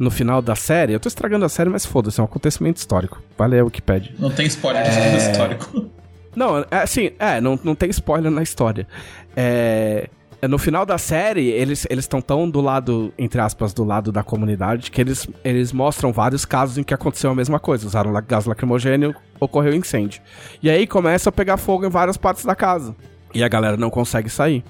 No 0.00 0.10
final 0.10 0.40
da 0.40 0.54
série, 0.56 0.94
eu 0.94 0.98
tô 0.98 1.08
estragando 1.08 1.44
a 1.44 1.48
série, 1.50 1.68
mas 1.68 1.84
foda-se, 1.84 2.18
é 2.18 2.22
um 2.22 2.24
acontecimento 2.24 2.78
histórico. 2.78 3.22
Vale 3.36 3.58
a 3.58 3.62
Wikipedia. 3.64 4.14
Não 4.18 4.30
tem 4.30 4.46
spoiler 4.46 4.82
de 4.82 4.98
É. 4.98 5.16
histórico. 5.18 5.90
Não, 6.34 6.58
é 6.70 6.76
assim, 6.78 7.10
é, 7.18 7.38
não, 7.38 7.60
não 7.62 7.74
tem 7.74 7.90
spoiler 7.90 8.30
na 8.30 8.42
história. 8.42 8.88
É, 9.36 10.08
é, 10.40 10.48
no 10.48 10.56
final 10.56 10.86
da 10.86 10.96
série, 10.96 11.48
eles 11.48 11.86
eles 11.90 12.04
estão 12.04 12.22
tão 12.22 12.48
do 12.48 12.62
lado, 12.62 13.12
entre 13.18 13.42
aspas, 13.42 13.74
do 13.74 13.84
lado 13.84 14.10
da 14.10 14.22
comunidade, 14.22 14.90
que 14.90 15.02
eles, 15.02 15.28
eles 15.44 15.70
mostram 15.70 16.12
vários 16.14 16.46
casos 16.46 16.78
em 16.78 16.82
que 16.82 16.94
aconteceu 16.94 17.30
a 17.30 17.34
mesma 17.34 17.60
coisa. 17.60 17.86
Usaram 17.86 18.10
gás 18.26 18.46
lacrimogênio, 18.46 19.14
ocorreu 19.38 19.74
incêndio. 19.74 20.22
E 20.62 20.70
aí 20.70 20.86
começa 20.86 21.28
a 21.28 21.32
pegar 21.32 21.58
fogo 21.58 21.84
em 21.84 21.90
várias 21.90 22.16
partes 22.16 22.42
da 22.46 22.54
casa. 22.54 22.96
E 23.34 23.44
a 23.44 23.48
galera 23.48 23.76
não 23.76 23.90
consegue 23.90 24.30
sair. 24.30 24.64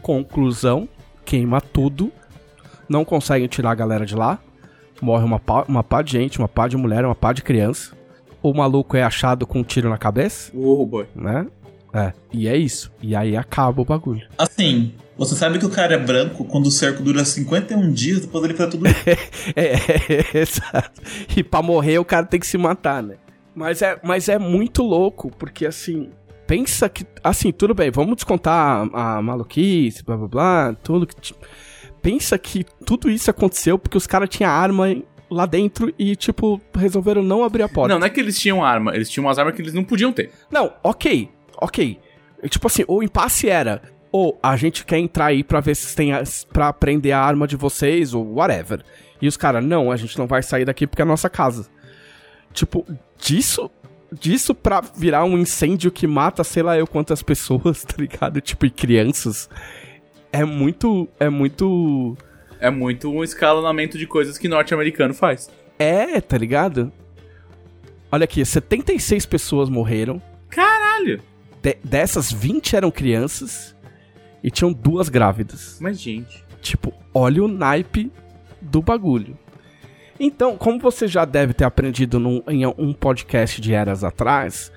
Conclusão, 0.00 0.88
queima 1.22 1.60
tudo. 1.60 2.10
Não 2.88 3.04
conseguem 3.04 3.46
tirar 3.46 3.72
a 3.72 3.74
galera 3.74 4.06
de 4.06 4.14
lá. 4.14 4.38
Morre 5.00 5.24
uma 5.24 5.38
pá, 5.38 5.64
uma 5.68 5.82
pá 5.82 6.02
de 6.02 6.12
gente, 6.12 6.38
uma 6.38 6.48
pá 6.48 6.68
de 6.68 6.76
mulher, 6.76 7.04
uma 7.04 7.14
pá 7.14 7.32
de 7.32 7.42
criança. 7.42 7.94
O 8.42 8.52
maluco 8.52 8.96
é 8.96 9.02
achado 9.02 9.46
com 9.46 9.60
um 9.60 9.64
tiro 9.64 9.88
na 9.88 9.96
cabeça 9.98 10.52
Oh, 10.54 10.84
boy. 10.86 11.06
né? 11.14 11.46
É, 11.92 12.12
e 12.32 12.48
é 12.48 12.56
isso. 12.56 12.90
E 13.00 13.14
aí 13.14 13.36
acaba 13.36 13.80
o 13.80 13.84
bagulho. 13.84 14.26
Assim, 14.36 14.92
você 15.16 15.34
sabe 15.36 15.58
que 15.60 15.64
o 15.66 15.70
cara 15.70 15.94
é 15.94 15.98
branco 15.98 16.44
quando 16.44 16.66
o 16.66 16.70
cerco 16.70 17.02
dura 17.02 17.24
51 17.24 17.92
dias, 17.92 18.20
depois 18.20 18.44
ele 18.44 18.54
faz 18.54 18.70
tudo. 18.70 18.84
É, 19.54 19.74
é, 20.36 20.38
exato. 20.40 21.00
E 21.36 21.42
pra 21.44 21.62
morrer 21.62 21.98
o 21.98 22.04
cara 22.04 22.26
tem 22.26 22.40
que 22.40 22.46
se 22.46 22.58
matar, 22.58 23.02
né? 23.02 23.14
Mas 23.54 23.80
é, 23.82 23.98
mas 24.02 24.28
é 24.28 24.38
muito 24.38 24.82
louco, 24.82 25.30
porque 25.38 25.64
assim, 25.66 26.10
pensa 26.46 26.88
que. 26.88 27.06
Assim, 27.22 27.52
tudo 27.52 27.72
bem, 27.74 27.90
vamos 27.92 28.16
descontar 28.16 28.88
a, 28.92 29.18
a 29.18 29.22
maluquice, 29.22 30.02
blá 30.02 30.16
blá 30.16 30.26
blá, 30.28 30.74
tudo 30.82 31.06
que. 31.06 31.14
Pensa 32.04 32.36
que 32.38 32.64
tudo 32.84 33.10
isso 33.10 33.30
aconteceu 33.30 33.78
porque 33.78 33.96
os 33.96 34.06
caras 34.06 34.28
tinham 34.28 34.50
arma 34.50 34.94
lá 35.30 35.46
dentro 35.46 35.92
e, 35.98 36.14
tipo, 36.14 36.60
resolveram 36.76 37.22
não 37.22 37.42
abrir 37.42 37.62
a 37.62 37.68
porta. 37.68 37.92
Não, 37.92 37.98
não 37.98 38.06
é 38.06 38.10
que 38.10 38.20
eles 38.20 38.38
tinham 38.38 38.62
arma, 38.62 38.94
eles 38.94 39.08
tinham 39.08 39.26
umas 39.26 39.38
armas 39.38 39.54
que 39.56 39.62
eles 39.62 39.72
não 39.74 39.82
podiam 39.82 40.12
ter. 40.12 40.30
Não, 40.50 40.72
ok, 40.84 41.30
ok. 41.60 41.98
Tipo 42.50 42.66
assim, 42.66 42.84
o 42.86 43.02
impasse 43.02 43.48
era, 43.48 43.80
ou 44.12 44.38
a 44.42 44.54
gente 44.54 44.84
quer 44.84 44.98
entrar 44.98 45.26
aí 45.26 45.42
pra 45.42 45.60
ver 45.60 45.74
se 45.74 45.96
tem 45.96 46.12
as- 46.12 46.44
pra 46.44 46.72
prender 46.74 47.12
a 47.12 47.20
arma 47.20 47.46
de 47.48 47.56
vocês, 47.56 48.12
ou 48.12 48.34
whatever. 48.34 48.84
E 49.20 49.26
os 49.26 49.36
caras, 49.38 49.64
não, 49.64 49.90
a 49.90 49.96
gente 49.96 50.18
não 50.18 50.26
vai 50.26 50.42
sair 50.42 50.66
daqui 50.66 50.86
porque 50.86 51.00
é 51.00 51.04
a 51.04 51.08
nossa 51.08 51.30
casa. 51.30 51.66
Tipo, 52.52 52.86
disso, 53.18 53.70
disso 54.12 54.54
pra 54.54 54.82
virar 54.94 55.24
um 55.24 55.38
incêndio 55.38 55.90
que 55.90 56.06
mata 56.06 56.44
sei 56.44 56.62
lá 56.62 56.76
eu 56.78 56.86
quantas 56.86 57.22
pessoas, 57.24 57.82
tá 57.82 57.94
ligado? 57.98 58.40
Tipo, 58.42 58.66
e 58.66 58.70
crianças. 58.70 59.48
É 60.34 60.44
muito, 60.44 61.08
é 61.20 61.28
muito... 61.28 62.16
É 62.60 62.68
muito 62.70 63.08
um 63.10 63.22
escalonamento 63.22 63.96
de 63.96 64.06
coisas 64.06 64.36
que 64.38 64.48
norte-americano 64.48 65.14
faz. 65.14 65.48
É, 65.78 66.20
tá 66.20 66.36
ligado? 66.36 66.90
Olha 68.10 68.24
aqui, 68.24 68.44
76 68.44 69.26
pessoas 69.26 69.68
morreram. 69.68 70.20
Caralho! 70.48 71.20
De- 71.62 71.76
dessas, 71.84 72.32
20 72.32 72.74
eram 72.76 72.90
crianças 72.90 73.76
e 74.42 74.50
tinham 74.50 74.72
duas 74.72 75.08
grávidas. 75.08 75.78
Mas, 75.80 76.00
gente. 76.00 76.42
Tipo, 76.60 76.92
olha 77.12 77.44
o 77.44 77.48
naipe 77.48 78.10
do 78.60 78.80
bagulho. 78.82 79.38
Então, 80.18 80.56
como 80.56 80.78
você 80.80 81.06
já 81.06 81.24
deve 81.24 81.52
ter 81.54 81.64
aprendido 81.64 82.18
num- 82.18 82.42
em 82.48 82.64
um 82.66 82.92
podcast 82.92 83.60
de 83.60 83.72
eras 83.72 84.02
atrás, 84.04 84.72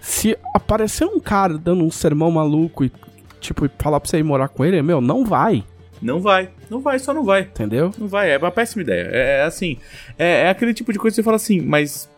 se 0.00 0.36
aparecer 0.54 1.04
um 1.06 1.20
cara 1.20 1.56
dando 1.58 1.84
um 1.84 1.90
sermão 1.90 2.30
maluco 2.30 2.84
e, 2.84 2.92
tipo, 3.40 3.66
e 3.66 3.70
falar 3.78 4.00
pra 4.00 4.08
você 4.08 4.18
ir 4.18 4.22
morar 4.22 4.48
com 4.48 4.64
ele, 4.64 4.80
meu, 4.82 5.00
não 5.00 5.24
vai, 5.24 5.64
Não 6.00 6.20
vai. 6.20 6.50
Não 6.70 6.80
vai, 6.80 6.98
só 6.98 7.12
não 7.12 7.24
vai. 7.24 7.40
entendeu? 7.42 7.92
Não 7.98 8.06
vai, 8.06 8.30
é 8.30 8.38
uma 8.38 8.50
péssima 8.50 8.82
ideia. 8.82 9.08
É, 9.12 9.38
é 9.40 9.42
assim, 9.42 9.76
é, 10.18 10.42
é 10.42 10.50
aquele 10.50 10.72
tipo 10.72 10.92
de 10.92 10.98
coisa 10.98 11.12
que 11.14 11.16
você 11.16 11.24
fala 11.24 11.36
assim, 11.36 11.60
mas 11.60 12.08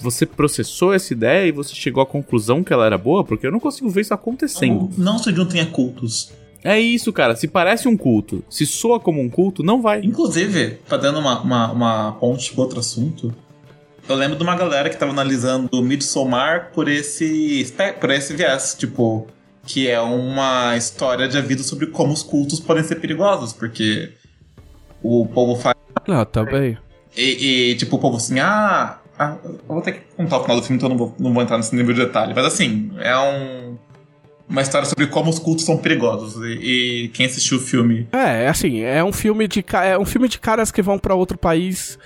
você 0.00 0.24
processou 0.26 0.92
essa 0.92 1.12
ideia 1.12 1.46
e 1.46 1.52
você 1.52 1.74
chegou 1.74 2.02
à 2.02 2.06
conclusão 2.06 2.62
que 2.64 2.72
ela 2.72 2.86
era 2.86 2.96
boa? 2.98 3.22
Porque 3.24 3.46
eu 3.46 3.52
não 3.52 3.60
consigo 3.60 3.88
ver 3.90 4.00
isso 4.02 4.14
acontecendo. 4.14 4.90
Não 4.96 5.18
se 5.18 5.32
juntem 5.34 5.60
a 5.60 5.66
cultos. 5.66 6.32
É 6.62 6.80
isso, 6.80 7.12
cara. 7.12 7.36
Se 7.36 7.46
parece 7.46 7.86
um 7.88 7.96
culto, 7.96 8.42
se 8.48 8.64
soa 8.64 8.98
como 8.98 9.20
um 9.20 9.28
culto, 9.28 9.62
não 9.62 9.82
vai. 9.82 10.00
Inclusive, 10.00 10.78
fazendo 10.86 11.18
uma, 11.18 11.40
uma, 11.42 11.72
uma 11.72 12.12
ponte 12.12 12.52
para 12.52 12.62
outro 12.62 12.80
assunto, 12.80 13.34
eu 14.08 14.16
lembro 14.16 14.36
de 14.36 14.42
uma 14.42 14.56
galera 14.56 14.88
que 14.88 14.96
tava 14.96 15.12
analisando 15.12 15.68
o 15.72 15.82
Midsommar 15.82 16.70
por 16.74 16.88
esse, 16.88 17.70
por 18.00 18.10
esse 18.10 18.34
viés, 18.34 18.74
tipo, 18.78 19.26
que 19.66 19.88
é 19.88 20.00
uma 20.00 20.76
história 20.76 21.26
de 21.28 21.40
vida 21.40 21.62
sobre 21.62 21.86
como 21.86 22.12
os 22.12 22.22
cultos 22.22 22.60
podem 22.60 22.84
ser 22.84 22.96
perigosos, 22.96 23.52
porque 23.52 24.12
o 25.02 25.26
povo 25.26 25.56
faz. 25.56 25.74
Não, 26.06 26.24
também. 26.24 26.78
E, 27.16 27.70
e, 27.70 27.74
tipo, 27.76 27.96
o 27.96 27.98
povo 27.98 28.16
assim, 28.16 28.40
ah, 28.40 28.98
ah, 29.18 29.36
Eu 29.44 29.58
vou 29.68 29.80
ter 29.80 29.92
que 29.92 30.00
contar 30.16 30.38
o 30.38 30.42
final 30.42 30.56
do 30.56 30.62
filme, 30.62 30.76
então 30.76 30.88
eu 30.88 30.90
não 30.90 30.98
vou, 30.98 31.14
não 31.18 31.32
vou 31.32 31.42
entrar 31.42 31.56
nesse 31.56 31.74
nível 31.74 31.94
de 31.94 32.04
detalhe. 32.04 32.32
Mas 32.34 32.44
assim, 32.44 32.90
é 32.98 33.16
um. 33.16 33.78
Uma 34.46 34.60
história 34.60 34.86
sobre 34.86 35.06
como 35.06 35.30
os 35.30 35.38
cultos 35.38 35.64
são 35.64 35.78
perigosos. 35.78 36.36
E, 36.44 37.04
e 37.04 37.08
quem 37.08 37.24
assistiu 37.24 37.56
o 37.56 37.60
filme 37.60 38.06
É, 38.12 38.46
assim, 38.46 38.80
é 38.82 39.02
um 39.02 39.12
filme 39.12 39.48
de, 39.48 39.64
é 39.82 39.98
um 39.98 40.04
filme 40.04 40.28
de 40.28 40.38
caras 40.38 40.70
que 40.70 40.82
vão 40.82 40.98
pra 40.98 41.14
outro 41.14 41.38
país 41.38 41.98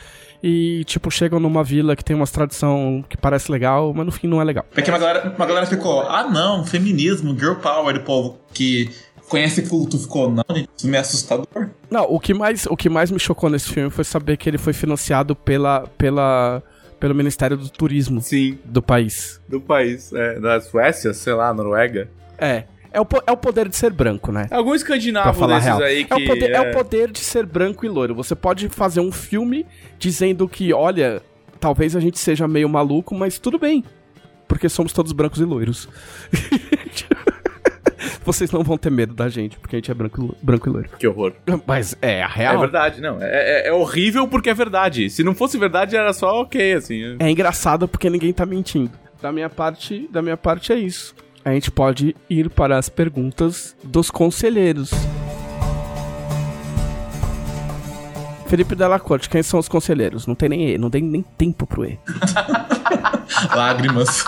e, 0.43 0.84
tipo, 0.84 1.11
chegam 1.11 1.41
numa 1.41 1.64
vila 1.64 1.97
que 1.97 2.05
tem 2.05 2.14
umas 2.14 2.30
tradição 2.30 3.05
que 3.09 3.16
parece 3.16 3.51
legal, 3.51 3.93
mas 3.95 4.07
no 4.07 4.12
fim 4.12 4.26
não 4.26 4.41
é 4.41 4.45
legal. 4.45 4.64
Porque 4.72 4.91
uma 4.91 4.99
galera, 4.99 5.34
uma 5.36 5.47
galera 5.47 5.66
ficou, 5.66 6.03
ah 6.03 6.28
não, 6.30 6.64
feminismo, 6.64 7.39
girl 7.39 7.55
power, 7.55 7.97
o 7.97 8.01
povo 8.01 8.39
que 8.53 8.91
conhece 9.28 9.62
culto 9.62 9.99
ficou, 9.99 10.30
não, 10.30 10.45
isso 10.76 10.86
me 10.86 10.97
é 10.97 11.01
assustador. 11.01 11.68
Não, 11.91 12.05
o 12.05 12.18
que 12.18 12.32
mais, 12.32 12.66
o 12.66 12.76
que 12.76 12.89
mais 12.89 13.11
me 13.11 13.18
chocou 13.18 13.51
nesse 13.51 13.68
filme 13.68 13.91
foi 13.91 14.05
saber 14.05 14.36
que 14.36 14.49
ele 14.49 14.59
foi 14.59 14.72
financiado 14.72 15.34
pela, 15.36 15.86
pela, 15.99 16.62
pelo 16.99 17.14
Ministério 17.14 17.57
do 17.57 17.68
Turismo 17.68 18.20
Sim, 18.20 18.59
do 18.64 18.80
país. 18.80 19.41
do 19.49 19.61
país. 19.61 20.12
É, 20.12 20.41
da 20.41 20.61
Suécia, 20.61 21.12
sei 21.12 21.34
lá, 21.34 21.53
Noruega. 21.53 22.09
É. 22.39 22.64
É 22.93 23.01
o, 23.01 23.07
é 23.26 23.32
o 23.32 23.36
poder 23.36 23.68
de 23.68 23.76
ser 23.76 23.93
branco, 23.93 24.32
né? 24.32 24.47
Algum 24.51 24.70
Pra 24.70 24.76
escandinavo 24.76 25.39
falar 25.39 25.57
desses 25.59 25.66
real. 25.76 25.82
aí 25.82 26.05
que. 26.05 26.12
É 26.12 26.16
o, 26.16 26.26
poder, 26.26 26.51
é 26.51 26.61
o 26.61 26.72
poder 26.72 27.11
de 27.11 27.18
ser 27.20 27.45
branco 27.47 27.84
e 27.84 27.89
loiro. 27.89 28.14
Você 28.14 28.34
pode 28.34 28.68
fazer 28.68 29.01
um 29.01 29.12
filme 29.12 29.66
dizendo 29.99 30.49
que, 30.49 30.72
olha, 30.72 31.20
talvez 31.61 31.95
a 31.95 32.01
gente 32.01 32.18
seja 32.18 32.49
meio 32.49 32.68
maluco, 32.68 33.14
mas 33.14 33.39
tudo 33.39 33.59
bem. 33.59 33.85
Porque 34.47 34.69
somos 34.69 34.93
todos 34.94 35.12
brancos 35.12 35.39
e 35.40 35.44
loiros. 35.44 35.89
Vocês 38.24 38.51
não 38.51 38.62
vão 38.62 38.77
ter 38.77 38.90
medo 38.90 39.15
da 39.15 39.28
gente, 39.28 39.59
porque 39.59 39.77
a 39.77 39.78
gente 39.78 39.90
é 39.90 39.94
branco, 39.94 40.36
e 40.40 40.44
branco 40.44 40.69
e 40.69 40.73
loiro. 40.73 40.89
Que 40.98 41.09
horror. 41.09 41.32
Mas 41.66 41.97
é 42.02 42.23
a 42.23 42.27
É 42.27 42.31
real. 42.31 42.60
verdade, 42.60 43.01
não. 43.01 43.19
É, 43.23 43.66
é- 43.66 43.69
é 43.69 43.73
horrível 43.73 44.28
porque 44.28 44.51
é 44.51 44.55
verdade. 44.55 45.09
Se 45.10 45.24
não 45.24 45.35
fosse 45.35 45.56
verdade, 45.59 45.97
era 45.97 46.12
só 46.12 46.43
ok, 46.43 46.74
assim. 46.74 47.16
É 47.19 47.31
engraçado 47.31 47.89
porque 47.89 48.09
ninguém 48.10 48.32
tá 48.32 48.44
mentindo. 48.44 48.90
Da 49.20 49.32
minha 49.32 49.48
parte, 49.48 50.09
da 50.12 50.20
minha 50.23 50.36
parte 50.36 50.73
é 50.73 50.77
isso. 50.77 51.15
A 51.48 51.52
gente 51.54 51.70
pode 51.70 52.14
ir 52.28 52.50
para 52.50 52.76
as 52.76 52.88
perguntas 52.90 53.74
dos 53.82 54.10
conselheiros. 54.10 54.90
Felipe 58.48 58.74
Della 58.74 58.98
Corte, 58.98 59.28
quem 59.28 59.42
são 59.42 59.60
os 59.60 59.68
conselheiros? 59.68 60.26
Não 60.26 60.34
tem 60.34 60.48
nem 60.48 60.70
E, 60.70 60.78
não 60.78 60.88
tem 60.90 61.02
nem 61.02 61.22
tempo 61.22 61.66
pro 61.66 61.84
E. 61.84 61.98
Lágrimas. 63.54 64.24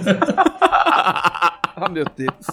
Ah, 1.78 1.90
meu 1.90 2.06
Deus. 2.16 2.46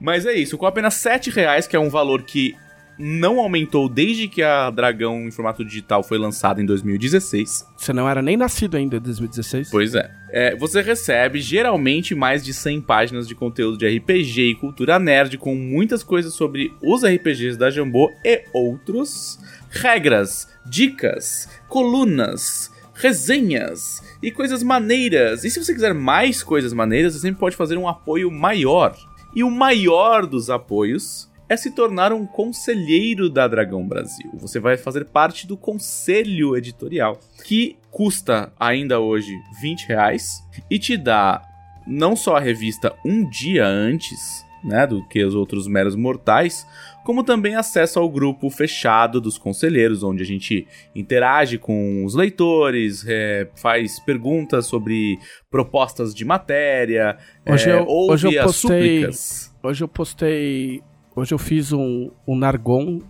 Mas 0.00 0.26
é 0.26 0.32
isso, 0.32 0.58
com 0.58 0.66
apenas 0.66 0.94
7 0.94 1.30
reais, 1.30 1.68
que 1.68 1.76
é 1.76 1.78
um 1.78 1.88
valor 1.88 2.24
que 2.24 2.56
não 3.04 3.40
aumentou 3.40 3.88
desde 3.88 4.28
que 4.28 4.42
a 4.42 4.70
Dragão 4.70 5.26
em 5.26 5.30
formato 5.32 5.64
digital 5.64 6.04
foi 6.04 6.18
lançada 6.18 6.62
em 6.62 6.64
2016. 6.64 7.66
Você 7.76 7.92
não 7.92 8.08
era 8.08 8.22
nem 8.22 8.36
nascido 8.36 8.76
ainda 8.76 8.96
em 8.96 9.00
2016? 9.00 9.70
Pois 9.70 9.96
é. 9.96 10.08
É, 10.30 10.54
Você 10.54 10.80
recebe 10.80 11.40
geralmente 11.40 12.14
mais 12.14 12.44
de 12.44 12.54
100 12.54 12.80
páginas 12.82 13.26
de 13.26 13.34
conteúdo 13.34 13.76
de 13.76 13.88
RPG 13.88 14.42
e 14.42 14.54
cultura 14.54 15.00
nerd, 15.00 15.36
com 15.36 15.56
muitas 15.56 16.04
coisas 16.04 16.32
sobre 16.34 16.72
os 16.80 17.04
RPGs 17.04 17.58
da 17.58 17.70
Jambô 17.70 18.08
e 18.24 18.44
outros, 18.54 19.36
regras, 19.68 20.48
dicas, 20.64 21.48
colunas, 21.68 22.70
resenhas 22.94 24.00
e 24.22 24.30
coisas 24.30 24.62
maneiras. 24.62 25.42
E 25.42 25.50
se 25.50 25.62
você 25.62 25.74
quiser 25.74 25.92
mais 25.92 26.40
coisas 26.40 26.72
maneiras, 26.72 27.14
você 27.14 27.20
sempre 27.20 27.40
pode 27.40 27.56
fazer 27.56 27.76
um 27.76 27.88
apoio 27.88 28.30
maior. 28.30 28.96
E 29.34 29.42
o 29.42 29.50
maior 29.50 30.24
dos 30.24 30.50
apoios 30.50 31.31
é 31.52 31.56
se 31.56 31.70
tornar 31.70 32.12
um 32.12 32.24
conselheiro 32.26 33.28
da 33.28 33.46
Dragão 33.46 33.86
Brasil. 33.86 34.30
Você 34.34 34.58
vai 34.58 34.76
fazer 34.76 35.04
parte 35.04 35.46
do 35.46 35.56
conselho 35.56 36.56
editorial, 36.56 37.20
que 37.44 37.76
custa 37.90 38.52
ainda 38.58 39.00
hoje 39.00 39.32
20 39.60 39.86
reais 39.86 40.42
e 40.70 40.78
te 40.78 40.96
dá 40.96 41.42
não 41.86 42.16
só 42.16 42.36
a 42.36 42.40
revista 42.40 42.94
um 43.04 43.28
dia 43.28 43.66
antes, 43.66 44.44
né, 44.64 44.86
do 44.86 45.06
que 45.08 45.22
os 45.24 45.34
outros 45.34 45.66
meros 45.66 45.96
mortais, 45.96 46.64
como 47.04 47.24
também 47.24 47.56
acesso 47.56 47.98
ao 47.98 48.08
grupo 48.08 48.48
fechado 48.48 49.20
dos 49.20 49.36
conselheiros, 49.36 50.04
onde 50.04 50.22
a 50.22 50.26
gente 50.26 50.66
interage 50.94 51.58
com 51.58 52.04
os 52.04 52.14
leitores, 52.14 53.04
é, 53.06 53.48
faz 53.56 53.98
perguntas 53.98 54.66
sobre 54.66 55.18
propostas 55.50 56.14
de 56.14 56.24
matéria, 56.24 57.18
Hoje 57.46 57.68
é, 57.68 57.74
eu- 57.80 57.84
ouve 57.86 58.12
hoje 58.14 58.26
eu 58.36 58.40
as 58.40 58.46
postei- 58.46 58.94
súplicas. 59.00 59.54
Hoje 59.64 59.84
eu 59.84 59.88
postei. 59.88 60.80
Hoje 61.14 61.34
eu 61.34 61.38
fiz 61.38 61.72
um, 61.72 62.10
um 62.26 62.34
Nargon 62.36 63.00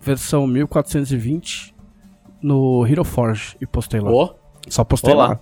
versão 0.00 0.46
1420 0.46 1.74
no 2.42 2.86
Hero 2.86 3.04
Forge 3.04 3.56
e 3.60 3.66
postei 3.66 4.00
lá. 4.00 4.10
Ó, 4.10 4.34
Só 4.68 4.82
postei 4.82 5.12
Olá. 5.12 5.28
lá. 5.28 5.40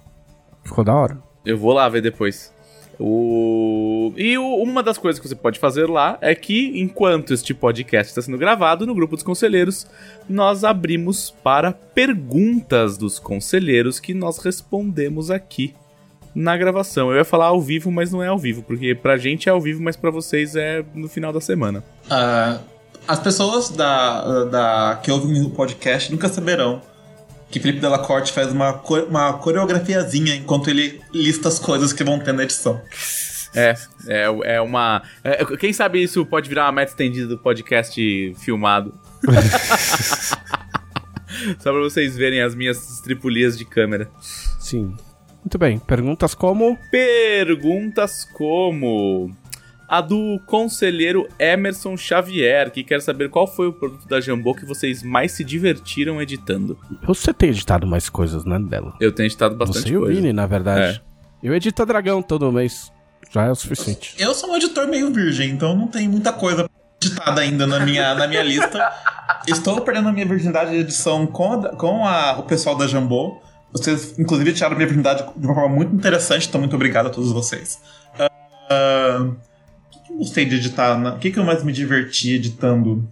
Ficou 0.64 0.82
da 0.84 0.94
hora. 0.94 1.18
Eu 1.44 1.56
vou 1.56 1.72
lá 1.72 1.88
ver 1.88 2.02
depois. 2.02 2.52
O... 2.98 4.12
E 4.16 4.36
o- 4.36 4.56
uma 4.60 4.82
das 4.82 4.98
coisas 4.98 5.20
que 5.20 5.28
você 5.28 5.36
pode 5.36 5.60
fazer 5.60 5.88
lá 5.88 6.18
é 6.20 6.34
que, 6.34 6.80
enquanto 6.80 7.32
este 7.32 7.54
podcast 7.54 8.10
está 8.10 8.20
sendo 8.20 8.36
gravado 8.36 8.84
no 8.84 8.94
grupo 8.94 9.14
dos 9.14 9.22
conselheiros, 9.22 9.86
nós 10.28 10.64
abrimos 10.64 11.30
para 11.30 11.70
perguntas 11.72 12.98
dos 12.98 13.20
conselheiros 13.20 14.00
que 14.00 14.12
nós 14.12 14.38
respondemos 14.38 15.30
aqui 15.30 15.74
na 16.38 16.56
gravação. 16.56 17.10
Eu 17.10 17.16
ia 17.16 17.24
falar 17.24 17.46
ao 17.46 17.60
vivo, 17.60 17.90
mas 17.90 18.12
não 18.12 18.22
é 18.22 18.28
ao 18.28 18.38
vivo, 18.38 18.62
porque 18.62 18.94
pra 18.94 19.16
gente 19.16 19.48
é 19.48 19.52
ao 19.52 19.60
vivo, 19.60 19.82
mas 19.82 19.96
pra 19.96 20.08
vocês 20.08 20.54
é 20.54 20.84
no 20.94 21.08
final 21.08 21.32
da 21.32 21.40
semana. 21.40 21.82
Ah, 22.08 22.60
as 23.08 23.18
pessoas 23.18 23.70
da, 23.70 24.44
da, 24.44 25.00
que 25.02 25.10
ouvem 25.10 25.42
o 25.42 25.50
podcast 25.50 26.12
nunca 26.12 26.28
saberão 26.28 26.80
que 27.50 27.58
Felipe 27.58 27.80
Della 27.80 27.98
Corte 27.98 28.32
faz 28.32 28.52
uma, 28.52 28.80
uma 29.08 29.32
coreografiazinha 29.32 30.36
enquanto 30.36 30.70
ele 30.70 31.00
lista 31.12 31.48
as 31.48 31.58
coisas 31.58 31.92
que 31.92 32.04
vão 32.04 32.20
ter 32.20 32.32
na 32.32 32.44
edição. 32.44 32.80
É, 33.54 33.74
é, 34.06 34.56
é 34.56 34.60
uma. 34.60 35.02
é, 35.24 35.44
quem 35.56 35.72
sabe 35.72 36.00
isso 36.02 36.24
pode 36.24 36.48
virar 36.48 36.66
uma 36.66 36.72
meta 36.72 36.92
estendida 36.92 37.26
do 37.26 37.38
podcast 37.38 38.34
filmado. 38.38 38.94
Só 41.58 41.72
pra 41.72 41.80
vocês 41.80 42.16
verem 42.16 42.42
as 42.42 42.54
minhas 42.54 43.00
tripulias 43.00 43.58
de 43.58 43.64
câmera. 43.64 44.08
Sim. 44.60 44.94
Muito 45.48 45.56
bem. 45.56 45.78
Perguntas 45.78 46.34
como. 46.34 46.76
Perguntas 46.90 48.26
como. 48.34 49.34
A 49.88 50.02
do 50.02 50.38
conselheiro 50.46 51.26
Emerson 51.38 51.96
Xavier, 51.96 52.70
que 52.70 52.84
quer 52.84 53.00
saber 53.00 53.30
qual 53.30 53.46
foi 53.46 53.68
o 53.68 53.72
produto 53.72 54.06
da 54.06 54.20
Jambô 54.20 54.54
que 54.54 54.66
vocês 54.66 55.02
mais 55.02 55.32
se 55.32 55.42
divertiram 55.42 56.20
editando. 56.20 56.78
Você 57.04 57.32
tem 57.32 57.48
editado 57.48 57.86
mais 57.86 58.10
coisas, 58.10 58.44
né, 58.44 58.58
Belo? 58.58 58.92
Eu 59.00 59.10
tenho 59.10 59.26
editado 59.26 59.56
bastante 59.56 59.84
Você 59.84 59.94
e 59.94 59.96
o 59.96 60.00
coisa. 60.00 60.20
Vini, 60.20 60.34
na 60.34 60.46
verdade. 60.46 61.00
Eu 61.42 61.54
edito 61.54 61.80
a 61.80 61.86
Dragão 61.86 62.20
todo 62.20 62.52
mês. 62.52 62.92
Já 63.30 63.44
é 63.46 63.50
o 63.50 63.54
suficiente. 63.54 64.14
Eu 64.18 64.34
sou 64.34 64.50
um 64.50 64.56
editor 64.56 64.86
meio 64.86 65.10
virgem, 65.10 65.48
então 65.48 65.74
não 65.74 65.88
tem 65.88 66.06
muita 66.06 66.30
coisa 66.30 66.68
editada 67.02 67.40
ainda 67.40 67.66
na 67.66 67.80
minha, 67.80 68.14
na 68.14 68.26
minha 68.26 68.42
lista. 68.42 68.92
Estou 69.46 69.80
perdendo 69.80 70.10
a 70.10 70.12
minha 70.12 70.26
virgindade 70.26 70.72
de 70.72 70.76
edição 70.76 71.26
com, 71.26 71.54
a- 71.54 71.68
com 71.70 72.04
a- 72.06 72.36
o 72.38 72.42
pessoal 72.42 72.76
da 72.76 72.86
Jambô. 72.86 73.40
Vocês, 73.72 74.18
inclusive, 74.18 74.52
tiraram 74.52 74.74
a 74.74 74.76
minha 74.76 74.88
virgindade 74.88 75.24
de 75.36 75.46
uma 75.46 75.54
forma 75.54 75.74
muito 75.74 75.94
interessante, 75.94 76.48
então 76.48 76.60
muito 76.60 76.74
obrigado 76.74 77.06
a 77.06 77.10
todos 77.10 77.32
vocês. 77.32 77.78
Ah, 78.18 79.20
O 79.20 79.90
que, 79.90 79.98
que 80.06 80.12
eu 80.12 80.16
gostei 80.18 80.44
de 80.44 80.56
editar? 80.56 80.96
O 81.14 81.18
que, 81.18 81.30
que 81.30 81.38
eu 81.38 81.44
mais 81.44 81.62
me 81.62 81.72
diverti 81.72 82.34
editando? 82.34 83.08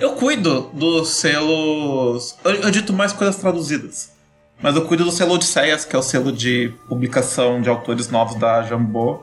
Eu 0.00 0.12
cuido 0.12 0.70
dos 0.72 1.08
selos. 1.10 2.36
Eu, 2.44 2.52
eu 2.52 2.68
edito 2.68 2.92
mais 2.92 3.12
coisas 3.12 3.36
traduzidas. 3.36 4.12
Mas 4.62 4.74
eu 4.74 4.84
cuido 4.84 5.04
do 5.04 5.12
selo 5.12 5.34
Odisseias, 5.34 5.84
que 5.84 5.94
é 5.94 5.98
o 5.98 6.02
selo 6.02 6.32
de 6.32 6.72
publicação 6.88 7.60
de 7.60 7.68
autores 7.68 8.08
novos 8.08 8.36
da 8.36 8.62
Jambô. 8.62 9.22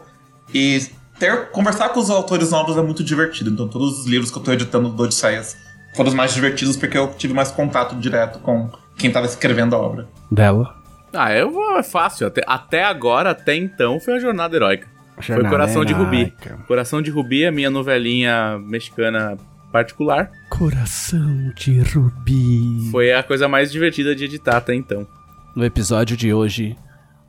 E 0.54 0.86
ter, 1.20 1.50
conversar 1.52 1.90
com 1.90 2.00
os 2.00 2.10
autores 2.10 2.52
novos 2.52 2.78
é 2.78 2.82
muito 2.82 3.04
divertido. 3.04 3.50
Então, 3.50 3.68
todos 3.68 4.00
os 4.00 4.06
livros 4.06 4.32
que 4.32 4.38
eu 4.38 4.44
tô 4.44 4.52
editando 4.54 4.90
do 4.90 5.04
Odisseias 5.04 5.58
foram 5.96 6.10
os 6.10 6.16
mais 6.16 6.34
divertidos 6.34 6.78
porque 6.78 6.98
eu 6.98 7.14
tive 7.18 7.34
mais 7.34 7.52
contato 7.52 7.96
direto 7.96 8.40
com 8.40 8.70
quem 8.98 9.12
tava 9.12 9.26
escrevendo 9.26 9.76
a 9.76 9.80
obra. 9.80 10.08
Dela. 10.32 10.76
Ah, 11.14 11.34
eu 11.34 11.52
vou, 11.52 11.78
é 11.78 11.84
fácil. 11.84 12.28
Até, 12.28 12.44
até 12.46 12.84
agora, 12.84 13.32
até 13.32 13.56
então, 13.56 14.00
foi 14.00 14.16
a 14.16 14.20
jornada 14.20 14.56
heróica. 14.56 14.88
Foi 15.22 15.48
Coração 15.48 15.86
de 15.86 15.94
Rubi. 15.94 16.34
Coração 16.68 17.02
de 17.02 17.10
Rubi 17.10 17.44
é 17.44 17.52
minha 17.52 17.70
novelinha 17.70 18.60
mexicana 18.60 19.38
particular. 19.72 20.30
Coração 20.50 21.54
de 21.56 21.80
Rubi. 21.80 22.90
Foi 22.92 23.14
a 23.14 23.24
coisa 23.24 23.48
mais 23.48 23.72
divertida 23.72 24.14
de 24.14 24.26
editar 24.26 24.58
até 24.58 24.76
então. 24.76 25.08
No 25.56 25.64
episódio 25.64 26.18
de 26.18 26.34
hoje, 26.34 26.78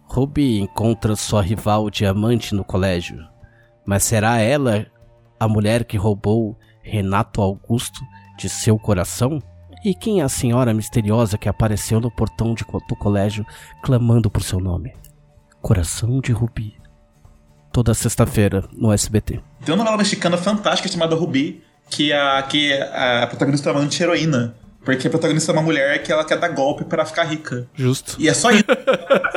Ruby 0.05 0.59
encontra 0.59 1.14
sua 1.14 1.43
rival 1.43 1.89
diamante 1.90 2.55
no 2.55 2.64
colégio. 2.64 3.18
Mas 3.85 4.02
será 4.02 4.39
ela 4.39 4.86
a 5.39 5.47
mulher 5.47 5.85
que 5.85 5.97
roubou 5.97 6.59
Renato 6.82 7.40
Augusto 7.40 8.01
de 8.36 8.48
seu 8.48 8.77
coração? 8.78 9.40
E 9.86 9.94
quem 9.94 10.20
é 10.20 10.24
a 10.24 10.28
senhora 10.28 10.74
misteriosa 10.74 11.38
que 11.38 11.48
apareceu 11.48 12.00
no 12.00 12.10
portão 12.10 12.54
de 12.54 12.64
co- 12.64 12.82
do 12.88 12.96
colégio 12.96 13.46
clamando 13.84 14.28
por 14.28 14.42
seu 14.42 14.58
nome? 14.58 14.92
Coração 15.62 16.20
de 16.20 16.32
Rubi. 16.32 16.74
Toda 17.72 17.94
sexta-feira 17.94 18.64
no 18.72 18.92
SBT. 18.92 19.40
Tem 19.64 19.72
uma 19.72 19.84
novela 19.84 19.98
mexicana 19.98 20.36
fantástica 20.36 20.88
chamada 20.88 21.14
Rubi, 21.14 21.62
que 21.88 22.12
a, 22.12 22.42
que 22.42 22.72
a 22.72 23.28
protagonista 23.28 23.70
é 23.70 23.72
uma 23.72 23.80
anti-heroína. 23.82 24.56
Porque 24.84 25.06
a 25.06 25.10
protagonista 25.10 25.50
é 25.50 25.54
uma 25.54 25.62
mulher 25.62 26.02
que 26.02 26.10
ela 26.10 26.24
quer 26.24 26.38
dar 26.38 26.48
golpe 26.48 26.84
pra 26.84 27.04
ficar 27.06 27.22
rica. 27.24 27.68
Justo. 27.74 28.16
E 28.18 28.28
é 28.28 28.34
só 28.34 28.50
isso. 28.50 28.64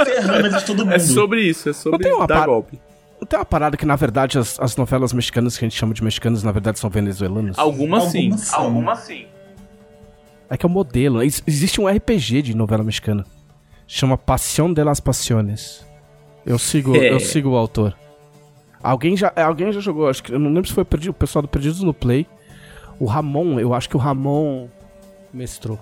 ferrando 0.03 0.33
a 0.33 0.41
vida 0.41 0.57
de 0.59 0.65
todo 0.65 0.83
mundo. 0.83 0.93
É 0.95 0.99
sobre 0.99 1.41
isso, 1.41 1.69
é 1.69 1.73
sobre 1.73 2.09
dar 2.09 2.27
par- 2.27 2.47
golpe. 2.47 2.79
Tem 3.27 3.37
uma 3.37 3.45
parada 3.45 3.75
que, 3.77 3.85
na 3.85 3.95
verdade, 3.95 4.39
as, 4.39 4.59
as 4.59 4.75
novelas 4.75 5.11
mexicanas 5.13 5.57
que 5.57 5.65
a 5.65 5.67
gente 5.69 5.77
chama 5.77 5.93
de 5.93 6.03
mexicanas, 6.03 6.41
na 6.41 6.51
verdade, 6.51 6.79
são 6.79 6.89
venezuelanas. 6.89 7.57
Algumas 7.59 8.05
sim. 8.05 8.31
Algumas 8.53 8.99
são. 8.99 9.07
sim. 9.07 9.25
É 10.49 10.57
que 10.57 10.65
é 10.65 10.67
o 10.67 10.71
modelo. 10.71 11.21
Ex- 11.21 11.43
Existe 11.45 11.79
um 11.79 11.87
RPG 11.87 12.41
de 12.41 12.55
novela 12.55 12.83
mexicana. 12.83 13.25
Chama 13.87 14.17
Pasión 14.17 14.73
de 14.73 14.83
las 14.83 14.99
Pasiones. 14.99 15.85
Eu 16.45 16.57
sigo, 16.57 16.95
É. 16.95 17.11
eu 17.11 17.19
sigo 17.19 17.49
o 17.51 17.55
autor. 17.55 17.95
Alguém 18.81 19.15
já, 19.17 19.31
alguém 19.35 19.71
já 19.73 19.79
jogou, 19.81 20.07
acho 20.09 20.23
que 20.23 20.33
eu 20.33 20.39
não 20.39 20.47
lembro 20.51 20.67
se 20.67 20.73
foi 20.73 20.85
perdido, 20.85 21.11
o 21.11 21.13
pessoal 21.13 21.41
do 21.41 21.47
Perdidos 21.47 21.81
no 21.81 21.93
Play. 21.93 22.25
O 22.99 23.05
Ramon, 23.05 23.59
eu 23.59 23.73
acho 23.73 23.89
que 23.89 23.95
o 23.97 23.99
Ramon 23.99 24.67
mestrou. 25.33 25.79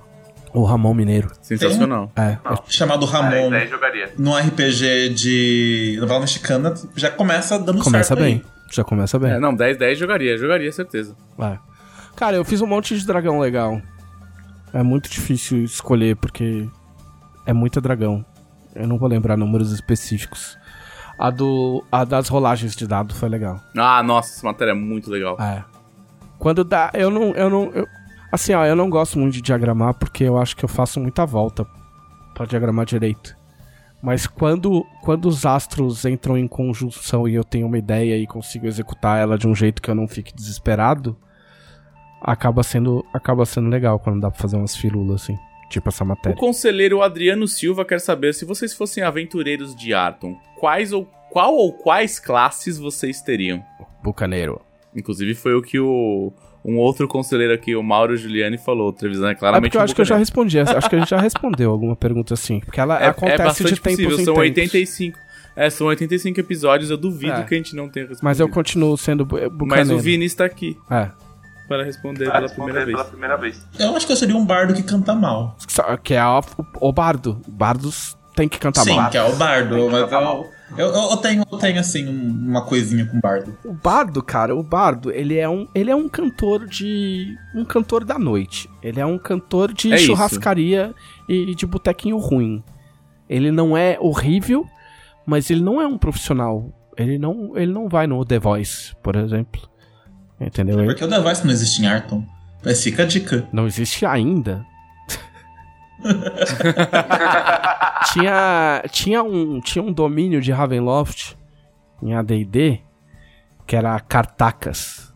O 0.53 0.63
Ramon 0.63 0.93
Mineiro. 0.93 1.29
Sensacional. 1.41 2.11
É. 2.15 2.37
Chamado 2.67 3.05
Ramon. 3.05 3.51
jogaria. 3.69 4.11
No 4.17 4.35
RPG 4.35 5.09
de 5.09 5.97
novela 5.99 6.21
mexicana, 6.21 6.73
já 6.95 7.11
começa 7.11 7.59
dando 7.59 7.83
Começa 7.83 8.15
certo 8.15 8.23
aí. 8.23 8.33
bem. 8.35 8.43
Já 8.71 8.83
começa 8.83 9.19
bem. 9.19 9.31
É, 9.33 9.39
não, 9.39 9.53
10, 9.53 9.77
10 9.77 9.97
jogaria, 9.99 10.37
jogaria, 10.37 10.71
certeza. 10.71 11.15
É. 11.39 11.57
Cara, 12.15 12.35
eu 12.35 12.43
fiz 12.43 12.61
um 12.61 12.67
monte 12.67 12.97
de 12.97 13.05
dragão 13.05 13.39
legal. 13.39 13.79
É 14.73 14.83
muito 14.83 15.09
difícil 15.09 15.63
escolher 15.63 16.15
porque 16.15 16.67
é 17.45 17.53
muito 17.53 17.79
dragão. 17.81 18.25
Eu 18.75 18.87
não 18.87 18.97
vou 18.97 19.07
lembrar 19.09 19.37
números 19.37 19.71
específicos. 19.71 20.57
A 21.17 21.31
do 21.31 21.83
a 21.91 22.03
das 22.03 22.27
rolagens 22.27 22.75
de 22.75 22.85
dado 22.85 23.15
foi 23.15 23.27
legal. 23.27 23.59
Ah, 23.75 24.03
nossa, 24.03 24.33
essa 24.35 24.45
matéria 24.45 24.71
é 24.71 24.75
muito 24.75 25.09
legal. 25.09 25.35
É. 25.41 25.63
Quando 26.37 26.63
dá, 26.63 26.91
eu 26.93 27.09
não 27.09 27.31
eu 27.31 27.49
não 27.49 27.71
eu- 27.73 27.87
assim, 28.31 28.53
ó, 28.53 28.63
eu 28.65 28.75
não 28.75 28.89
gosto 28.89 29.17
muito 29.17 29.33
de 29.33 29.41
diagramar 29.41 29.95
porque 29.95 30.23
eu 30.23 30.37
acho 30.37 30.55
que 30.55 30.63
eu 30.63 30.69
faço 30.69 30.99
muita 30.99 31.25
volta 31.25 31.65
pra 32.35 32.45
diagramar 32.45 32.85
direito. 32.85 33.35
Mas 33.99 34.27
quando 34.27 34.85
quando 35.01 35.25
os 35.27 35.43
astros 35.43 36.05
entram 36.05 36.37
em 36.37 36.47
conjunção 36.47 37.27
e 37.27 37.33
eu 37.33 37.43
tenho 37.43 37.65
uma 37.65 37.79
ideia 37.79 38.15
e 38.15 38.27
consigo 38.27 38.67
executar 38.67 39.19
ela 39.19 39.39
de 39.39 39.47
um 39.47 39.55
jeito 39.55 39.81
que 39.81 39.89
eu 39.89 39.95
não 39.95 40.07
fique 40.07 40.35
desesperado, 40.35 41.17
acaba 42.27 42.61
sendo 42.61 43.03
acaba 43.13 43.45
sendo 43.45 43.69
legal 43.69 43.97
quando 43.99 44.19
dá 44.19 44.29
pra 44.29 44.39
fazer 44.39 44.57
umas 44.57 44.75
firulas 44.75 45.23
assim, 45.23 45.37
tipo 45.69 45.87
essa 45.89 46.03
O 46.03 46.07
matéria. 46.07 46.37
conselheiro 46.37 47.01
Adriano 47.01 47.47
Silva 47.47 47.85
quer 47.85 47.99
saber 48.01 48.33
se 48.33 48.43
vocês 48.45 48.73
fossem 48.73 49.01
aventureiros 49.03 49.73
de 49.75 49.93
Arton, 49.93 50.35
quais 50.59 50.91
ou 50.93 51.05
qual 51.31 51.53
ou 51.55 51.71
quais 51.73 52.19
classes 52.19 52.77
vocês 52.77 53.21
teriam? 53.21 53.63
Bucaneiro. 54.03 54.61
Inclusive 54.95 55.33
foi 55.35 55.53
o 55.55 55.61
que 55.61 55.79
o 55.79 56.31
um 56.65 56.77
outro 56.77 57.07
conselheiro 57.07 57.53
aqui, 57.53 57.75
o 57.75 57.83
Mauro 57.83 58.17
Giuliani, 58.17 58.57
falou. 58.57 58.91
Trevisan 58.91 59.29
é 59.29 59.31
É 59.31 59.35
claramente 59.35 59.69
porque 59.71 59.77
eu 59.77 59.81
um 59.81 59.83
acho 59.83 59.95
que 59.95 60.01
eu 60.01 60.05
já 60.05 60.17
respondi, 60.17 60.59
acho 60.59 60.89
que 60.89 60.95
a 60.95 60.99
gente 60.99 61.09
já 61.09 61.19
respondeu 61.19 61.71
alguma 61.71 61.95
pergunta 61.95 62.33
assim, 62.33 62.59
porque 62.59 62.79
ela 62.79 62.97
É, 63.01 63.05
é 63.05 63.07
acontece 63.07 63.43
bastante 63.43 63.73
de 63.75 63.81
tempos 63.81 63.91
possível, 64.05 64.19
em 64.19 64.25
são 64.25 64.33
tempos. 64.33 64.49
85. 64.49 65.17
É, 65.55 65.69
são 65.69 65.87
85 65.87 66.39
episódios, 66.39 66.89
eu 66.91 66.97
duvido 66.97 67.33
É. 67.33 67.43
que 67.43 67.53
a 67.53 67.57
gente 67.57 67.75
não 67.75 67.89
tenha 67.89 68.05
respondido. 68.05 68.23
Mas 68.25 68.39
eu 68.39 68.47
continuo 68.49 68.95
sendo 68.97 69.25
bu- 69.25 69.37
bucaneiro. 69.49 69.89
Mas 69.89 69.91
o 69.91 69.97
Vini 69.99 70.25
está 70.25 70.45
aqui 70.45 70.77
É. 70.89 71.09
para 71.67 71.83
responder 71.83 72.31
pela 72.31 72.49
primeira 73.05 73.37
vez. 73.37 73.65
Eu 73.79 73.95
acho 73.95 74.05
que 74.05 74.11
eu 74.13 74.17
seria 74.17 74.35
um 74.35 74.45
bardo 74.45 74.73
que 74.73 74.83
canta 74.83 75.13
mal. 75.13 75.55
Que 76.03 76.13
é 76.13 76.25
o, 76.25 76.41
o 76.81 76.93
bardo. 76.93 77.41
Bardos 77.47 78.15
tem 78.35 78.47
que 78.47 78.59
cantar 78.59 78.83
Sim, 78.83 78.95
mal. 78.95 79.09
que 79.09 79.17
é 79.17 79.23
o 79.23 79.35
bardo. 79.35 79.89
Mas 79.89 80.11
eu, 80.11 80.19
eu, 80.77 80.85
eu, 80.93 81.09
eu 81.11 81.17
tenho, 81.17 81.43
eu 81.51 81.57
tenho, 81.57 81.79
assim, 81.79 82.07
um- 82.07 82.49
uma 82.49 82.63
coisinha 82.65 83.05
com 83.05 83.19
bardo. 83.19 83.57
O 83.65 83.73
bardo, 83.73 84.21
cara, 84.21 84.55
o 84.55 84.61
bardo, 84.61 85.11
ele 85.11 85.37
é 85.37 85.49
um, 85.49 85.67
ele 85.73 85.89
é 85.89 85.95
um 85.95 86.07
cantor 86.07 86.65
de. 86.67 87.35
um 87.55 87.65
cantor 87.65 88.03
da 88.05 88.19
noite. 88.19 88.69
Ele 88.83 88.99
é 88.99 89.05
um 89.05 89.17
cantor 89.17 89.73
de 89.73 89.91
É 89.91 89.95
isso. 89.95 90.05
churrascaria 90.07 90.93
e 91.27 91.55
de 91.55 91.65
botequinho 91.65 92.17
ruim. 92.17 92.63
Ele 93.29 93.51
não 93.51 93.75
é 93.75 93.97
horrível, 93.99 94.65
mas 95.25 95.49
ele 95.49 95.61
não 95.61 95.81
é 95.81 95.87
um 95.87 95.97
profissional. 95.97 96.71
Ele 96.95 97.17
não, 97.17 97.55
ele 97.57 97.71
não 97.71 97.87
vai 97.87 98.07
no 98.07 98.23
The 98.25 98.39
Voice, 98.39 98.95
por 99.03 99.15
exemplo. 99.15 99.61
Entendeu? 100.39 100.79
Ele 100.79 100.87
Porque 100.87 101.03
o 101.03 101.09
The 101.09 101.19
Voice 101.19 101.43
não 101.43 101.51
existe 101.51 101.81
em 101.81 101.87
Arton. 101.87 102.23
Mas 102.63 102.83
fica 102.83 103.03
a 103.03 103.05
dica. 103.05 103.47
não 103.51 103.67
existe 103.67 104.05
ainda. 104.05 104.65
tinha, 108.13 108.83
tinha, 108.91 109.23
um, 109.23 109.59
tinha 109.59 109.83
um 109.83 109.91
domínio 109.91 110.39
de 110.39 110.51
Ravenloft 110.51 111.35
em 112.01 112.13
AD&D 112.13 112.81
que 113.67 113.75
era 113.75 113.99
Cartacas, 113.99 115.13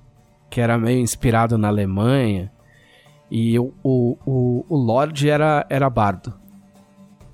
que 0.49 0.59
era 0.59 0.77
meio 0.77 0.99
inspirado 0.99 1.57
na 1.57 1.69
Alemanha. 1.69 2.51
E 3.31 3.57
o, 3.57 3.73
o, 3.81 4.17
o, 4.25 4.65
o 4.67 4.75
Lorde 4.75 5.29
era, 5.29 5.65
era 5.69 5.89
bardo, 5.89 6.33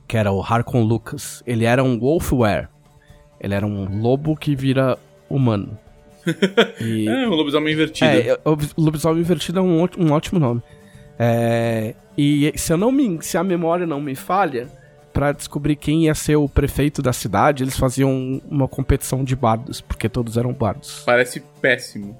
que 0.07 0.15
era 0.15 0.31
o 0.31 0.43
Harkon 0.43 0.83
Lucas. 0.83 1.43
Ele 1.47 1.65
era 1.65 1.83
um 1.83 1.99
Wolfware. 1.99 2.69
Ele 3.39 3.55
era 3.55 3.65
um 3.65 3.99
lobo 3.99 4.35
que 4.35 4.55
vira 4.55 4.95
humano. 5.27 5.77
E, 6.81 7.07
É, 7.07 7.27
um 7.27 7.31
lobisomem 7.31 7.73
invertido. 7.73 8.05
é, 8.09 8.37
o 8.45 8.57
lobisomem 8.81 9.21
invertido 9.21 9.59
é 9.59 9.61
um, 9.61 9.83
ó- 9.83 9.89
um 9.97 10.11
ótimo 10.11 10.39
nome. 10.39 10.61
É, 11.19 11.95
e 12.17 12.53
se 12.55 12.71
eu 12.73 12.77
não 12.77 12.91
me, 12.91 13.19
se 13.21 13.37
a 13.37 13.43
memória 13.43 13.85
não 13.87 13.99
me 14.01 14.13
falha, 14.15 14.67
pra 15.13 15.31
descobrir 15.31 15.75
quem 15.75 16.05
ia 16.05 16.13
ser 16.13 16.35
o 16.35 16.47
prefeito 16.47 17.01
da 17.01 17.11
cidade, 17.11 17.63
eles 17.63 17.75
faziam 17.77 18.39
uma 18.49 18.67
competição 18.67 19.23
de 19.23 19.35
bardos, 19.35 19.81
porque 19.81 20.07
todos 20.07 20.37
eram 20.37 20.53
bardos. 20.53 21.01
Parece 21.05 21.41
péssimo. 21.61 22.15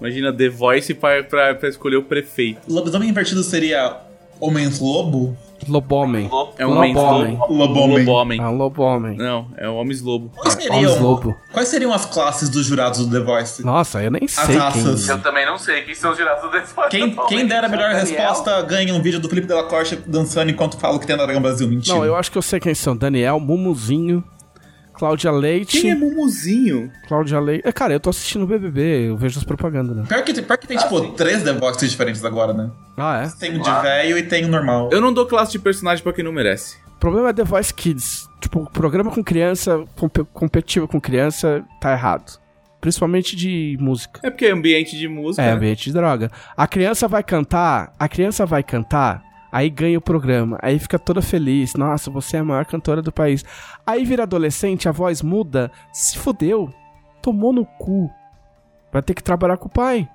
Imagina 0.00 0.32
The 0.32 0.48
Voice 0.48 0.94
pra, 0.94 1.22
pra, 1.22 1.54
pra 1.54 1.68
escolher 1.68 1.96
o 1.96 2.02
prefeito. 2.02 2.60
Lobisomem 2.66 3.10
invertido 3.10 3.42
seria 3.42 3.98
Homens-Lobo? 4.40 5.36
Lobomem. 5.70 6.28
É 6.58 6.66
um 6.66 6.70
Lobomem. 6.74 7.38
Lobomem. 7.48 8.04
Lobomem. 8.04 8.40
É 8.40 8.46
um 8.46 8.56
lobomem. 8.56 9.16
Não, 9.16 9.46
é 9.56 9.68
um 9.68 9.76
homens-lobo. 9.76 10.30
Quais 10.36 10.54
Homens 10.54 10.72
seriam, 10.90 11.02
Lobo. 11.02 11.36
quais 11.52 11.68
seriam 11.68 11.92
as 11.92 12.04
classes 12.06 12.48
dos 12.48 12.66
jurados 12.66 13.06
do 13.06 13.10
The 13.18 13.24
Voice? 13.24 13.64
Nossa, 13.64 14.02
eu 14.02 14.10
nem 14.10 14.26
sei 14.28 14.56
raças. 14.56 15.06
quem. 15.06 15.18
também 15.18 15.46
não 15.46 15.58
sei 15.58 15.82
quem 15.82 15.94
são 15.94 16.12
os 16.12 16.18
jurados 16.18 16.42
do 16.42 16.50
The 16.50 16.60
Voice. 16.60 16.90
Quem, 16.90 17.16
quem 17.28 17.46
der 17.46 17.64
a 17.64 17.68
melhor 17.68 17.90
resposta 17.92 18.60
ganha 18.62 18.94
um 18.94 19.00
vídeo 19.00 19.20
do 19.20 19.28
Felipe 19.28 19.46
Della 19.46 19.64
Corte 19.64 19.96
dançando 20.06 20.50
enquanto 20.50 20.76
fala 20.78 20.96
o 20.96 21.00
que 21.00 21.06
tem 21.06 21.16
na 21.16 21.24
Dragão 21.24 21.40
Brasil. 21.42 21.68
Mentira. 21.68 21.96
Não, 21.96 22.04
eu 22.04 22.16
acho 22.16 22.30
que 22.30 22.38
eu 22.38 22.42
sei 22.42 22.58
quem 22.60 22.74
são. 22.74 22.96
Daniel, 22.96 23.38
Mumuzinho, 23.40 24.22
Cláudia 25.00 25.32
Leite. 25.32 25.80
Quem 25.80 25.92
é 25.92 25.94
Mumuzinho? 25.94 26.92
Cláudia 27.08 27.40
Leite. 27.40 27.66
É, 27.66 27.72
cara, 27.72 27.94
eu 27.94 27.98
tô 27.98 28.10
assistindo 28.10 28.42
o 28.42 28.46
BBB, 28.46 29.08
eu 29.08 29.16
vejo 29.16 29.38
as 29.38 29.44
propagandas, 29.44 29.96
né? 29.96 30.04
Pior 30.06 30.22
que, 30.22 30.42
pior 30.42 30.58
que 30.58 30.66
tem, 30.66 30.76
tipo, 30.76 31.00
três 31.12 31.42
The 31.42 31.54
Voices 31.54 31.90
diferentes 31.90 32.22
agora, 32.22 32.52
né? 32.52 32.70
Ah, 32.98 33.22
é? 33.24 33.38
Tem 33.38 33.58
o 33.58 33.62
de 33.62 33.70
velho 33.80 34.18
e 34.18 34.22
tem 34.24 34.44
o 34.44 34.48
normal. 34.48 34.90
Eu 34.92 35.00
não 35.00 35.10
dou 35.10 35.24
classe 35.24 35.52
de 35.52 35.58
personagem 35.58 36.04
pra 36.04 36.12
quem 36.12 36.22
não 36.22 36.30
merece. 36.30 36.76
O 36.86 37.00
problema 37.00 37.30
é 37.30 37.32
The 37.32 37.44
Voice 37.44 37.72
Kids. 37.72 38.28
Tipo, 38.42 38.70
programa 38.70 39.10
com 39.10 39.24
criança, 39.24 39.82
comp 39.96 40.18
competitivo 40.34 40.86
com 40.86 41.00
criança, 41.00 41.64
tá 41.80 41.92
errado. 41.92 42.38
Principalmente 42.78 43.34
de 43.34 43.78
música. 43.80 44.20
É 44.22 44.28
porque 44.28 44.44
é 44.44 44.50
ambiente 44.50 44.98
de 44.98 45.08
música. 45.08 45.42
É, 45.42 45.46
né? 45.46 45.52
ambiente 45.52 45.84
de 45.84 45.94
droga. 45.94 46.30
A 46.54 46.66
criança 46.66 47.08
vai 47.08 47.22
cantar, 47.22 47.94
a 47.98 48.06
criança 48.06 48.44
vai 48.44 48.62
cantar, 48.62 49.22
aí 49.52 49.68
ganha 49.70 49.98
o 49.98 50.02
programa, 50.02 50.58
aí 50.62 50.78
fica 50.78 50.98
toda 50.98 51.20
feliz. 51.22 51.74
Nossa, 51.74 52.10
você 52.10 52.36
é 52.36 52.40
a 52.40 52.44
maior 52.44 52.64
cantora 52.64 53.02
do 53.02 53.12
país. 53.12 53.44
Aí 53.86 54.04
vira 54.04 54.22
adolescente, 54.24 54.88
a 54.88 54.92
voz 54.92 55.22
muda, 55.22 55.70
se 55.92 56.16
fodeu. 56.18 56.72
Tomou 57.22 57.52
no 57.52 57.64
cu. 57.66 58.10
Vai 58.92 59.02
ter 59.02 59.14
que 59.14 59.22
trabalhar 59.22 59.56
com 59.56 59.66
o 59.68 59.72
pai. 59.72 60.08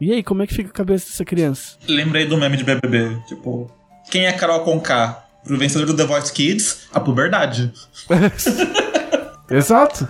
E 0.00 0.12
aí, 0.12 0.22
como 0.22 0.42
é 0.42 0.46
que 0.46 0.54
fica 0.54 0.70
a 0.70 0.72
cabeça 0.72 1.06
dessa 1.06 1.24
criança? 1.24 1.76
Lembrei 1.86 2.26
do 2.26 2.36
meme 2.36 2.56
de 2.56 2.64
BBB. 2.64 3.16
Tipo, 3.28 3.70
quem 4.10 4.26
é 4.26 4.32
Carol 4.32 4.60
Conká? 4.64 5.24
Pro 5.44 5.56
vencedor 5.58 5.86
do 5.86 5.94
The 5.96 6.04
Voice 6.04 6.32
Kids, 6.32 6.88
a 6.92 6.98
puberdade. 7.00 7.72
Exato. 9.50 10.08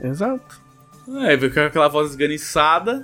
Exato. 0.00 0.60
É, 1.22 1.36
vem 1.36 1.50
com 1.50 1.60
aquela 1.60 1.88
voz 1.88 2.10
esganiçada, 2.10 3.02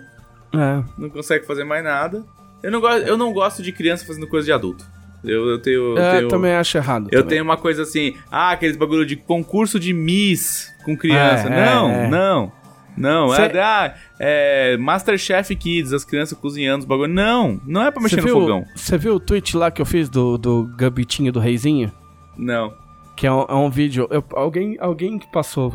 É. 0.52 0.82
não 0.98 1.08
consegue 1.10 1.46
fazer 1.46 1.64
mais 1.64 1.82
nada. 1.82 2.24
Eu 2.64 2.70
não, 2.72 2.80
gosto, 2.80 3.00
eu 3.06 3.16
não 3.16 3.32
gosto 3.32 3.62
de 3.62 3.70
criança 3.72 4.06
fazendo 4.06 4.26
coisa 4.26 4.46
de 4.46 4.52
adulto. 4.52 4.84
Eu, 5.22 5.48
eu 5.50 5.58
tenho. 5.60 5.96
Eu, 5.96 5.98
É, 5.98 6.16
tenho, 6.18 6.28
também 6.28 6.52
acho 6.54 6.76
errado. 6.76 7.04
eu 7.12 7.20
também. 7.20 7.28
tenho 7.28 7.44
uma 7.44 7.56
coisa 7.56 7.82
assim, 7.82 8.14
ah, 8.30 8.50
aqueles 8.50 8.76
bagulho 8.76 9.06
de 9.06 9.16
concurso 9.16 9.78
de 9.78 9.92
Miss 9.92 10.70
com 10.84 10.96
criança. 10.96 11.48
É, 11.48 11.64
não, 11.66 11.90
é, 11.90 12.04
é. 12.04 12.08
não. 12.08 12.52
Não, 12.96 13.28
Cê- 13.30 13.42
é, 13.46 13.60
ah, 13.60 13.94
é 14.20 14.76
Masterchef 14.76 15.54
Kids, 15.56 15.92
as 15.92 16.04
crianças 16.04 16.38
cozinhando 16.38 16.80
os 16.80 16.84
bagulho. 16.84 17.12
Não, 17.12 17.60
não 17.66 17.82
é 17.82 17.90
pra 17.90 18.00
mexer 18.02 18.16
Você 18.16 18.20
no 18.20 18.26
viu, 18.28 18.40
fogão. 18.40 18.64
você 18.76 18.96
viu 18.96 19.14
o 19.16 19.20
tweet 19.20 19.56
lá 19.56 19.68
que 19.70 19.82
eu 19.82 19.86
fiz 19.86 20.08
do, 20.08 20.38
do 20.38 20.70
Gabitinho 20.76 21.32
do 21.32 21.40
Reizinho? 21.40 21.90
Não. 22.38 22.72
Que 23.16 23.26
é 23.26 23.32
um, 23.32 23.42
é 23.48 23.54
um 23.54 23.68
vídeo. 23.68 24.06
eu- 24.10 24.24
alguém, 24.34 24.76
alguém 24.78 25.18
que 25.18 25.26
passou. 25.32 25.72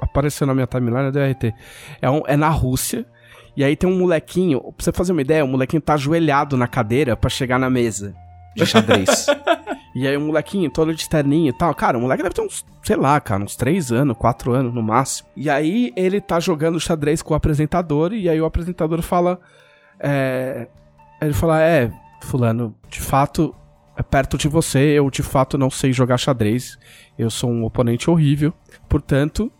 Apareceu 0.00 0.46
na 0.46 0.54
minha 0.54 0.66
timeline 0.66 1.10
do 1.12 1.18
RT. 1.20 1.54
É, 2.02 2.10
um, 2.10 2.22
é 2.26 2.36
na 2.36 2.48
Rússia. 2.48 3.06
E 3.56 3.64
aí 3.64 3.74
tem 3.76 3.88
um 3.88 3.98
molequinho. 3.98 4.60
Pra 4.60 4.84
você 4.84 4.92
fazer 4.92 5.12
uma 5.12 5.22
ideia, 5.22 5.44
o 5.44 5.48
molequinho 5.48 5.80
tá 5.80 5.94
ajoelhado 5.94 6.56
na 6.56 6.68
cadeira 6.68 7.16
pra 7.16 7.30
chegar 7.30 7.58
na 7.58 7.70
mesa 7.70 8.14
de 8.54 8.64
xadrez. 8.66 9.26
e 9.94 10.06
aí 10.06 10.16
o 10.16 10.20
molequinho 10.20 10.70
todo 10.70 10.94
de 10.94 11.08
terninho 11.08 11.50
e 11.50 11.52
tal. 11.52 11.74
Cara, 11.74 11.96
o 11.96 12.00
moleque 12.00 12.22
deve 12.22 12.34
ter 12.34 12.42
uns, 12.42 12.64
sei 12.82 12.96
lá, 12.96 13.18
cara, 13.20 13.42
uns 13.42 13.56
3 13.56 13.92
anos, 13.92 14.16
4 14.18 14.52
anos 14.52 14.74
no 14.74 14.82
máximo. 14.82 15.28
E 15.34 15.48
aí 15.48 15.92
ele 15.96 16.20
tá 16.20 16.38
jogando 16.38 16.78
xadrez 16.78 17.22
com 17.22 17.32
o 17.32 17.36
apresentador. 17.36 18.12
E 18.12 18.28
aí 18.28 18.40
o 18.40 18.44
apresentador 18.44 19.00
fala. 19.02 19.40
É, 19.98 20.68
ele 21.20 21.32
fala: 21.32 21.62
É, 21.62 21.90
Fulano, 22.22 22.74
de 22.90 23.00
fato, 23.00 23.54
é 23.96 24.02
perto 24.02 24.36
de 24.36 24.48
você, 24.48 24.78
eu 24.78 25.08
de 25.10 25.22
fato 25.22 25.56
não 25.56 25.70
sei 25.70 25.92
jogar 25.92 26.18
xadrez, 26.18 26.78
eu 27.18 27.30
sou 27.30 27.50
um 27.50 27.64
oponente 27.64 28.10
horrível, 28.10 28.52
portanto, 28.88 29.50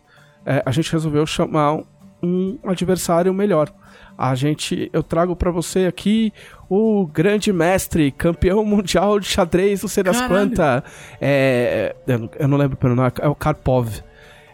é, 0.45 0.61
a 0.63 0.71
gente 0.71 0.91
resolveu 0.91 1.25
chamar 1.25 1.81
um 2.21 2.59
adversário 2.63 3.33
melhor. 3.33 3.71
A 4.17 4.33
gente, 4.33 4.89
eu 4.91 5.03
trago 5.03 5.35
pra 5.35 5.51
você 5.51 5.85
aqui 5.85 6.33
o 6.69 7.05
grande 7.05 7.53
mestre, 7.53 8.09
campeão 8.11 8.63
mundial 8.65 9.19
de 9.19 9.27
xadrez, 9.27 9.81
não 9.83 9.89
sei 9.89 10.03
das 10.03 10.19
quantas. 10.21 10.81
É, 11.21 11.95
eu, 12.39 12.47
não- 12.47 12.57
lembro 12.57 12.75
pelo 12.77 12.95
nome, 12.95 13.11
é 13.21 13.27
o 13.27 13.35
Karpov. 13.35 13.89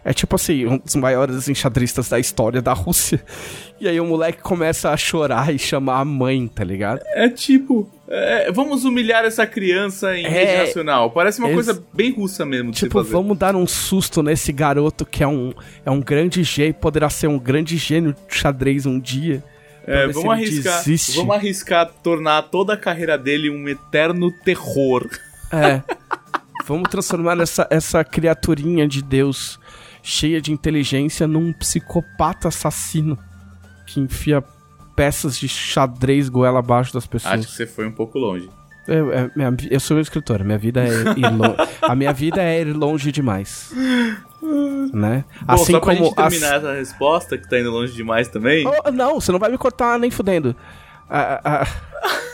É 0.06 0.12
tipo 0.12 0.36
assim, 0.36 0.66
um 0.66 0.76
dos 0.76 0.94
maiores 0.96 1.48
enxadristas 1.48 2.10
da 2.10 2.18
história 2.18 2.60
da 2.60 2.72
Rússia. 2.74 3.22
E 3.80 3.88
aí 3.88 4.00
o 4.00 4.06
moleque 4.06 4.40
começa 4.40 4.88
a 4.90 4.96
chorar 4.96 5.52
e 5.52 5.58
chamar 5.58 5.98
a 5.98 6.04
mãe, 6.06 6.46
tá 6.46 6.64
ligado? 6.64 7.00
É 7.08 7.28
tipo, 7.28 7.90
é, 8.08 8.50
vamos 8.50 8.84
humilhar 8.84 9.24
essa 9.24 9.46
criança 9.46 10.16
em 10.16 10.24
É, 10.24 10.28
rede 10.28 10.56
nacional. 10.68 11.10
Parece 11.10 11.38
uma 11.40 11.50
coisa 11.50 11.84
bem 11.92 12.10
russa 12.12 12.46
mesmo 12.46 12.70
Tipo, 12.70 13.02
vamos 13.02 13.36
dar 13.36 13.54
um 13.56 13.66
susto 13.66 14.22
nesse 14.22 14.52
garoto 14.52 15.04
que 15.04 15.22
é 15.22 15.26
um, 15.28 15.52
é 15.84 15.90
um 15.90 16.00
grande 16.00 16.42
G 16.44 16.68
e 16.68 16.72
poderá 16.72 17.10
ser 17.10 17.26
um 17.26 17.38
grande 17.38 17.76
gênio 17.76 18.14
de 18.26 18.34
xadrez 18.34 18.86
um 18.86 18.98
dia. 18.98 19.42
É, 19.86 20.06
vamos 20.08 20.30
arriscar, 20.32 20.82
vamos 21.16 21.36
arriscar 21.36 21.90
tornar 22.02 22.42
toda 22.42 22.74
a 22.74 22.76
carreira 22.76 23.18
dele 23.18 23.50
um 23.50 23.68
eterno 23.68 24.30
terror. 24.44 25.08
É. 25.52 25.82
Vamos 26.66 26.88
transformar 26.88 27.38
essa, 27.40 27.66
essa 27.70 28.02
criaturinha 28.02 28.88
de 28.88 29.02
Deus 29.02 29.60
cheia 30.02 30.40
de 30.40 30.50
inteligência 30.50 31.26
num 31.26 31.52
psicopata 31.52 32.48
assassino 32.48 33.18
que 33.86 34.00
enfia 34.00 34.42
peças 34.96 35.38
de 35.38 35.46
xadrez 35.46 36.30
goela 36.30 36.60
abaixo 36.60 36.94
das 36.94 37.06
pessoas. 37.06 37.34
Acho 37.34 37.48
que 37.48 37.52
você 37.52 37.66
foi 37.66 37.86
um 37.86 37.92
pouco 37.92 38.18
longe. 38.18 38.48
Eu, 38.88 39.12
é, 39.12 39.30
minha 39.36 39.50
vi- 39.50 39.68
eu 39.70 39.78
sou 39.78 39.98
um 39.98 40.00
escritor, 40.00 40.42
minha 40.42 40.56
vida 40.56 40.82
é 40.82 40.88
ir 40.88 41.24
a 41.82 41.94
minha 41.94 42.12
vida 42.14 42.42
é 42.42 42.62
ir 42.62 42.72
longe 42.72 43.12
demais. 43.12 43.70
Né? 44.92 45.24
Bom, 45.42 45.52
assim 45.54 45.72
só 45.72 45.80
pra 45.80 45.94
como 45.94 46.06
gente 46.06 46.14
terminar 46.14 46.56
essa 46.56 46.72
resposta, 46.74 47.38
que 47.38 47.48
tá 47.48 47.58
indo 47.58 47.70
longe 47.70 47.94
demais 47.94 48.28
também. 48.28 48.66
Oh, 48.66 48.90
não, 48.90 49.20
você 49.20 49.32
não 49.32 49.38
vai 49.38 49.50
me 49.50 49.58
cortar 49.58 49.98
nem 49.98 50.10
fudendo. 50.10 50.54
Ah, 51.08 51.40
ah, 51.44 51.62
ah. 51.62 51.66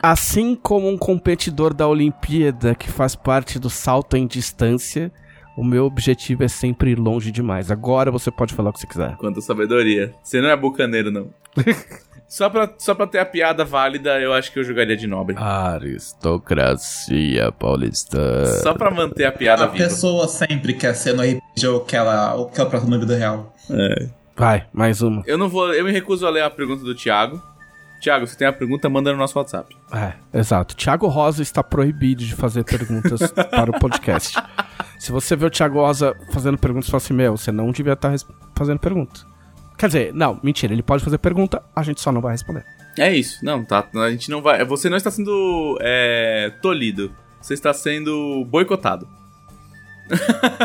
Assim 0.00 0.54
como 0.54 0.88
um 0.88 0.96
competidor 0.96 1.74
da 1.74 1.86
Olimpíada 1.88 2.74
que 2.74 2.88
faz 2.88 3.16
parte 3.16 3.58
do 3.58 3.68
salto 3.68 4.16
em 4.16 4.28
distância, 4.28 5.12
o 5.56 5.64
meu 5.64 5.84
objetivo 5.86 6.44
é 6.44 6.48
sempre 6.48 6.92
ir 6.92 6.98
longe 6.98 7.32
demais. 7.32 7.68
Agora 7.68 8.12
você 8.12 8.30
pode 8.30 8.54
falar 8.54 8.70
o 8.70 8.72
que 8.72 8.78
você 8.78 8.86
quiser. 8.86 9.16
Quanta 9.16 9.40
sabedoria. 9.40 10.14
Você 10.22 10.40
não 10.40 10.50
é 10.50 10.56
bucaneiro, 10.56 11.10
não. 11.10 11.30
só, 12.28 12.48
pra, 12.50 12.68
só 12.78 12.94
pra 12.94 13.06
ter 13.06 13.18
a 13.18 13.24
piada 13.26 13.64
válida, 13.64 14.20
eu 14.20 14.32
acho 14.34 14.52
que 14.52 14.58
eu 14.58 14.64
jogaria 14.64 14.96
de 14.96 15.06
nobre. 15.06 15.34
Aristocracia 15.38 17.50
paulista. 17.52 18.46
Só 18.62 18.74
pra 18.74 18.90
manter 18.90 19.24
a 19.24 19.32
piada 19.32 19.64
A 19.64 19.66
viva. 19.66 19.84
pessoa 19.84 20.28
sempre 20.28 20.74
quer 20.74 20.94
ser 20.94 21.14
no 21.14 21.22
RPG 21.22 21.66
o 21.68 21.80
que 21.80 21.96
ela, 21.96 22.34
o 22.36 22.46
que 22.46 22.60
ela 22.60 22.68
prata 22.68 22.86
na 22.86 22.98
vida 22.98 23.16
real. 23.16 23.54
Vai, 24.36 24.66
mais 24.72 25.00
uma. 25.02 25.22
Eu 25.26 25.36
não 25.38 25.48
vou. 25.48 25.72
Eu 25.74 25.84
me 25.84 25.90
recuso 25.90 26.26
a 26.26 26.30
ler 26.30 26.42
a 26.42 26.50
pergunta 26.50 26.84
do 26.84 26.94
Thiago. 26.94 27.42
Thiago, 28.00 28.28
você 28.28 28.36
tem 28.36 28.46
a 28.46 28.52
pergunta, 28.52 28.88
manda 28.88 29.10
no 29.10 29.18
nosso 29.18 29.36
WhatsApp. 29.36 29.74
É, 29.92 30.12
exato. 30.38 30.76
Tiago 30.76 31.08
Rosa 31.08 31.42
está 31.42 31.64
proibido 31.64 32.22
de 32.24 32.32
fazer 32.36 32.62
perguntas 32.62 33.32
para 33.50 33.72
o 33.72 33.80
podcast. 33.80 34.40
Se 35.00 35.10
você 35.10 35.34
vê 35.34 35.46
o 35.46 35.50
Tiago 35.50 35.80
Rosa 35.80 36.14
fazendo 36.32 36.56
perguntas, 36.56 36.88
fala 36.88 36.98
assim, 37.02 37.14
meu, 37.14 37.36
você 37.36 37.50
não 37.50 37.72
devia 37.72 37.94
estar 37.94 38.10
res- 38.10 38.24
fazendo 38.56 38.78
pergunta. 38.78 39.22
Quer 39.78 39.86
dizer, 39.86 40.12
não, 40.12 40.40
mentira, 40.42 40.72
ele 40.72 40.82
pode 40.82 41.04
fazer 41.04 41.18
pergunta, 41.18 41.62
a 41.74 41.82
gente 41.84 42.00
só 42.00 42.10
não 42.10 42.20
vai 42.20 42.32
responder. 42.32 42.64
É 42.98 43.14
isso. 43.14 43.44
Não, 43.44 43.64
tá. 43.64 43.86
A 43.94 44.10
gente 44.10 44.28
não 44.28 44.42
vai. 44.42 44.64
Você 44.64 44.90
não 44.90 44.96
está 44.96 45.08
sendo 45.10 45.78
é, 45.80 46.52
tolhido. 46.60 47.14
Você 47.40 47.54
está 47.54 47.72
sendo 47.72 48.44
boicotado. 48.46 49.08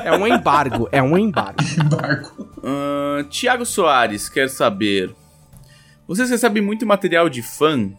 É 0.03 0.11
um 0.17 0.25
embargo, 0.25 0.89
é 0.91 1.01
um 1.03 1.15
embargo. 1.17 1.59
Barco. 1.95 2.47
Ahn, 2.63 3.23
Tiago 3.29 3.65
Soares 3.65 4.29
quer 4.29 4.49
saber: 4.49 5.13
Vocês 6.07 6.29
recebem 6.31 6.63
muito 6.63 6.85
material 6.87 7.29
de 7.29 7.43
fã 7.43 7.91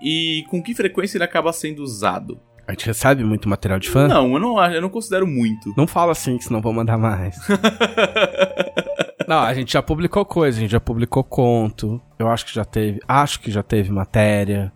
e 0.00 0.44
com 0.48 0.62
que 0.62 0.74
frequência 0.74 1.18
ele 1.18 1.24
acaba 1.24 1.52
sendo 1.52 1.82
usado? 1.82 2.40
A 2.66 2.72
gente 2.72 2.86
recebe 2.86 3.22
muito 3.22 3.46
material 3.50 3.78
de 3.78 3.90
fã? 3.90 4.08
Não, 4.08 4.32
eu 4.32 4.38
não, 4.40 4.58
acho- 4.58 4.76
eu 4.76 4.80
não 4.80 4.88
considero 4.88 5.26
muito. 5.26 5.74
Não 5.76 5.86
fala 5.86 6.12
assim, 6.12 6.38
que 6.38 6.44
senão 6.44 6.62
vou 6.62 6.72
mandar 6.72 6.96
mais. 6.96 7.36
não, 9.28 9.38
a 9.40 9.52
gente 9.54 9.72
já 9.72 9.82
publicou 9.82 10.24
coisa, 10.24 10.58
a 10.58 10.60
gente 10.60 10.70
já 10.70 10.80
publicou 10.80 11.22
conto. 11.24 12.00
Eu 12.18 12.28
acho 12.28 12.46
que 12.46 12.54
já 12.54 12.64
teve. 12.64 13.00
Acho 13.08 13.40
que 13.40 13.50
já 13.50 13.62
teve 13.62 13.90
matéria. 13.90 14.72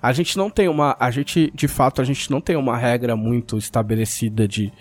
A 0.00 0.12
gente 0.12 0.36
não 0.36 0.50
tem 0.50 0.68
uma. 0.68 0.96
A 1.00 1.10
gente, 1.10 1.50
de 1.54 1.66
fato, 1.68 2.00
a 2.00 2.04
gente 2.04 2.30
não 2.30 2.40
tem 2.40 2.56
uma 2.56 2.76
regra 2.76 3.16
muito 3.16 3.56
estabelecida 3.58 4.46
de, 4.46 4.72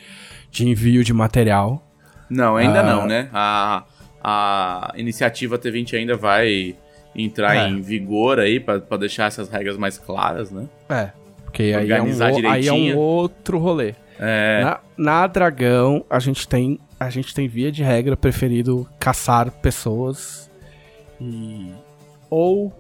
de 0.52 0.68
envio 0.68 1.04
de 1.04 1.14
material. 1.14 1.82
Não, 2.30 2.56
ainda 2.58 2.80
Ah. 2.82 2.84
não, 2.84 3.06
né? 3.06 3.30
A, 3.34 3.84
a 4.24 4.94
iniciativa 4.96 5.58
T20 5.58 5.98
ainda 5.98 6.16
vai 6.16 6.76
entrar 7.16 7.56
É. 7.56 7.68
em 7.70 7.82
vigor 7.82 8.40
aí 8.40 8.60
pra 8.60 8.80
pra 8.80 8.98
deixar 8.98 9.26
essas 9.28 9.50
regras 9.50 9.78
mais 9.78 9.98
claras, 9.98 10.52
né? 10.52 10.68
É. 10.90 11.10
Porque 11.46 11.64
aí 11.78 11.92
é, 11.92 12.02
um, 12.02 12.50
aí 12.50 12.68
é 12.68 12.74
um 12.74 12.98
outro 12.98 13.60
rolê. 13.60 13.94
É. 14.20 14.62
Na, 14.64 14.80
na 14.98 15.28
Dragão, 15.28 16.04
a 16.10 16.18
gente 16.20 16.48
tem. 16.48 16.80
A 17.06 17.10
gente 17.10 17.34
tem 17.34 17.48
via 17.48 17.72
de 17.72 17.84
regra 17.84 18.16
preferido 18.16 18.88
caçar 19.00 19.52
pessoas 19.52 20.50
e. 21.20 21.72
Ou. 22.30 22.74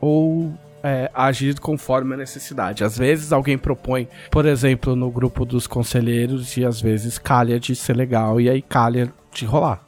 Ou 0.00 0.52
é, 0.82 1.10
agir 1.14 1.58
conforme 1.60 2.14
a 2.14 2.16
necessidade. 2.16 2.84
Às 2.84 2.96
vezes 2.96 3.32
alguém 3.32 3.58
propõe, 3.58 4.08
por 4.30 4.46
exemplo, 4.46 4.96
no 4.96 5.10
grupo 5.10 5.44
dos 5.44 5.66
conselheiros, 5.66 6.56
e 6.56 6.64
às 6.64 6.80
vezes 6.80 7.18
calha 7.18 7.60
de 7.60 7.74
ser 7.74 7.94
legal, 7.94 8.40
e 8.40 8.48
aí 8.48 8.62
calha 8.62 9.12
de 9.32 9.44
rolar. 9.44 9.80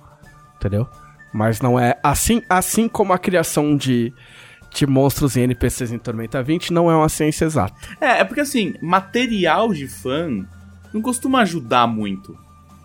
Entendeu? 0.57 0.87
Mas 1.33 1.61
não 1.61 1.81
é. 1.81 1.99
Assim, 2.03 2.43
assim 2.49 2.89
como 2.89 3.13
a 3.13 3.19
criação 3.19 3.77
de, 3.77 4.13
de 4.73 4.87
monstros 4.87 5.35
e 5.35 5.41
NPCs 5.41 5.93
em 5.93 5.99
Tormenta 5.99 6.43
20 6.43 6.73
não 6.73 6.91
é 6.91 6.95
uma 6.95 7.09
ciência 7.09 7.47
exata. 7.47 7.75
É, 8.01 8.21
é 8.21 8.25
porque 8.25 8.41
assim, 8.41 8.75
material 8.83 9.73
de 9.73 9.89
fã 9.89 10.47
não 10.93 11.01
costuma 11.01 11.41
ajudar 11.41 11.87
muito. 11.87 12.37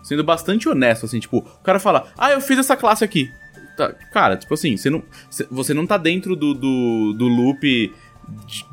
Sendo 0.08 0.24
bastante 0.24 0.66
honesto, 0.66 1.04
assim, 1.04 1.20
tipo, 1.20 1.38
o 1.40 1.62
cara 1.62 1.78
fala, 1.78 2.10
ah, 2.16 2.30
eu 2.32 2.40
fiz 2.40 2.58
essa 2.58 2.74
classe 2.74 3.04
aqui. 3.04 3.30
Tá, 3.76 3.92
cara, 4.10 4.38
tipo 4.38 4.54
assim, 4.54 4.74
você 4.74 4.88
não, 4.88 5.02
cê- 5.28 5.46
você 5.50 5.74
não 5.74 5.86
tá 5.86 5.98
dentro 5.98 6.34
do, 6.34 6.54
do, 6.54 7.12
do 7.12 7.28
loop 7.28 7.92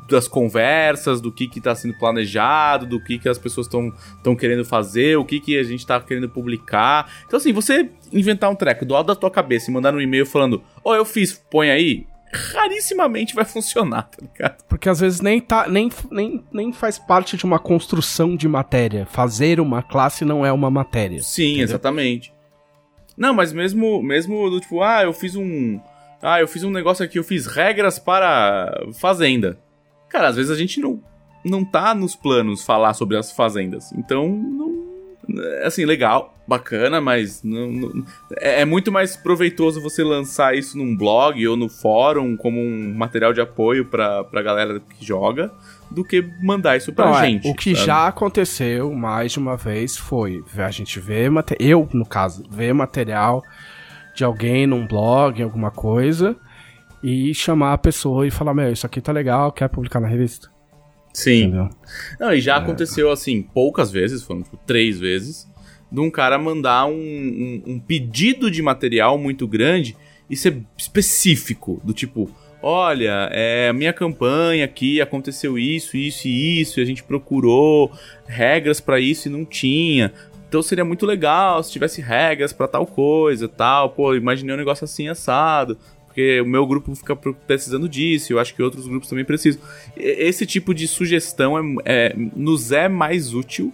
das 0.08 0.26
conversas, 0.26 1.20
do 1.20 1.30
que 1.30 1.46
que 1.46 1.60
tá 1.60 1.74
sendo 1.74 1.92
planejado, 1.98 2.86
do 2.86 2.98
que 2.98 3.18
que 3.18 3.28
as 3.28 3.36
pessoas 3.38 3.66
estão 3.66 4.34
querendo 4.34 4.64
fazer, 4.64 5.18
o 5.18 5.24
que 5.26 5.38
que 5.38 5.58
a 5.58 5.62
gente 5.62 5.86
tá 5.86 6.00
querendo 6.00 6.28
publicar. 6.28 7.12
Então 7.26 7.36
assim, 7.36 7.52
você 7.52 7.90
inventar 8.10 8.50
um 8.50 8.54
treco 8.54 8.86
do 8.86 8.96
alto 8.96 9.08
da 9.08 9.14
tua 9.14 9.30
cabeça 9.30 9.70
e 9.70 9.74
mandar 9.74 9.94
um 9.94 10.00
e-mail 10.00 10.24
falando, 10.24 10.62
ó, 10.82 10.94
eu 10.96 11.04
fiz, 11.04 11.34
põe 11.50 11.70
aí, 11.70 12.06
rarissimamente 12.36 13.34
vai 13.34 13.44
funcionar, 13.44 14.02
tá 14.04 14.18
ligado? 14.20 14.64
Porque 14.68 14.88
às 14.88 15.00
vezes 15.00 15.20
nem, 15.20 15.40
tá, 15.40 15.66
nem, 15.68 15.90
nem, 16.10 16.44
nem 16.52 16.72
faz 16.72 16.98
parte 16.98 17.36
de 17.36 17.44
uma 17.44 17.58
construção 17.58 18.36
de 18.36 18.46
matéria. 18.48 19.06
Fazer 19.06 19.60
uma 19.60 19.82
classe 19.82 20.24
não 20.24 20.44
é 20.44 20.52
uma 20.52 20.70
matéria. 20.70 21.22
Sim, 21.22 21.48
Entendeu? 21.48 21.64
exatamente. 21.64 22.32
Não, 23.16 23.32
mas 23.32 23.52
mesmo, 23.52 24.02
mesmo 24.02 24.50
do 24.50 24.60
tipo, 24.60 24.82
ah, 24.82 25.02
eu 25.02 25.12
fiz 25.12 25.34
um. 25.34 25.80
Ah, 26.20 26.40
eu 26.40 26.48
fiz 26.48 26.62
um 26.64 26.70
negócio 26.70 27.04
aqui, 27.04 27.18
eu 27.18 27.24
fiz 27.24 27.46
regras 27.46 27.98
para 27.98 28.86
fazenda. 28.94 29.58
Cara, 30.08 30.28
às 30.28 30.36
vezes 30.36 30.50
a 30.50 30.56
gente 30.56 30.80
não, 30.80 31.00
não 31.44 31.64
tá 31.64 31.94
nos 31.94 32.14
planos 32.14 32.64
falar 32.64 32.94
sobre 32.94 33.16
as 33.16 33.32
fazendas. 33.32 33.92
Então, 33.92 34.28
não. 34.28 34.75
Assim, 35.64 35.84
legal, 35.84 36.34
bacana, 36.46 37.00
mas 37.00 37.42
não, 37.42 37.66
não- 37.72 38.04
é, 38.38 38.60
é 38.60 38.64
muito 38.64 38.92
mais 38.92 39.16
proveitoso 39.16 39.80
você 39.82 40.04
lançar 40.04 40.54
isso 40.56 40.78
num 40.78 40.96
blog 40.96 41.44
ou 41.48 41.56
no 41.56 41.68
fórum 41.68 42.36
como 42.36 42.60
um 42.60 42.94
material 42.94 43.32
de 43.32 43.40
apoio 43.40 43.84
pra, 43.86 44.22
pra 44.22 44.40
galera 44.42 44.78
que 44.80 45.04
joga 45.04 45.50
do 45.90 46.04
que 46.04 46.22
mandar 46.42 46.76
isso 46.76 46.92
pra 46.92 47.06
Não, 47.06 47.18
é, 47.18 47.26
gente. 47.26 47.48
o 47.48 47.54
que 47.54 47.74
sabe? 47.74 47.86
já 47.86 48.06
aconteceu 48.06 48.92
mais 48.92 49.32
de 49.32 49.38
uma 49.40 49.56
vez 49.56 49.96
foi 49.96 50.44
a 50.56 50.70
gente 50.70 51.00
ver 51.00 51.30
eu 51.58 51.88
no 51.92 52.06
caso 52.06 52.44
ver 52.48 52.72
material 52.72 53.42
de 54.14 54.24
alguém 54.24 54.66
num 54.66 54.86
blog 54.86 55.42
alguma 55.42 55.70
coisa 55.72 56.36
e 57.02 57.34
chamar 57.34 57.72
a 57.72 57.78
pessoa 57.78 58.26
e 58.26 58.30
falar 58.30 58.54
meu 58.54 58.72
isso 58.72 58.86
aqui 58.86 59.00
tá 59.00 59.10
legal 59.12 59.50
quer 59.52 59.68
publicar 59.68 60.00
na 60.00 60.08
revista 60.08 60.48
Sim. 61.16 61.44
entendeu 61.44 61.70
Não, 62.20 62.32
e 62.34 62.40
já 62.40 62.56
aconteceu 62.56 63.10
assim, 63.10 63.40
poucas 63.42 63.90
vezes, 63.90 64.22
foram 64.22 64.42
tipo 64.42 64.58
três 64.66 64.98
vezes, 65.00 65.48
de 65.90 65.98
um 66.00 66.10
cara 66.10 66.38
mandar 66.38 66.86
um, 66.86 66.92
um- 66.92 67.62
um 67.66 67.78
pedido 67.80 68.50
de 68.50 68.60
material 68.60 69.16
muito 69.16 69.46
grande 69.46 69.96
e 70.28 70.36
ser 70.36 70.62
específico, 70.76 71.80
do 71.84 71.92
tipo, 71.94 72.28
olha, 72.62 73.28
é, 73.32 73.68
a 73.68 73.72
minha 73.72 73.92
campanha 73.92 74.64
aqui 74.64 75.00
aconteceu 75.00 75.58
isso, 75.58 75.96
isso 75.96 76.26
e 76.28 76.60
isso, 76.60 76.80
e 76.80 76.82
a 76.82 76.86
gente 76.86 77.02
procurou 77.02 77.90
regras 78.26 78.80
pra 78.80 78.98
isso 79.00 79.28
e 79.28 79.30
não 79.30 79.44
tinha. 79.44 80.12
Então 80.48 80.60
seria 80.62 80.84
muito 80.84 81.06
legal 81.06 81.62
se 81.62 81.72
tivesse 81.72 82.00
regras 82.00 82.52
pra 82.52 82.68
tal 82.68 82.86
coisa, 82.86 83.48
tal. 83.48 83.90
Pô, 83.90 84.14
imaginei 84.14 84.54
um 84.54 84.58
negócio 84.58 84.84
assim 84.84 85.08
assado 85.08 85.76
porque 86.16 86.40
o 86.40 86.46
meu 86.46 86.66
grupo 86.66 86.94
fica 86.94 87.14
precisando 87.14 87.86
disso, 87.86 88.32
eu 88.32 88.38
acho 88.40 88.54
que 88.54 88.62
outros 88.62 88.88
grupos 88.88 89.06
também 89.06 89.22
precisam. 89.22 89.60
Esse 89.94 90.46
tipo 90.46 90.72
de 90.72 90.88
sugestão 90.88 91.58
é, 91.58 91.62
é- 91.84 92.14
nos 92.34 92.72
é 92.72 92.88
mais 92.88 93.34
útil 93.34 93.70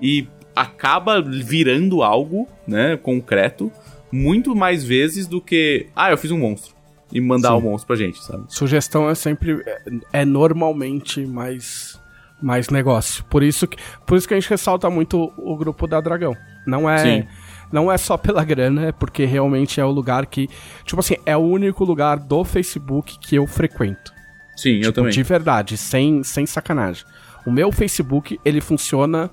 e 0.00 0.26
acaba 0.56 1.20
virando 1.20 2.02
algo, 2.02 2.48
né, 2.66 2.96
concreto, 2.96 3.70
muito 4.10 4.56
mais 4.56 4.82
vezes 4.82 5.26
do 5.26 5.38
que, 5.38 5.86
ah, 5.94 6.10
eu 6.10 6.16
fiz 6.16 6.30
um 6.30 6.38
monstro 6.38 6.74
e 7.12 7.20
mandar 7.20 7.54
o 7.54 7.60
monstro 7.60 7.88
pra 7.88 7.96
gente, 7.96 8.24
sabe? 8.24 8.44
sugestão 8.48 9.10
é 9.10 9.14
sempre 9.14 9.62
é, 9.66 10.20
é 10.20 10.24
normalmente 10.24 11.26
mais 11.26 12.00
mais 12.42 12.70
negócio. 12.70 13.22
Por 13.26 13.42
isso 13.42 13.68
que, 13.68 13.76
por 14.04 14.16
isso 14.18 14.26
que 14.26 14.34
a 14.34 14.40
gente 14.40 14.50
ressalta 14.50 14.90
muito 14.90 15.32
o 15.36 15.56
grupo 15.56 15.86
da 15.86 16.00
Dragão. 16.00 16.34
Não 16.66 16.90
é, 16.90 16.98
Sim. 16.98 17.28
Não 17.72 17.90
é 17.90 17.96
só 17.98 18.16
pela 18.16 18.44
grana, 18.44 18.86
é 18.86 18.92
porque 18.92 19.24
realmente 19.24 19.80
é 19.80 19.84
o 19.84 19.90
lugar 19.90 20.26
que, 20.26 20.48
tipo 20.84 21.00
assim, 21.00 21.16
é 21.26 21.36
o 21.36 21.40
único 21.40 21.84
lugar 21.84 22.18
do 22.18 22.44
Facebook 22.44 23.18
que 23.18 23.34
eu 23.36 23.46
frequento. 23.46 24.12
Sim, 24.56 24.74
eu 24.76 24.80
Tipo, 24.82 24.92
também. 24.92 25.12
De 25.12 25.22
verdade, 25.22 25.76
sem, 25.76 26.22
sem 26.22 26.44
sacanagem. 26.46 27.04
O 27.46 27.50
meu 27.50 27.72
Facebook, 27.72 28.38
ele 28.44 28.60
funciona. 28.60 29.30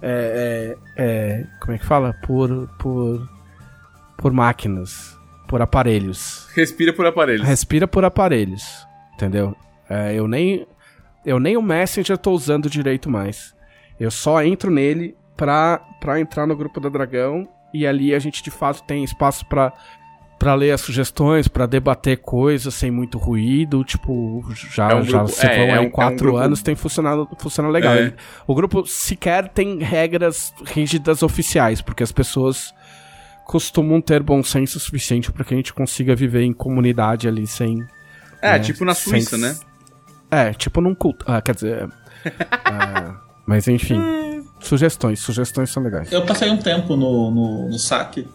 é, 0.00 0.76
é, 0.96 1.04
é, 1.04 1.46
como 1.60 1.74
é 1.74 1.78
que 1.78 1.84
fala? 1.86 2.14
Por. 2.26 2.68
Por. 2.78 3.28
Por 4.16 4.32
máquinas. 4.32 5.16
Por 5.46 5.60
aparelhos. 5.60 6.48
Respira 6.54 6.92
por 6.92 7.04
aparelhos. 7.06 7.46
Respira 7.46 7.86
por 7.86 8.04
aparelhos. 8.04 8.64
Entendeu? 9.14 9.54
É, 9.88 10.14
eu 10.14 10.26
nem. 10.26 10.66
Eu 11.24 11.38
nem 11.38 11.56
o 11.56 11.62
Messenger 11.62 12.16
tô 12.18 12.32
usando 12.32 12.68
direito 12.70 13.08
mais. 13.10 13.54
Eu 14.00 14.10
só 14.10 14.42
entro 14.42 14.70
nele 14.70 15.14
pra, 15.36 15.80
pra 16.00 16.18
entrar 16.18 16.46
no 16.46 16.56
grupo 16.56 16.80
da 16.80 16.88
Dragão. 16.88 17.46
E 17.74 17.86
ali 17.86 18.14
a 18.14 18.18
gente 18.18 18.42
de 18.42 18.50
fato 18.50 18.82
tem 18.82 19.02
espaço 19.04 19.46
pra, 19.46 19.72
pra 20.38 20.54
ler 20.54 20.72
as 20.72 20.80
sugestões, 20.80 21.48
pra 21.48 21.66
debater 21.66 22.18
coisas 22.18 22.74
sem 22.74 22.90
muito 22.90 23.16
ruído. 23.18 23.82
Tipo, 23.84 24.44
já, 24.74 24.90
É 24.90 24.94
um 24.94 25.02
já 25.04 25.18
grupo- 25.18 25.32
se 25.32 25.46
é, 25.46 25.56
é 25.56 25.60
aí 25.62 25.70
um- 25.70 25.74
é 25.76 25.80
um 25.80 25.90
quatro 25.90 26.16
grupo- 26.18 26.36
anos, 26.38 26.62
tem 26.62 26.74
funcionado, 26.74 27.28
funcionado 27.38 27.72
legal. 27.72 27.94
É. 27.94 28.12
O 28.46 28.54
grupo 28.54 28.84
sequer 28.86 29.48
tem 29.48 29.78
regras 29.78 30.52
rígidas 30.66 31.22
oficiais, 31.22 31.80
porque 31.80 32.02
as 32.02 32.12
pessoas 32.12 32.74
costumam 33.46 34.00
ter 34.00 34.22
bom 34.22 34.42
senso 34.42 34.78
suficiente 34.78 35.30
pra 35.32 35.44
que 35.44 35.52
a 35.52 35.56
gente 35.56 35.72
consiga 35.74 36.14
viver 36.14 36.42
em 36.42 36.52
comunidade 36.52 37.26
ali 37.26 37.46
sem. 37.46 37.82
É, 38.40 38.52
né, 38.52 38.58
tipo 38.60 38.84
na 38.84 38.94
sem- 38.94 39.20
Suíça, 39.20 39.36
né? 39.38 39.56
É, 40.30 40.52
tipo 40.52 40.80
num 40.80 40.94
culto. 40.94 41.24
Ah, 41.28 41.40
quer 41.42 41.54
dizer. 41.54 41.88
ah, 42.64 43.16
mas 43.46 43.66
enfim. 43.68 44.00
Sugestões, 44.62 45.20
sugestões 45.20 45.70
são 45.70 45.82
legais. 45.82 46.10
Eu 46.12 46.24
passei 46.24 46.50
um 46.50 46.56
tempo 46.56 46.96
no, 46.96 47.30
no, 47.30 47.68
no 47.68 47.78
saque, 47.78 48.26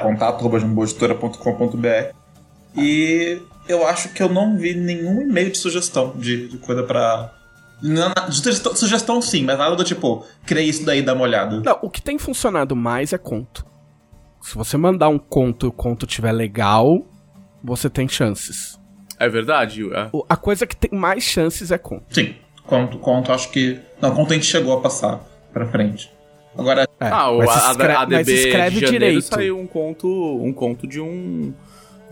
contato.jamboeditora.com.br, 0.00 2.14
e 2.76 3.40
eu 3.68 3.86
acho 3.86 4.10
que 4.10 4.22
eu 4.22 4.28
não 4.28 4.56
vi 4.56 4.74
nenhum 4.74 5.22
e-mail 5.22 5.50
de 5.50 5.58
sugestão 5.58 6.12
de, 6.16 6.48
de 6.48 6.58
coisa 6.58 6.82
pra. 6.82 7.32
Não, 7.82 8.12
sugestão, 8.30 8.74
sugestão 8.74 9.20
sim, 9.20 9.44
mas 9.44 9.58
nada 9.58 9.76
do 9.76 9.84
tipo, 9.84 10.24
criei 10.46 10.68
isso 10.68 10.84
daí, 10.84 11.02
dá 11.02 11.12
uma 11.12 11.24
olhada. 11.24 11.60
Não, 11.60 11.78
o 11.82 11.90
que 11.90 12.00
tem 12.00 12.18
funcionado 12.18 12.74
mais 12.74 13.12
é 13.12 13.18
conto. 13.18 13.64
Se 14.40 14.54
você 14.54 14.76
mandar 14.76 15.08
um 15.08 15.18
conto 15.18 15.66
e 15.66 15.68
o 15.68 15.72
conto 15.72 16.06
tiver 16.06 16.32
legal, 16.32 17.06
você 17.62 17.90
tem 17.90 18.08
chances. 18.08 18.78
É 19.18 19.28
verdade. 19.28 19.82
é. 19.92 20.10
A 20.28 20.36
coisa 20.36 20.66
que 20.66 20.76
tem 20.76 20.98
mais 20.98 21.22
chances 21.22 21.70
é 21.70 21.78
conto. 21.78 22.04
Sim, 22.10 22.34
conto, 22.66 22.98
conto, 22.98 23.32
acho 23.32 23.50
que. 23.50 23.80
Não, 24.00 24.14
conto 24.14 24.32
a 24.32 24.34
gente 24.34 24.46
chegou 24.46 24.76
a 24.76 24.80
passar 24.80 25.20
pra 25.54 25.66
frente. 25.66 26.10
Agora, 26.56 26.86
É, 27.00 27.08
ah, 27.08 27.30
o, 27.30 27.38
mas 27.38 27.48
a, 27.50 27.70
escre- 27.70 27.92
a, 27.92 28.06
mas 28.06 28.26
DB 28.26 28.32
escreve 28.34 28.70
de 28.76 28.80
janeiro 28.82 28.98
direito. 29.06 29.22
saiu 29.22 29.58
um 29.58 29.66
conto, 29.66 30.06
um 30.42 30.52
conto 30.52 30.86
de 30.86 31.00
um 31.00 31.52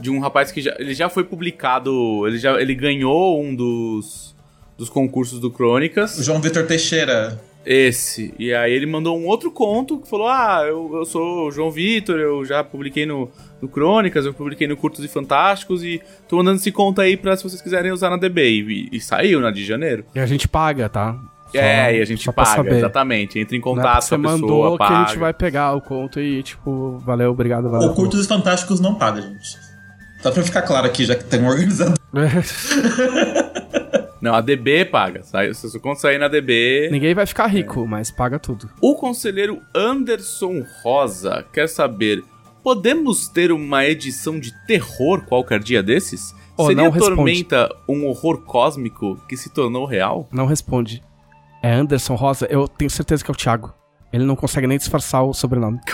de 0.01 0.11
um 0.11 0.19
rapaz 0.19 0.51
que 0.51 0.61
já, 0.63 0.75
ele 0.79 0.95
já 0.95 1.09
foi 1.09 1.23
publicado, 1.23 2.27
ele 2.27 2.39
já 2.39 2.61
ele 2.61 2.75
ganhou 2.75 3.41
um 3.41 3.55
dos 3.55 4.35
dos 4.77 4.89
concursos 4.89 5.39
do 5.39 5.51
Crônicas. 5.51 6.19
o 6.19 6.23
João 6.25 6.41
Vitor 6.41 6.67
Teixeira. 6.67 7.39
Esse. 7.65 8.35
E 8.37 8.53
aí 8.53 8.73
ele 8.73 8.87
mandou 8.87 9.17
um 9.17 9.25
outro 9.27 9.49
conto 9.53 9.99
que 10.01 10.09
falou: 10.09 10.27
Ah, 10.27 10.65
eu, 10.67 10.91
eu 10.95 11.05
sou 11.05 11.47
o 11.47 11.51
João 11.53 11.71
Vitor, 11.71 12.19
eu 12.19 12.45
já 12.45 12.65
publiquei 12.65 13.07
no, 13.07 13.31
no 13.61 13.69
Crônicas, 13.69 14.27
eu 14.27 14.35
publiquei 14.35 14.67
no 14.67 14.77
Curtos 14.77 15.05
e 15.05 15.09
Fantásticos 15.09 15.85
e 15.85 16.03
tô 16.29 16.39
mandando 16.39 16.57
esse 16.57 16.73
conto 16.73 17.01
aí 17.01 17.17
pra 17.17 17.37
se 17.37 17.45
vocês 17.45 17.63
quiserem 17.63 17.93
usar 17.93 18.11
na 18.11 18.17
DB. 18.17 18.51
E, 18.51 18.89
e 18.97 19.01
saiu 19.01 19.39
na 19.39 19.53
de 19.53 19.65
janeiro. 19.65 20.05
E 20.13 20.19
a 20.19 20.27
gente 20.27 20.49
paga, 20.49 20.89
tá? 20.89 21.17
Só- 21.53 21.59
é, 21.59 21.99
e 21.99 22.03
a 22.03 22.05
gente 22.05 22.33
paga, 22.33 22.51
saber. 22.51 22.77
exatamente. 22.79 23.39
Entra 23.39 23.57
em 23.57 23.59
é 23.59 23.63
contato 23.63 24.03
você 24.03 24.09
com 24.09 24.15
a 24.15 24.33
pessoa, 24.33 24.41
mandou 24.41 24.79
paga. 24.79 24.91
que 24.91 24.97
a 24.97 25.05
gente 25.07 25.19
vai 25.19 25.33
pegar 25.33 25.75
o 25.75 25.81
conto 25.81 26.21
e, 26.21 26.43
tipo, 26.43 26.99
valeu, 26.99 27.31
obrigado, 27.31 27.71
valeu. 27.71 27.91
O 27.91 27.95
Curtos 27.95 28.25
e 28.25 28.29
Fantásticos 28.29 28.81
não 28.81 28.95
paga, 28.95 29.23
gente. 29.23 29.59
Só 30.21 30.31
pra 30.31 30.43
ficar 30.43 30.63
claro 30.63 30.87
aqui, 30.87 31.05
já 31.05 31.15
que 31.17 31.25
tem 31.25 31.41
um 31.41 31.49
organizador. 31.49 31.97
Não, 34.23 34.35
a 34.37 34.41
DB 34.41 34.85
paga. 34.85 35.25
Sai, 35.25 35.53
se 35.53 35.77
o 35.77 35.81
conto 35.81 36.01
sair 36.01 36.17
na 36.17 36.29
DB. 36.29 36.89
Ninguém 36.93 37.13
vai 37.13 37.27
ficar 37.27 37.49
rico, 37.49 37.85
mas 37.89 38.09
paga 38.09 38.39
tudo. 38.39 38.71
O 38.81 38.95
conselheiro 38.95 39.61
Anderson 39.75 40.65
Rosa 40.81 41.45
quer 41.53 41.69
saber: 41.69 42.23
podemos 42.63 43.27
ter 43.29 43.51
uma 43.51 43.85
edição 43.85 44.39
de 44.39 44.53
terror 44.65 45.23
qualquer 45.27 45.59
dia 45.59 45.83
desses? 45.83 46.33
Oh, 46.57 46.67
Seria 46.67 46.85
não 46.85 46.91
responde. 46.91 47.17
Tormenta 47.17 47.69
um 47.89 48.07
horror 48.07 48.43
cósmico 48.43 49.21
que 49.29 49.37
se 49.37 49.51
tornou 49.51 49.87
real? 49.87 50.29
Não 50.31 50.47
responde. 50.47 51.03
É 51.63 51.73
Anderson 51.73 52.15
Rosa? 52.15 52.47
Eu 52.51 52.67
tenho 52.67 52.91
certeza 52.91 53.25
que 53.25 53.31
é 53.31 53.33
o 53.33 53.37
Thiago. 53.37 53.73
Ele 54.13 54.25
não 54.25 54.37
consegue 54.37 54.67
nem 54.67 54.77
disfarçar 54.79 55.23
o 55.25 55.33
sobrenome. 55.33 55.79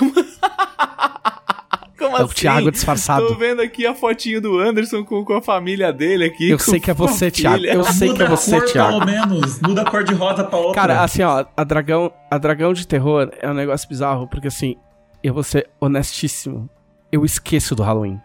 Como 1.98 2.16
É 2.16 2.20
o 2.20 2.24
assim? 2.24 2.34
Thiago 2.34 2.70
disfarçado. 2.70 3.26
Tô 3.26 3.34
vendo 3.34 3.60
aqui 3.60 3.84
a 3.86 3.94
fotinho 3.94 4.40
do 4.40 4.58
Anderson 4.58 5.04
com, 5.04 5.24
com 5.24 5.34
a 5.34 5.42
família 5.42 5.92
dele 5.92 6.24
aqui. 6.24 6.48
Eu 6.50 6.58
sei 6.58 6.78
que 6.80 6.90
é 6.90 6.94
você, 6.94 7.30
Thiago. 7.30 7.64
Eu 7.64 7.82
sei 7.84 8.08
que 8.08 8.12
Muda 8.14 8.24
é 8.24 8.28
você, 8.28 8.60
cor, 8.60 8.68
Thiago. 8.70 8.92
pelo 9.00 9.06
menos. 9.06 9.60
Muda 9.60 9.82
a 9.82 9.90
cor 9.90 10.04
de 10.04 10.14
rosa 10.14 10.44
pra 10.44 10.58
outra. 10.58 10.74
Cara, 10.80 11.02
assim, 11.02 11.22
ó, 11.22 11.44
a 11.56 11.64
dragão, 11.64 12.12
a 12.30 12.38
dragão 12.38 12.72
de 12.72 12.86
terror 12.86 13.28
é 13.40 13.50
um 13.50 13.54
negócio 13.54 13.88
bizarro, 13.88 14.28
porque 14.28 14.46
assim, 14.48 14.76
eu 15.22 15.34
vou 15.34 15.42
ser 15.42 15.68
honestíssimo. 15.80 16.70
Eu 17.10 17.24
esqueço 17.24 17.74
do 17.74 17.82
Halloween. 17.82 18.20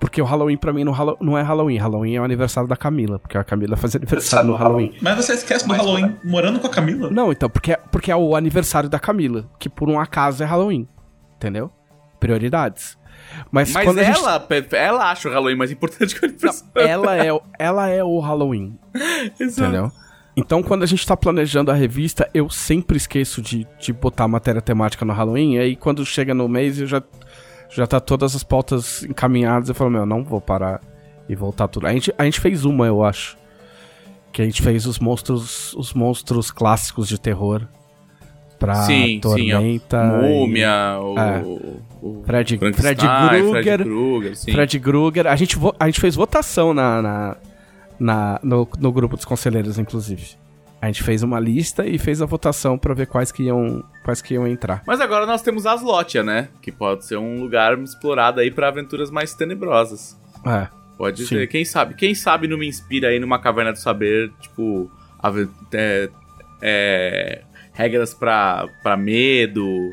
Porque 0.00 0.22
o 0.22 0.24
Halloween 0.24 0.56
pra 0.56 0.72
mim 0.72 0.84
não, 0.84 0.94
não 1.20 1.36
é 1.36 1.42
Halloween. 1.42 1.76
Halloween 1.78 2.14
é 2.16 2.20
o 2.20 2.24
aniversário 2.24 2.68
da 2.68 2.76
Camila, 2.76 3.18
porque 3.18 3.36
a 3.36 3.42
Camila 3.42 3.76
faz 3.76 3.96
aniversário 3.96 4.48
no 4.50 4.54
Halloween. 4.56 4.94
Mas 5.02 5.16
você 5.16 5.32
esquece 5.34 5.66
do 5.66 5.74
Halloween 5.74 6.16
morando 6.24 6.60
com 6.60 6.66
a 6.68 6.70
Camila? 6.70 7.10
Não, 7.10 7.32
então, 7.32 7.50
porque, 7.50 7.72
é- 7.72 7.80
porque 7.90 8.12
é 8.12 8.16
o 8.16 8.36
aniversário 8.36 8.88
da 8.88 8.98
Camila, 9.00 9.50
que 9.58 9.68
por 9.68 9.88
um 9.88 9.98
acaso 9.98 10.42
é 10.42 10.46
Halloween. 10.46 10.86
Entendeu? 11.36 11.70
Prioridades. 12.20 12.96
Mas, 13.50 13.72
Mas 13.72 13.84
quando 13.84 13.98
a 13.98 14.04
gente 14.04 14.18
ela, 14.18 14.46
ela 14.72 15.10
acha 15.10 15.28
o 15.28 15.32
Halloween 15.32 15.56
mais 15.56 15.70
importante 15.72 16.14
que 16.14 16.24
o 16.24 16.28
aniversário. 16.28 16.70
ela 16.76 17.16
é, 17.16 17.32
o- 17.32 17.42
ela 17.58 17.88
é 17.88 18.02
o 18.02 18.18
Halloween, 18.20 18.78
Exato. 19.38 19.62
entendeu? 19.68 19.92
Então, 20.36 20.62
quando 20.62 20.84
a 20.84 20.86
gente 20.86 21.04
tá 21.04 21.16
planejando 21.16 21.68
a 21.72 21.74
revista, 21.74 22.30
eu 22.32 22.48
sempre 22.48 22.96
esqueço 22.96 23.42
de, 23.42 23.66
de 23.80 23.92
botar 23.92 24.22
a 24.24 24.28
matéria 24.28 24.62
temática 24.62 25.04
no 25.04 25.12
Halloween. 25.12 25.54
E 25.56 25.58
aí, 25.58 25.74
quando 25.76 26.06
chega 26.06 26.32
no 26.32 26.48
mês, 26.48 26.80
eu 26.80 26.86
já, 26.86 27.02
já 27.70 27.86
tá 27.86 28.00
todas 28.00 28.34
as 28.34 28.42
pautas 28.42 29.02
encaminhadas. 29.04 29.68
Eu 29.68 29.74
falo, 29.74 29.90
meu, 29.90 30.06
não 30.06 30.24
vou 30.24 30.40
parar 30.40 30.80
e 31.28 31.34
voltar 31.34 31.68
tudo. 31.68 31.86
A 31.86 31.92
gente, 31.92 32.12
a 32.16 32.24
gente 32.24 32.40
fez 32.40 32.64
uma, 32.64 32.86
eu 32.86 33.02
acho. 33.04 33.36
Que 34.32 34.42
a 34.42 34.44
gente 34.44 34.62
fez 34.62 34.86
os 34.86 34.98
monstros, 34.98 35.72
os 35.74 35.92
monstros 35.94 36.50
clássicos 36.50 37.08
de 37.08 37.18
terror. 37.18 37.66
Pra 38.58 38.74
Sim, 38.74 39.20
sim, 39.22 39.52
ó. 39.52 39.58
Tormenta. 39.58 39.96
e- 39.96 40.28
Múmia, 40.28 40.98
o, 41.00 41.18
É. 41.18 41.42
o 42.02 42.22
Fred- 42.26 42.58
Fred 42.58 42.74
Krueger, 43.06 43.50
Fred 43.62 43.84
Krueger, 43.84 44.36
sim. 44.36 44.52
Fred 44.52 44.80
Krueger. 44.80 45.26
A 45.28 45.36
gente, 45.36 45.56
a 45.78 45.86
gente 45.86 46.00
fez 46.00 46.16
votação 46.16 46.74
na, 46.74 47.00
na, 47.00 47.36
na- 48.00 48.40
no, 48.42 48.68
no 48.80 48.92
grupo 48.92 49.14
dos 49.16 49.24
conselheiros, 49.24 49.78
inclusive. 49.78 50.30
A 50.80 50.86
gente 50.86 51.02
fez 51.02 51.22
uma 51.24 51.40
lista 51.40 51.86
e 51.86 51.98
fez 51.98 52.22
a 52.22 52.26
votação 52.26 52.78
pra 52.78 52.94
ver 52.94 53.06
quais 53.06 53.32
que 53.32 53.42
iam, 53.44 53.84
quais 54.04 54.22
que 54.22 54.34
iam 54.34 54.46
entrar. 54.46 54.82
Mas 54.86 55.00
agora 55.00 55.26
nós 55.26 55.42
temos 55.42 55.66
Aslotia, 55.66 56.22
né? 56.22 56.48
Que 56.62 56.70
pode 56.70 57.04
ser 57.04 57.16
um 57.18 57.40
lugar 57.40 57.76
explorado 57.80 58.40
aí 58.40 58.50
pra 58.50 58.68
aventuras 58.68 59.10
mais 59.10 59.34
tenebrosas. 59.34 60.16
É. 60.46 60.68
Pode 60.96 61.22
Sim. 61.22 61.28
ser, 61.36 61.48
quem 61.48 61.64
sabe? 61.64 61.94
Quem 61.94 62.14
sabe 62.14 62.46
não 62.46 62.58
me 62.58 62.66
inspira 62.68 63.08
aí 63.08 63.18
numa 63.18 63.38
caverna 63.40 63.72
do 63.72 63.78
saber, 63.78 64.30
tipo, 64.40 64.90
é, 65.72 66.08
é, 66.62 67.42
regras 67.72 68.14
pra, 68.14 68.68
pra 68.82 68.96
medo, 68.96 69.92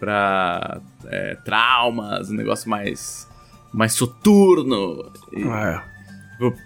pra 0.00 0.80
é, 1.06 1.36
traumas, 1.44 2.30
um 2.30 2.34
negócio 2.34 2.68
mais, 2.68 3.28
mais 3.72 3.92
soturno. 3.94 5.10
E- 5.32 5.42
É. 5.42 5.93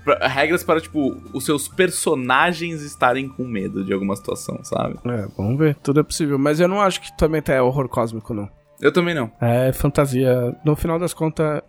pra- 0.04 0.26
regras 0.28 0.62
para, 0.64 0.80
tipo, 0.80 1.16
os 1.32 1.44
seus 1.44 1.68
personagens 1.68 2.82
estarem 2.82 3.28
com 3.28 3.44
medo 3.44 3.84
de 3.84 3.92
alguma 3.92 4.14
situação, 4.16 4.58
sabe? 4.64 4.96
É, 5.06 5.26
vamos 5.36 5.58
ver. 5.58 5.76
Tudo 5.82 6.00
é 6.00 6.02
possível. 6.02 6.38
Mas 6.38 6.60
eu 6.60 6.68
não 6.68 6.80
acho 6.80 7.00
que 7.00 7.16
também 7.16 7.42
é 7.48 7.62
horror 7.62 7.88
cósmico, 7.88 8.32
não. 8.34 8.48
Eu 8.80 8.92
também 8.92 9.14
não. 9.14 9.30
É 9.40 9.72
fantasia. 9.72 10.54
No 10.64 10.76
final 10.76 10.98
das 10.98 11.12
contas, 11.12 11.60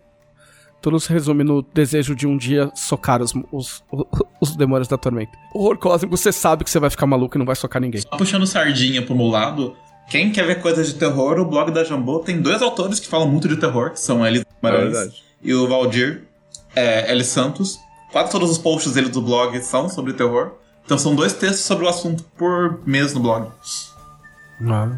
tudo 0.80 0.98
se 1.00 1.12
resume 1.12 1.44
no 1.44 1.60
desejo 1.62 2.14
de 2.14 2.26
um 2.26 2.36
dia 2.36 2.70
socar 2.74 3.20
os, 3.20 3.34
os, 3.52 3.82
os 4.40 4.56
demônios 4.56 4.88
da 4.88 4.96
tormenta. 4.96 5.32
Horror 5.54 5.76
cósmico, 5.78 6.16
você 6.16 6.32
sabe 6.32 6.64
que 6.64 6.70
você 6.70 6.78
vai 6.78 6.88
ficar 6.90 7.06
maluco 7.06 7.36
e 7.36 7.38
não 7.38 7.46
vai 7.46 7.56
socar 7.56 7.82
ninguém. 7.82 8.00
Só 8.00 8.16
puxando 8.16 8.46
sardinha 8.46 9.02
pro 9.02 9.14
meu 9.14 9.26
lado, 9.26 9.76
quem 10.08 10.30
quer 10.32 10.46
ver 10.46 10.60
coisas 10.62 10.86
de 10.88 10.94
terror, 10.94 11.38
o 11.38 11.44
blog 11.44 11.70
da 11.70 11.84
Jambô 11.84 12.20
tem 12.20 12.40
dois 12.40 12.62
autores 12.62 12.98
que 13.00 13.08
falam 13.08 13.28
muito 13.28 13.46
de 13.48 13.56
terror, 13.56 13.90
que 13.90 14.00
são 14.00 14.24
a 14.24 14.30
Guimarães 14.30 14.92
verdade. 14.92 15.22
e 15.42 15.52
o 15.52 15.68
Valdir 15.68 16.22
é, 16.74 17.10
L. 17.12 17.24
Santos. 17.24 17.78
Quase 18.12 18.30
todos 18.32 18.50
os 18.50 18.58
posts 18.58 18.94
dele 18.94 19.08
do 19.08 19.22
blog 19.22 19.58
são 19.62 19.88
sobre 19.88 20.12
terror. 20.12 20.52
Então 20.84 20.98
são 20.98 21.14
dois 21.14 21.32
textos 21.34 21.60
sobre 21.60 21.84
o 21.84 21.88
assunto 21.88 22.24
por 22.36 22.80
mês 22.86 23.14
no 23.14 23.20
blog. 23.20 23.48
Ah, 24.68 24.90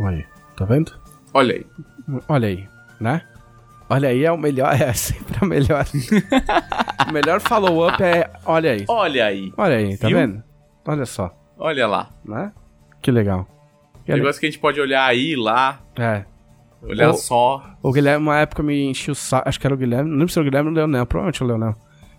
olha 0.00 0.16
aí. 0.18 0.26
Tá 0.56 0.64
vendo? 0.64 0.92
Olha 1.32 1.54
aí. 1.56 1.66
Olha 2.28 2.48
aí, 2.48 2.68
né? 3.00 3.22
Olha 3.88 4.08
aí, 4.08 4.24
é 4.24 4.32
o 4.32 4.38
melhor, 4.38 4.72
é 4.80 4.92
sempre 4.94 5.36
a 5.40 5.44
melhor. 5.46 5.84
o 7.08 7.12
melhor 7.12 7.40
follow-up 7.40 8.02
é. 8.02 8.30
Olha 8.46 8.72
aí. 8.72 8.84
Olha 8.88 9.26
aí. 9.26 9.52
Olha 9.56 9.76
aí, 9.76 9.96
tá 9.98 10.08
Viu? 10.08 10.16
vendo? 10.18 10.42
Olha 10.86 11.04
só, 11.06 11.34
Olha 11.58 11.86
lá. 11.86 12.08
né? 12.24 12.52
Que 13.02 13.10
legal. 13.10 13.46
Que 14.04 14.12
O 14.12 14.16
negócio 14.16 14.40
que 14.40 14.46
a 14.46 14.50
gente 14.50 14.58
pode 14.60 14.80
olhar 14.80 15.04
aí, 15.04 15.34
lá, 15.36 15.80
É. 15.98 16.24
olhar 16.82 17.10
Ô, 17.10 17.14
só. 17.14 17.62
O 17.82 17.92
Guilherme, 17.92 18.22
uma 18.26 18.38
época, 18.38 18.62
me 18.62 18.84
encheu 18.90 19.12
o 19.12 19.14
saco. 19.14 19.48
Acho 19.48 19.58
que 19.60 19.66
era 19.66 19.74
o 19.74 19.78
Guilherme. 19.78 20.08
Não 20.10 20.16
lembro 20.18 20.32
se 20.32 20.38
era 20.38 20.42
o 20.46 20.50
Guilherme 20.50 20.68
ou 20.70 20.72
o 20.74 20.76
Leonel. 20.76 21.06
Provavelmente 21.06 21.42
o 21.42 21.46
Leonel. 21.46 21.74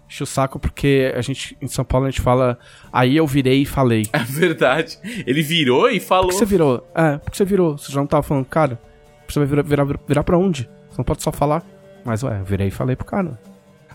Encheu 0.07 0.23
o 0.23 0.27
saco 0.27 0.59
porque 0.59 1.11
a 1.15 1.21
gente, 1.21 1.57
em 1.61 1.67
São 1.67 1.83
Paulo, 1.83 2.07
a 2.07 2.09
gente 2.09 2.21
fala. 2.21 2.57
Aí 2.93 3.17
eu 3.17 3.25
virei 3.25 3.61
e 3.61 3.65
falei. 3.65 4.05
É 4.13 4.19
verdade. 4.19 4.97
Ele 5.25 5.41
virou 5.41 5.89
e 5.89 5.99
falou. 5.99 6.27
Por 6.27 6.33
que 6.33 6.39
você 6.39 6.45
virou? 6.45 6.87
É, 6.95 7.17
por 7.17 7.31
que 7.31 7.37
você 7.37 7.45
virou? 7.45 7.77
Você 7.77 7.91
já 7.91 7.99
não 7.99 8.07
tava 8.07 8.23
falando, 8.23 8.45
cara? 8.45 8.79
Você 9.27 9.39
vai 9.39 9.47
virar, 9.47 9.63
virar, 9.63 9.85
virar 10.07 10.23
pra 10.23 10.37
onde? 10.37 10.69
Você 10.89 10.97
não 10.97 11.05
pode 11.05 11.23
só 11.23 11.31
falar. 11.31 11.63
Mas, 12.03 12.21
ué, 12.23 12.39
eu 12.39 12.45
virei 12.45 12.67
e 12.67 12.71
falei 12.71 12.95
pro 12.95 13.05
cara. 13.05 13.39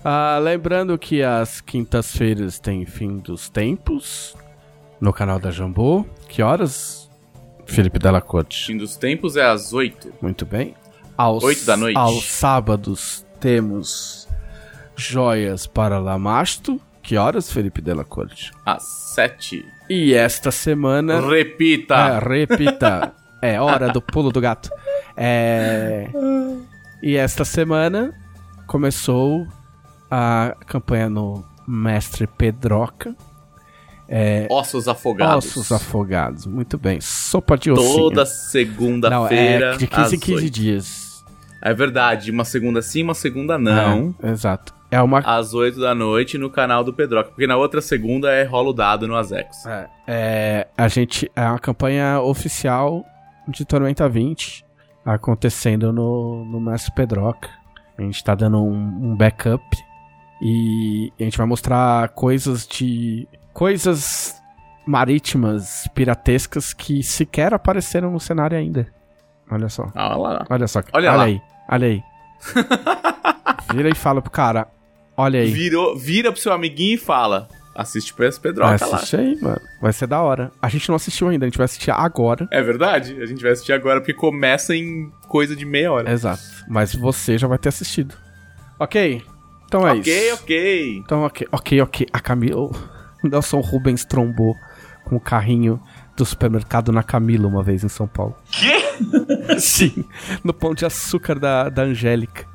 Ah, 0.05 0.39
lembrando 0.43 0.99
que 0.99 1.23
as 1.23 1.61
quintas-feiras 1.61 2.59
tem 2.59 2.85
fim 2.87 3.19
dos 3.19 3.49
tempos 3.49 4.35
no 5.01 5.12
canal 5.12 5.39
da 5.39 5.51
Jambô. 5.51 6.05
Que 6.28 6.43
horas? 6.43 7.09
Felipe 7.66 7.99
Della 7.99 8.20
Corte. 8.20 8.66
Fim 8.66 8.77
dos 8.77 8.97
tempos 8.97 9.37
é 9.37 9.45
às 9.45 9.73
8. 9.73 10.12
Muito 10.20 10.45
bem. 10.45 10.74
Aos, 11.16 11.45
Oito 11.45 11.65
da 11.65 11.77
noite. 11.77 11.97
Aos 11.97 12.24
sábados 12.24 13.24
temos 13.39 14.20
joias 15.02 15.66
para 15.66 15.98
Lamasto. 15.98 16.81
Que 17.02 17.16
horas, 17.16 17.51
Felipe 17.51 17.81
Della 17.81 18.05
Corte? 18.05 18.52
Às 18.64 18.82
7. 19.14 19.64
E 19.89 20.14
esta 20.14 20.51
semana. 20.51 21.20
Repita! 21.20 21.94
É, 21.94 22.18
repita. 22.18 23.12
É 23.43 23.59
hora 23.59 23.89
do 23.90 24.02
pulo 24.02 24.31
do 24.31 24.39
gato. 24.39 24.68
É... 25.16 26.10
E 27.02 27.16
esta 27.16 27.43
semana 27.43 28.14
começou 28.66 29.47
a 30.10 30.55
campanha 30.66 31.09
no 31.09 31.43
Mestre 31.66 32.27
Pedroca. 32.27 33.16
Ossos 34.51 34.89
afogados. 34.89 35.47
Ossos 35.47 35.72
afogados. 35.72 36.44
Muito 36.44 36.77
bem. 36.77 37.01
Sopa 37.01 37.56
de 37.56 37.70
ossinho. 37.70 37.97
Toda 37.97 38.27
segunda-feira. 38.27 39.74
é 39.74 39.77
de 39.78 39.86
15 39.86 40.01
em 40.01 40.18
às 40.18 40.24
15 40.24 40.35
8. 40.35 40.51
dias. 40.51 41.24
É 41.62 41.72
verdade. 41.72 42.31
Uma 42.31 42.44
segunda 42.44 42.82
sim, 42.82 43.02
uma 43.02 43.14
segunda 43.14 43.56
não. 43.56 44.14
É, 44.22 44.31
exato. 44.31 44.74
É 44.91 45.01
uma 45.01 45.21
Às 45.21 45.55
8 45.55 45.79
da 45.79 45.95
noite 45.95 46.37
no 46.37 46.51
canal 46.51 46.83
do 46.83 46.93
Pedroca. 46.93 47.31
Porque 47.31 47.47
na 47.47 47.57
outra 47.57 47.81
segunda 47.81 48.31
é 48.33 48.43
rolo 48.43 48.73
dado 48.73 49.07
no 49.07 49.15
Azex. 49.15 49.65
É, 49.67 49.89
é, 50.07 50.69
a 50.77 50.89
gente 50.89 51.31
é 51.37 51.43
uma 51.43 51.59
campanha 51.59 52.21
oficial 52.21 53.05
de 53.47 53.65
Tormenta 53.65 54.09
20 54.09 54.65
acontecendo 55.05 55.93
no, 55.93 56.45
no 56.45 56.61
Mestre 56.61 56.93
Pedroca. 56.93 57.49
A 57.97 58.03
gente 58.03 58.23
tá 58.25 58.35
dando 58.35 58.59
um, 58.59 59.12
um 59.12 59.17
backup 59.17 59.65
e 60.43 61.12
a 61.21 61.23
gente 61.23 61.39
vai 61.39 61.47
mostrar 61.47 62.09
coisas 62.11 62.67
de. 62.67 63.29
coisas 63.53 64.41
marítimas, 64.87 65.87
piratescas 65.95 66.73
que 66.73 67.03
sequer 67.03 67.55
apareceram 67.55 68.11
no 68.11 68.19
cenário 68.19 68.57
ainda. 68.57 68.89
Olha 69.51 69.69
só. 69.69 69.87
Ah, 69.95 70.17
olha 70.19 70.39
lá. 70.39 70.47
Olha 70.49 70.67
só. 70.67 70.81
Olha 70.93 71.12
lá. 71.12 71.25
aí. 71.25 71.43
Olha 71.69 71.87
aí. 71.87 72.03
Vira 73.73 73.89
e 73.89 73.95
fala 73.95 74.23
pro 74.23 74.31
cara. 74.31 74.67
Olha 75.21 75.41
aí. 75.41 75.51
Virou, 75.51 75.97
vira 75.97 76.33
pro 76.33 76.41
seu 76.41 76.51
amiguinho 76.53 76.95
e 76.95 76.99
fala: 76.99 77.47
assiste 77.75 78.15
pro 78.15 78.27
Pedroca 78.41 78.87
lá. 78.87 78.97
Assiste 78.97 79.17
aí, 79.17 79.39
mano. 79.41 79.61
Vai 79.81 79.93
ser 79.93 80.07
da 80.07 80.21
hora. 80.23 80.51
A 80.63 80.69
gente 80.71 80.89
não 80.89 80.97
assistiu 80.97 81.29
ainda, 81.29 81.45
a 81.45 81.49
gente 81.49 81.59
vai 81.59 81.67
assistir 81.67 81.91
agora. 81.91 82.49
É 82.51 82.63
verdade? 82.63 83.21
A 83.21 83.27
gente 83.27 83.43
vai 83.43 83.53
assistir 83.53 83.73
agora 83.73 84.01
porque 84.01 84.15
começa 84.15 84.75
em 84.75 85.13
coisa 85.29 85.55
de 85.55 85.67
meia 85.67 85.93
hora. 85.93 86.11
Exato. 86.11 86.43
Mas 86.67 86.95
você 86.95 87.37
já 87.37 87.47
vai 87.47 87.59
ter 87.59 87.69
assistido. 87.69 88.15
Ok? 88.79 89.23
Então 89.67 89.87
é 89.87 89.93
ok, 89.93 90.27
isso. 90.27 90.43
ok. 90.43 90.97
Então, 90.97 91.23
ok, 91.23 91.47
ok, 91.53 91.81
ok. 91.83 92.07
A 92.13 92.21
Camila. 92.21 92.71
O 93.23 93.29
Nelson 93.29 93.61
Rubens 93.61 94.03
trombou 94.03 94.57
com 95.05 95.17
o 95.17 95.21
carrinho 95.21 95.79
do 96.17 96.25
supermercado 96.25 96.91
na 96.91 97.03
Camila 97.03 97.47
uma 97.47 97.63
vez 97.63 97.85
em 97.85 97.89
São 97.89 98.09
Paulo. 98.09 98.35
Quê? 98.51 98.81
Sim. 99.61 100.07
No 100.43 100.55
pão 100.55 100.75
de 100.75 100.87
açúcar 100.87 101.39
da, 101.39 101.69
da 101.69 101.83
Angélica. 101.83 102.47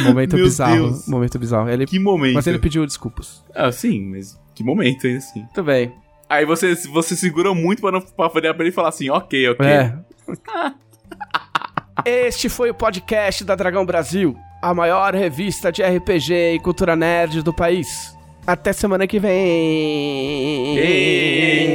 Momento 0.00 0.36
Meu 0.36 0.44
bizarro. 0.44 0.74
Deus. 0.74 1.06
Momento 1.06 1.38
bizarro. 1.38 1.68
Ele, 1.68 1.86
Que 1.86 1.98
momento. 1.98 2.34
mas 2.34 2.46
ele 2.46 2.58
pediu 2.58 2.86
desculpas. 2.86 3.44
Ah, 3.54 3.70
sim, 3.70 4.00
mas 4.10 4.38
que 4.54 4.64
momento 4.64 5.06
ainda 5.06 5.18
assim. 5.18 5.40
Muito 5.40 5.62
bem. 5.62 5.92
Aí 6.28 6.46
você, 6.46 6.74
você 6.74 7.14
segura 7.14 7.52
muito 7.54 7.82
pra 7.82 7.92
não 7.92 8.00
pra 8.00 8.30
poder 8.30 8.54
pra 8.54 8.64
ele 8.64 8.72
falar 8.72 8.88
assim, 8.88 9.10
ok, 9.10 9.50
ok. 9.50 9.66
É. 9.66 9.94
este 12.06 12.48
foi 12.48 12.70
o 12.70 12.74
podcast 12.74 13.44
da 13.44 13.54
Dragão 13.54 13.84
Brasil, 13.84 14.34
a 14.62 14.72
maior 14.72 15.14
revista 15.14 15.70
de 15.70 15.82
RPG 15.82 16.54
e 16.54 16.60
cultura 16.60 16.96
nerd 16.96 17.42
do 17.42 17.52
país. 17.52 18.16
Até 18.46 18.72
semana 18.72 19.06
que 19.06 19.20
vem. 19.20 19.30
Ei, 20.78 21.68